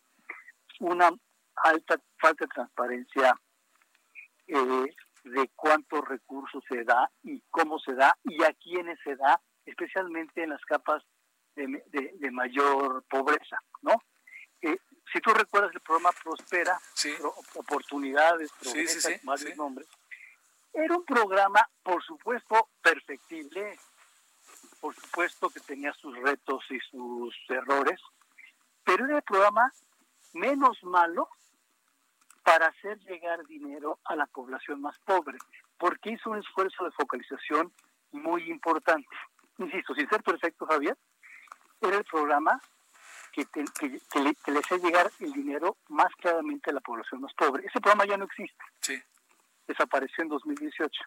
una 0.79 1.09
alta 1.55 2.01
falta 2.17 2.45
de 2.45 2.49
transparencia 2.49 3.39
eh, 4.47 4.95
de 5.23 5.51
cuántos 5.55 6.07
recursos 6.07 6.63
se 6.67 6.83
da 6.83 7.11
y 7.21 7.43
cómo 7.51 7.77
se 7.77 7.93
da 7.93 8.17
y 8.23 8.43
a 8.43 8.53
quiénes 8.53 8.97
se 9.03 9.15
da, 9.15 9.39
especialmente 9.65 10.41
en 10.41 10.49
las 10.49 10.65
capas 10.65 11.03
de, 11.67 12.31
mayor 12.31 13.03
pobreza, 13.09 13.61
¿no? 13.81 14.01
Eh, 14.61 14.77
si 15.11 15.19
tú 15.19 15.31
recuerdas 15.33 15.71
el 15.73 15.81
programa 15.81 16.11
Prospera, 16.23 16.79
Oportunidades, 17.55 18.51
Progresa, 18.59 19.09
sí, 19.09 19.53
nombres, 19.55 19.87
era 20.73 20.95
un 20.95 21.05
programa, 21.05 21.67
por 21.83 22.03
supuesto, 22.03 22.69
perfectible, 22.81 23.77
por 24.79 24.95
supuesto 24.95 25.49
que 25.49 25.59
tenía 25.61 25.93
sus 25.93 26.15
retos 26.17 26.63
y 26.69 26.79
sus 26.91 27.35
errores, 27.49 27.99
pero 28.83 29.05
era 29.05 29.17
el 29.17 29.23
programa 29.23 29.71
menos 30.33 30.77
malo 30.83 31.29
para 32.43 32.67
hacer 32.67 32.99
llegar 32.99 33.45
dinero 33.45 33.99
a 34.05 34.15
la 34.15 34.25
población 34.27 34.81
más 34.81 34.97
pobre, 34.99 35.37
porque 35.77 36.11
hizo 36.11 36.29
un 36.29 36.39
esfuerzo 36.39 36.85
de 36.85 36.91
focalización 36.91 37.71
muy 38.11 38.49
importante. 38.49 39.09
Insisto, 39.57 39.93
sin 39.93 40.09
ser 40.09 40.23
perfecto, 40.23 40.65
Javier, 40.65 40.97
era 41.81 41.97
el 41.97 42.03
programa 42.05 42.61
que, 43.31 43.45
que, 43.45 43.63
le, 44.21 44.35
que, 44.35 44.51
le, 44.51 44.59
hacía 44.59 44.77
llegar 44.77 45.11
el 45.19 45.31
dinero 45.33 45.77
más 45.87 46.13
claramente 46.15 46.71
a 46.71 46.73
la 46.73 46.81
población 46.81 47.21
más 47.21 47.33
pobre. 47.33 47.65
Ese 47.65 47.79
programa 47.79 48.05
ya 48.05 48.17
no 48.17 48.25
existe. 48.25 48.63
Sí. 48.81 49.01
Desapareció 49.67 50.23
en 50.23 50.29
2018. 50.29 51.03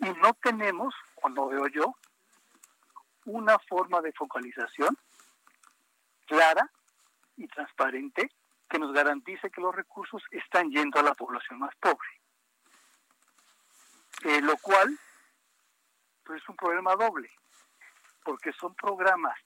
Y 0.00 0.10
no 0.20 0.34
tenemos, 0.34 0.94
o 1.22 1.28
no 1.28 1.48
veo 1.48 1.66
yo, 1.68 1.94
una 3.24 3.58
forma 3.60 4.00
de 4.02 4.12
focalización 4.12 4.96
clara 6.26 6.70
y 7.36 7.46
transparente 7.48 8.30
que 8.68 8.78
nos 8.78 8.92
garantice 8.92 9.50
que 9.50 9.60
los 9.60 9.74
recursos 9.74 10.22
están 10.30 10.70
yendo 10.70 10.98
a 10.98 11.02
la 11.02 11.14
población 11.14 11.60
más 11.60 11.74
pobre. 11.76 12.08
Eh, 14.24 14.40
lo 14.40 14.56
cual 14.58 14.98
pues, 16.24 16.42
es 16.42 16.48
un 16.48 16.56
problema 16.56 16.96
doble 16.96 17.30
porque 18.26 18.52
son 18.54 18.74
programas 18.74 19.38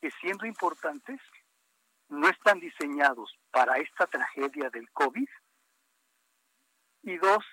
que 0.00 0.10
siendo 0.20 0.44
importantes 0.44 1.20
no 2.08 2.28
están 2.28 2.58
diseñados 2.58 3.38
para 3.52 3.76
esta 3.78 4.08
tragedia 4.08 4.68
del 4.70 4.90
COVID 4.90 5.28
y 7.02 7.16
dos, 7.18 7.44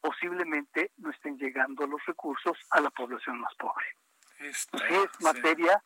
posiblemente 0.00 0.92
no 0.96 1.10
estén 1.10 1.36
llegando 1.36 1.86
los 1.86 2.04
recursos 2.06 2.56
a 2.70 2.80
la 2.80 2.88
población 2.90 3.38
más 3.38 3.54
pobre. 3.56 3.86
si 4.38 4.94
es 4.94 5.20
materia, 5.20 5.84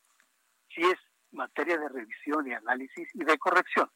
si 0.72 0.82
es 0.82 0.98
materia 1.32 1.76
de 1.76 1.88
revisión 1.88 2.46
y 2.46 2.54
análisis 2.54 3.08
y 3.14 3.24
de 3.24 3.38
corrección. 3.38 3.90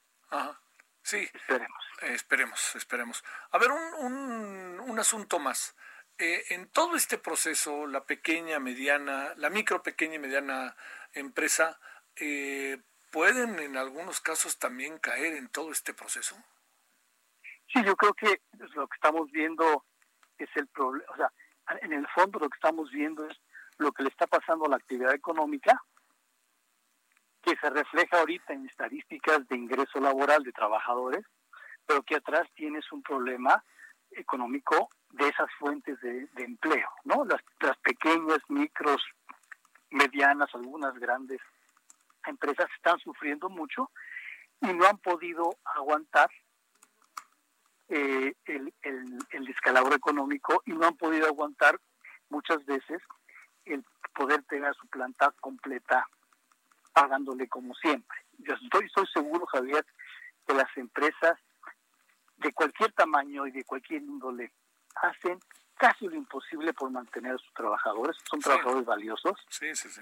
Sí. 1.03 1.29
Esperemos. 1.33 1.85
esperemos, 2.03 2.77
esperemos. 2.77 3.25
A 3.53 3.59
ver, 3.59 3.71
un, 3.71 4.81
un 4.81 4.99
asunto 4.99 5.39
más. 5.39 5.77
Eh, 6.19 6.45
en 6.51 6.69
todo 6.69 6.95
este 6.95 7.19
proceso, 7.19 7.87
la 7.87 8.05
pequeña, 8.05 8.61
mediana, 8.61 9.35
la 9.37 9.51
micro, 9.51 9.83
pequeña 9.83 10.15
y 10.15 10.19
mediana 10.21 10.77
empresa, 11.13 11.81
eh, 12.17 12.79
¿pueden 13.11 13.59
en 13.59 13.77
algunos 13.77 14.21
casos 14.21 14.59
también 14.59 14.99
caer 14.99 15.35
en 15.35 15.49
todo 15.49 15.73
este 15.73 15.93
proceso? 15.93 16.37
Sí, 17.73 17.83
yo 17.85 17.97
creo 17.97 18.15
que 18.15 18.43
lo 18.75 18.87
que 18.87 18.95
estamos 18.95 19.31
viendo 19.33 19.85
es 20.39 20.49
el 20.55 20.69
problema, 20.69 21.13
o 21.13 21.17
sea, 21.17 21.33
en 21.81 21.93
el 21.93 22.07
fondo 22.09 22.39
lo 22.39 22.49
que 22.49 22.57
estamos 22.57 22.91
viendo 22.91 23.29
es 23.29 23.37
lo 23.79 23.91
que 23.91 24.05
le 24.05 24.11
está 24.11 24.29
pasando 24.29 24.67
a 24.67 24.69
la 24.69 24.77
actividad 24.77 25.15
económica, 25.15 25.83
que 27.43 27.57
se 27.57 27.71
refleja 27.71 28.21
ahorita 28.21 28.53
en 28.53 28.67
estadísticas 28.67 29.47
de 29.49 29.57
ingreso 29.57 29.99
laboral 29.99 30.45
de 30.45 30.53
trabajadores, 30.53 31.25
pero 31.87 32.03
que 32.03 32.17
atrás 32.17 32.49
tienes 32.55 32.91
un 32.93 33.03
problema 33.03 33.65
económico 34.17 34.91
de 35.13 35.29
esas 35.29 35.49
fuentes 35.59 36.01
de, 36.01 36.29
empleo, 36.37 36.89
¿no? 37.05 37.25
Las, 37.25 37.41
las, 37.61 37.77
pequeñas, 37.79 38.39
micros, 38.49 39.03
medianas, 39.91 40.49
algunas 40.55 40.95
grandes 40.95 41.41
empresas 42.27 42.67
están 42.77 42.99
sufriendo 42.99 43.49
mucho 43.49 43.91
y 44.61 44.73
no 44.73 44.87
han 44.87 44.99
podido 44.99 45.57
aguantar 45.65 46.29
eh, 47.89 48.35
el, 48.47 48.73
el, 48.83 49.45
descalabro 49.45 49.95
económico 49.95 50.63
y 50.65 50.73
no 50.73 50.87
han 50.87 50.97
podido 50.97 51.27
aguantar 51.27 51.79
muchas 52.31 52.65
veces 52.65 53.01
el 53.67 53.85
poder 54.15 54.43
tener 54.45 54.75
su 54.75 54.87
planta 54.89 55.33
completa 55.41 56.09
pagándole 56.93 57.49
como 57.49 57.75
siempre. 57.75 58.19
Yo 58.39 58.55
estoy, 58.55 58.87
estoy 58.87 59.07
seguro, 59.13 59.47
Javier, 59.47 59.85
que 60.47 60.55
las 60.55 60.77
empresas 60.77 61.39
de 62.37 62.53
cualquier 62.53 62.93
tamaño 62.93 63.47
y 63.47 63.51
de 63.51 63.65
cualquier 63.65 64.03
índole 64.03 64.53
hacen 64.97 65.39
casi 65.77 66.07
lo 66.07 66.15
imposible 66.15 66.73
por 66.73 66.91
mantener 66.91 67.35
a 67.35 67.39
sus 67.39 67.53
trabajadores. 67.53 68.17
Son 68.29 68.41
trabajadores 68.41 68.85
valiosos. 68.85 69.39
Sí, 69.49 69.75
sí, 69.75 69.89
sí. 69.89 70.01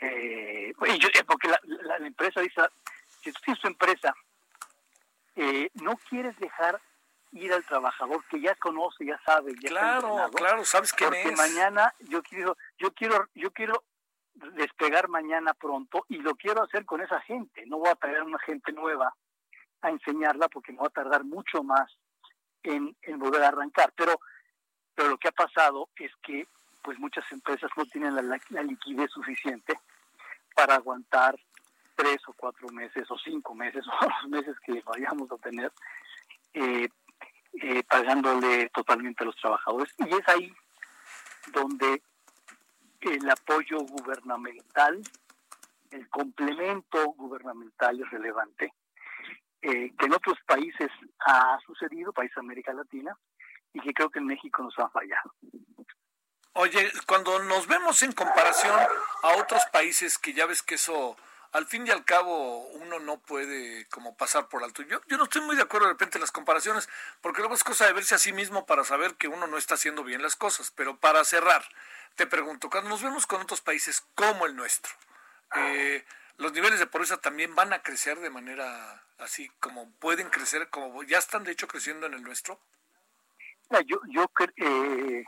Eh, 0.00 0.70
eh, 0.70 1.24
porque 1.26 1.48
la, 1.48 1.96
empresa 1.96 2.40
dice, 2.40 2.62
si 3.22 3.32
tú 3.32 3.40
tienes 3.44 3.60
tu 3.60 3.68
empresa, 3.68 4.14
eh, 5.34 5.70
no 5.74 5.96
quieres 6.08 6.38
dejar 6.38 6.80
ir 7.32 7.52
al 7.52 7.64
trabajador 7.64 8.24
que 8.28 8.40
ya 8.40 8.54
conoce, 8.54 9.04
ya 9.04 9.20
sabe, 9.24 9.52
ya 9.60 9.68
claro, 9.68 10.30
claro, 10.34 10.64
sabes 10.64 10.92
quién 10.92 11.10
porque 11.10 11.32
mañana 11.32 11.92
yo 12.08 12.22
quiero, 12.22 12.56
yo 12.78 12.92
quiero, 12.94 13.28
yo 13.34 13.50
quiero 13.52 13.84
despegar 14.54 15.08
mañana 15.08 15.52
pronto 15.52 16.04
y 16.08 16.18
lo 16.18 16.36
quiero 16.36 16.62
hacer 16.62 16.84
con 16.84 17.00
esa 17.00 17.20
gente. 17.20 17.66
No 17.66 17.78
voy 17.78 17.90
a 17.90 17.96
traer 17.96 18.18
a 18.18 18.24
una 18.24 18.38
gente 18.38 18.72
nueva 18.72 19.14
a 19.82 19.90
enseñarla 19.90 20.48
porque 20.48 20.72
me 20.72 20.78
va 20.78 20.86
a 20.86 20.90
tardar 20.90 21.24
mucho 21.24 21.62
más 21.62 21.90
en, 22.62 22.96
volver 23.18 23.42
a 23.42 23.48
arrancar. 23.48 23.92
Pero, 23.96 24.18
pero 24.94 25.10
lo 25.10 25.18
que 25.18 25.28
ha 25.28 25.32
pasado 25.32 25.88
es 25.96 26.10
que 26.22 26.46
pues 26.82 26.98
muchas 26.98 27.30
empresas 27.32 27.70
no 27.76 27.84
tienen 27.86 28.14
la, 28.14 28.62
liquidez 28.62 29.10
suficiente 29.10 29.78
para 30.54 30.76
aguantar 30.76 31.36
tres 31.94 32.18
o 32.28 32.32
cuatro 32.32 32.68
meses 32.68 33.10
o 33.10 33.18
cinco 33.18 33.54
meses 33.54 33.84
o 34.00 34.06
los 34.06 34.30
meses 34.30 34.56
que 34.64 34.82
vayamos 34.82 35.30
a 35.30 35.36
tener 35.38 35.72
eh, 36.54 36.88
eh, 37.60 37.82
pagándole 37.84 38.68
totalmente 38.70 39.22
a 39.22 39.26
los 39.26 39.36
trabajadores. 39.36 39.92
Y 39.98 40.14
es 40.14 40.28
ahí 40.28 40.52
donde 41.52 42.02
el 43.00 43.30
apoyo 43.30 43.78
gubernamental, 43.80 45.00
el 45.90 46.08
complemento 46.08 47.12
gubernamental 47.12 48.00
es 48.00 48.10
relevante, 48.10 48.72
eh, 49.68 49.92
que 49.98 50.06
en 50.06 50.14
otros 50.14 50.38
países 50.46 50.90
ha 51.20 51.58
sucedido, 51.66 52.12
países 52.12 52.36
de 52.36 52.40
América 52.40 52.72
Latina, 52.72 53.16
y 53.72 53.80
que 53.80 53.92
creo 53.92 54.08
que 54.08 54.18
en 54.18 54.26
México 54.26 54.62
nos 54.62 54.78
ha 54.78 54.88
fallado. 54.88 55.34
Oye, 56.54 56.90
cuando 57.06 57.38
nos 57.40 57.66
vemos 57.66 58.02
en 58.02 58.12
comparación 58.12 58.74
a 59.22 59.36
otros 59.36 59.62
países 59.66 60.16
que 60.18 60.32
ya 60.32 60.46
ves 60.46 60.62
que 60.62 60.76
eso 60.76 61.16
al 61.52 61.66
fin 61.66 61.86
y 61.86 61.90
al 61.90 62.04
cabo 62.04 62.66
uno 62.68 62.98
no 62.98 63.20
puede 63.20 63.86
como 63.88 64.16
pasar 64.16 64.48
por 64.48 64.64
alto. 64.64 64.82
Yo, 64.82 65.00
yo 65.06 65.16
no 65.18 65.24
estoy 65.24 65.42
muy 65.42 65.56
de 65.56 65.62
acuerdo 65.62 65.86
de 65.86 65.92
repente 65.92 66.18
en 66.18 66.22
las 66.22 66.32
comparaciones, 66.32 66.88
porque 67.20 67.40
luego 67.40 67.54
es 67.54 67.64
cosa 67.64 67.86
de 67.86 67.92
verse 67.92 68.14
a 68.14 68.18
sí 68.18 68.32
mismo 68.32 68.66
para 68.66 68.84
saber 68.84 69.14
que 69.14 69.28
uno 69.28 69.46
no 69.46 69.58
está 69.58 69.74
haciendo 69.74 70.02
bien 70.02 70.22
las 70.22 70.36
cosas. 70.36 70.70
Pero 70.70 70.96
para 70.98 71.24
cerrar, 71.24 71.62
te 72.16 72.26
pregunto, 72.26 72.70
cuando 72.70 72.90
nos 72.90 73.02
vemos 73.02 73.26
con 73.26 73.40
otros 73.42 73.60
países 73.60 74.02
como 74.14 74.46
el 74.46 74.56
nuestro, 74.56 74.92
eh, 75.56 76.04
los 76.38 76.52
niveles 76.52 76.78
de 76.78 76.86
pobreza 76.86 77.18
también 77.18 77.54
van 77.54 77.72
a 77.72 77.82
crecer 77.82 78.18
de 78.20 78.30
manera 78.30 79.04
así 79.18 79.48
como 79.60 79.90
pueden 79.98 80.30
crecer, 80.30 80.70
como 80.70 81.02
ya 81.02 81.18
están 81.18 81.44
de 81.44 81.52
hecho 81.52 81.68
creciendo 81.68 82.06
en 82.06 82.14
el 82.14 82.22
nuestro. 82.22 82.58
Yo, 83.86 84.00
yo 84.08 84.30
eh, 84.56 85.24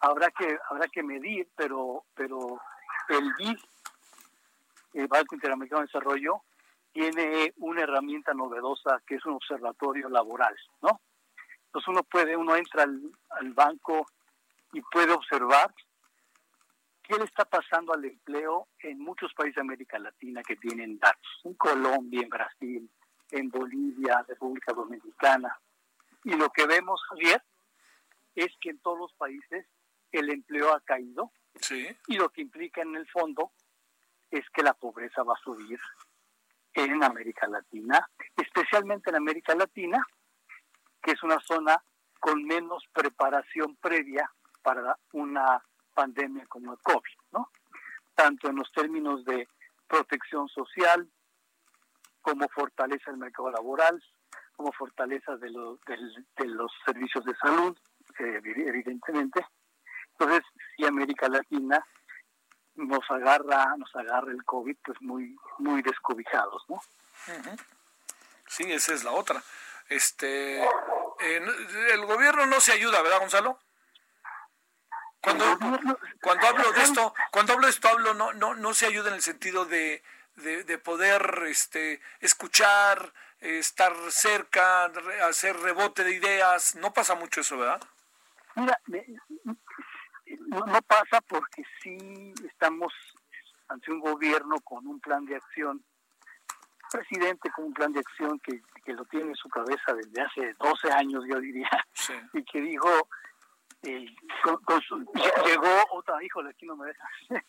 habrá 0.00 0.30
que 0.30 0.58
habrá 0.70 0.88
que 0.88 1.02
medir, 1.02 1.46
pero 1.54 2.04
pero 2.14 2.60
el 3.08 3.34
BID 3.34 3.58
el 4.94 5.08
Banco 5.08 5.34
Interamericano 5.34 5.80
de 5.82 5.86
Desarrollo 5.86 6.42
tiene 6.92 7.52
una 7.58 7.82
herramienta 7.82 8.32
novedosa 8.34 9.02
que 9.06 9.16
es 9.16 9.26
un 9.26 9.34
observatorio 9.34 10.08
laboral, 10.08 10.56
¿no? 10.82 11.00
Entonces 11.66 11.88
uno 11.88 12.02
puede, 12.02 12.36
uno 12.36 12.56
entra 12.56 12.84
al, 12.84 13.52
banco 13.52 14.06
y 14.72 14.80
puede 14.80 15.12
observar 15.12 15.72
qué 17.08 17.16
le 17.16 17.24
está 17.24 17.46
pasando 17.46 17.94
al 17.94 18.04
empleo 18.04 18.68
en 18.80 18.98
muchos 18.98 19.32
países 19.32 19.56
de 19.56 19.62
América 19.62 19.98
Latina 19.98 20.42
que 20.42 20.56
tienen 20.56 20.98
datos, 20.98 21.40
en 21.44 21.54
Colombia, 21.54 22.20
en 22.22 22.28
Brasil, 22.28 22.90
en 23.30 23.48
Bolivia, 23.48 24.24
República 24.28 24.74
Dominicana. 24.74 25.58
Y 26.24 26.34
lo 26.34 26.50
que 26.50 26.66
vemos, 26.66 27.00
Javier, 27.08 27.42
es 28.34 28.48
que 28.60 28.70
en 28.70 28.78
todos 28.80 28.98
los 28.98 29.12
países 29.14 29.66
el 30.12 30.30
empleo 30.30 30.74
ha 30.74 30.80
caído 30.80 31.32
sí. 31.60 31.88
y 32.08 32.16
lo 32.16 32.28
que 32.28 32.42
implica 32.42 32.82
en 32.82 32.94
el 32.94 33.08
fondo 33.08 33.52
es 34.30 34.44
que 34.50 34.62
la 34.62 34.74
pobreza 34.74 35.22
va 35.22 35.32
a 35.32 35.42
subir 35.42 35.80
en 36.74 37.02
América 37.02 37.48
Latina, 37.48 38.06
especialmente 38.36 39.08
en 39.10 39.16
América 39.16 39.54
Latina, 39.54 40.06
que 41.02 41.12
es 41.12 41.22
una 41.22 41.40
zona 41.40 41.82
con 42.20 42.44
menos 42.44 42.84
preparación 42.92 43.76
previa 43.76 44.30
para 44.62 44.98
una 45.12 45.62
pandemia 45.98 46.46
como 46.46 46.72
el 46.72 46.78
COVID, 46.78 47.18
¿no? 47.32 47.50
Tanto 48.14 48.48
en 48.48 48.56
los 48.56 48.70
términos 48.70 49.24
de 49.24 49.48
protección 49.88 50.48
social, 50.48 51.08
como 52.22 52.48
fortaleza 52.50 53.10
del 53.10 53.18
mercado 53.18 53.50
laboral, 53.50 54.00
como 54.54 54.70
fortaleza 54.70 55.36
de, 55.38 55.48
de, 55.48 56.46
los 56.46 56.70
servicios 56.84 57.24
de 57.24 57.34
salud, 57.36 57.76
eh, 58.20 58.40
evidentemente. 58.44 59.44
Entonces, 60.12 60.44
si 60.76 60.86
América 60.86 61.28
Latina 61.28 61.84
nos 62.76 63.04
agarra, 63.10 63.74
nos 63.76 63.94
agarra 63.96 64.30
el 64.30 64.44
COVID 64.44 64.76
pues 64.84 65.00
muy, 65.00 65.36
muy 65.58 65.82
descobijados, 65.82 66.62
¿no? 66.68 66.80
Sí, 68.46 68.70
esa 68.70 68.94
es 68.94 69.02
la 69.02 69.10
otra. 69.12 69.42
Este, 69.88 70.62
el 70.62 72.06
gobierno 72.06 72.46
no 72.46 72.60
se 72.60 72.72
ayuda, 72.72 73.02
¿verdad, 73.02 73.18
Gonzalo? 73.20 73.58
Cuando, 75.20 75.44
cuando 76.22 76.46
hablo 76.46 76.72
de 76.72 76.82
esto, 76.82 77.14
cuando 77.32 77.52
hablo 77.52 77.66
de 77.66 77.72
esto 77.72 77.88
hablo 77.88 78.14
no, 78.14 78.32
no, 78.34 78.54
no 78.54 78.72
se 78.72 78.86
ayuda 78.86 79.08
en 79.08 79.16
el 79.16 79.22
sentido 79.22 79.64
de, 79.64 80.02
de, 80.36 80.78
poder 80.78 81.42
este, 81.46 82.00
escuchar, 82.20 83.12
estar 83.40 83.92
cerca, 84.10 84.90
hacer 85.26 85.56
rebote 85.56 86.04
de 86.04 86.14
ideas. 86.14 86.76
No 86.76 86.92
pasa 86.92 87.14
mucho 87.14 87.40
eso, 87.40 87.58
¿verdad? 87.58 87.80
Mira, 88.54 88.80
no, 90.48 90.82
pasa 90.82 91.20
porque 91.28 91.62
sí 91.82 92.34
estamos 92.44 92.92
ante 93.68 93.90
un 93.92 94.00
gobierno 94.00 94.56
con 94.60 94.86
un 94.86 95.00
plan 95.00 95.24
de 95.24 95.36
acción, 95.36 95.84
presidente 96.90 97.50
con 97.50 97.66
un 97.66 97.74
plan 97.74 97.92
de 97.92 98.00
acción 98.00 98.38
que, 98.40 98.60
lo 98.92 99.04
tiene 99.04 99.28
en 99.28 99.36
su 99.36 99.50
cabeza 99.50 99.92
desde 99.92 100.22
hace 100.22 100.54
12 100.54 100.90
años, 100.90 101.22
yo 101.28 101.38
diría, 101.38 101.68
y 102.32 102.42
que 102.42 102.58
dijo, 102.58 103.08
llegó, 103.82 105.68
otra, 105.92 106.22
híjole, 106.22 106.50
aquí 106.50 106.66
no 106.66 106.76
me 106.76 106.86
deja, 106.86 107.08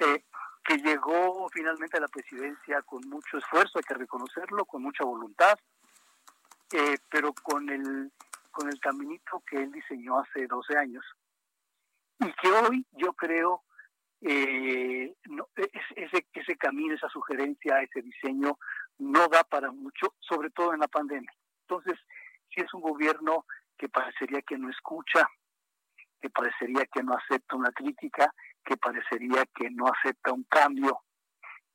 eh, 0.00 0.24
que 0.64 0.76
llegó 0.78 1.48
finalmente 1.52 1.96
a 1.96 2.00
la 2.00 2.08
presidencia 2.08 2.82
con 2.82 3.08
mucho 3.08 3.38
esfuerzo, 3.38 3.78
hay 3.78 3.84
que 3.84 3.94
reconocerlo, 3.94 4.64
con 4.64 4.82
mucha 4.82 5.04
voluntad, 5.04 5.58
eh, 6.72 6.98
pero 7.08 7.32
con 7.42 7.68
el, 7.68 8.12
con 8.50 8.68
el 8.68 8.78
caminito 8.80 9.42
que 9.46 9.62
él 9.62 9.72
diseñó 9.72 10.20
hace 10.20 10.46
12 10.46 10.76
años 10.76 11.04
y 12.18 12.32
que 12.34 12.48
hoy 12.52 12.86
yo 12.92 13.12
creo 13.14 13.62
eh, 14.22 15.14
no, 15.30 15.48
ese, 15.56 16.26
ese 16.34 16.56
camino, 16.56 16.94
esa 16.94 17.08
sugerencia, 17.08 17.80
ese 17.80 18.02
diseño 18.02 18.58
no 18.98 19.28
da 19.28 19.44
para 19.44 19.70
mucho, 19.72 20.14
sobre 20.20 20.50
todo 20.50 20.74
en 20.74 20.80
la 20.80 20.88
pandemia. 20.88 21.32
Entonces, 21.62 21.98
si 22.54 22.60
es 22.60 22.74
un 22.74 22.82
gobierno 22.82 23.46
que 23.80 23.88
parecería 23.88 24.42
que 24.42 24.58
no 24.58 24.68
escucha, 24.68 25.26
que 26.20 26.28
parecería 26.28 26.84
que 26.92 27.02
no 27.02 27.14
acepta 27.14 27.56
una 27.56 27.72
crítica, 27.72 28.30
que 28.62 28.76
parecería 28.76 29.46
que 29.54 29.70
no 29.70 29.86
acepta 29.86 30.32
un 30.32 30.44
cambio, 30.44 31.00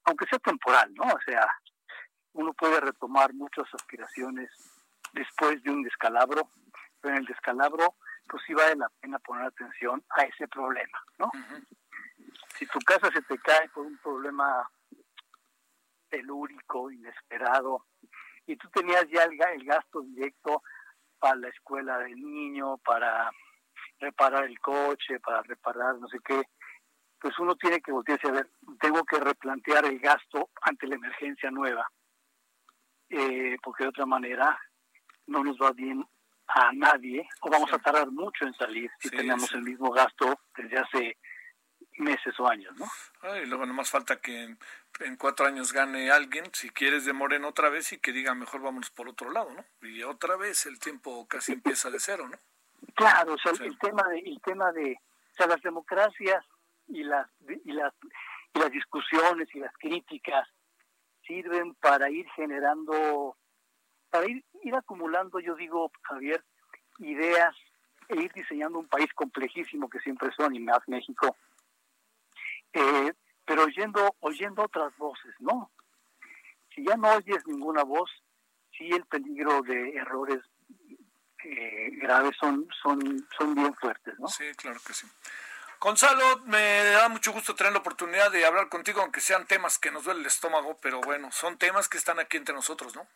aunque 0.03 0.27
sea 0.27 0.37
temporal, 0.37 0.93
¿no? 0.93 1.05
O 1.05 1.19
sea, 1.25 1.47
uno 2.33 2.53
puede 2.53 2.79
retomar 2.79 3.33
muchas 3.33 3.65
aspiraciones 3.73 4.51
después 5.13 5.63
de 5.63 5.71
un 5.71 5.81
descalabro, 5.81 6.51
pero 7.01 7.15
en 7.15 7.21
el 7.21 7.25
descalabro 7.25 7.95
pues 8.27 8.43
sí 8.45 8.53
vale 8.53 8.75
la 8.75 8.89
pena 9.01 9.17
poner 9.19 9.45
atención 9.45 10.03
a 10.09 10.23
ese 10.23 10.47
problema, 10.47 11.03
¿no? 11.17 11.31
Si 12.59 12.67
tu 12.67 12.79
casa 12.81 13.11
se 13.11 13.21
te 13.23 13.37
cae 13.39 13.67
por 13.69 13.83
un 13.83 13.97
problema 13.97 14.69
telúrico, 16.09 16.91
inesperado, 16.91 17.87
y 18.45 18.55
tú 18.57 18.69
tenías 18.69 19.07
ya 19.09 19.23
el, 19.23 19.39
el 19.41 19.65
gasto 19.65 20.01
directo 20.01 20.61
para 21.19 21.35
la 21.35 21.49
escuela 21.49 21.97
del 21.99 22.15
niño, 22.15 22.77
para 22.79 23.31
reparar 23.99 24.45
el 24.45 24.59
coche, 24.59 25.19
para 25.19 25.41
reparar 25.43 25.95
no 25.95 26.07
sé 26.07 26.19
qué, 26.23 26.41
pues 27.19 27.37
uno 27.39 27.55
tiene 27.55 27.81
que 27.81 27.91
voltearse 27.91 28.27
a 28.27 28.31
ver, 28.31 28.49
tengo 28.79 29.03
que 29.03 29.19
replantear 29.19 29.85
el 29.85 29.99
gasto 29.99 30.49
ante 30.61 30.87
la 30.87 30.95
emergencia 30.95 31.49
nueva, 31.49 31.89
eh, 33.09 33.57
porque 33.63 33.83
de 33.83 33.89
otra 33.89 34.05
manera 34.05 34.59
no 35.27 35.43
nos 35.43 35.57
va 35.57 35.71
bien 35.71 36.05
a 36.47 36.71
nadie 36.73 37.27
o 37.41 37.49
vamos 37.49 37.71
a 37.73 37.79
tardar 37.79 38.11
mucho 38.11 38.45
en 38.45 38.53
salir 38.53 38.91
si 38.99 39.09
tenemos 39.09 39.51
el 39.53 39.63
mismo 39.63 39.91
gasto 39.91 40.39
desde 40.55 40.77
hace 40.77 41.17
meses 41.97 42.39
o 42.39 42.47
años, 42.47 42.73
¿no? 42.77 43.37
Y 43.37 43.45
luego 43.45 43.65
más 43.67 43.89
falta 43.89 44.19
que 44.19 44.55
en, 44.99 45.15
cuatro 45.17 45.45
años 45.45 45.73
gane 45.73 46.11
alguien, 46.11 46.45
si 46.53 46.69
quieres 46.69 47.05
de 47.05 47.13
Moreno 47.13 47.49
otra 47.49 47.69
vez 47.69 47.91
y 47.93 47.99
que 47.99 48.11
diga 48.11 48.33
mejor 48.33 48.61
vámonos 48.61 48.91
por 48.91 49.09
otro 49.09 49.31
lado, 49.31 49.51
¿no? 49.53 49.65
Y 49.87 50.03
otra 50.03 50.35
vez 50.35 50.65
el 50.65 50.79
tiempo 50.79 51.27
casi 51.27 51.53
empieza 51.53 51.89
de 51.89 51.99
cero, 51.99 52.27
¿no? 52.29 52.37
Claro, 52.95 53.33
o 53.33 53.37
sea, 53.37 53.51
el 53.65 53.77
tema 53.79 54.03
de, 54.09 54.19
el 54.19 54.41
tema 54.41 54.71
de, 54.71 54.93
o 54.93 55.35
sea, 55.35 55.47
las 55.47 55.61
democracias 55.61 56.45
y 56.87 57.03
las 57.03 57.27
y 57.65 57.71
las 57.71 57.93
y 58.53 58.59
las 58.59 58.71
discusiones 58.71 59.47
y 59.53 59.59
las 59.59 59.73
críticas 59.77 60.47
sirven 61.25 61.73
para 61.75 62.09
ir 62.09 62.27
generando, 62.35 63.35
para 64.09 64.27
ir, 64.27 64.45
ir 64.63 64.75
acumulando, 64.75 65.39
yo 65.39 65.55
digo, 65.55 65.91
Javier, 66.03 66.43
ideas 66.99 67.55
e 68.07 68.21
ir 68.21 68.31
diseñando 68.33 68.79
un 68.79 68.87
país 68.87 69.11
complejísimo 69.13 69.89
que 69.89 69.99
siempre 69.99 70.31
son 70.37 70.55
y 70.55 70.59
más 70.59 70.79
México 70.87 71.35
eh, 72.75 73.13
pero 73.45 73.63
oyendo, 73.63 74.15
oyendo 74.19 74.63
otras 74.63 74.95
voces, 74.97 75.33
¿no? 75.39 75.71
Si 76.73 76.85
ya 76.85 76.95
no 76.97 77.13
oyes 77.13 77.45
ninguna 77.45 77.83
voz, 77.83 78.09
sí 78.77 78.89
el 78.91 79.05
peligro 79.05 79.61
de 79.61 79.95
errores 79.95 80.41
eh, 81.43 81.89
graves 82.01 82.35
son, 82.39 82.67
son, 82.81 83.27
son 83.37 83.55
bien 83.55 83.73
fuertes, 83.75 84.17
¿no? 84.19 84.27
Sí, 84.27 84.43
claro 84.57 84.79
que 84.85 84.93
sí. 84.93 85.07
Gonzalo, 85.79 86.39
me 86.45 86.83
da 86.83 87.09
mucho 87.09 87.31
gusto 87.31 87.53
tener 87.53 87.71
la 87.71 87.79
oportunidad 87.79 88.31
de 88.31 88.45
hablar 88.45 88.69
contigo, 88.69 89.01
aunque 89.01 89.21
sean 89.21 89.45
temas 89.45 89.77
que 89.77 89.91
nos 89.91 90.03
duele 90.03 90.21
el 90.21 90.25
estómago, 90.25 90.77
pero 90.81 90.99
bueno, 91.01 91.31
son 91.31 91.57
temas 91.57 91.87
que 91.87 91.97
están 91.97 92.19
aquí 92.19 92.37
entre 92.37 92.55
nosotros, 92.55 92.95
¿no? 92.95 93.07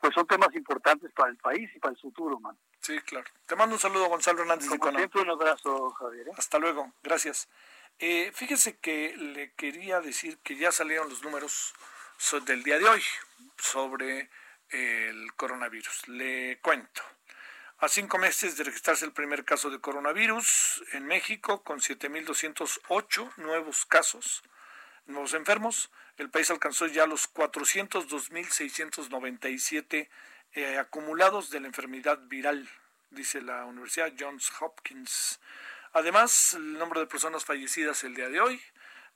Pues 0.00 0.12
son 0.14 0.26
temas 0.26 0.54
importantes 0.54 1.12
para 1.12 1.30
el 1.30 1.36
país 1.36 1.70
y 1.74 1.78
para 1.78 1.92
el 1.92 2.00
futuro, 2.00 2.38
man. 2.40 2.58
Sí, 2.80 2.98
claro. 3.00 3.26
Te 3.46 3.56
mando 3.56 3.76
un 3.76 3.80
saludo, 3.80 4.08
Gonzalo 4.08 4.42
Hernández. 4.42 4.68
Como 4.68 4.98
siempre, 4.98 5.22
un 5.22 5.30
abrazo, 5.30 5.90
Javier. 5.92 6.28
¿eh? 6.28 6.32
Hasta 6.36 6.58
luego, 6.58 6.92
gracias. 7.02 7.48
Eh, 7.98 8.32
fíjese 8.34 8.78
que 8.78 9.14
le 9.16 9.52
quería 9.52 10.00
decir 10.00 10.38
que 10.38 10.56
ya 10.56 10.72
salieron 10.72 11.08
los 11.08 11.22
números 11.22 11.74
del 12.46 12.62
día 12.62 12.78
de 12.78 12.88
hoy 12.88 13.02
sobre 13.58 14.30
el 14.70 15.34
coronavirus. 15.34 16.08
Le 16.08 16.58
cuento. 16.60 17.02
A 17.78 17.88
cinco 17.88 18.18
meses 18.18 18.56
de 18.56 18.64
registrarse 18.64 19.04
el 19.04 19.12
primer 19.12 19.44
caso 19.44 19.70
de 19.70 19.80
coronavirus 19.80 20.82
en 20.92 21.06
México, 21.06 21.62
con 21.62 21.80
7.208 21.80 23.36
nuevos 23.36 23.84
casos, 23.84 24.42
nuevos 25.06 25.34
enfermos, 25.34 25.90
el 26.16 26.30
país 26.30 26.50
alcanzó 26.50 26.86
ya 26.86 27.06
los 27.06 27.30
402.697 27.32 30.08
eh, 30.52 30.78
acumulados 30.78 31.50
de 31.50 31.60
la 31.60 31.66
enfermedad 31.66 32.18
viral, 32.26 32.66
dice 33.10 33.42
la 33.42 33.66
Universidad 33.66 34.14
Johns 34.18 34.50
Hopkins. 34.60 35.38
Además, 35.94 36.52
el 36.54 36.72
número 36.72 37.00
de 37.00 37.06
personas 37.06 37.44
fallecidas 37.44 38.02
el 38.02 38.16
día 38.16 38.28
de 38.28 38.40
hoy, 38.40 38.60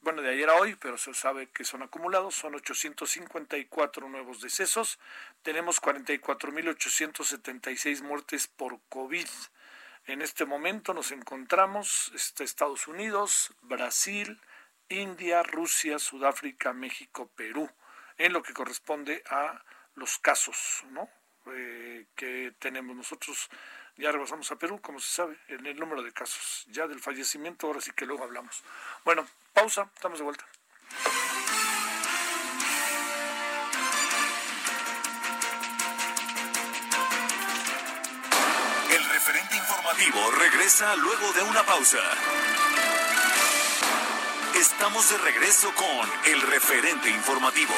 bueno, 0.00 0.22
de 0.22 0.30
ayer 0.30 0.48
a 0.48 0.54
hoy, 0.54 0.76
pero 0.76 0.96
se 0.96 1.12
sabe 1.12 1.48
que 1.48 1.64
son 1.64 1.82
acumulados, 1.82 2.36
son 2.36 2.54
854 2.54 4.08
nuevos 4.08 4.40
decesos. 4.40 5.00
Tenemos 5.42 5.82
44.876 5.82 8.02
muertes 8.02 8.46
por 8.46 8.78
COVID. 8.90 9.26
En 10.06 10.22
este 10.22 10.44
momento 10.44 10.94
nos 10.94 11.10
encontramos 11.10 12.12
este, 12.14 12.44
Estados 12.44 12.86
Unidos, 12.86 13.52
Brasil, 13.62 14.40
India, 14.88 15.42
Rusia, 15.42 15.98
Sudáfrica, 15.98 16.72
México, 16.72 17.28
Perú, 17.34 17.68
en 18.18 18.32
lo 18.32 18.44
que 18.44 18.54
corresponde 18.54 19.24
a 19.28 19.64
los 19.96 20.20
casos 20.20 20.84
¿no? 20.90 21.10
Eh, 21.52 22.06
que 22.14 22.54
tenemos 22.60 22.94
nosotros 22.94 23.50
ya 23.98 24.12
rebasamos 24.12 24.50
a 24.52 24.56
Perú, 24.56 24.80
como 24.80 25.00
se 25.00 25.10
sabe, 25.10 25.36
en 25.48 25.66
el 25.66 25.78
número 25.78 26.02
de 26.02 26.12
casos. 26.12 26.66
Ya 26.70 26.86
del 26.86 27.00
fallecimiento, 27.00 27.66
ahora 27.66 27.80
sí 27.80 27.90
que 27.92 28.06
luego 28.06 28.22
hablamos. 28.22 28.62
Bueno, 29.04 29.26
pausa, 29.52 29.90
estamos 29.94 30.18
de 30.18 30.24
vuelta. 30.24 30.46
El 38.90 39.04
referente 39.10 39.56
informativo 39.56 40.30
regresa 40.30 40.96
luego 40.96 41.32
de 41.32 41.42
una 41.42 41.62
pausa. 41.64 41.98
Estamos 44.54 45.10
de 45.10 45.18
regreso 45.18 45.72
con 45.74 46.32
el 46.32 46.40
referente 46.42 47.10
informativo. 47.10 47.74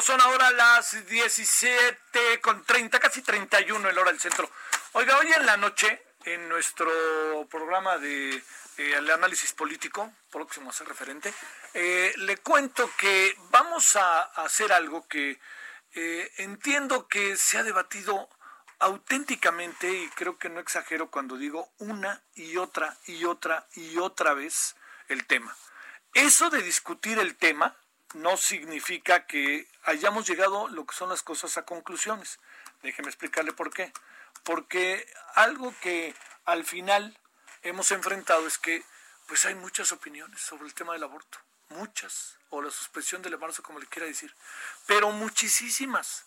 Son 0.00 0.20
ahora 0.22 0.50
las 0.52 1.06
17 1.06 2.40
con 2.40 2.64
30, 2.64 2.98
casi 2.98 3.20
31 3.20 3.90
el 3.90 3.98
hora 3.98 4.10
del 4.10 4.20
centro. 4.20 4.50
Oiga, 4.92 5.18
hoy 5.18 5.30
en 5.32 5.44
la 5.44 5.58
noche, 5.58 6.02
en 6.24 6.48
nuestro 6.48 6.90
programa 7.50 7.98
de 7.98 8.42
eh, 8.78 8.96
análisis 9.12 9.52
político, 9.52 10.10
próximo 10.30 10.70
a 10.70 10.72
ser 10.72 10.88
referente, 10.88 11.34
eh, 11.74 12.10
le 12.16 12.38
cuento 12.38 12.90
que 12.96 13.36
vamos 13.50 13.96
a, 13.96 14.22
hacer 14.42 14.72
algo 14.72 15.06
que 15.06 15.38
eh, 15.94 16.32
entiendo 16.38 17.06
que 17.06 17.36
se 17.36 17.58
ha 17.58 17.62
debatido 17.62 18.30
auténticamente, 18.78 19.92
y 19.92 20.08
creo 20.08 20.38
que 20.38 20.48
no 20.48 20.60
exagero 20.60 21.10
cuando 21.10 21.36
digo 21.36 21.68
una 21.76 22.22
y 22.34 22.56
otra 22.56 22.96
y 23.06 23.26
otra 23.26 23.66
y 23.74 23.98
otra 23.98 24.32
vez 24.32 24.74
el 25.08 25.26
tema. 25.26 25.54
Eso 26.14 26.48
de 26.48 26.62
discutir 26.62 27.18
el 27.18 27.36
tema 27.36 27.76
no 28.14 28.36
significa 28.36 29.26
que 29.26 29.68
hayamos 29.84 30.26
llegado 30.26 30.68
lo 30.68 30.86
que 30.86 30.94
son 30.94 31.08
las 31.08 31.22
cosas 31.22 31.56
a 31.56 31.64
conclusiones. 31.64 32.38
Déjeme 32.82 33.08
explicarle 33.08 33.52
por 33.52 33.72
qué. 33.72 33.92
Porque 34.42 35.06
algo 35.34 35.74
que 35.80 36.14
al 36.44 36.64
final 36.64 37.18
hemos 37.62 37.90
enfrentado 37.90 38.46
es 38.46 38.58
que 38.58 38.84
pues 39.26 39.44
hay 39.44 39.54
muchas 39.54 39.92
opiniones 39.92 40.40
sobre 40.40 40.64
el 40.64 40.74
tema 40.74 40.94
del 40.94 41.04
aborto, 41.04 41.38
muchas, 41.68 42.36
o 42.48 42.60
la 42.60 42.70
suspensión 42.70 43.22
del 43.22 43.34
embarazo, 43.34 43.62
como 43.62 43.78
le 43.78 43.86
quiera 43.86 44.08
decir, 44.08 44.34
pero 44.86 45.12
muchísimas. 45.12 46.24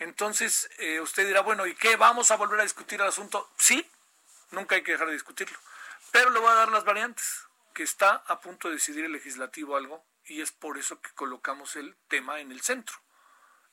Entonces, 0.00 0.68
eh, 0.78 1.00
usted 1.00 1.26
dirá, 1.26 1.42
bueno, 1.42 1.64
¿y 1.66 1.76
qué? 1.76 1.94
¿Vamos 1.94 2.32
a 2.32 2.36
volver 2.36 2.58
a 2.58 2.64
discutir 2.64 3.00
el 3.00 3.06
asunto? 3.06 3.52
Sí, 3.56 3.88
nunca 4.50 4.74
hay 4.74 4.82
que 4.82 4.92
dejar 4.92 5.06
de 5.06 5.12
discutirlo. 5.12 5.56
Pero 6.10 6.30
le 6.30 6.40
voy 6.40 6.50
a 6.50 6.54
dar 6.54 6.72
las 6.72 6.84
variantes, 6.84 7.46
que 7.72 7.84
está 7.84 8.24
a 8.26 8.40
punto 8.40 8.66
de 8.66 8.74
decidir 8.74 9.04
el 9.04 9.12
legislativo 9.12 9.76
algo 9.76 10.04
y 10.30 10.40
es 10.40 10.52
por 10.52 10.78
eso 10.78 11.00
que 11.00 11.10
colocamos 11.10 11.74
el 11.74 11.96
tema 12.06 12.40
en 12.40 12.52
el 12.52 12.60
centro. 12.60 12.96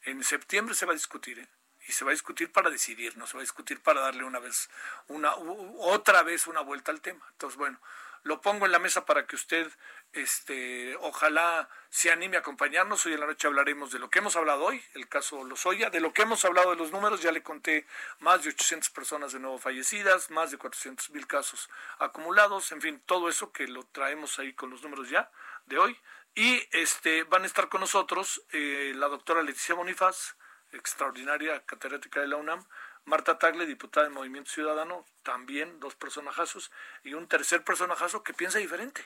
En 0.01 0.23
septiembre 0.23 0.73
se 0.73 0.87
va 0.87 0.93
a 0.93 0.95
discutir, 0.95 1.39
¿eh? 1.39 1.47
y 1.87 1.91
se 1.91 2.03
va 2.03 2.11
a 2.11 2.13
discutir 2.13 2.51
para 2.51 2.69
decidir, 2.71 3.15
no 3.15 3.27
se 3.27 3.33
va 3.33 3.41
a 3.41 3.43
discutir 3.43 3.79
para 3.81 4.01
darle 4.01 4.23
una 4.23 4.39
vez, 4.39 4.69
una, 5.07 5.35
otra 5.35 6.23
vez 6.23 6.47
una 6.47 6.61
vuelta 6.61 6.91
al 6.91 7.01
tema. 7.01 7.25
Entonces, 7.31 7.57
bueno, 7.57 7.79
lo 8.23 8.41
pongo 8.41 8.65
en 8.65 8.71
la 8.71 8.79
mesa 8.79 9.05
para 9.05 9.27
que 9.27 9.35
usted, 9.35 9.71
este, 10.13 10.95
ojalá 10.97 11.69
se 11.89 12.11
anime 12.11 12.37
a 12.37 12.39
acompañarnos. 12.39 13.05
Hoy 13.05 13.13
en 13.13 13.19
la 13.19 13.27
noche 13.27 13.47
hablaremos 13.47 13.91
de 13.91 13.99
lo 13.99 14.09
que 14.09 14.19
hemos 14.19 14.35
hablado 14.35 14.65
hoy, 14.65 14.83
el 14.95 15.07
caso 15.07 15.43
Lozoya, 15.43 15.89
de 15.91 16.01
lo 16.01 16.11
que 16.11 16.23
hemos 16.23 16.43
hablado 16.43 16.71
de 16.71 16.75
los 16.75 16.91
números, 16.91 17.21
ya 17.21 17.31
le 17.31 17.43
conté 17.43 17.85
más 18.19 18.43
de 18.43 18.49
800 18.49 18.89
personas 18.89 19.31
de 19.31 19.39
nuevo 19.39 19.59
fallecidas, 19.59 20.29
más 20.31 20.51
de 20.51 20.57
400 20.57 21.11
mil 21.11 21.27
casos 21.27 21.69
acumulados, 21.99 22.71
en 22.71 22.81
fin, 22.81 23.01
todo 23.05 23.29
eso 23.29 23.51
que 23.51 23.67
lo 23.67 23.83
traemos 23.83 24.39
ahí 24.39 24.53
con 24.53 24.71
los 24.71 24.81
números 24.81 25.09
ya 25.09 25.31
de 25.67 25.77
hoy. 25.77 25.97
Y 26.37 26.63
este, 26.71 27.23
van 27.23 27.41
a 27.41 27.45
estar 27.47 27.67
con 27.67 27.81
nosotros 27.81 28.43
eh, 28.51 28.93
la 28.95 29.07
doctora 29.07 29.41
Leticia 29.41 29.73
Bonifaz, 29.73 30.35
extraordinaria 30.71 31.65
catedrática 31.65 32.21
de 32.21 32.27
la 32.27 32.35
UNAM, 32.35 32.63
Marta 33.05 33.39
Tagle, 33.39 33.65
diputada 33.65 34.03
del 34.05 34.13
Movimiento 34.13 34.51
Ciudadano, 34.51 35.03
también 35.23 35.79
dos 35.79 35.95
personajazos, 35.95 36.71
y 37.03 37.15
un 37.15 37.27
tercer 37.27 37.63
personajazo 37.63 38.21
que 38.21 38.35
piensa 38.35 38.59
diferente, 38.59 39.03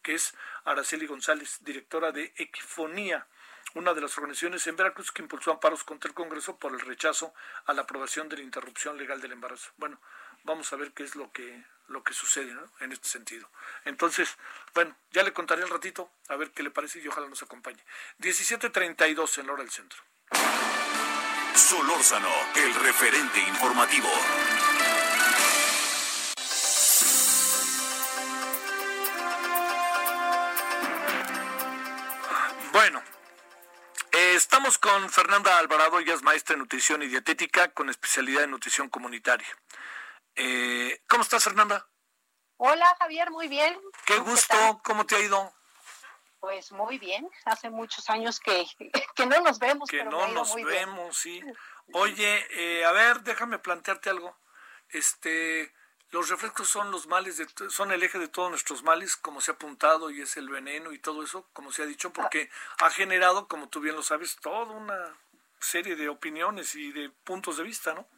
que 0.00 0.14
es 0.14 0.34
Araceli 0.64 1.06
González, 1.06 1.58
directora 1.60 2.12
de 2.12 2.32
Equifonía, 2.38 3.26
una 3.74 3.92
de 3.92 4.00
las 4.00 4.16
organizaciones 4.16 4.66
en 4.66 4.76
Veracruz 4.76 5.12
que 5.12 5.20
impulsó 5.20 5.52
amparos 5.52 5.84
contra 5.84 6.08
el 6.08 6.14
Congreso 6.14 6.58
por 6.58 6.72
el 6.72 6.80
rechazo 6.80 7.34
a 7.66 7.74
la 7.74 7.82
aprobación 7.82 8.30
de 8.30 8.38
la 8.38 8.42
interrupción 8.42 8.96
legal 8.96 9.20
del 9.20 9.32
embarazo. 9.32 9.70
Bueno, 9.76 10.00
vamos 10.44 10.72
a 10.72 10.76
ver 10.76 10.92
qué 10.92 11.04
es 11.04 11.16
lo 11.16 11.30
que 11.32 11.64
lo 11.90 12.02
que 12.04 12.14
sucede 12.14 12.56
en 12.80 12.92
este 12.92 13.08
sentido. 13.08 13.50
Entonces, 13.84 14.36
bueno, 14.74 14.96
ya 15.10 15.22
le 15.22 15.32
contaré 15.32 15.62
al 15.62 15.68
ratito 15.68 16.10
a 16.28 16.36
ver 16.36 16.52
qué 16.52 16.62
le 16.62 16.70
parece 16.70 17.00
y 17.00 17.08
ojalá 17.08 17.28
nos 17.28 17.42
acompañe. 17.42 17.84
17.32 18.20 19.38
en 19.38 19.46
la 19.46 19.52
hora 19.52 19.62
del 19.62 19.72
centro. 19.72 20.00
Solórzano, 21.54 22.30
el 22.54 22.74
referente 22.74 23.40
informativo. 23.40 24.08
Bueno, 32.72 33.02
eh, 34.12 34.34
estamos 34.36 34.78
con 34.78 35.10
Fernanda 35.10 35.58
Alvarado, 35.58 35.98
ella 35.98 36.14
es 36.14 36.22
maestra 36.22 36.54
en 36.54 36.60
nutrición 36.60 37.02
y 37.02 37.08
dietética 37.08 37.72
con 37.72 37.88
especialidad 37.90 38.44
en 38.44 38.52
nutrición 38.52 38.88
comunitaria. 38.88 39.48
Eh, 40.42 41.02
¿Cómo 41.06 41.22
estás, 41.22 41.44
Fernanda? 41.44 41.86
Hola, 42.56 42.96
Javier, 42.98 43.30
muy 43.30 43.46
bien. 43.46 43.78
Qué 44.06 44.16
gusto, 44.20 44.80
¿cómo 44.82 45.04
te 45.04 45.16
ha 45.16 45.20
ido? 45.20 45.52
Pues 46.38 46.72
muy 46.72 46.98
bien, 46.98 47.28
hace 47.44 47.68
muchos 47.68 48.08
años 48.08 48.40
que, 48.40 48.64
que 49.14 49.26
no 49.26 49.38
nos 49.42 49.58
vemos. 49.58 49.90
Que 49.90 50.02
no 50.02 50.28
nos 50.28 50.54
vemos, 50.54 51.14
sí. 51.18 51.42
Oye, 51.92 52.46
eh, 52.52 52.86
a 52.86 52.92
ver, 52.92 53.20
déjame 53.20 53.58
plantearte 53.58 54.08
algo. 54.08 54.34
Este, 54.88 55.74
los 56.08 56.30
refrescos 56.30 56.70
son 56.70 56.90
los 56.90 57.06
males, 57.06 57.36
de, 57.36 57.46
son 57.68 57.92
el 57.92 58.02
eje 58.02 58.18
de 58.18 58.28
todos 58.28 58.48
nuestros 58.48 58.82
males, 58.82 59.16
como 59.16 59.42
se 59.42 59.50
ha 59.50 59.54
apuntado, 59.54 60.10
y 60.10 60.22
es 60.22 60.38
el 60.38 60.48
veneno 60.48 60.92
y 60.92 60.98
todo 60.98 61.22
eso, 61.22 61.50
como 61.52 61.70
se 61.70 61.82
ha 61.82 61.86
dicho, 61.86 62.14
porque 62.14 62.48
ha 62.78 62.88
generado, 62.88 63.46
como 63.46 63.68
tú 63.68 63.80
bien 63.80 63.94
lo 63.94 64.02
sabes, 64.02 64.36
toda 64.36 64.72
una 64.72 65.18
serie 65.60 65.96
de 65.96 66.08
opiniones 66.08 66.74
y 66.76 66.92
de 66.92 67.10
puntos 67.10 67.58
de 67.58 67.62
vista, 67.62 67.92
¿no? 67.92 68.08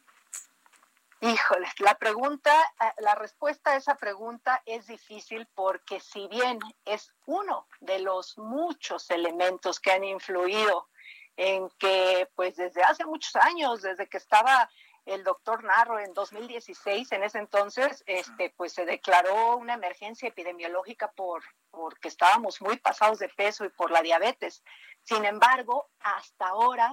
Híjole, 1.25 1.69
la 1.79 1.95
pregunta, 1.95 2.51
eh, 2.81 2.85
la 2.99 3.15
respuesta 3.15 3.71
a 3.71 3.77
esa 3.77 3.95
pregunta 3.95 4.61
es 4.67 4.89
difícil 4.89 5.47
porque 5.55 6.01
si 6.01 6.27
bien 6.27 6.59
es 6.85 7.15
uno 7.27 7.69
de 7.79 8.01
los 8.01 8.37
muchos 8.39 9.09
elementos 9.09 9.79
que 9.79 9.93
han 9.93 10.03
influido 10.03 10.89
en 11.37 11.71
que, 11.79 12.29
pues 12.35 12.57
desde 12.57 12.83
hace 12.83 13.05
muchos 13.05 13.37
años, 13.37 13.83
desde 13.83 14.09
que 14.09 14.17
estaba 14.17 14.69
el 15.07 15.23
doctor 15.23 15.63
Narro 15.63 16.01
en 16.01 16.13
2016, 16.13 17.13
en 17.13 17.23
ese 17.23 17.39
entonces, 17.39 18.03
este, 18.07 18.51
pues 18.57 18.73
se 18.73 18.85
declaró 18.85 19.57
una 19.59 19.75
emergencia 19.75 20.29
epidemiológica 20.29 21.13
por 21.13 21.45
porque 21.71 22.09
estábamos 22.09 22.61
muy 22.61 22.79
pasados 22.79 23.21
de 23.21 23.29
peso 23.29 23.65
y 23.65 23.69
por 23.69 23.93
la 23.93 24.03
diabetes. 24.03 24.65
Sin 25.05 25.25
embargo, 25.25 25.89
hasta 26.01 26.49
ahora, 26.49 26.93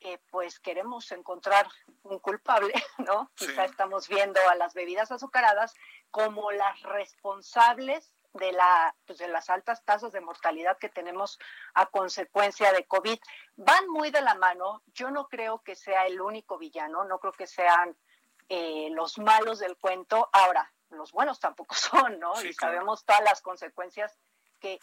eh, 0.00 0.18
pues 0.30 0.60
queremos 0.60 1.10
encontrar 1.12 1.66
un 2.02 2.18
culpable, 2.18 2.72
¿no? 2.98 3.30
Quizá 3.34 3.64
estamos 3.64 4.08
viendo 4.08 4.40
a 4.50 4.54
las 4.54 4.74
bebidas 4.74 5.10
azucaradas 5.10 5.74
como 6.10 6.50
las 6.52 6.80
responsables 6.82 8.12
de, 8.34 8.52
la, 8.52 8.94
pues 9.06 9.18
de 9.18 9.28
las 9.28 9.48
altas 9.48 9.84
tasas 9.84 10.12
de 10.12 10.20
mortalidad 10.20 10.78
que 10.78 10.88
tenemos 10.88 11.38
a 11.74 11.86
consecuencia 11.86 12.72
de 12.72 12.84
COVID. 12.84 13.18
Van 13.56 13.88
muy 13.88 14.10
de 14.10 14.20
la 14.20 14.34
mano. 14.34 14.82
Yo 14.86 15.10
no 15.10 15.28
creo 15.28 15.62
que 15.62 15.76
sea 15.76 16.06
el 16.06 16.20
único 16.20 16.58
villano, 16.58 17.04
no 17.04 17.18
creo 17.18 17.32
que 17.32 17.46
sean 17.46 17.96
eh, 18.48 18.88
los 18.90 19.18
malos 19.18 19.60
del 19.60 19.76
cuento. 19.76 20.28
Ahora, 20.32 20.70
los 20.90 21.12
buenos 21.12 21.40
tampoco 21.40 21.74
son, 21.74 22.18
¿no? 22.18 22.40
y 22.42 22.52
sabemos 22.52 23.04
todas 23.04 23.22
las 23.22 23.40
consecuencias 23.40 24.18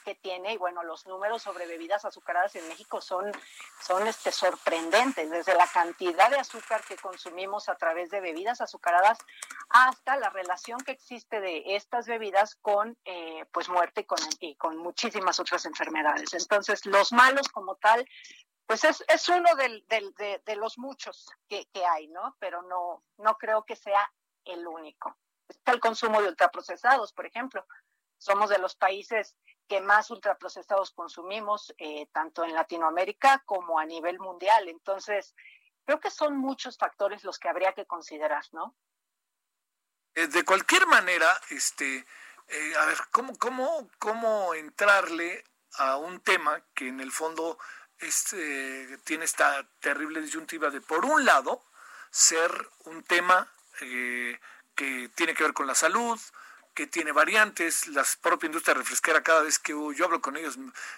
que, 0.03 0.15
tiene 0.21 0.53
y 0.53 0.57
bueno, 0.57 0.83
los 0.83 1.07
números 1.07 1.41
sobre 1.41 1.65
bebidas 1.65 2.05
azucaradas 2.05 2.55
en 2.55 2.67
México 2.67 3.01
son, 3.01 3.31
son 3.81 4.05
este, 4.07 4.31
sorprendentes, 4.31 5.29
desde 5.29 5.55
la 5.55 5.65
cantidad 5.65 6.29
de 6.29 6.37
azúcar 6.37 6.83
que 6.83 6.97
consumimos 6.97 7.67
a 7.67 7.75
través 7.75 8.11
de 8.11 8.21
bebidas 8.21 8.61
azucaradas 8.61 9.17
hasta 9.69 10.17
la 10.17 10.29
relación 10.29 10.79
que 10.81 10.91
existe 10.91 11.39
de 11.39 11.75
estas 11.75 12.05
bebidas 12.05 12.55
con 12.55 12.95
eh, 13.05 13.45
pues 13.51 13.69
muerte 13.69 14.01
y 14.01 14.03
con, 14.03 14.19
y 14.39 14.55
con 14.55 14.77
muchísimas 14.77 15.39
otras 15.39 15.65
enfermedades. 15.65 16.33
Entonces, 16.33 16.85
los 16.85 17.11
malos 17.11 17.47
como 17.49 17.75
tal, 17.77 18.07
pues 18.67 18.83
es, 18.83 19.03
es 19.07 19.27
uno 19.29 19.49
de, 19.55 20.41
de, 20.45 20.55
los 20.57 20.77
muchos 20.77 21.27
que, 21.49 21.65
que 21.73 21.83
hay, 21.85 22.07
¿no? 22.07 22.35
Pero 22.39 22.61
no, 22.61 23.03
no 23.17 23.35
creo 23.37 23.63
que 23.63 23.75
sea 23.75 24.11
el 24.45 24.67
único. 24.67 25.17
Está 25.47 25.71
el 25.71 25.79
consumo 25.79 26.21
de 26.21 26.29
ultraprocesados, 26.29 27.13
por 27.13 27.25
ejemplo. 27.25 27.65
Somos 28.19 28.51
de 28.51 28.59
los 28.59 28.75
países 28.75 29.35
que 29.67 29.81
más 29.81 30.11
ultraprocesados 30.11 30.91
consumimos, 30.91 31.73
eh, 31.77 32.07
tanto 32.11 32.43
en 32.43 32.53
Latinoamérica 32.53 33.41
como 33.45 33.79
a 33.79 33.85
nivel 33.85 34.19
mundial. 34.19 34.67
Entonces, 34.67 35.33
creo 35.85 35.99
que 35.99 36.11
son 36.11 36.37
muchos 36.37 36.77
factores 36.77 37.23
los 37.23 37.39
que 37.39 37.49
habría 37.49 37.73
que 37.73 37.85
considerar, 37.85 38.43
¿no? 38.51 38.75
Eh, 40.13 40.27
de 40.27 40.43
cualquier 40.43 40.87
manera, 40.87 41.39
este, 41.49 42.05
eh, 42.47 42.73
a 42.79 42.85
ver, 42.85 42.97
¿cómo, 43.11 43.37
cómo, 43.37 43.89
¿cómo 43.97 44.53
entrarle 44.53 45.43
a 45.75 45.97
un 45.97 46.19
tema 46.19 46.61
que 46.73 46.89
en 46.89 46.99
el 46.99 47.11
fondo 47.11 47.57
este, 47.99 48.97
tiene 49.05 49.23
esta 49.23 49.65
terrible 49.79 50.21
disyuntiva 50.21 50.69
de, 50.69 50.81
por 50.81 51.05
un 51.05 51.23
lado, 51.23 51.63
ser 52.09 52.51
un 52.79 53.03
tema 53.03 53.49
que 53.79 55.09
tiene 55.15 55.33
que 55.33 55.43
ver 55.43 55.53
con 55.53 55.65
la 55.65 55.75
salud, 55.75 56.19
que 56.73 56.87
tiene 56.87 57.11
variantes, 57.11 57.87
la 57.87 58.05
propia 58.21 58.47
industria 58.47 58.73
refresquera, 58.73 59.23
cada 59.23 59.41
vez 59.41 59.59
que 59.59 59.73
yo 59.73 60.05
hablo 60.05 60.21
con 60.21 60.37
ellos, 60.37 60.57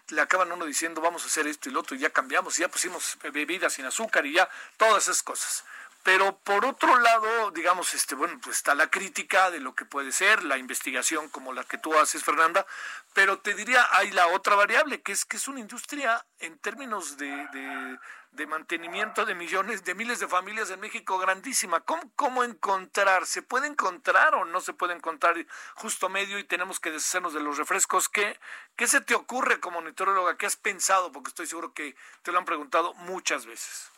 le 0.09 0.21
acaban 0.21 0.51
uno 0.51 0.65
diciendo 0.65 1.01
vamos 1.01 1.23
a 1.23 1.27
hacer 1.27 1.47
esto 1.47 1.69
y 1.69 1.71
lo 1.71 1.79
otro, 1.79 1.95
y 1.95 1.99
ya 1.99 2.11
cambiamos, 2.11 2.57
y 2.57 2.61
ya 2.61 2.67
pusimos 2.67 3.17
bebidas 3.31 3.73
sin 3.73 3.85
azúcar 3.85 4.25
y 4.25 4.33
ya, 4.33 4.49
todas 4.77 5.03
esas 5.03 5.23
cosas. 5.23 5.63
Pero 6.03 6.38
por 6.39 6.65
otro 6.65 6.99
lado, 6.99 7.51
digamos, 7.51 7.93
este, 7.93 8.15
bueno, 8.15 8.38
pues 8.43 8.57
está 8.57 8.75
la 8.75 8.89
crítica 8.89 9.49
de 9.51 9.61
lo 9.61 9.73
que 9.73 9.85
puede 9.85 10.11
ser, 10.11 10.43
la 10.43 10.57
investigación 10.57 11.30
como 11.30 11.53
la 11.53 11.63
que 11.63 11.77
tú 11.77 11.97
haces, 11.97 12.25
Fernanda, 12.25 12.65
pero 13.13 13.39
te 13.39 13.53
diría, 13.53 13.88
hay 13.91 14.11
la 14.11 14.27
otra 14.27 14.55
variable, 14.55 15.01
que 15.01 15.13
es 15.13 15.23
que 15.23 15.38
es 15.38 15.47
una 15.47 15.61
industria 15.61 16.25
en 16.39 16.57
términos 16.57 17.15
de, 17.15 17.97
de, 18.31 18.47
mantenimiento 18.47 19.25
de 19.25 19.34
millones, 19.34 19.85
de 19.85 19.95
miles 19.95 20.19
de 20.19 20.27
familias 20.27 20.69
en 20.71 20.81
México 20.81 21.17
grandísima. 21.19 21.80
¿Cómo, 21.80 22.11
¿Cómo 22.17 22.43
encontrar? 22.43 23.25
¿Se 23.25 23.41
puede 23.41 23.67
encontrar 23.67 24.35
o 24.35 24.43
no 24.43 24.59
se 24.59 24.73
puede 24.73 24.93
encontrar 24.93 25.38
justo 25.75 26.09
medio 26.09 26.38
y 26.38 26.43
tenemos 26.43 26.81
que 26.81 26.91
deshacernos 26.91 27.34
de 27.34 27.39
los 27.39 27.57
refrescos? 27.57 28.09
¿Qué, 28.09 28.38
qué 28.75 28.88
se 28.88 28.99
te 28.99 29.15
ocurre 29.15 29.61
como 29.61 29.80
nutrióloga? 29.80 30.35
¿Qué 30.35 30.47
has 30.47 30.57
pensado? 30.57 31.13
Porque 31.13 31.30
estoy 31.30 31.47
seguro 31.47 31.73
que 31.73 31.95
te 32.23 32.34
lo 32.34 32.39
han 32.39 32.45
preguntado 32.45 32.93
muchas 32.95 33.45
veces. 33.45 33.92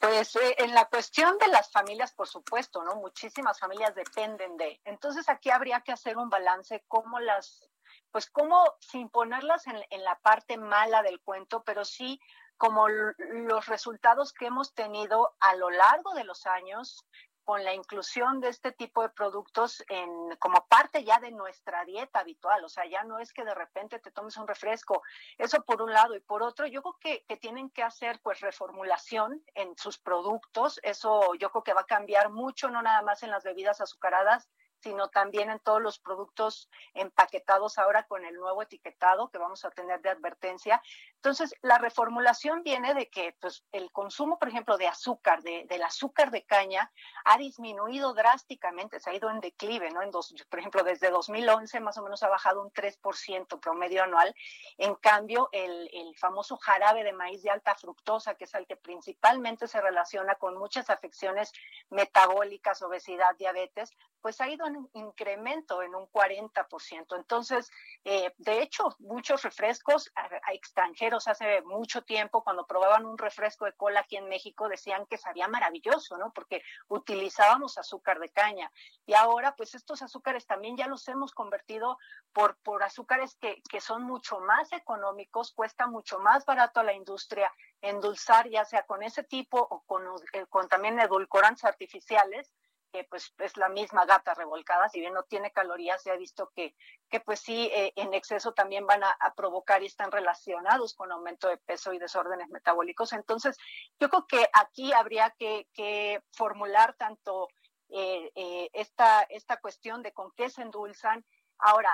Pues 0.00 0.36
eh, 0.36 0.56
en 0.58 0.74
la 0.74 0.86
cuestión 0.86 1.36
de 1.38 1.48
las 1.48 1.70
familias, 1.70 2.12
por 2.12 2.28
supuesto, 2.28 2.82
¿no? 2.82 2.96
Muchísimas 2.96 3.58
familias 3.58 3.94
dependen 3.94 4.56
de. 4.56 4.80
Entonces 4.84 5.28
aquí 5.28 5.50
habría 5.50 5.80
que 5.82 5.92
hacer 5.92 6.16
un 6.16 6.30
balance, 6.30 6.84
cómo 6.88 7.20
las, 7.20 7.70
pues 8.10 8.30
cómo, 8.30 8.64
sin 8.80 9.08
ponerlas 9.10 9.66
en, 9.66 9.80
en 9.90 10.04
la 10.04 10.18
parte 10.20 10.56
mala 10.56 11.02
del 11.02 11.20
cuento, 11.20 11.62
pero 11.64 11.84
sí 11.84 12.20
como 12.56 12.88
los 12.88 13.66
resultados 13.66 14.34
que 14.34 14.44
hemos 14.44 14.74
tenido 14.74 15.34
a 15.40 15.54
lo 15.56 15.70
largo 15.70 16.12
de 16.12 16.24
los 16.24 16.46
años 16.46 17.06
con 17.50 17.64
la 17.64 17.74
inclusión 17.74 18.38
de 18.38 18.48
este 18.48 18.70
tipo 18.70 19.02
de 19.02 19.08
productos 19.08 19.82
en, 19.88 20.08
como 20.38 20.64
parte 20.68 21.02
ya 21.02 21.18
de 21.18 21.32
nuestra 21.32 21.84
dieta 21.84 22.20
habitual. 22.20 22.64
O 22.64 22.68
sea, 22.68 22.86
ya 22.86 23.02
no 23.02 23.18
es 23.18 23.32
que 23.32 23.44
de 23.44 23.52
repente 23.52 23.98
te 23.98 24.12
tomes 24.12 24.36
un 24.36 24.46
refresco. 24.46 25.02
Eso 25.36 25.60
por 25.64 25.82
un 25.82 25.92
lado. 25.92 26.14
Y 26.14 26.20
por 26.20 26.44
otro, 26.44 26.68
yo 26.68 26.80
creo 26.80 26.96
que, 27.00 27.24
que 27.26 27.36
tienen 27.36 27.68
que 27.70 27.82
hacer 27.82 28.20
pues 28.22 28.38
reformulación 28.38 29.42
en 29.56 29.76
sus 29.76 29.98
productos. 29.98 30.78
Eso 30.84 31.34
yo 31.40 31.50
creo 31.50 31.64
que 31.64 31.74
va 31.74 31.80
a 31.80 31.86
cambiar 31.86 32.30
mucho, 32.30 32.70
no 32.70 32.82
nada 32.82 33.02
más 33.02 33.24
en 33.24 33.32
las 33.32 33.42
bebidas 33.42 33.80
azucaradas, 33.80 34.48
sino 34.82 35.08
también 35.08 35.50
en 35.50 35.58
todos 35.58 35.80
los 35.80 35.98
productos 35.98 36.68
empaquetados 36.94 37.78
ahora 37.78 38.06
con 38.06 38.24
el 38.24 38.34
nuevo 38.34 38.62
etiquetado 38.62 39.28
que 39.28 39.38
vamos 39.38 39.64
a 39.64 39.70
tener 39.70 40.00
de 40.00 40.10
advertencia. 40.10 40.82
Entonces, 41.16 41.54
la 41.62 41.78
reformulación 41.78 42.62
viene 42.62 42.94
de 42.94 43.08
que 43.08 43.36
pues, 43.40 43.64
el 43.72 43.92
consumo, 43.92 44.38
por 44.38 44.48
ejemplo, 44.48 44.78
de 44.78 44.88
azúcar, 44.88 45.42
de, 45.42 45.64
del 45.68 45.82
azúcar 45.82 46.30
de 46.30 46.44
caña, 46.44 46.90
ha 47.24 47.36
disminuido 47.36 48.14
drásticamente, 48.14 49.00
se 49.00 49.10
ha 49.10 49.14
ido 49.14 49.30
en 49.30 49.40
declive, 49.40 49.90
¿no? 49.90 50.02
En 50.02 50.10
dos, 50.10 50.34
por 50.48 50.58
ejemplo, 50.58 50.82
desde 50.82 51.10
2011 51.10 51.80
más 51.80 51.98
o 51.98 52.02
menos 52.02 52.22
ha 52.22 52.28
bajado 52.28 52.62
un 52.62 52.72
3% 52.72 53.60
promedio 53.60 54.02
anual. 54.02 54.34
En 54.78 54.94
cambio, 54.94 55.48
el, 55.52 55.90
el 55.92 56.16
famoso 56.16 56.56
jarabe 56.56 57.04
de 57.04 57.12
maíz 57.12 57.42
de 57.42 57.50
alta 57.50 57.74
fructosa, 57.74 58.34
que 58.34 58.44
es 58.44 58.54
el 58.54 58.66
que 58.66 58.76
principalmente 58.76 59.68
se 59.68 59.80
relaciona 59.80 60.36
con 60.36 60.56
muchas 60.56 60.90
afecciones 60.90 61.52
metabólicas, 61.90 62.82
obesidad, 62.82 63.36
diabetes, 63.36 63.92
pues 64.20 64.40
ha 64.40 64.48
ido 64.48 64.66
en 64.66 64.88
incremento 64.94 65.82
en 65.82 65.94
un 65.94 66.06
40%. 66.08 67.16
Entonces, 67.16 67.70
eh, 68.04 68.32
de 68.38 68.62
hecho, 68.62 68.94
muchos 68.98 69.42
refrescos 69.42 70.10
a, 70.14 70.52
extranjeros 70.52 71.28
hace 71.28 71.62
mucho 71.62 72.02
tiempo, 72.02 72.42
cuando 72.42 72.66
probaban 72.66 73.06
un 73.06 73.18
refresco 73.18 73.64
de 73.64 73.72
cola 73.72 74.00
aquí 74.00 74.16
en 74.16 74.28
México, 74.28 74.68
decían 74.68 75.06
que 75.06 75.18
sabía 75.18 75.48
maravilloso, 75.48 76.16
¿no? 76.18 76.32
Porque 76.32 76.62
utilizábamos 76.88 77.78
azúcar 77.78 78.18
de 78.18 78.30
caña. 78.30 78.70
Y 79.06 79.14
ahora, 79.14 79.54
pues 79.56 79.74
estos 79.74 80.02
azúcares 80.02 80.46
también 80.46 80.76
ya 80.76 80.86
los 80.86 81.06
hemos 81.08 81.32
convertido 81.32 81.98
por, 82.32 82.56
por 82.58 82.82
azúcares 82.82 83.36
que, 83.36 83.62
que 83.68 83.80
son 83.80 84.02
mucho 84.02 84.40
más 84.40 84.72
económicos, 84.72 85.52
cuesta 85.52 85.86
mucho 85.86 86.18
más 86.18 86.44
barato 86.44 86.80
a 86.80 86.84
la 86.84 86.92
industria 86.92 87.52
endulzar, 87.82 88.48
ya 88.48 88.64
sea 88.64 88.84
con 88.84 89.02
ese 89.02 89.22
tipo 89.24 89.58
o 89.58 89.82
con, 89.86 90.02
eh, 90.32 90.46
con 90.48 90.68
también 90.68 90.98
edulcorantes 91.00 91.64
artificiales 91.64 92.52
que 92.90 93.04
pues 93.04 93.32
es 93.38 93.56
la 93.56 93.68
misma 93.68 94.04
gata 94.04 94.34
revolcada, 94.34 94.88
si 94.88 95.00
bien 95.00 95.14
no 95.14 95.22
tiene 95.24 95.50
calorías, 95.52 96.02
se 96.02 96.10
ha 96.10 96.16
visto 96.16 96.50
que, 96.54 96.74
que 97.08 97.20
pues 97.20 97.40
sí, 97.40 97.70
eh, 97.72 97.92
en 97.96 98.14
exceso 98.14 98.52
también 98.52 98.86
van 98.86 99.02
a, 99.04 99.16
provocar 99.36 99.82
y 99.82 99.86
están 99.86 100.10
relacionados 100.10 100.94
con 100.94 101.12
aumento 101.12 101.48
de 101.48 101.56
peso 101.56 101.92
y 101.92 101.98
desórdenes 101.98 102.48
metabólicos. 102.50 103.12
Entonces, 103.12 103.56
yo 103.98 104.10
creo 104.10 104.26
que 104.26 104.48
aquí 104.52 104.92
habría 104.92 105.30
que, 105.38 105.68
que 105.72 106.22
formular 106.32 106.94
tanto 106.94 107.48
eh, 107.88 108.30
eh, 108.34 108.70
esta, 108.72 109.22
esta 109.22 109.56
cuestión 109.58 110.02
de 110.02 110.12
con 110.12 110.32
qué 110.32 110.50
se 110.50 110.62
endulzan. 110.62 111.24
Ahora, 111.58 111.90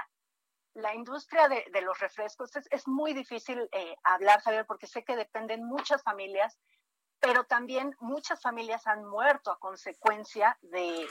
la 0.74 0.94
industria 0.94 1.48
de, 1.48 1.80
los 1.82 1.98
refrescos 2.00 2.50
es, 2.56 2.88
muy 2.88 3.14
difícil 3.14 3.66
hablar, 4.02 4.42
Javier, 4.42 4.66
porque 4.66 4.86
sé 4.86 5.04
que 5.04 5.16
dependen 5.16 5.64
muchas 5.64 6.02
familias 6.02 6.58
pero 7.20 7.44
también 7.44 7.96
muchas 8.00 8.40
familias 8.40 8.86
han 8.86 9.04
muerto 9.04 9.50
a 9.50 9.58
consecuencia 9.58 10.56
de, 10.60 11.06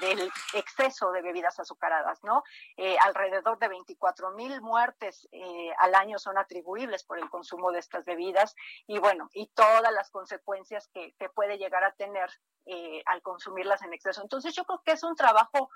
del 0.00 0.30
exceso 0.54 1.12
de 1.12 1.22
bebidas 1.22 1.58
azucaradas, 1.58 2.22
¿no? 2.22 2.42
Eh, 2.76 2.96
alrededor 3.00 3.58
de 3.58 3.68
24 3.68 4.32
mil 4.32 4.60
muertes 4.62 5.28
eh, 5.32 5.70
al 5.78 5.94
año 5.94 6.18
son 6.18 6.38
atribuibles 6.38 7.04
por 7.04 7.18
el 7.18 7.28
consumo 7.28 7.72
de 7.72 7.80
estas 7.80 8.04
bebidas 8.04 8.54
y 8.86 8.98
bueno, 8.98 9.28
y 9.32 9.48
todas 9.48 9.92
las 9.92 10.10
consecuencias 10.10 10.88
que, 10.92 11.14
puede 11.34 11.58
llegar 11.58 11.84
a 11.84 11.92
tener 11.92 12.30
eh, 12.66 13.02
al 13.06 13.22
consumirlas 13.22 13.82
en 13.82 13.92
exceso. 13.92 14.22
Entonces 14.22 14.54
yo 14.54 14.64
creo 14.64 14.82
que 14.82 14.92
es 14.92 15.02
un 15.04 15.14
trabajo 15.14 15.68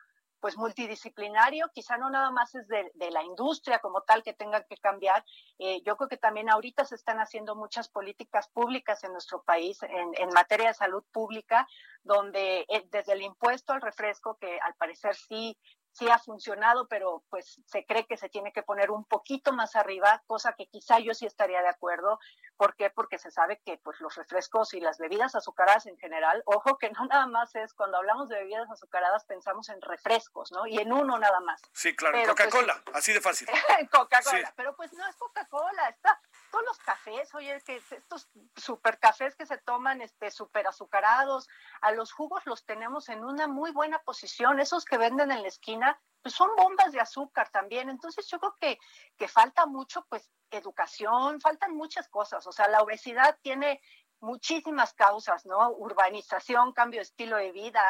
pues 0.43 0.59
multidisciplinario, 0.59 1.71
quizá 1.73 1.97
no 1.99 2.11
nada 2.11 2.33
más 2.33 2.53
es 2.57 2.67
de, 2.67 2.91
la 3.13 3.23
industria 3.23 3.79
como 3.79 4.01
tal 4.01 4.25
que 4.25 4.35
tenga 4.35 4.65
que 4.65 4.77
cambiar. 4.77 5.25
Eh, 5.61 5.83
yo 5.87 5.97
creo 5.97 6.09
que 6.09 6.17
también 6.17 6.51
ahorita 6.51 6.85
se 6.85 6.97
están 6.97 7.21
haciendo 7.21 7.55
muchas 7.55 7.89
políticas 7.89 8.49
públicas 8.49 9.05
en 9.05 9.13
nuestro 9.13 9.45
país 9.45 9.79
en, 9.85 10.29
materia 10.35 10.67
de 10.69 10.75
salud 10.75 11.05
pública, 11.13 11.69
donde 12.03 12.67
eh, 12.69 12.89
desde 12.91 13.13
el 13.13 13.23
impuesto 13.23 13.73
al 13.73 13.83
refresco, 13.83 14.37
que 14.41 14.59
al 14.59 14.75
parecer 14.75 15.15
sí 15.15 15.57
sí 15.93 16.09
ha 16.09 16.19
funcionado, 16.19 16.89
pero 16.89 17.23
pues 17.29 17.61
se 17.67 17.85
cree 17.85 18.07
que 18.07 18.17
se 18.17 18.29
tiene 18.29 18.53
que 18.53 18.63
poner 18.63 18.91
un 18.91 19.05
poquito 19.05 19.53
más 19.53 19.77
arriba, 19.77 20.23
cosa 20.27 20.55
que 20.55 20.67
quizá 20.67 20.99
yo 20.99 21.15
sí 21.15 21.27
estaría 21.27 21.63
de 21.63 21.69
acuerdo. 21.69 22.19
¿Por 22.57 22.77
qué? 22.77 22.91
Porque 22.91 23.19
se 23.19 23.31
sabe 23.31 23.61
que 23.65 23.79
pues 23.79 24.01
los 24.01 24.15
refrescos 24.17 24.75
y 24.75 24.81
las 24.81 24.99
bebidas 24.99 25.35
azucaradas 25.35 25.87
en 25.87 25.99
general, 25.99 26.43
ojo 26.47 26.79
que 26.79 26.91
no 26.91 27.07
nada 27.07 27.27
más 27.27 27.55
es 27.55 27.75
cuando 27.75 27.99
hablamos 27.99 28.29
de 28.29 28.37
bebidas 28.37 28.71
azucaradas 28.71 29.25
pensamos 29.25 29.69
en 29.69 29.81
refrescos, 29.81 30.53
¿no? 30.53 30.67
Y 30.67 30.79
en 30.79 30.93
uno 30.93 31.19
nada 31.19 31.41
más. 31.41 31.61
Sí, 31.73 31.95
claro, 31.95 32.17
pues, 32.17 32.29
Coca-Cola, 32.29 32.83
así 32.95 33.13
de 33.13 33.21
fácil. 33.21 33.49
Coca-Cola, 33.91 34.53
pero 34.57 34.75
pues 34.77 34.93
no 34.93 35.07
es 35.07 35.17
Coca-Cola, 35.17 35.89
está 35.89 36.21
todos 36.53 36.65
los 36.67 36.79
cafés, 36.79 37.35
oye, 37.35 37.61
que 37.65 37.77
estos 37.77 38.29
super 38.55 38.99
cafés 39.01 39.35
que 39.35 39.47
se 39.47 39.57
toman 39.59 40.03
este 40.03 40.31
super 40.31 40.67
azucarados, 40.67 41.49
a 41.81 41.93
los 41.93 42.13
jugos 42.13 42.47
los 42.47 42.65
tenemos 42.65 43.09
en 43.09 43.25
una 43.25 43.49
muy 43.49 43.73
buena 43.73 43.99
posición, 44.01 44.61
esos 44.61 44.85
que 44.85 44.99
venden 44.99 45.33
en 45.33 45.43
la 45.43 45.49
esquina, 45.49 45.99
pues 46.21 46.35
son 46.35 46.51
bombas 46.55 46.93
de 46.93 47.01
azúcar 47.01 47.49
también. 47.51 47.89
Entonces 47.89 48.29
yo 48.29 48.39
creo 48.39 48.55
que, 48.61 48.79
que 49.17 49.29
falta 49.29 49.67
mucho, 49.67 50.05
pues, 50.09 50.31
educación, 50.51 51.41
faltan 51.41 51.75
muchas 51.75 52.09
cosas. 52.09 52.47
O 52.47 52.53
sea, 52.53 52.69
la 52.69 52.83
obesidad 52.83 53.39
tiene 53.41 53.81
muchísimas 54.21 54.93
causas, 54.93 55.47
¿no? 55.47 55.71
Urbanización, 55.71 56.73
cambio 56.73 56.99
de 56.99 57.05
estilo 57.05 57.37
de 57.39 57.51
vida, 57.51 57.83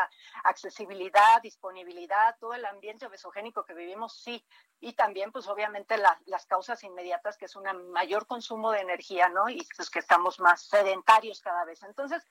accesibilidad, 0.44 1.42
disponibilidad, 1.42 2.36
todo 2.38 2.54
el 2.54 2.64
ambiente 2.64 3.06
obesogénico 3.06 3.64
que 3.64 3.74
vivimos, 3.74 4.22
sí. 4.22 4.46
Y 4.84 4.94
también, 4.94 5.30
pues 5.30 5.46
obviamente 5.46 5.96
las 6.26 6.46
causas 6.46 6.82
inmediatas, 6.82 7.38
que 7.38 7.44
es 7.44 7.54
un 7.54 7.64
mayor 7.92 8.26
consumo 8.26 8.72
de 8.72 8.80
energía, 8.80 9.28
¿no? 9.28 9.48
Y 9.48 9.64
pues 9.76 9.88
que 9.88 10.00
estamos 10.00 10.40
más 10.40 10.62
sedentarios 10.62 11.40
cada 11.40 11.64
vez. 11.64 11.84
Entonces, 11.84 12.26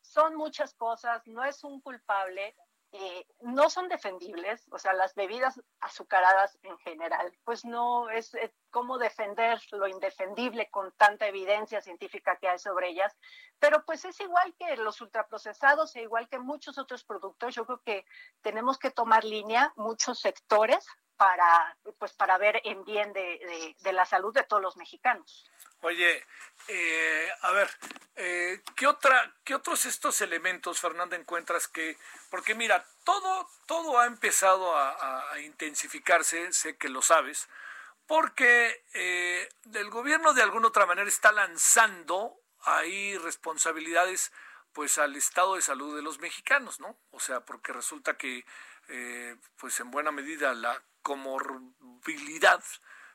son 0.00 0.36
muchas 0.36 0.74
cosas, 0.74 1.26
no 1.26 1.44
es 1.44 1.64
un 1.64 1.80
culpable, 1.80 2.54
eh, 2.92 3.26
no 3.40 3.68
son 3.68 3.88
defendibles, 3.88 4.64
o 4.70 4.78
sea, 4.78 4.92
las 4.92 5.16
bebidas 5.16 5.60
azucaradas 5.80 6.56
en 6.62 6.78
general, 6.78 7.36
pues 7.42 7.64
no 7.64 8.08
es 8.10 8.32
eh, 8.34 8.54
cómo 8.70 8.96
defender 8.96 9.60
lo 9.72 9.88
indefendible 9.88 10.70
con 10.70 10.92
tanta 10.92 11.26
evidencia 11.26 11.82
científica 11.82 12.36
que 12.36 12.48
hay 12.48 12.60
sobre 12.60 12.90
ellas, 12.90 13.14
pero 13.58 13.84
pues 13.84 14.04
es 14.04 14.18
igual 14.20 14.54
que 14.56 14.76
los 14.76 15.00
ultraprocesados 15.00 15.96
e 15.96 16.02
igual 16.02 16.28
que 16.28 16.38
muchos 16.38 16.78
otros 16.78 17.02
productos, 17.02 17.56
yo 17.56 17.66
creo 17.66 17.82
que 17.82 18.06
tenemos 18.40 18.78
que 18.78 18.92
tomar 18.92 19.24
línea 19.24 19.72
muchos 19.76 20.20
sectores 20.20 20.86
para, 21.18 21.76
pues, 21.98 22.14
para 22.14 22.38
ver 22.38 22.62
en 22.64 22.84
bien 22.84 23.12
de 23.12 23.92
la 23.92 24.06
salud 24.06 24.32
de 24.32 24.44
todos 24.44 24.62
los 24.62 24.76
mexicanos. 24.78 25.50
Oye, 25.80 26.26
eh, 26.66 27.30
a 27.42 27.52
ver, 27.52 27.70
eh, 28.16 28.60
¿qué, 28.74 28.86
otra, 28.86 29.32
¿qué 29.44 29.54
otros 29.54 29.86
estos 29.86 30.20
elementos, 30.20 30.80
Fernanda, 30.80 31.16
encuentras 31.16 31.68
que, 31.68 31.96
porque 32.30 32.54
mira, 32.56 32.84
todo, 33.04 33.48
todo 33.66 33.98
ha 34.00 34.06
empezado 34.06 34.76
a, 34.76 35.38
intensificarse, 35.40 36.52
sé 36.52 36.76
que 36.76 36.88
lo 36.88 37.00
sabes, 37.00 37.48
porque 38.06 38.84
eh, 38.92 39.48
el 39.72 39.88
gobierno 39.90 40.34
de 40.34 40.42
alguna 40.42 40.68
otra 40.68 40.84
manera 40.84 41.08
está 41.08 41.30
lanzando 41.30 42.40
ahí 42.62 43.16
responsabilidades 43.18 44.32
pues 44.72 44.98
al 44.98 45.14
estado 45.14 45.54
de 45.54 45.62
salud 45.62 45.94
de 45.94 46.02
los 46.02 46.18
mexicanos, 46.18 46.80
¿no? 46.80 46.98
O 47.10 47.20
sea, 47.20 47.40
porque 47.40 47.72
resulta 47.72 48.16
que 48.16 48.44
eh, 48.88 49.36
pues 49.58 49.78
en 49.80 49.90
buena 49.90 50.10
medida 50.10 50.54
la 50.54 50.82
comorbilidad 51.08 52.62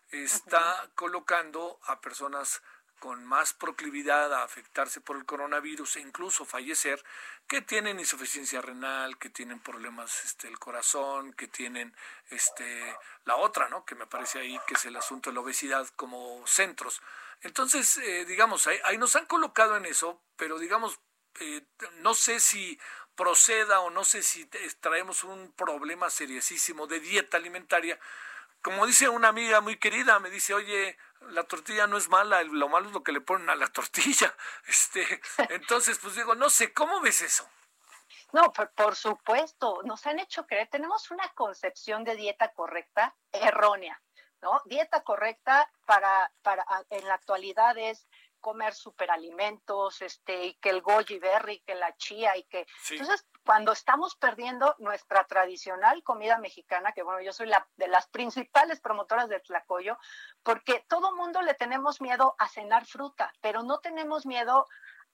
está 0.10 0.90
colocando 0.95 1.80
a 1.84 2.02
personas 2.02 2.64
con 2.98 3.24
más 3.24 3.53
proclividad 3.53 4.34
a 4.34 4.44
afectarse 4.44 4.99
por 4.99 5.15
el 5.15 5.26
coronavirus 5.26 5.98
e 5.98 5.99
incluso 5.99 6.44
fallecer, 6.44 7.03
que 7.48 7.61
tienen 7.61 7.99
insuficiencia 7.99 8.61
renal, 8.61 9.20
que 9.20 9.30
tienen 9.30 9.60
problemas 9.60 10.26
este 10.26 10.48
el 10.48 10.57
corazón, 10.57 11.34
que 11.34 11.48
tienen 11.48 11.95
este 12.32 12.98
la 13.26 13.36
otra, 13.36 13.70
¿no? 13.70 13.86
que 13.86 13.94
me 13.94 14.07
parece 14.07 14.40
ahí 14.40 14.60
que 14.65 14.74
es 14.74 14.86
el 14.86 14.95
asunto 14.95 15.30
de 15.30 15.36
la 15.36 15.41
obesidad 15.41 15.88
como 15.95 16.41
centros. 16.48 16.99
Entonces, 17.41 17.98
eh, 17.98 18.26
digamos, 18.26 18.65
ahí, 18.65 18.80
ahí, 18.86 18.98
nos 18.98 19.15
han 19.15 19.28
colocado 19.28 19.78
en 19.78 19.86
eso, 19.86 20.24
pero 20.36 20.57
digamos, 20.57 20.99
eh, 21.40 21.64
no 21.98 22.15
sé 22.15 22.40
si 22.40 22.80
proceda 23.15 23.80
o 23.81 23.90
no 23.90 24.03
sé 24.03 24.23
si 24.23 24.45
traemos 24.80 25.23
un 25.23 25.52
problema 25.53 26.10
seriosísimo 26.10 26.88
de 26.88 26.99
dieta 26.99 27.38
alimentaria, 27.38 27.99
como 28.64 28.85
dice 28.88 29.10
una 29.10 29.27
amiga 29.27 29.60
muy 29.60 29.77
querida, 29.77 30.19
me 30.19 30.30
dice, 30.30 30.53
oye, 30.53 30.98
la 31.30 31.44
tortilla 31.44 31.85
no 31.85 31.98
es 31.98 32.07
mala, 32.10 32.41
lo 32.44 32.69
malo 32.69 32.88
es 32.88 32.94
lo 32.94 33.03
que 33.03 33.11
le 33.11 33.19
ponen 33.19 33.49
a 33.49 33.56
la 33.56 33.68
tortilla. 33.68 34.34
Este, 34.68 35.22
entonces, 35.49 35.99
pues 35.99 36.15
digo, 36.15 36.34
no 36.34 36.49
sé, 36.49 36.73
¿cómo 36.73 37.02
ves 37.02 37.22
eso? 37.22 37.48
No, 38.31 38.52
por, 38.52 38.95
supuesto, 38.95 39.81
nos 39.84 40.07
han 40.07 40.19
hecho 40.19 40.48
creer, 40.48 40.68
tenemos 40.69 41.11
una 41.11 41.27
concepción 41.35 42.03
de 42.03 42.15
dieta 42.15 42.53
correcta 42.53 43.15
errónea, 43.31 44.02
¿no? 44.41 44.61
Dieta 44.65 45.03
correcta 45.03 45.69
para, 45.85 46.31
para 46.41 46.65
en 46.90 47.07
la 47.07 47.14
actualidad 47.15 47.77
es 47.77 48.07
comer 48.44 48.74
superalimentos, 48.74 50.02
este, 50.02 50.45
y 50.48 50.53
que 50.56 50.70
el 50.70 50.82
goji 50.82 51.18
berry, 51.18 51.61
que 51.61 51.76
la 51.76 51.95
chía, 51.95 52.36
y 52.36 52.44
que... 52.44 52.68
Entonces, 52.90 53.26
cuando 53.45 53.72
estamos 53.72 54.15
perdiendo 54.15 54.76
nuestra 54.80 55.24
tradicional 55.24 56.03
comida 56.03 56.38
mexicana, 56.38 56.91
que 56.91 57.03
bueno, 57.03 57.22
yo 57.22 57.32
soy 57.32 57.48
la 57.48 57.65
de 57.78 57.88
las 57.88 58.07
principales 58.07 58.82
promotoras 58.82 59.30
del 59.30 59.41
tlacoyo, 59.41 59.98
porque 60.44 60.86
todo 60.90 61.15
mundo 61.15 61.41
le 61.41 61.53
tenemos 61.53 62.02
miedo 62.02 62.36
a 62.38 62.49
cenar 62.49 62.86
fruta, 62.86 63.34
pero 63.40 63.64
no 63.64 63.80
tenemos 63.80 64.26
miedo 64.26 64.68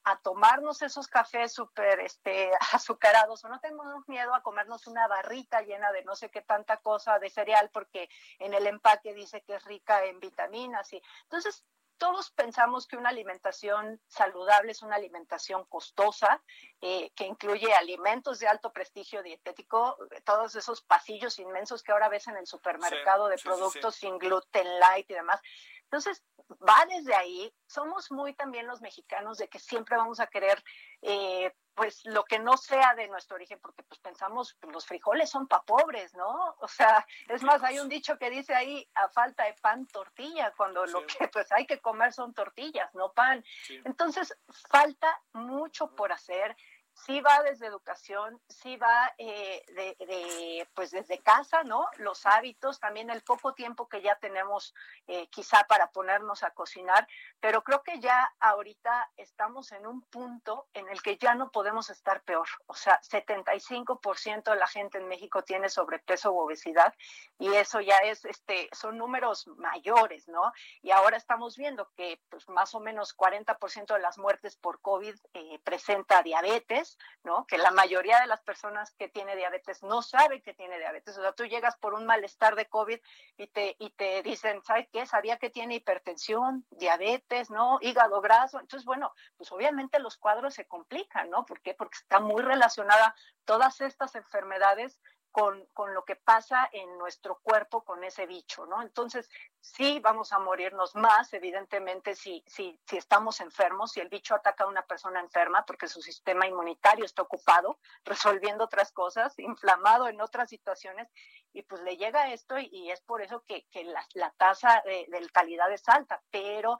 a 0.06 0.18
tomarnos 0.18 0.82
esos 0.82 1.08
cafés 1.08 1.54
súper 1.54 2.00
este, 2.00 2.52
azucarados 2.74 3.46
o 3.46 3.50
no 3.50 3.60
tenemos 3.60 4.08
miedo 4.08 4.34
a 4.34 4.42
comernos 4.42 4.88
una 4.88 5.08
barrita 5.08 5.62
llena 5.62 5.92
de 5.92 6.04
no 6.04 6.16
sé 6.16 6.32
qué 6.32 6.42
tanta 6.42 6.78
cosa 6.78 7.20
de 7.20 7.30
cereal 7.30 7.70
porque 7.72 8.10
en 8.40 8.54
el 8.54 8.66
empaque 8.66 9.14
dice 9.14 9.42
que 9.42 9.56
es 9.56 9.64
rica 9.66 10.06
en 10.06 10.20
vitaminas 10.20 10.92
y 10.94 11.02
entonces 11.24 11.66
todos 12.00 12.32
pensamos 12.32 12.88
que 12.88 12.98
una 12.98 13.10
alimentación 13.10 14.02
saludable 14.08 14.72
es 14.72 14.82
una 14.82 14.96
alimentación 14.96 15.66
costosa, 15.66 16.42
eh, 16.82 17.12
que 17.12 17.26
incluye 17.26 17.72
alimentos 17.74 18.40
de 18.40 18.48
alto 18.48 18.74
prestigio 18.74 19.22
dietético, 19.22 19.98
todos 20.24 20.56
esos 20.56 20.82
pasillos 20.82 21.38
inmensos 21.38 21.84
que 21.84 21.92
ahora 21.92 22.10
ves 22.10 22.28
en 22.28 22.38
el 22.38 22.48
supermercado 22.48 23.28
de 23.28 23.38
productos 23.38 23.96
sin 23.96 24.18
gluten, 24.18 24.80
light 24.80 25.12
y 25.12 25.14
demás. 25.14 25.42
Entonces, 25.84 26.24
va 26.68 26.86
desde 26.88 27.14
ahí. 27.16 27.54
Somos 27.68 28.12
muy 28.12 28.34
también 28.34 28.66
los 28.66 28.82
mexicanos 28.82 29.38
de 29.38 29.50
que 29.50 29.60
siempre 29.60 29.98
vamos 29.98 30.20
a 30.20 30.28
querer 30.28 30.64
eh, 31.02 31.54
pues 31.80 32.02
lo 32.04 32.26
que 32.26 32.40
no 32.40 32.58
sea 32.58 32.94
de 32.94 33.08
nuestro 33.08 33.36
origen, 33.36 33.58
porque 33.62 33.84
pues 33.84 34.02
pensamos, 34.02 34.58
pues, 34.60 34.74
los 34.74 34.86
frijoles 34.86 35.30
son 35.30 35.48
para 35.48 35.64
pobres, 35.64 36.14
¿no? 36.14 36.58
O 36.60 36.68
sea, 36.68 37.08
es 37.30 37.42
más, 37.42 37.64
hay 37.64 37.80
un 37.80 37.88
dicho 37.88 38.18
que 38.18 38.30
dice 38.30 38.54
ahí, 38.54 38.86
a 38.96 39.08
falta 39.08 39.46
de 39.46 39.54
pan, 39.54 39.88
tortilla, 39.88 40.52
cuando 40.58 40.86
lo 40.86 41.08
que 41.08 41.30
pues 41.30 41.50
hay 41.54 41.66
que 41.66 41.80
comer 41.80 42.12
son 42.12 42.34
tortillas, 42.34 42.94
no 42.96 43.14
pan. 43.14 43.46
Entonces, 43.86 44.38
falta 44.68 45.22
mucho 45.32 45.96
por 45.96 46.12
hacer 46.12 46.58
sí 47.06 47.22
va 47.22 47.42
desde 47.44 47.68
educación, 47.68 48.42
sí 48.48 48.78
va 48.78 49.14
eh, 49.18 49.64
de, 49.70 50.68
pues 50.74 50.92
desde 50.92 51.20
casa, 51.20 51.64
¿no? 51.64 51.88
Los 51.98 52.26
hábitos, 52.26 52.80
también 52.80 53.10
el 53.10 53.22
poco 53.22 53.54
tiempo 53.54 53.88
que 53.88 54.02
ya 54.02 54.16
tenemos 54.16 54.74
eh, 55.08 55.28
quizá 55.28 55.64
para 55.68 55.92
ponernos 55.92 56.44
a 56.44 56.52
cocinar, 56.52 57.08
pero 57.40 57.64
creo 57.64 57.84
que 57.84 58.00
ya 58.00 58.32
ahorita 58.40 59.12
estamos 59.18 59.72
en 59.72 59.88
un 59.88 60.02
punto 60.04 60.68
en 60.74 60.90
el 60.90 61.02
que 61.02 61.18
ya 61.18 61.36
no 61.36 61.52
podemos 61.52 61.90
estar 61.90 62.22
peor. 62.24 62.48
O 62.68 62.74
sea, 62.74 63.00
75% 63.02 64.52
de 64.52 64.56
la 64.56 64.68
gente 64.68 64.98
en 64.98 65.08
México 65.08 65.44
tiene 65.44 65.70
sobrepeso 65.70 66.32
u 66.32 66.40
obesidad 66.40 66.94
y 67.38 67.54
eso 67.54 67.80
ya 67.82 67.98
es, 68.00 68.26
este, 68.26 68.70
son 68.72 68.98
números 68.98 69.48
mayores, 69.58 70.28
¿no? 70.28 70.52
Y 70.82 70.92
ahora 70.92 71.18
estamos 71.18 71.56
viendo 71.58 71.90
que 71.96 72.22
pues 72.30 72.48
más 72.50 72.76
o 72.76 72.80
menos 72.80 73.16
40% 73.16 73.94
de 73.94 74.00
las 74.00 74.18
muertes 74.18 74.58
por 74.58 74.82
COVID 74.82 75.16
eh, 75.34 75.60
presenta 75.64 76.24
diabetes 76.24 76.89
¿no? 77.24 77.46
Que 77.46 77.58
la 77.58 77.72
mayoría 77.72 78.20
de 78.20 78.28
las 78.28 78.42
personas 78.42 78.92
que 78.92 79.10
tiene 79.10 79.36
diabetes 79.36 79.84
no 79.84 80.02
sabe 80.02 80.42
que 80.42 80.54
tiene 80.54 80.78
diabetes. 80.78 81.18
O 81.18 81.22
sea, 81.22 81.34
tú 81.34 81.46
llegas 81.46 81.78
por 81.78 81.94
un 81.94 82.06
malestar 82.06 82.56
de 82.56 82.68
COVID 82.68 83.00
y 83.38 83.48
te, 83.48 83.76
y 83.80 83.92
te 83.92 84.22
dicen, 84.24 84.62
¿sabes 84.64 84.88
qué? 84.92 85.06
Sabía 85.06 85.38
que 85.38 85.50
tiene 85.50 85.76
hipertensión, 85.76 86.66
diabetes, 86.72 87.50
¿no? 87.50 87.80
Hígado 87.82 88.22
graso. 88.22 88.60
Entonces, 88.60 88.86
bueno, 88.86 89.14
pues 89.38 89.52
obviamente 89.52 90.00
los 90.00 90.18
cuadros 90.18 90.54
se 90.54 90.66
complican, 90.66 91.30
¿no? 91.30 91.46
¿Por 91.46 91.62
qué? 91.62 91.74
Porque 91.74 91.98
está 91.98 92.20
muy 92.20 92.42
relacionada 92.42 93.16
todas 93.46 93.82
estas 93.82 94.16
enfermedades 94.16 95.00
con, 95.32 95.66
con, 95.74 95.94
lo 95.94 96.04
que 96.06 96.16
pasa 96.16 96.70
en 96.72 96.98
nuestro 96.98 97.40
cuerpo 97.42 97.84
con 97.84 98.04
ese 98.04 98.26
bicho, 98.26 98.66
¿no? 98.66 98.82
Entonces, 98.82 99.30
sí 99.62 100.00
vamos 100.00 100.34
a 100.34 100.40
morirnos 100.40 100.96
más, 100.96 101.34
evidentemente, 101.34 102.16
si, 102.16 102.44
si, 102.48 102.80
si 102.86 102.98
estamos 102.98 103.40
enfermos, 103.42 103.92
si 103.92 104.00
el 104.00 104.10
bicho 104.10 104.36
ataca 104.36 104.64
a 104.64 104.68
una 104.68 104.84
persona 104.84 105.20
enferma, 105.20 105.66
porque 105.66 105.88
su 105.88 106.02
sistema 106.02 106.48
inmunitario 106.48 107.06
está 107.06 107.22
ocupado 107.22 107.80
resolviendo 108.04 108.64
otras 108.64 108.92
cosas, 108.92 109.38
inflamado 109.40 110.08
en 110.08 110.22
otras 110.22 110.50
situaciones, 110.50 111.08
y 111.54 111.64
pues 111.64 111.82
le 111.82 111.98
llega 111.98 112.32
esto 112.32 112.58
y, 112.60 112.92
es 112.92 113.02
por 113.02 113.22
eso 113.22 113.44
que, 113.46 113.66
que 113.72 113.84
la, 113.84 114.06
la 114.14 114.32
tasa 114.32 114.82
de, 114.86 115.08
de 115.10 115.30
calidad 115.30 115.72
es 115.72 115.88
alta, 115.90 116.22
pero 116.32 116.78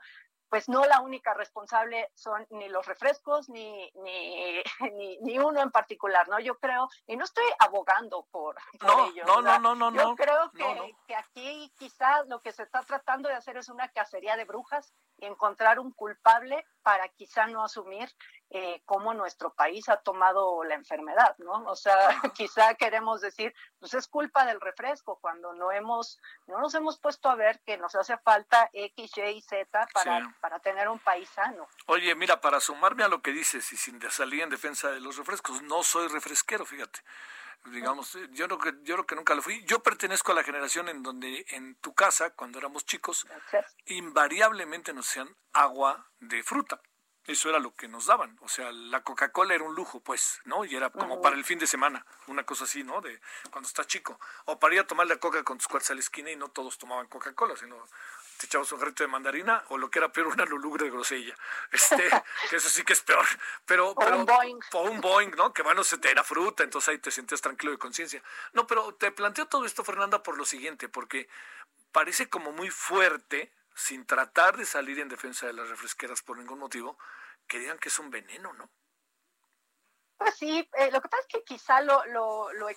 pues 0.50 0.68
no 0.68 0.84
la 0.84 1.00
única 1.00 1.32
responsable 1.32 2.10
son 2.14 2.44
ni 2.50 2.68
los 2.68 2.84
refrescos 2.84 3.48
ni, 3.48 3.90
ni, 4.92 5.18
ni, 5.20 5.38
uno 5.38 5.62
en 5.62 5.70
particular, 5.70 6.28
¿no? 6.28 6.40
Yo 6.40 6.58
creo, 6.58 6.88
y 7.06 7.16
no 7.16 7.24
estoy 7.24 7.44
abogando 7.60 8.26
por, 8.30 8.56
no, 8.82 9.06
ello. 9.06 9.24
No, 9.26 9.40
no, 9.40 9.58
no, 9.58 9.74
no, 9.74 9.92
Yo 9.92 10.16
creo 10.16 10.50
que, 10.50 10.96
que 11.06 11.14
aquí 11.14 11.72
quizás 11.78 12.26
lo 12.26 12.42
que 12.42 12.52
se 12.52 12.64
está 12.64 12.82
tratando 12.82 13.28
de 13.28 13.36
hacer 13.36 13.56
es 13.56 13.68
una 13.68 13.88
cacería 13.88 14.36
de 14.36 14.44
brujas 14.44 14.92
encontrar 15.20 15.78
un 15.78 15.92
culpable 15.92 16.66
para 16.82 17.08
quizá 17.08 17.46
no 17.46 17.62
asumir 17.62 18.08
eh, 18.50 18.82
cómo 18.84 19.14
nuestro 19.14 19.52
país 19.54 19.88
ha 19.88 19.98
tomado 19.98 20.64
la 20.64 20.74
enfermedad, 20.74 21.36
¿no? 21.38 21.64
O 21.66 21.76
sea, 21.76 21.94
quizá 22.34 22.74
queremos 22.74 23.20
decir, 23.20 23.54
pues 23.78 23.94
es 23.94 24.08
culpa 24.08 24.44
del 24.44 24.60
refresco, 24.60 25.18
cuando 25.20 25.52
no 25.52 25.70
hemos, 25.70 26.18
no 26.46 26.58
nos 26.58 26.74
hemos 26.74 26.98
puesto 26.98 27.28
a 27.28 27.36
ver 27.36 27.60
que 27.64 27.76
nos 27.76 27.94
hace 27.94 28.16
falta 28.18 28.68
X, 28.72 29.12
Y 29.18 29.42
Z 29.42 29.88
para, 29.92 30.34
para 30.40 30.58
tener 30.58 30.88
un 30.88 30.98
país 30.98 31.28
sano. 31.28 31.68
Oye, 31.86 32.14
mira, 32.14 32.40
para 32.40 32.60
sumarme 32.60 33.04
a 33.04 33.08
lo 33.08 33.22
que 33.22 33.30
dices 33.30 33.72
y 33.72 33.76
sin 33.76 34.00
salir 34.10 34.42
en 34.42 34.50
defensa 34.50 34.90
de 34.90 35.00
los 35.00 35.16
refrescos, 35.16 35.62
no 35.62 35.82
soy 35.82 36.08
refresquero, 36.08 36.64
fíjate 36.64 37.00
digamos, 37.66 38.18
yo 38.32 38.46
creo 38.46 38.58
que 38.58 38.72
yo 38.82 38.94
creo 38.94 39.06
que 39.06 39.14
nunca 39.14 39.34
lo 39.34 39.42
fui. 39.42 39.64
Yo 39.64 39.82
pertenezco 39.82 40.32
a 40.32 40.34
la 40.34 40.44
generación 40.44 40.88
en 40.88 41.02
donde 41.02 41.44
en 41.48 41.76
tu 41.76 41.94
casa, 41.94 42.30
cuando 42.30 42.58
éramos 42.58 42.84
chicos, 42.84 43.26
invariablemente 43.86 44.92
nos 44.92 45.08
hacían 45.08 45.36
agua 45.52 46.10
de 46.20 46.42
fruta. 46.42 46.80
Eso 47.26 47.50
era 47.50 47.58
lo 47.58 47.74
que 47.74 47.86
nos 47.86 48.06
daban. 48.06 48.36
O 48.40 48.48
sea, 48.48 48.72
la 48.72 49.02
Coca-Cola 49.02 49.54
era 49.54 49.62
un 49.62 49.74
lujo, 49.74 50.00
pues, 50.00 50.40
¿no? 50.46 50.64
Y 50.64 50.74
era 50.74 50.90
como 50.90 51.20
para 51.20 51.36
el 51.36 51.44
fin 51.44 51.58
de 51.58 51.66
semana, 51.66 52.04
una 52.26 52.44
cosa 52.44 52.64
así, 52.64 52.82
¿no? 52.82 53.00
De 53.02 53.20
cuando 53.50 53.68
estás 53.68 53.86
chico. 53.86 54.18
O 54.46 54.58
para 54.58 54.74
ir 54.74 54.80
a 54.80 54.86
tomar 54.86 55.06
la 55.06 55.18
coca 55.18 55.44
con 55.44 55.58
tus 55.58 55.68
cuates 55.68 55.90
a 55.90 55.94
la 55.94 56.00
esquina 56.00 56.30
y 56.30 56.36
no 56.36 56.48
todos 56.48 56.78
tomaban 56.78 57.08
Coca-Cola, 57.08 57.56
sino 57.56 57.76
te 58.40 58.46
echabas 58.46 58.72
un 58.72 58.78
jarrito 58.78 59.04
de 59.04 59.08
mandarina 59.08 59.62
o 59.68 59.76
lo 59.76 59.90
que 59.90 59.98
era 59.98 60.10
peor, 60.10 60.28
una 60.28 60.46
lulugre 60.46 60.86
de 60.86 60.90
grosella. 60.90 61.34
Este, 61.70 61.96
que 62.50 62.56
eso 62.56 62.70
sí 62.70 62.82
que 62.84 62.94
es 62.94 63.02
peor. 63.02 63.26
Pero, 63.66 63.90
o 63.90 64.16
un 64.16 64.24
Boeing. 64.24 64.58
O 64.72 64.82
un 64.84 65.00
Boeing, 65.02 65.32
¿no? 65.36 65.52
Que 65.52 65.60
bueno, 65.60 65.84
se 65.84 65.98
te 65.98 66.10
era 66.10 66.24
fruta, 66.24 66.64
entonces 66.64 66.88
ahí 66.88 66.98
te 66.98 67.10
sentías 67.10 67.42
tranquilo 67.42 67.72
de 67.72 67.78
conciencia. 67.78 68.22
No, 68.54 68.66
pero 68.66 68.94
te 68.94 69.12
planteo 69.12 69.46
todo 69.46 69.66
esto, 69.66 69.84
Fernanda, 69.84 70.22
por 70.22 70.38
lo 70.38 70.46
siguiente, 70.46 70.88
porque 70.88 71.28
parece 71.92 72.30
como 72.30 72.50
muy 72.50 72.70
fuerte, 72.70 73.52
sin 73.74 74.06
tratar 74.06 74.56
de 74.56 74.64
salir 74.64 74.98
en 75.00 75.10
defensa 75.10 75.46
de 75.46 75.52
las 75.52 75.68
refresqueras 75.68 76.22
por 76.22 76.38
ningún 76.38 76.60
motivo, 76.60 76.98
que 77.46 77.58
digan 77.58 77.78
que 77.78 77.90
es 77.90 77.98
un 77.98 78.10
veneno, 78.10 78.54
¿no? 78.54 78.70
Pues 80.20 80.34
sí, 80.34 80.68
eh, 80.74 80.90
lo 80.90 81.00
que 81.00 81.08
pasa 81.08 81.22
es 81.22 81.28
que 81.28 81.44
quizá 81.44 81.80
lo, 81.80 82.04
lo, 82.04 82.52
lo, 82.52 82.68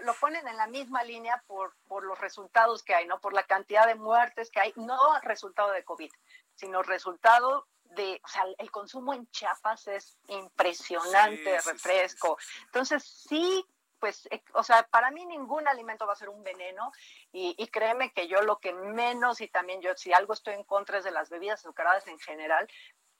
lo, 0.00 0.14
ponen 0.14 0.48
en 0.48 0.56
la 0.56 0.66
misma 0.66 1.04
línea 1.04 1.44
por, 1.46 1.74
por 1.86 2.02
los 2.02 2.18
resultados 2.18 2.82
que 2.82 2.94
hay, 2.94 3.06
¿no? 3.06 3.20
Por 3.20 3.34
la 3.34 3.42
cantidad 3.42 3.86
de 3.86 3.94
muertes 3.94 4.50
que 4.50 4.58
hay, 4.58 4.72
no 4.76 4.98
resultado 5.20 5.70
de 5.70 5.84
COVID, 5.84 6.10
sino 6.54 6.82
resultado 6.82 7.68
de, 7.84 8.18
o 8.24 8.28
sea, 8.28 8.44
el 8.56 8.70
consumo 8.70 9.12
en 9.12 9.30
Chiapas 9.30 9.86
es 9.88 10.16
impresionante 10.28 11.42
de 11.50 11.60
refresco. 11.60 12.38
Entonces, 12.64 13.04
sí, 13.04 13.66
pues, 13.98 14.26
eh, 14.30 14.42
o 14.54 14.64
sea, 14.64 14.84
para 14.84 15.10
mí 15.10 15.26
ningún 15.26 15.68
alimento 15.68 16.06
va 16.06 16.14
a 16.14 16.16
ser 16.16 16.30
un 16.30 16.42
veneno 16.42 16.90
y, 17.32 17.54
y, 17.58 17.66
créeme 17.66 18.14
que 18.14 18.28
yo 18.28 18.40
lo 18.40 18.60
que 18.60 18.72
menos 18.72 19.42
y 19.42 19.48
también 19.48 19.82
yo, 19.82 19.94
si 19.94 20.14
algo 20.14 20.32
estoy 20.32 20.54
en 20.54 20.64
contra 20.64 20.96
es 20.96 21.04
de 21.04 21.10
las 21.10 21.28
bebidas 21.28 21.60
azucaradas 21.60 22.06
en 22.06 22.18
general, 22.18 22.66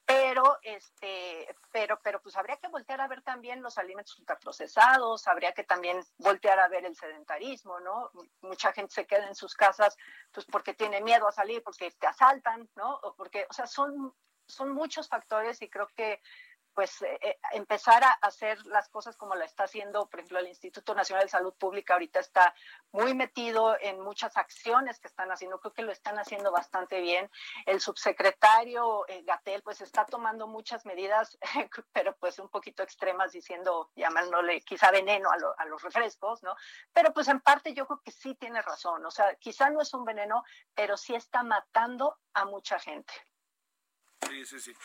pero 0.04 0.58
este 0.62 1.46
pero 1.70 1.98
pero 2.02 2.20
pues 2.20 2.36
habría 2.36 2.56
que 2.56 2.68
voltear 2.68 3.00
a 3.00 3.08
ver 3.08 3.22
también 3.22 3.62
los 3.62 3.78
alimentos 3.78 4.18
ultraprocesados 4.18 5.28
habría 5.28 5.52
que 5.52 5.64
también 5.64 6.00
voltear 6.18 6.58
a 6.58 6.68
ver 6.68 6.84
el 6.84 6.96
sedentarismo 6.96 7.80
no 7.80 8.10
mucha 8.40 8.72
gente 8.72 8.92
se 8.92 9.06
queda 9.06 9.26
en 9.26 9.34
sus 9.34 9.54
casas 9.54 9.96
pues 10.32 10.46
porque 10.46 10.74
tiene 10.74 11.00
miedo 11.00 11.28
a 11.28 11.32
salir 11.32 11.62
porque 11.62 11.90
te 11.92 12.06
asaltan 12.06 12.68
no 12.74 12.94
o 13.02 13.14
porque 13.14 13.46
o 13.48 13.52
sea 13.52 13.66
son 13.66 14.14
son 14.46 14.72
muchos 14.72 15.08
factores 15.08 15.62
y 15.62 15.70
creo 15.70 15.88
que 15.94 16.20
pues 16.74 17.02
eh, 17.02 17.18
eh, 17.20 17.38
empezar 17.52 18.02
a 18.04 18.12
hacer 18.22 18.64
las 18.66 18.88
cosas 18.88 19.16
como 19.16 19.34
la 19.34 19.44
está 19.44 19.64
haciendo, 19.64 20.08
por 20.08 20.20
ejemplo, 20.20 20.38
el 20.38 20.48
Instituto 20.48 20.94
Nacional 20.94 21.24
de 21.24 21.30
Salud 21.30 21.54
Pública 21.54 21.94
ahorita 21.94 22.20
está 22.20 22.54
muy 22.92 23.14
metido 23.14 23.76
en 23.80 24.00
muchas 24.00 24.36
acciones 24.36 24.98
que 24.98 25.08
están 25.08 25.30
haciendo, 25.30 25.60
creo 25.60 25.72
que 25.72 25.82
lo 25.82 25.92
están 25.92 26.18
haciendo 26.18 26.50
bastante 26.50 27.00
bien. 27.00 27.30
El 27.66 27.80
subsecretario 27.80 29.06
eh, 29.08 29.22
Gatel 29.24 29.62
pues 29.62 29.80
está 29.80 30.06
tomando 30.06 30.46
muchas 30.46 30.86
medidas, 30.86 31.38
pero 31.92 32.16
pues 32.16 32.38
un 32.38 32.48
poquito 32.48 32.82
extremas 32.82 33.32
diciendo, 33.32 33.90
llamándole 33.94 34.60
quizá 34.62 34.90
veneno 34.90 35.30
a, 35.30 35.36
a 35.62 35.66
los 35.66 35.82
refrescos, 35.82 36.42
¿no? 36.42 36.54
Pero 36.92 37.12
pues 37.12 37.28
en 37.28 37.40
parte 37.40 37.74
yo 37.74 37.86
creo 37.86 38.00
que 38.04 38.12
sí 38.12 38.34
tiene 38.34 38.62
razón, 38.62 39.04
o 39.04 39.10
sea, 39.10 39.34
quizá 39.36 39.70
no 39.70 39.80
es 39.80 39.92
un 39.94 40.04
veneno, 40.04 40.44
pero 40.74 40.96
sí 40.96 41.14
está 41.14 41.42
matando 41.42 42.18
a 42.34 42.44
mucha 42.44 42.78
gente. 42.78 43.12
Sí, 44.28 44.46
sí, 44.46 44.60
sí. 44.60 44.76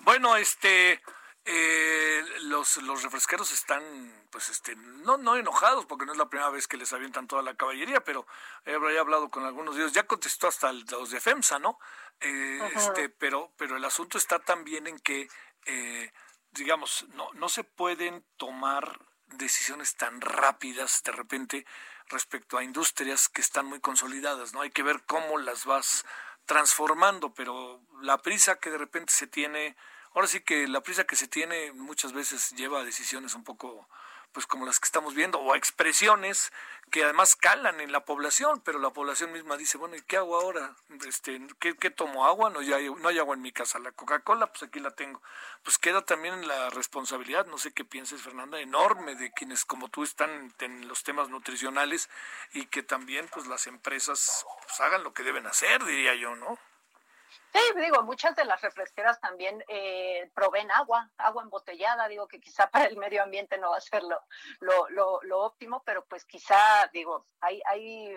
Bueno, 0.00 0.36
este, 0.36 1.00
eh, 1.44 2.22
los, 2.42 2.76
los 2.78 3.02
refresqueros 3.02 3.52
están, 3.52 3.82
pues, 4.30 4.50
este, 4.50 4.76
no, 4.76 5.16
no 5.16 5.36
enojados, 5.36 5.86
porque 5.86 6.04
no 6.04 6.12
es 6.12 6.18
la 6.18 6.28
primera 6.28 6.50
vez 6.50 6.68
que 6.68 6.76
les 6.76 6.92
avientan 6.92 7.26
toda 7.26 7.42
la 7.42 7.54
caballería, 7.54 8.04
pero 8.04 8.26
he, 8.64 8.98
hablado 8.98 9.30
con 9.30 9.44
algunos 9.44 9.74
de 9.74 9.82
ellos, 9.82 9.92
ya 9.92 10.06
contestó 10.06 10.48
hasta 10.48 10.72
los 10.72 11.10
de 11.10 11.20
FEMSA, 11.20 11.58
¿no? 11.58 11.78
Eh, 12.20 12.72
este, 12.74 13.08
pero, 13.08 13.52
pero 13.56 13.76
el 13.76 13.84
asunto 13.84 14.18
está 14.18 14.38
también 14.38 14.86
en 14.86 14.98
que, 14.98 15.28
eh, 15.64 16.12
digamos, 16.50 17.06
no, 17.14 17.32
no 17.32 17.48
se 17.48 17.64
pueden 17.64 18.24
tomar 18.36 19.00
decisiones 19.26 19.96
tan 19.96 20.20
rápidas 20.20 21.02
de 21.04 21.12
repente 21.12 21.66
respecto 22.08 22.58
a 22.58 22.64
industrias 22.64 23.28
que 23.28 23.40
están 23.40 23.66
muy 23.66 23.80
consolidadas, 23.80 24.52
¿no? 24.52 24.60
Hay 24.60 24.70
que 24.70 24.82
ver 24.82 25.02
cómo 25.06 25.38
las 25.38 25.64
vas 25.64 26.04
transformando, 26.44 27.32
pero 27.32 27.80
la 28.02 28.18
prisa 28.18 28.58
que 28.58 28.70
de 28.70 28.78
repente 28.78 29.12
se 29.12 29.26
tiene 29.26 29.76
ahora 30.14 30.26
sí 30.26 30.40
que 30.40 30.68
la 30.68 30.82
prisa 30.82 31.04
que 31.04 31.16
se 31.16 31.28
tiene 31.28 31.72
muchas 31.72 32.12
veces 32.12 32.50
lleva 32.52 32.80
a 32.80 32.84
decisiones 32.84 33.34
un 33.34 33.44
poco 33.44 33.88
pues 34.32 34.46
como 34.46 34.64
las 34.64 34.78
que 34.78 34.84
estamos 34.84 35.14
viendo, 35.14 35.40
o 35.40 35.56
expresiones 35.56 36.52
que 36.90 37.04
además 37.04 37.36
calan 37.36 37.80
en 37.80 37.92
la 37.92 38.04
población, 38.04 38.60
pero 38.64 38.78
la 38.78 38.90
población 38.90 39.32
misma 39.32 39.56
dice, 39.56 39.78
bueno, 39.78 39.96
¿y 39.96 40.02
qué 40.02 40.16
hago 40.16 40.40
ahora? 40.40 40.76
Este, 41.06 41.40
¿qué, 41.58 41.76
qué 41.76 41.90
tomo 41.90 42.26
agua? 42.26 42.50
No, 42.50 42.62
ya 42.62 42.76
hay, 42.76 42.88
no 42.88 43.08
hay 43.08 43.18
agua 43.18 43.34
en 43.34 43.42
mi 43.42 43.52
casa. 43.52 43.78
La 43.78 43.92
Coca-Cola, 43.92 44.46
pues 44.48 44.62
aquí 44.62 44.80
la 44.80 44.90
tengo. 44.90 45.20
Pues 45.62 45.78
queda 45.78 46.02
también 46.02 46.46
la 46.46 46.70
responsabilidad, 46.70 47.46
no 47.46 47.58
sé 47.58 47.72
qué 47.72 47.84
pienses, 47.84 48.22
Fernanda, 48.22 48.60
enorme 48.60 49.14
de 49.14 49.32
quienes 49.32 49.64
como 49.64 49.88
tú 49.88 50.02
están 50.02 50.52
en 50.60 50.88
los 50.88 51.02
temas 51.02 51.28
nutricionales 51.28 52.08
y 52.52 52.66
que 52.66 52.82
también 52.82 53.28
pues 53.32 53.46
las 53.46 53.66
empresas 53.66 54.44
pues, 54.66 54.80
hagan 54.80 55.04
lo 55.04 55.12
que 55.12 55.22
deben 55.22 55.46
hacer, 55.46 55.84
diría 55.84 56.14
yo, 56.14 56.36
¿no? 56.36 56.58
Sí, 57.52 57.58
digo, 57.80 58.02
muchas 58.02 58.36
de 58.36 58.44
las 58.44 58.60
refresqueras 58.60 59.20
también 59.20 59.64
eh, 59.68 60.30
proveen 60.34 60.70
agua, 60.70 61.10
agua 61.16 61.42
embotellada, 61.42 62.06
digo 62.08 62.28
que 62.28 62.40
quizá 62.40 62.70
para 62.70 62.86
el 62.86 62.96
medio 62.96 63.22
ambiente 63.22 63.58
no 63.58 63.70
va 63.70 63.78
a 63.78 63.80
ser 63.80 64.02
lo, 64.04 64.20
lo, 64.60 65.20
lo, 65.22 65.38
óptimo, 65.40 65.82
pero 65.84 66.04
pues 66.04 66.24
quizá, 66.24 66.88
digo, 66.92 67.26
hay, 67.40 67.60
hay 67.66 68.16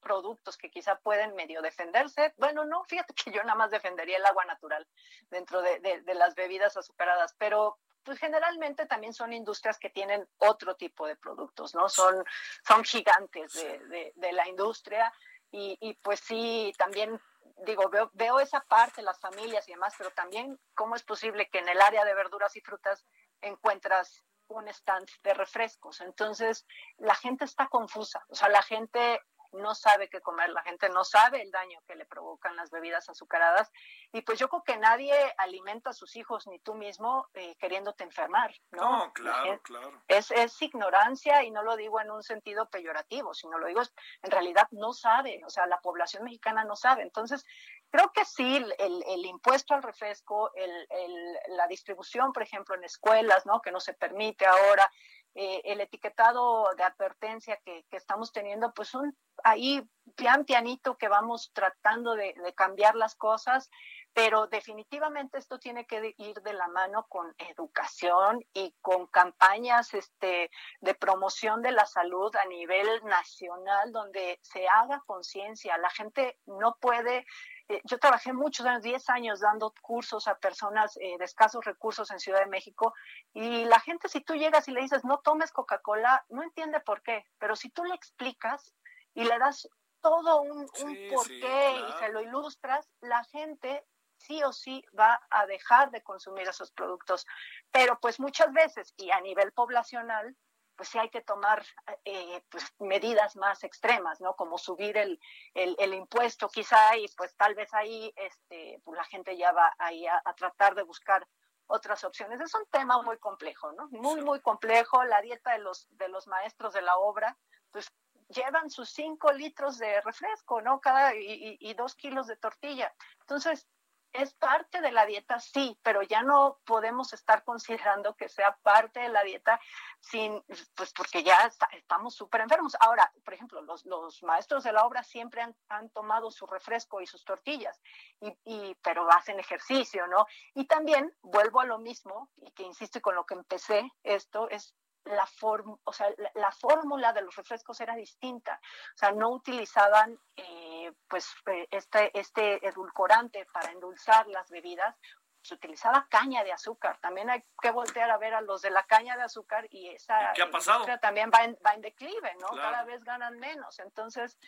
productos 0.00 0.56
que 0.56 0.70
quizá 0.70 0.98
pueden 1.00 1.34
medio 1.34 1.60
defenderse. 1.60 2.32
Bueno, 2.36 2.64
no, 2.64 2.84
fíjate 2.84 3.14
que 3.14 3.30
yo 3.32 3.42
nada 3.42 3.56
más 3.56 3.70
defendería 3.70 4.16
el 4.16 4.26
agua 4.26 4.44
natural 4.44 4.86
dentro 5.28 5.60
de, 5.60 5.80
de, 5.80 6.14
las 6.14 6.34
bebidas 6.34 6.76
azucaradas, 6.76 7.34
pero 7.38 7.78
pues 8.04 8.18
generalmente 8.18 8.86
también 8.86 9.12
son 9.12 9.32
industrias 9.32 9.78
que 9.78 9.90
tienen 9.90 10.26
otro 10.38 10.76
tipo 10.76 11.06
de 11.06 11.16
productos, 11.16 11.74
¿no? 11.74 11.88
Son, 11.88 12.24
son 12.66 12.84
gigantes 12.84 13.52
de, 13.52 13.78
de, 13.86 14.12
de 14.16 14.32
la 14.32 14.48
industria 14.48 15.12
y, 15.50 15.76
y, 15.80 15.94
pues 15.94 16.20
sí, 16.20 16.72
también 16.78 17.20
digo, 17.64 17.88
veo, 17.88 18.10
veo 18.14 18.40
esa 18.40 18.60
parte, 18.60 19.02
las 19.02 19.20
familias 19.20 19.68
y 19.68 19.72
demás, 19.72 19.94
pero 19.96 20.10
también 20.10 20.58
cómo 20.74 20.96
es 20.96 21.02
posible 21.02 21.48
que 21.50 21.58
en 21.58 21.68
el 21.68 21.80
área 21.80 22.04
de 22.04 22.14
verduras 22.14 22.56
y 22.56 22.60
frutas 22.60 23.06
encuentras 23.40 24.22
un 24.48 24.68
stand 24.68 25.08
de 25.22 25.34
refrescos. 25.34 26.00
Entonces, 26.00 26.66
la 26.98 27.14
gente 27.14 27.44
está 27.44 27.68
confusa, 27.68 28.24
o 28.28 28.34
sea, 28.34 28.48
la 28.48 28.62
gente 28.62 29.20
no 29.52 29.74
sabe 29.74 30.08
qué 30.08 30.20
comer, 30.20 30.50
la 30.50 30.62
gente 30.62 30.88
no 30.88 31.04
sabe 31.04 31.42
el 31.42 31.50
daño 31.50 31.80
que 31.86 31.94
le 31.94 32.06
provocan 32.06 32.56
las 32.56 32.70
bebidas 32.70 33.08
azucaradas 33.08 33.70
y 34.12 34.22
pues 34.22 34.38
yo 34.38 34.48
creo 34.48 34.62
que 34.64 34.76
nadie 34.76 35.14
alimenta 35.38 35.90
a 35.90 35.92
sus 35.94 36.16
hijos 36.16 36.46
ni 36.46 36.58
tú 36.58 36.74
mismo 36.74 37.28
eh, 37.34 37.54
queriéndote 37.56 38.04
enfermar, 38.04 38.54
¿no? 38.70 39.06
No, 39.06 39.12
claro, 39.12 39.60
claro. 39.62 40.02
Es, 40.08 40.30
es 40.30 40.60
ignorancia 40.62 41.42
y 41.42 41.50
no 41.50 41.62
lo 41.62 41.76
digo 41.76 42.00
en 42.00 42.10
un 42.10 42.22
sentido 42.22 42.68
peyorativo, 42.68 43.34
sino 43.34 43.58
lo 43.58 43.66
digo 43.66 43.82
en 44.22 44.30
realidad 44.30 44.68
no 44.70 44.92
sabe, 44.92 45.40
o 45.44 45.50
sea, 45.50 45.66
la 45.66 45.80
población 45.80 46.24
mexicana 46.24 46.64
no 46.64 46.76
sabe. 46.76 47.02
Entonces, 47.02 47.44
creo 47.90 48.12
que 48.12 48.24
sí, 48.24 48.56
el, 48.56 49.04
el 49.06 49.26
impuesto 49.26 49.74
al 49.74 49.82
refresco, 49.82 50.52
el, 50.54 50.70
el, 50.90 51.38
la 51.56 51.66
distribución, 51.66 52.32
por 52.32 52.42
ejemplo, 52.42 52.74
en 52.74 52.84
escuelas, 52.84 53.46
¿no? 53.46 53.60
Que 53.60 53.72
no 53.72 53.80
se 53.80 53.94
permite 53.94 54.46
ahora, 54.46 54.90
eh, 55.34 55.62
el 55.64 55.80
etiquetado 55.80 56.68
de 56.76 56.84
advertencia 56.84 57.58
que, 57.64 57.84
estamos 57.90 58.32
teniendo, 58.32 58.72
pues 58.74 58.94
un 58.94 59.16
ahí 59.44 59.82
pian 60.14 60.44
pianito 60.44 60.96
que 60.98 61.08
vamos 61.08 61.50
tratando 61.54 62.14
de, 62.14 62.34
de, 62.34 62.52
cambiar 62.54 62.96
las 62.96 63.14
cosas, 63.14 63.70
pero 64.12 64.46
definitivamente 64.46 65.38
esto 65.38 65.58
tiene 65.58 65.86
que 65.86 66.14
ir 66.18 66.42
de 66.42 66.52
la 66.52 66.68
mano 66.68 67.06
con 67.08 67.34
educación 67.38 68.44
y 68.52 68.74
con 68.82 69.06
campañas 69.06 69.94
este, 69.94 70.50
de 70.80 70.94
promoción 70.94 71.62
de 71.62 71.72
la 71.72 71.86
salud 71.86 72.34
a 72.36 72.44
nivel 72.46 72.88
nacional, 73.04 73.90
donde 73.90 74.38
se 74.42 74.68
haga 74.68 75.02
conciencia. 75.06 75.78
La 75.78 75.90
gente 75.90 76.38
no 76.44 76.76
puede 76.78 77.24
eh, 77.68 77.80
yo 77.84 77.98
trabajé 77.98 78.32
muchos 78.32 78.66
años, 78.66 78.82
10 78.82 79.10
años 79.10 79.40
dando 79.40 79.72
cursos 79.82 80.28
a 80.28 80.38
personas 80.38 80.96
eh, 80.98 81.16
de 81.18 81.24
escasos 81.24 81.64
recursos 81.64 82.10
en 82.10 82.18
Ciudad 82.18 82.40
de 82.40 82.46
México 82.46 82.94
y 83.32 83.64
la 83.64 83.80
gente 83.80 84.08
si 84.08 84.20
tú 84.20 84.34
llegas 84.34 84.68
y 84.68 84.72
le 84.72 84.82
dices 84.82 85.04
no 85.04 85.18
tomes 85.18 85.52
Coca-Cola, 85.52 86.24
no 86.28 86.42
entiende 86.42 86.80
por 86.80 87.02
qué, 87.02 87.24
pero 87.38 87.56
si 87.56 87.70
tú 87.70 87.84
le 87.84 87.94
explicas 87.94 88.74
y 89.14 89.24
le 89.24 89.38
das 89.38 89.68
todo 90.00 90.42
un, 90.42 90.58
un 90.58 90.98
porqué 91.10 91.74
sí, 91.76 91.84
y 91.88 91.98
se 91.98 92.08
lo 92.10 92.20
ilustras, 92.20 92.88
la 93.00 93.22
gente 93.24 93.84
sí 94.22 94.42
o 94.42 94.52
sí 94.52 94.84
va 94.98 95.20
a 95.30 95.46
dejar 95.46 95.90
de 95.90 96.02
consumir 96.02 96.48
esos 96.48 96.70
productos. 96.72 97.26
Pero 97.70 97.98
pues 98.00 98.20
muchas 98.20 98.52
veces 98.52 98.94
y 98.96 99.10
a 99.10 99.20
nivel 99.20 99.52
poblacional, 99.52 100.36
pues 100.82 100.90
sí 100.90 100.98
hay 100.98 101.10
que 101.10 101.20
tomar 101.20 101.64
eh, 102.04 102.42
pues, 102.50 102.64
medidas 102.80 103.36
más 103.36 103.62
extremas, 103.62 104.20
¿no? 104.20 104.34
Como 104.34 104.58
subir 104.58 104.96
el, 104.96 105.20
el, 105.54 105.76
el, 105.78 105.94
impuesto 105.94 106.48
quizá 106.48 106.96
y 106.96 107.06
pues 107.16 107.36
tal 107.36 107.54
vez 107.54 107.72
ahí 107.72 108.12
este, 108.16 108.80
pues 108.82 108.96
la 108.96 109.04
gente 109.04 109.36
ya 109.36 109.52
va 109.52 109.72
ahí 109.78 110.04
a, 110.08 110.20
a, 110.24 110.34
tratar 110.34 110.74
de 110.74 110.82
buscar 110.82 111.24
otras 111.68 112.02
opciones. 112.02 112.40
Es 112.40 112.52
un 112.56 112.66
tema 112.66 113.00
muy 113.00 113.16
complejo, 113.18 113.70
¿no? 113.74 113.86
Muy, 113.90 114.22
muy 114.22 114.40
complejo. 114.40 115.04
La 115.04 115.22
dieta 115.22 115.52
de 115.52 115.60
los, 115.60 115.86
de 115.90 116.08
los 116.08 116.26
maestros 116.26 116.72
de 116.72 116.82
la 116.82 116.96
obra, 116.96 117.38
pues 117.70 117.86
llevan 118.26 118.68
sus 118.68 118.90
cinco 118.90 119.30
litros 119.30 119.78
de 119.78 120.00
refresco, 120.00 120.62
¿no? 120.62 120.80
Cada, 120.80 121.14
y, 121.14 121.20
y, 121.20 121.58
y 121.60 121.74
dos 121.74 121.94
kilos 121.94 122.26
de 122.26 122.38
tortilla. 122.38 122.92
Entonces, 123.20 123.68
es 124.12 124.34
parte 124.34 124.80
de 124.80 124.92
la 124.92 125.06
dieta, 125.06 125.40
sí, 125.40 125.78
pero 125.82 126.02
ya 126.02 126.22
no 126.22 126.58
podemos 126.64 127.12
estar 127.12 127.44
considerando 127.44 128.14
que 128.14 128.28
sea 128.28 128.56
parte 128.62 129.00
de 129.00 129.08
la 129.08 129.22
dieta 129.22 129.60
sin, 130.00 130.42
pues 130.74 130.92
porque 130.92 131.22
ya 131.22 131.50
estamos 131.72 132.14
súper 132.14 132.42
enfermos. 132.42 132.76
Ahora, 132.80 133.10
por 133.24 133.34
ejemplo, 133.34 133.62
los, 133.62 133.84
los, 133.86 134.22
maestros 134.22 134.64
de 134.64 134.72
la 134.72 134.84
obra 134.84 135.02
siempre 135.02 135.42
han, 135.42 135.56
han 135.68 135.88
tomado 135.90 136.30
su 136.30 136.46
refresco 136.46 137.00
y 137.00 137.06
sus 137.06 137.24
tortillas, 137.24 137.80
y, 138.20 138.36
y, 138.44 138.74
pero 138.82 139.10
hacen 139.10 139.38
ejercicio, 139.40 140.06
¿no? 140.06 140.26
Y 140.54 140.66
también 140.66 141.12
vuelvo 141.22 141.60
a 141.60 141.66
lo 141.66 141.78
mismo, 141.78 142.30
y 142.36 142.50
que 142.52 142.62
insisto 142.62 143.00
con 143.00 143.14
lo 143.14 143.24
que 143.24 143.34
empecé 143.34 143.90
esto, 144.02 144.48
es 144.50 144.74
la, 145.04 145.26
form, 145.26 145.78
o 145.84 145.92
sea, 145.92 146.08
la, 146.16 146.30
la, 146.34 146.52
fórmula 146.52 147.12
de 147.12 147.22
los 147.22 147.34
refrescos 147.34 147.80
era 147.80 147.94
distinta. 147.94 148.60
O 148.94 148.98
sea, 148.98 149.12
no 149.12 149.30
utilizaban 149.30 150.18
eh, 150.36 150.92
pues 151.08 151.34
este, 151.70 152.18
este 152.18 152.66
edulcorante 152.66 153.46
para 153.52 153.70
endulzar 153.70 154.26
las 154.28 154.50
bebidas, 154.50 154.96
se 155.42 155.54
utilizaba 155.54 156.06
caña 156.08 156.44
de 156.44 156.52
azúcar. 156.52 156.98
También 157.00 157.28
hay 157.28 157.44
que 157.60 157.70
voltear 157.72 158.10
a 158.10 158.16
ver 158.16 158.34
a 158.34 158.40
los 158.40 158.62
de 158.62 158.70
la 158.70 158.84
caña 158.84 159.16
de 159.16 159.24
azúcar 159.24 159.66
y 159.70 159.88
esa 159.88 160.30
¿Y 160.30 160.34
qué 160.34 160.42
ha 160.42 160.50
pasado? 160.50 160.86
también 161.00 161.30
va 161.34 161.44
en, 161.44 161.58
va 161.66 161.74
en 161.74 161.80
declive, 161.80 162.34
¿no? 162.40 162.48
Claro. 162.48 162.70
Cada 162.70 162.84
vez 162.84 163.02
ganan 163.02 163.38
menos. 163.38 163.78
Entonces, 163.80 164.38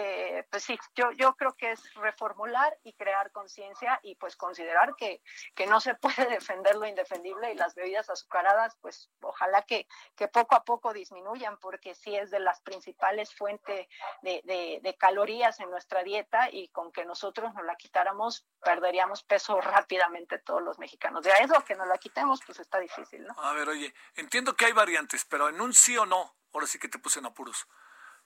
eh, 0.00 0.46
pues 0.48 0.62
sí, 0.62 0.78
yo, 0.94 1.10
yo 1.10 1.34
creo 1.34 1.54
que 1.54 1.72
es 1.72 1.92
reformular 1.94 2.78
y 2.84 2.92
crear 2.92 3.32
conciencia 3.32 3.98
y 4.04 4.14
pues 4.14 4.36
considerar 4.36 4.94
que, 4.94 5.20
que 5.56 5.66
no 5.66 5.80
se 5.80 5.94
puede 5.96 6.26
defender 6.26 6.76
lo 6.76 6.86
indefendible 6.86 7.52
y 7.52 7.56
las 7.56 7.74
bebidas 7.74 8.08
azucaradas, 8.08 8.76
pues 8.80 9.10
ojalá 9.20 9.62
que, 9.62 9.88
que 10.14 10.28
poco 10.28 10.54
a 10.54 10.62
poco 10.62 10.92
disminuyan 10.92 11.58
porque 11.58 11.96
sí 11.96 12.14
es 12.14 12.30
de 12.30 12.38
las 12.38 12.60
principales 12.60 13.34
fuentes 13.34 13.88
de, 14.22 14.96
calorías 15.00 15.58
en 15.58 15.70
nuestra 15.70 16.04
dieta 16.04 16.48
y 16.48 16.68
con 16.68 16.92
que 16.92 17.04
nosotros 17.04 17.52
nos 17.54 17.64
la 17.64 17.74
quitáramos 17.74 18.46
perderíamos 18.62 19.24
peso 19.24 19.60
rápidamente 19.60 20.38
todos 20.38 20.62
los 20.62 20.78
mexicanos. 20.78 21.24
De 21.24 21.32
eso 21.40 21.64
que 21.64 21.74
nos 21.74 21.88
la 21.88 21.98
quitemos, 21.98 22.40
pues 22.46 22.60
está 22.60 22.78
difícil, 22.78 23.24
¿no? 23.24 23.34
A 23.38 23.52
ver, 23.52 23.68
oye, 23.68 23.92
entiendo 24.14 24.54
que 24.54 24.66
hay 24.66 24.72
variantes, 24.72 25.24
pero 25.24 25.48
en 25.48 25.60
un 25.60 25.74
sí 25.74 25.96
o 25.96 26.06
no, 26.06 26.36
ahora 26.52 26.68
sí 26.68 26.78
que 26.78 26.88
te 26.88 27.00
puse 27.00 27.18
en 27.18 27.26
apuros 27.26 27.66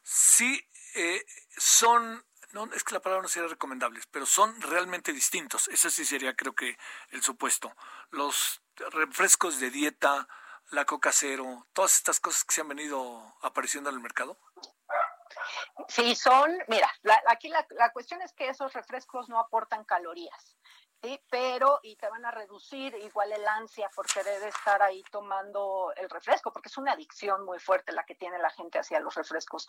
sí 0.02 0.68
eh, 0.94 1.24
son, 1.56 2.24
no 2.52 2.64
es 2.72 2.84
que 2.84 2.94
la 2.94 3.00
palabra 3.00 3.22
no 3.22 3.28
sería 3.28 3.48
recomendables, 3.48 4.06
pero 4.06 4.26
son 4.26 4.60
realmente 4.60 5.12
distintos. 5.12 5.68
Ese 5.68 5.90
sí 5.90 6.04
sería, 6.04 6.34
creo 6.34 6.54
que, 6.54 6.78
el 7.10 7.22
supuesto. 7.22 7.74
Los 8.10 8.62
refrescos 8.90 9.60
de 9.60 9.70
dieta, 9.70 10.28
la 10.70 10.84
coca 10.84 11.12
cero, 11.12 11.66
todas 11.72 11.96
estas 11.96 12.20
cosas 12.20 12.44
que 12.44 12.54
se 12.54 12.60
han 12.60 12.68
venido 12.68 13.34
apareciendo 13.42 13.90
en 13.90 13.96
el 13.96 14.02
mercado. 14.02 14.38
Sí, 15.88 16.14
son, 16.14 16.56
mira, 16.68 16.90
la, 17.02 17.20
aquí 17.28 17.48
la, 17.48 17.66
la 17.70 17.90
cuestión 17.92 18.20
es 18.22 18.32
que 18.32 18.48
esos 18.48 18.72
refrescos 18.72 19.28
no 19.28 19.38
aportan 19.38 19.84
calorías. 19.84 20.56
¿Sí? 21.02 21.20
Pero, 21.30 21.80
y 21.82 21.96
te 21.96 22.08
van 22.08 22.24
a 22.24 22.30
reducir 22.30 22.94
igual 22.94 23.32
el 23.32 23.46
ansia 23.46 23.88
por 23.94 24.06
querer 24.06 24.42
estar 24.44 24.82
ahí 24.82 25.02
tomando 25.10 25.92
el 25.96 26.08
refresco, 26.08 26.52
porque 26.52 26.68
es 26.68 26.78
una 26.78 26.92
adicción 26.92 27.44
muy 27.44 27.58
fuerte 27.58 27.92
la 27.92 28.04
que 28.04 28.14
tiene 28.14 28.38
la 28.38 28.50
gente 28.50 28.78
hacia 28.78 29.00
los 29.00 29.14
refrescos. 29.14 29.66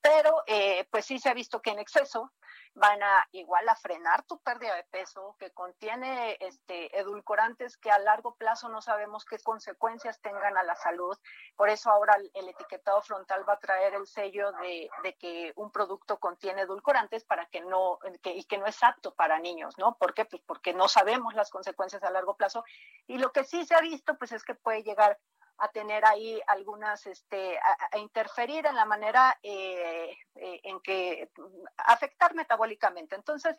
Pero, 0.00 0.42
eh, 0.46 0.86
pues 0.90 1.06
sí 1.06 1.18
se 1.18 1.28
ha 1.28 1.34
visto 1.34 1.60
que 1.60 1.70
en 1.70 1.78
exceso 1.78 2.32
van 2.76 3.02
a 3.02 3.26
igual 3.32 3.66
a 3.68 3.74
frenar 3.74 4.22
tu 4.24 4.38
pérdida 4.40 4.74
de 4.74 4.84
peso, 4.84 5.34
que 5.38 5.50
contiene 5.50 6.36
este, 6.40 6.96
edulcorantes 6.98 7.76
que 7.78 7.90
a 7.90 7.98
largo 7.98 8.34
plazo 8.34 8.68
no 8.68 8.82
sabemos 8.82 9.24
qué 9.24 9.38
consecuencias 9.38 10.20
tengan 10.20 10.56
a 10.58 10.62
la 10.62 10.76
salud. 10.76 11.16
Por 11.56 11.70
eso 11.70 11.90
ahora 11.90 12.16
el, 12.34 12.48
etiquetado 12.48 13.00
frontal 13.00 13.48
va 13.48 13.54
a 13.54 13.58
traer 13.58 13.94
el 13.94 14.06
sello 14.06 14.52
de, 14.52 14.90
de, 15.02 15.14
que 15.14 15.52
un 15.56 15.70
producto 15.70 16.18
contiene 16.18 16.62
edulcorantes 16.62 17.24
para 17.24 17.46
que 17.46 17.62
no, 17.62 17.98
que, 18.22 18.34
y 18.34 18.44
que 18.44 18.58
no 18.58 18.66
es 18.66 18.82
apto 18.82 19.14
para 19.14 19.38
niños, 19.38 19.76
¿no? 19.78 19.96
¿Por 19.96 20.12
qué? 20.12 20.26
Pues 20.26 20.42
porque 20.46 20.74
no 20.76 20.88
sabemos 20.88 21.34
las 21.34 21.50
consecuencias 21.50 22.02
a 22.02 22.10
largo 22.10 22.36
plazo. 22.36 22.64
Y 23.06 23.18
lo 23.18 23.32
que 23.32 23.44
sí 23.44 23.64
se 23.64 23.74
ha 23.74 23.80
visto, 23.80 24.16
pues 24.18 24.32
es 24.32 24.44
que 24.44 24.54
puede 24.54 24.82
llegar 24.82 25.18
a 25.58 25.68
tener 25.68 26.04
ahí 26.04 26.40
algunas, 26.46 27.06
este, 27.06 27.58
a, 27.58 27.98
interferir 27.98 28.66
en 28.66 28.76
la 28.76 28.84
manera 28.84 29.38
eh, 29.42 30.10
eh, 30.34 30.60
en 30.64 30.80
que 30.80 31.30
afectar 31.78 32.34
metabólicamente. 32.34 33.14
Entonces, 33.14 33.58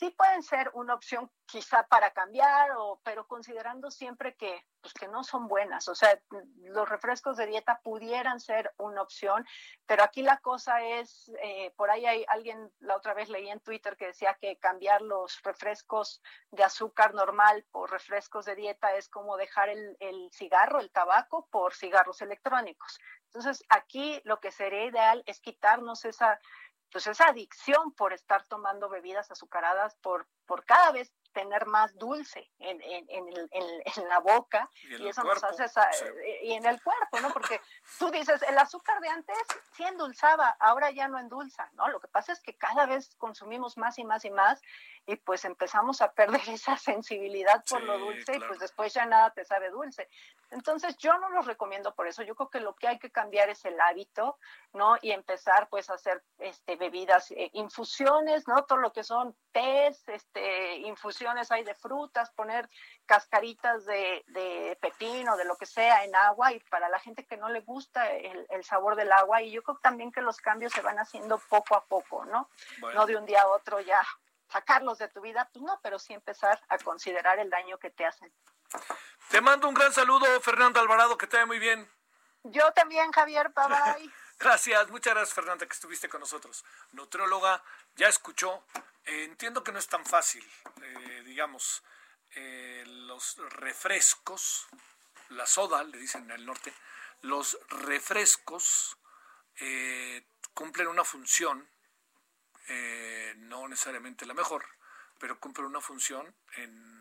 sí 0.00 0.08
pueden 0.16 0.42
ser 0.42 0.70
una 0.72 0.94
opción 0.94 1.30
quizá 1.44 1.86
para 1.86 2.10
cambiar, 2.12 2.70
o, 2.78 3.02
pero 3.04 3.26
considerando 3.26 3.90
siempre 3.90 4.34
que, 4.34 4.64
pues, 4.80 4.94
que 4.94 5.08
no 5.08 5.22
son 5.22 5.46
buenas. 5.46 5.88
O 5.88 5.94
sea, 5.94 6.18
los 6.62 6.88
refrescos 6.88 7.36
de 7.36 7.46
dieta 7.46 7.80
pudieran 7.84 8.40
ser 8.40 8.72
una 8.78 9.02
opción, 9.02 9.46
pero 9.84 10.02
aquí 10.02 10.22
la 10.22 10.38
cosa 10.38 10.82
es, 10.82 11.30
eh, 11.42 11.74
por 11.76 11.90
ahí 11.90 12.06
hay 12.06 12.24
alguien, 12.28 12.72
la 12.78 12.96
otra 12.96 13.12
vez 13.12 13.28
leí 13.28 13.50
en 13.50 13.60
Twitter 13.60 13.94
que 13.98 14.06
decía 14.06 14.38
que 14.40 14.56
cambiar 14.56 15.02
los 15.02 15.42
refrescos 15.42 16.22
de 16.50 16.64
azúcar 16.64 17.12
normal 17.12 17.66
por 17.70 17.90
refrescos 17.90 18.46
de 18.46 18.54
dieta 18.54 18.94
es 18.96 19.10
como 19.10 19.36
dejar 19.36 19.68
el, 19.68 19.98
el 20.00 20.30
cigarro, 20.32 20.80
el 20.80 20.90
tabaco, 20.90 21.46
por 21.50 21.74
cigarros 21.74 22.22
electrónicos. 22.22 22.98
Entonces, 23.26 23.62
aquí 23.68 24.22
lo 24.24 24.40
que 24.40 24.50
sería 24.50 24.86
ideal 24.86 25.22
es 25.26 25.40
quitarnos 25.40 26.06
esa 26.06 26.40
pues 26.90 27.06
esa 27.06 27.26
adicción 27.26 27.92
por 27.92 28.12
estar 28.12 28.44
tomando 28.44 28.88
bebidas 28.88 29.30
azucaradas, 29.30 29.94
por, 29.96 30.26
por 30.46 30.64
cada 30.64 30.92
vez 30.92 31.12
tener 31.32 31.66
más 31.66 31.96
dulce 31.96 32.50
en, 32.58 32.80
en, 32.82 33.06
en, 33.08 33.28
el, 33.28 33.48
en 33.52 34.08
la 34.08 34.18
boca 34.18 34.68
y, 34.82 34.96
y 34.96 35.08
eso 35.08 35.22
cuerpo, 35.22 35.40
nos 35.40 35.52
hace 35.52 35.64
esa, 35.64 35.92
sí. 35.92 36.04
y 36.42 36.52
en 36.52 36.66
el 36.66 36.82
cuerpo, 36.82 37.20
¿no? 37.20 37.32
Porque 37.32 37.60
tú 37.98 38.10
dices, 38.10 38.42
el 38.42 38.58
azúcar 38.58 39.00
de 39.00 39.08
antes 39.08 39.38
sí 39.76 39.84
endulzaba, 39.84 40.56
ahora 40.58 40.90
ya 40.90 41.08
no 41.08 41.18
endulza, 41.18 41.70
¿no? 41.74 41.88
Lo 41.88 42.00
que 42.00 42.08
pasa 42.08 42.32
es 42.32 42.40
que 42.40 42.56
cada 42.56 42.86
vez 42.86 43.14
consumimos 43.16 43.76
más 43.76 43.98
y 43.98 44.04
más 44.04 44.24
y 44.24 44.30
más 44.30 44.60
y 45.06 45.16
pues 45.16 45.44
empezamos 45.44 46.02
a 46.02 46.12
perder 46.12 46.40
esa 46.48 46.76
sensibilidad 46.76 47.64
por 47.68 47.82
lo 47.82 47.98
dulce 47.98 48.36
y 48.36 48.40
pues 48.40 48.58
después 48.58 48.92
ya 48.94 49.06
nada 49.06 49.30
te 49.30 49.44
sabe 49.44 49.70
dulce. 49.70 50.08
Entonces 50.50 50.96
yo 50.98 51.16
no 51.18 51.30
los 51.30 51.46
recomiendo 51.46 51.94
por 51.94 52.08
eso, 52.08 52.22
yo 52.22 52.34
creo 52.34 52.50
que 52.50 52.60
lo 52.60 52.74
que 52.74 52.88
hay 52.88 52.98
que 52.98 53.10
cambiar 53.10 53.48
es 53.50 53.64
el 53.64 53.80
hábito, 53.80 54.38
¿no? 54.72 54.96
Y 55.00 55.12
empezar 55.12 55.68
pues 55.68 55.88
a 55.90 55.94
hacer 55.94 56.24
este, 56.38 56.74
bebidas, 56.76 57.30
eh, 57.30 57.50
infusiones, 57.52 58.48
¿no? 58.48 58.64
Todo 58.64 58.78
lo 58.78 58.92
que 58.92 59.04
son 59.04 59.36
tés, 59.52 60.08
este, 60.08 60.78
infusiones 60.78 61.52
hay 61.52 61.62
de 61.62 61.74
frutas, 61.74 62.30
poner 62.32 62.68
cascaritas 63.06 63.84
de, 63.84 64.24
de 64.28 64.76
pepino, 64.80 65.36
de 65.36 65.44
lo 65.44 65.56
que 65.56 65.66
sea 65.66 66.04
en 66.04 66.14
agua 66.16 66.52
y 66.52 66.60
para 66.60 66.88
la 66.88 66.98
gente 66.98 67.26
que 67.26 67.36
no 67.36 67.48
le 67.48 67.60
gusta 67.60 68.10
el, 68.10 68.46
el, 68.50 68.64
sabor 68.64 68.96
del 68.96 69.12
agua 69.12 69.42
y 69.42 69.52
yo 69.52 69.62
creo 69.62 69.78
también 69.78 70.10
que 70.10 70.20
los 70.20 70.38
cambios 70.38 70.72
se 70.72 70.82
van 70.82 70.98
haciendo 70.98 71.38
poco 71.48 71.76
a 71.76 71.84
poco, 71.84 72.24
¿no? 72.24 72.48
No 72.94 73.06
de 73.06 73.16
un 73.16 73.26
día 73.26 73.42
a 73.42 73.48
otro 73.48 73.80
ya 73.80 74.02
sacarlos 74.50 74.98
de 74.98 75.08
tu 75.08 75.20
vida, 75.20 75.48
pues 75.52 75.62
no, 75.62 75.78
pero 75.82 75.98
sí 75.98 76.12
empezar 76.12 76.60
a 76.68 76.78
considerar 76.78 77.38
el 77.38 77.50
daño 77.50 77.78
que 77.78 77.90
te 77.90 78.04
hacen. 78.04 78.32
Te 79.30 79.40
mando 79.40 79.68
un 79.68 79.74
gran 79.74 79.92
saludo, 79.92 80.26
Fernanda 80.40 80.80
Alvarado, 80.80 81.16
que 81.16 81.26
te 81.26 81.36
vaya 81.36 81.46
muy 81.46 81.58
bien. 81.58 81.88
Yo 82.44 82.72
también, 82.72 83.12
Javier, 83.12 83.50
bye 83.50 83.66
bye. 83.68 84.10
gracias, 84.38 84.88
muchas 84.90 85.14
gracias, 85.14 85.34
Fernanda, 85.34 85.66
que 85.66 85.72
estuviste 85.72 86.08
con 86.08 86.20
nosotros. 86.20 86.64
Nutrióloga, 86.92 87.62
ya 87.96 88.08
escuchó. 88.08 88.64
Eh, 89.04 89.24
entiendo 89.24 89.62
que 89.62 89.72
no 89.72 89.78
es 89.78 89.88
tan 89.88 90.04
fácil, 90.04 90.44
eh, 90.82 91.22
digamos, 91.24 91.82
eh, 92.34 92.84
los 92.86 93.36
refrescos, 93.54 94.66
la 95.30 95.46
soda, 95.46 95.82
le 95.84 95.98
dicen 95.98 96.24
en 96.24 96.32
el 96.32 96.46
norte, 96.46 96.72
los 97.22 97.58
refrescos 97.68 98.96
cumplen 100.54 100.88
una 100.88 101.04
función, 101.04 101.68
no 103.36 103.68
necesariamente 103.68 104.26
la 104.26 104.34
mejor, 104.34 104.64
pero 105.18 105.38
cumplen 105.40 105.66
una 105.66 105.80
función 105.80 106.34
en 106.56 107.00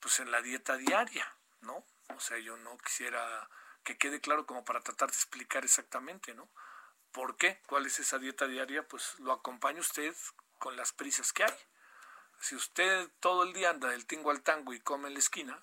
pues 0.00 0.18
en 0.20 0.30
la 0.30 0.42
dieta 0.42 0.76
diaria, 0.76 1.30
¿no? 1.60 1.84
O 2.16 2.20
sea, 2.20 2.38
yo 2.38 2.56
no 2.56 2.76
quisiera 2.78 3.48
que 3.84 3.98
quede 3.98 4.20
claro 4.20 4.46
como 4.46 4.64
para 4.64 4.80
tratar 4.80 5.10
de 5.10 5.16
explicar 5.16 5.64
exactamente, 5.64 6.34
¿no? 6.34 6.48
¿Por 7.12 7.36
qué? 7.36 7.60
¿Cuál 7.66 7.86
es 7.86 7.98
esa 7.98 8.18
dieta 8.18 8.46
diaria? 8.46 8.86
Pues 8.86 9.18
lo 9.18 9.32
acompaña 9.32 9.80
usted 9.80 10.14
con 10.58 10.76
las 10.76 10.92
prisas 10.92 11.32
que 11.32 11.44
hay. 11.44 11.54
Si 12.40 12.54
usted 12.54 13.10
todo 13.20 13.42
el 13.42 13.52
día 13.52 13.70
anda 13.70 13.88
del 13.88 14.06
tingo 14.06 14.30
al 14.30 14.42
tango 14.42 14.72
y 14.72 14.80
come 14.80 15.08
en 15.08 15.14
la 15.14 15.20
esquina, 15.20 15.58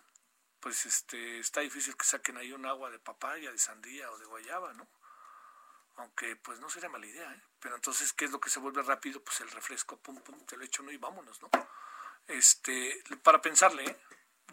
pues 0.60 0.86
este 0.86 1.40
está 1.40 1.62
difícil 1.62 1.96
que 1.96 2.06
saquen 2.06 2.38
ahí 2.38 2.52
un 2.52 2.66
agua 2.66 2.92
de 2.92 3.00
papaya, 3.00 3.52
de 3.52 3.58
sandía 3.58 4.12
o 4.12 4.18
de 4.18 4.26
guayaba, 4.26 4.74
¿no? 4.74 4.88
Aunque 5.96 6.36
pues 6.36 6.60
no 6.60 6.70
sería 6.70 6.90
mala 6.90 7.06
idea, 7.06 7.34
¿eh? 7.34 7.44
Pero 7.60 7.76
entonces, 7.76 8.14
¿qué 8.14 8.26
es 8.26 8.32
lo 8.32 8.40
que 8.40 8.50
se 8.50 8.60
vuelve 8.60 8.84
rápido? 8.84 9.24
Pues 9.24 9.42
el 9.42 9.50
refresco, 9.50 9.98
pum, 9.98 10.22
pum, 10.22 10.40
te 10.46 10.58
lo 10.58 10.64
echo, 10.64 10.84
¿no? 10.84 10.92
Y 10.92 10.98
vámonos, 10.98 11.42
¿no? 11.42 11.50
Este, 12.28 13.04
para 13.24 13.42
pensarle, 13.42 13.86
¿eh? 13.86 13.98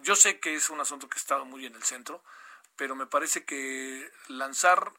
yo 0.03 0.15
sé 0.15 0.39
que 0.39 0.55
es 0.55 0.71
un 0.71 0.81
asunto 0.81 1.09
que 1.09 1.19
está 1.19 1.39
muy 1.45 1.67
en 1.67 1.75
el 1.75 1.83
centro, 1.83 2.23
pero 2.77 2.95
me 2.95 3.07
parece 3.07 3.45
que 3.45 4.11
lanzar 4.29 4.93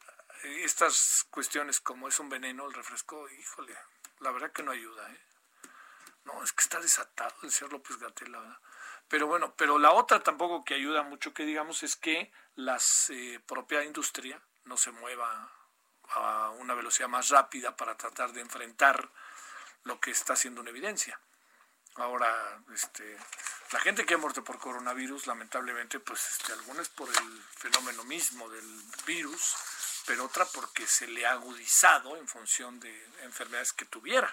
eh, 0.44 0.62
estas 0.64 1.26
cuestiones 1.30 1.80
como 1.80 2.08
es 2.08 2.20
un 2.20 2.28
veneno, 2.28 2.66
el 2.66 2.74
refresco, 2.74 3.28
híjole, 3.30 3.76
la 4.20 4.30
verdad 4.30 4.52
que 4.52 4.62
no 4.62 4.72
ayuda, 4.72 5.10
¿eh? 5.10 5.20
No, 6.24 6.42
es 6.42 6.52
que 6.52 6.62
está 6.62 6.80
desatado 6.80 7.34
el 7.42 7.52
señor 7.52 7.72
López 7.72 7.98
Gatela, 7.98 8.60
Pero 9.08 9.28
bueno, 9.28 9.54
pero 9.56 9.78
la 9.78 9.92
otra 9.92 10.20
tampoco 10.22 10.64
que 10.64 10.74
ayuda 10.74 11.02
mucho 11.02 11.32
que 11.32 11.44
digamos 11.44 11.84
es 11.84 11.94
que 11.94 12.32
la 12.56 12.78
eh, 13.10 13.40
propia 13.46 13.84
industria 13.84 14.42
no 14.64 14.76
se 14.76 14.90
mueva 14.90 15.55
a 16.14 16.50
una 16.58 16.74
velocidad 16.74 17.08
más 17.08 17.28
rápida 17.28 17.76
para 17.76 17.96
tratar 17.96 18.32
de 18.32 18.40
enfrentar 18.40 19.08
lo 19.84 20.00
que 20.00 20.10
está 20.10 20.36
siendo 20.36 20.60
una 20.60 20.70
evidencia. 20.70 21.18
Ahora, 21.96 22.60
este, 22.74 23.16
la 23.72 23.80
gente 23.80 24.04
que 24.04 24.14
ha 24.14 24.18
muerto 24.18 24.44
por 24.44 24.58
coronavirus, 24.58 25.26
lamentablemente, 25.26 25.98
pues 25.98 26.28
este, 26.30 26.52
algunas 26.52 26.88
por 26.88 27.08
el 27.08 27.42
fenómeno 27.56 28.04
mismo 28.04 28.48
del 28.50 28.82
virus, 29.06 29.56
pero 30.06 30.24
otra 30.24 30.44
porque 30.44 30.86
se 30.86 31.06
le 31.06 31.26
ha 31.26 31.32
agudizado 31.32 32.16
en 32.16 32.28
función 32.28 32.78
de 32.80 33.04
enfermedades 33.22 33.72
que 33.72 33.86
tuviera. 33.86 34.32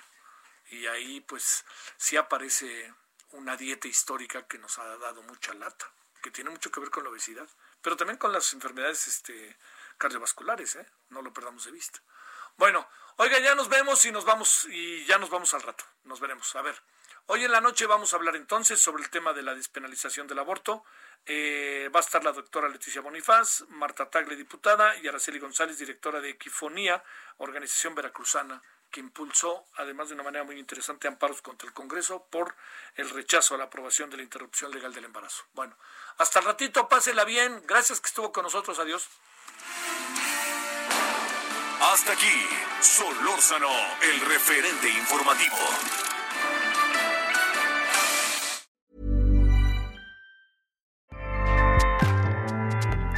Y 0.70 0.88
ahí, 0.88 1.22
pues, 1.22 1.64
sí 1.98 2.18
aparece 2.18 2.94
una 3.32 3.56
dieta 3.56 3.88
histórica 3.88 4.46
que 4.48 4.58
nos 4.58 4.78
ha 4.78 4.98
dado 4.98 5.24
mucha 5.24 5.54
lata, 5.54 5.90
que 6.22 6.32
tiene 6.32 6.50
mucho 6.50 6.72
que 6.72 6.80
ver 6.80 6.90
con 6.90 7.04
la 7.04 7.10
obesidad, 7.10 7.48
pero 7.82 7.98
también 7.98 8.18
con 8.18 8.32
las 8.32 8.54
enfermedades 8.54 9.08
este, 9.08 9.58
cardiovasculares, 9.98 10.76
¿eh? 10.76 10.88
no 11.10 11.22
lo 11.22 11.34
perdamos 11.34 11.66
de 11.66 11.72
vista. 11.72 12.02
Bueno, 12.58 12.88
oiga, 13.18 13.40
ya 13.40 13.56
nos 13.56 13.70
vemos 13.70 14.06
y 14.06 14.12
nos 14.12 14.26
vamos, 14.26 14.66
y 14.66 15.06
ya 15.06 15.18
nos 15.18 15.30
vamos 15.30 15.54
al 15.54 15.62
rato. 15.62 15.84
Nos 16.04 16.20
veremos. 16.20 16.56
A 16.56 16.62
ver. 16.62 16.76
Hoy 17.28 17.46
en 17.46 17.54
la 17.54 17.62
noche 17.62 17.86
vamos 17.86 18.14
a 18.14 18.18
hablar 18.18 18.36
entonces 18.36 18.82
sobre 18.82 19.02
el 19.02 19.10
tema 19.10 19.32
de 19.32 19.44
la 19.44 19.56
despenalización 19.56 20.28
del 20.28 20.40
aborto. 20.40 20.84
Eh, 21.26 21.90
va 21.96 22.02
a 22.02 22.04
estar 22.04 22.22
la 22.22 22.34
doctora 22.34 22.68
Leticia 22.68 23.00
Bonifaz, 23.02 23.64
Marta 23.70 24.10
Tagle, 24.10 24.36
diputada, 24.36 24.98
y 24.98 25.08
Araceli 25.08 25.40
González, 25.40 25.78
directora 25.78 26.20
de 26.20 26.32
Equifonía, 26.32 27.02
organización 27.38 27.96
veracruzana, 27.96 28.62
que 28.94 29.00
impulsó, 29.00 29.66
además 29.78 30.08
de 30.08 30.14
una 30.14 30.24
manera 30.24 30.44
muy 30.46 30.60
interesante, 30.60 31.08
amparos 31.08 31.42
contra 31.42 31.68
el 31.68 31.74
Congreso 31.74 32.28
por 32.30 32.56
el 32.96 33.10
rechazo 33.10 33.56
a 33.56 33.58
la 33.58 33.64
aprobación 33.66 34.12
de 34.12 34.18
la 34.18 34.24
interrupción 34.24 34.72
legal 34.72 34.94
del 34.94 35.06
embarazo. 35.06 35.44
Bueno, 35.54 35.76
hasta 36.20 36.40
el 36.40 36.46
ratito, 36.46 36.88
pásela 36.88 37.26
bien. 37.26 37.64
Gracias 37.66 38.00
que 38.00 38.08
estuvo 38.08 38.32
con 38.32 38.44
nosotros. 38.44 38.78
Adiós. 38.78 39.10
Hasta 41.82 42.14
aquí, 42.14 42.48
Solórzano, 42.82 43.72
el 44.04 44.20
referente 44.22 44.90
informativo. 44.90 45.58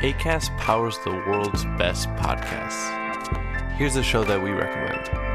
ACAST 0.02 0.56
powers 0.58 0.98
the 1.00 1.12
world's 1.12 1.66
best 1.78 2.08
podcasts. 2.12 2.90
Here's 3.78 3.98
a 3.98 4.04
show 4.04 4.24
that 4.24 4.42
we 4.42 4.52
recommend. 4.52 5.35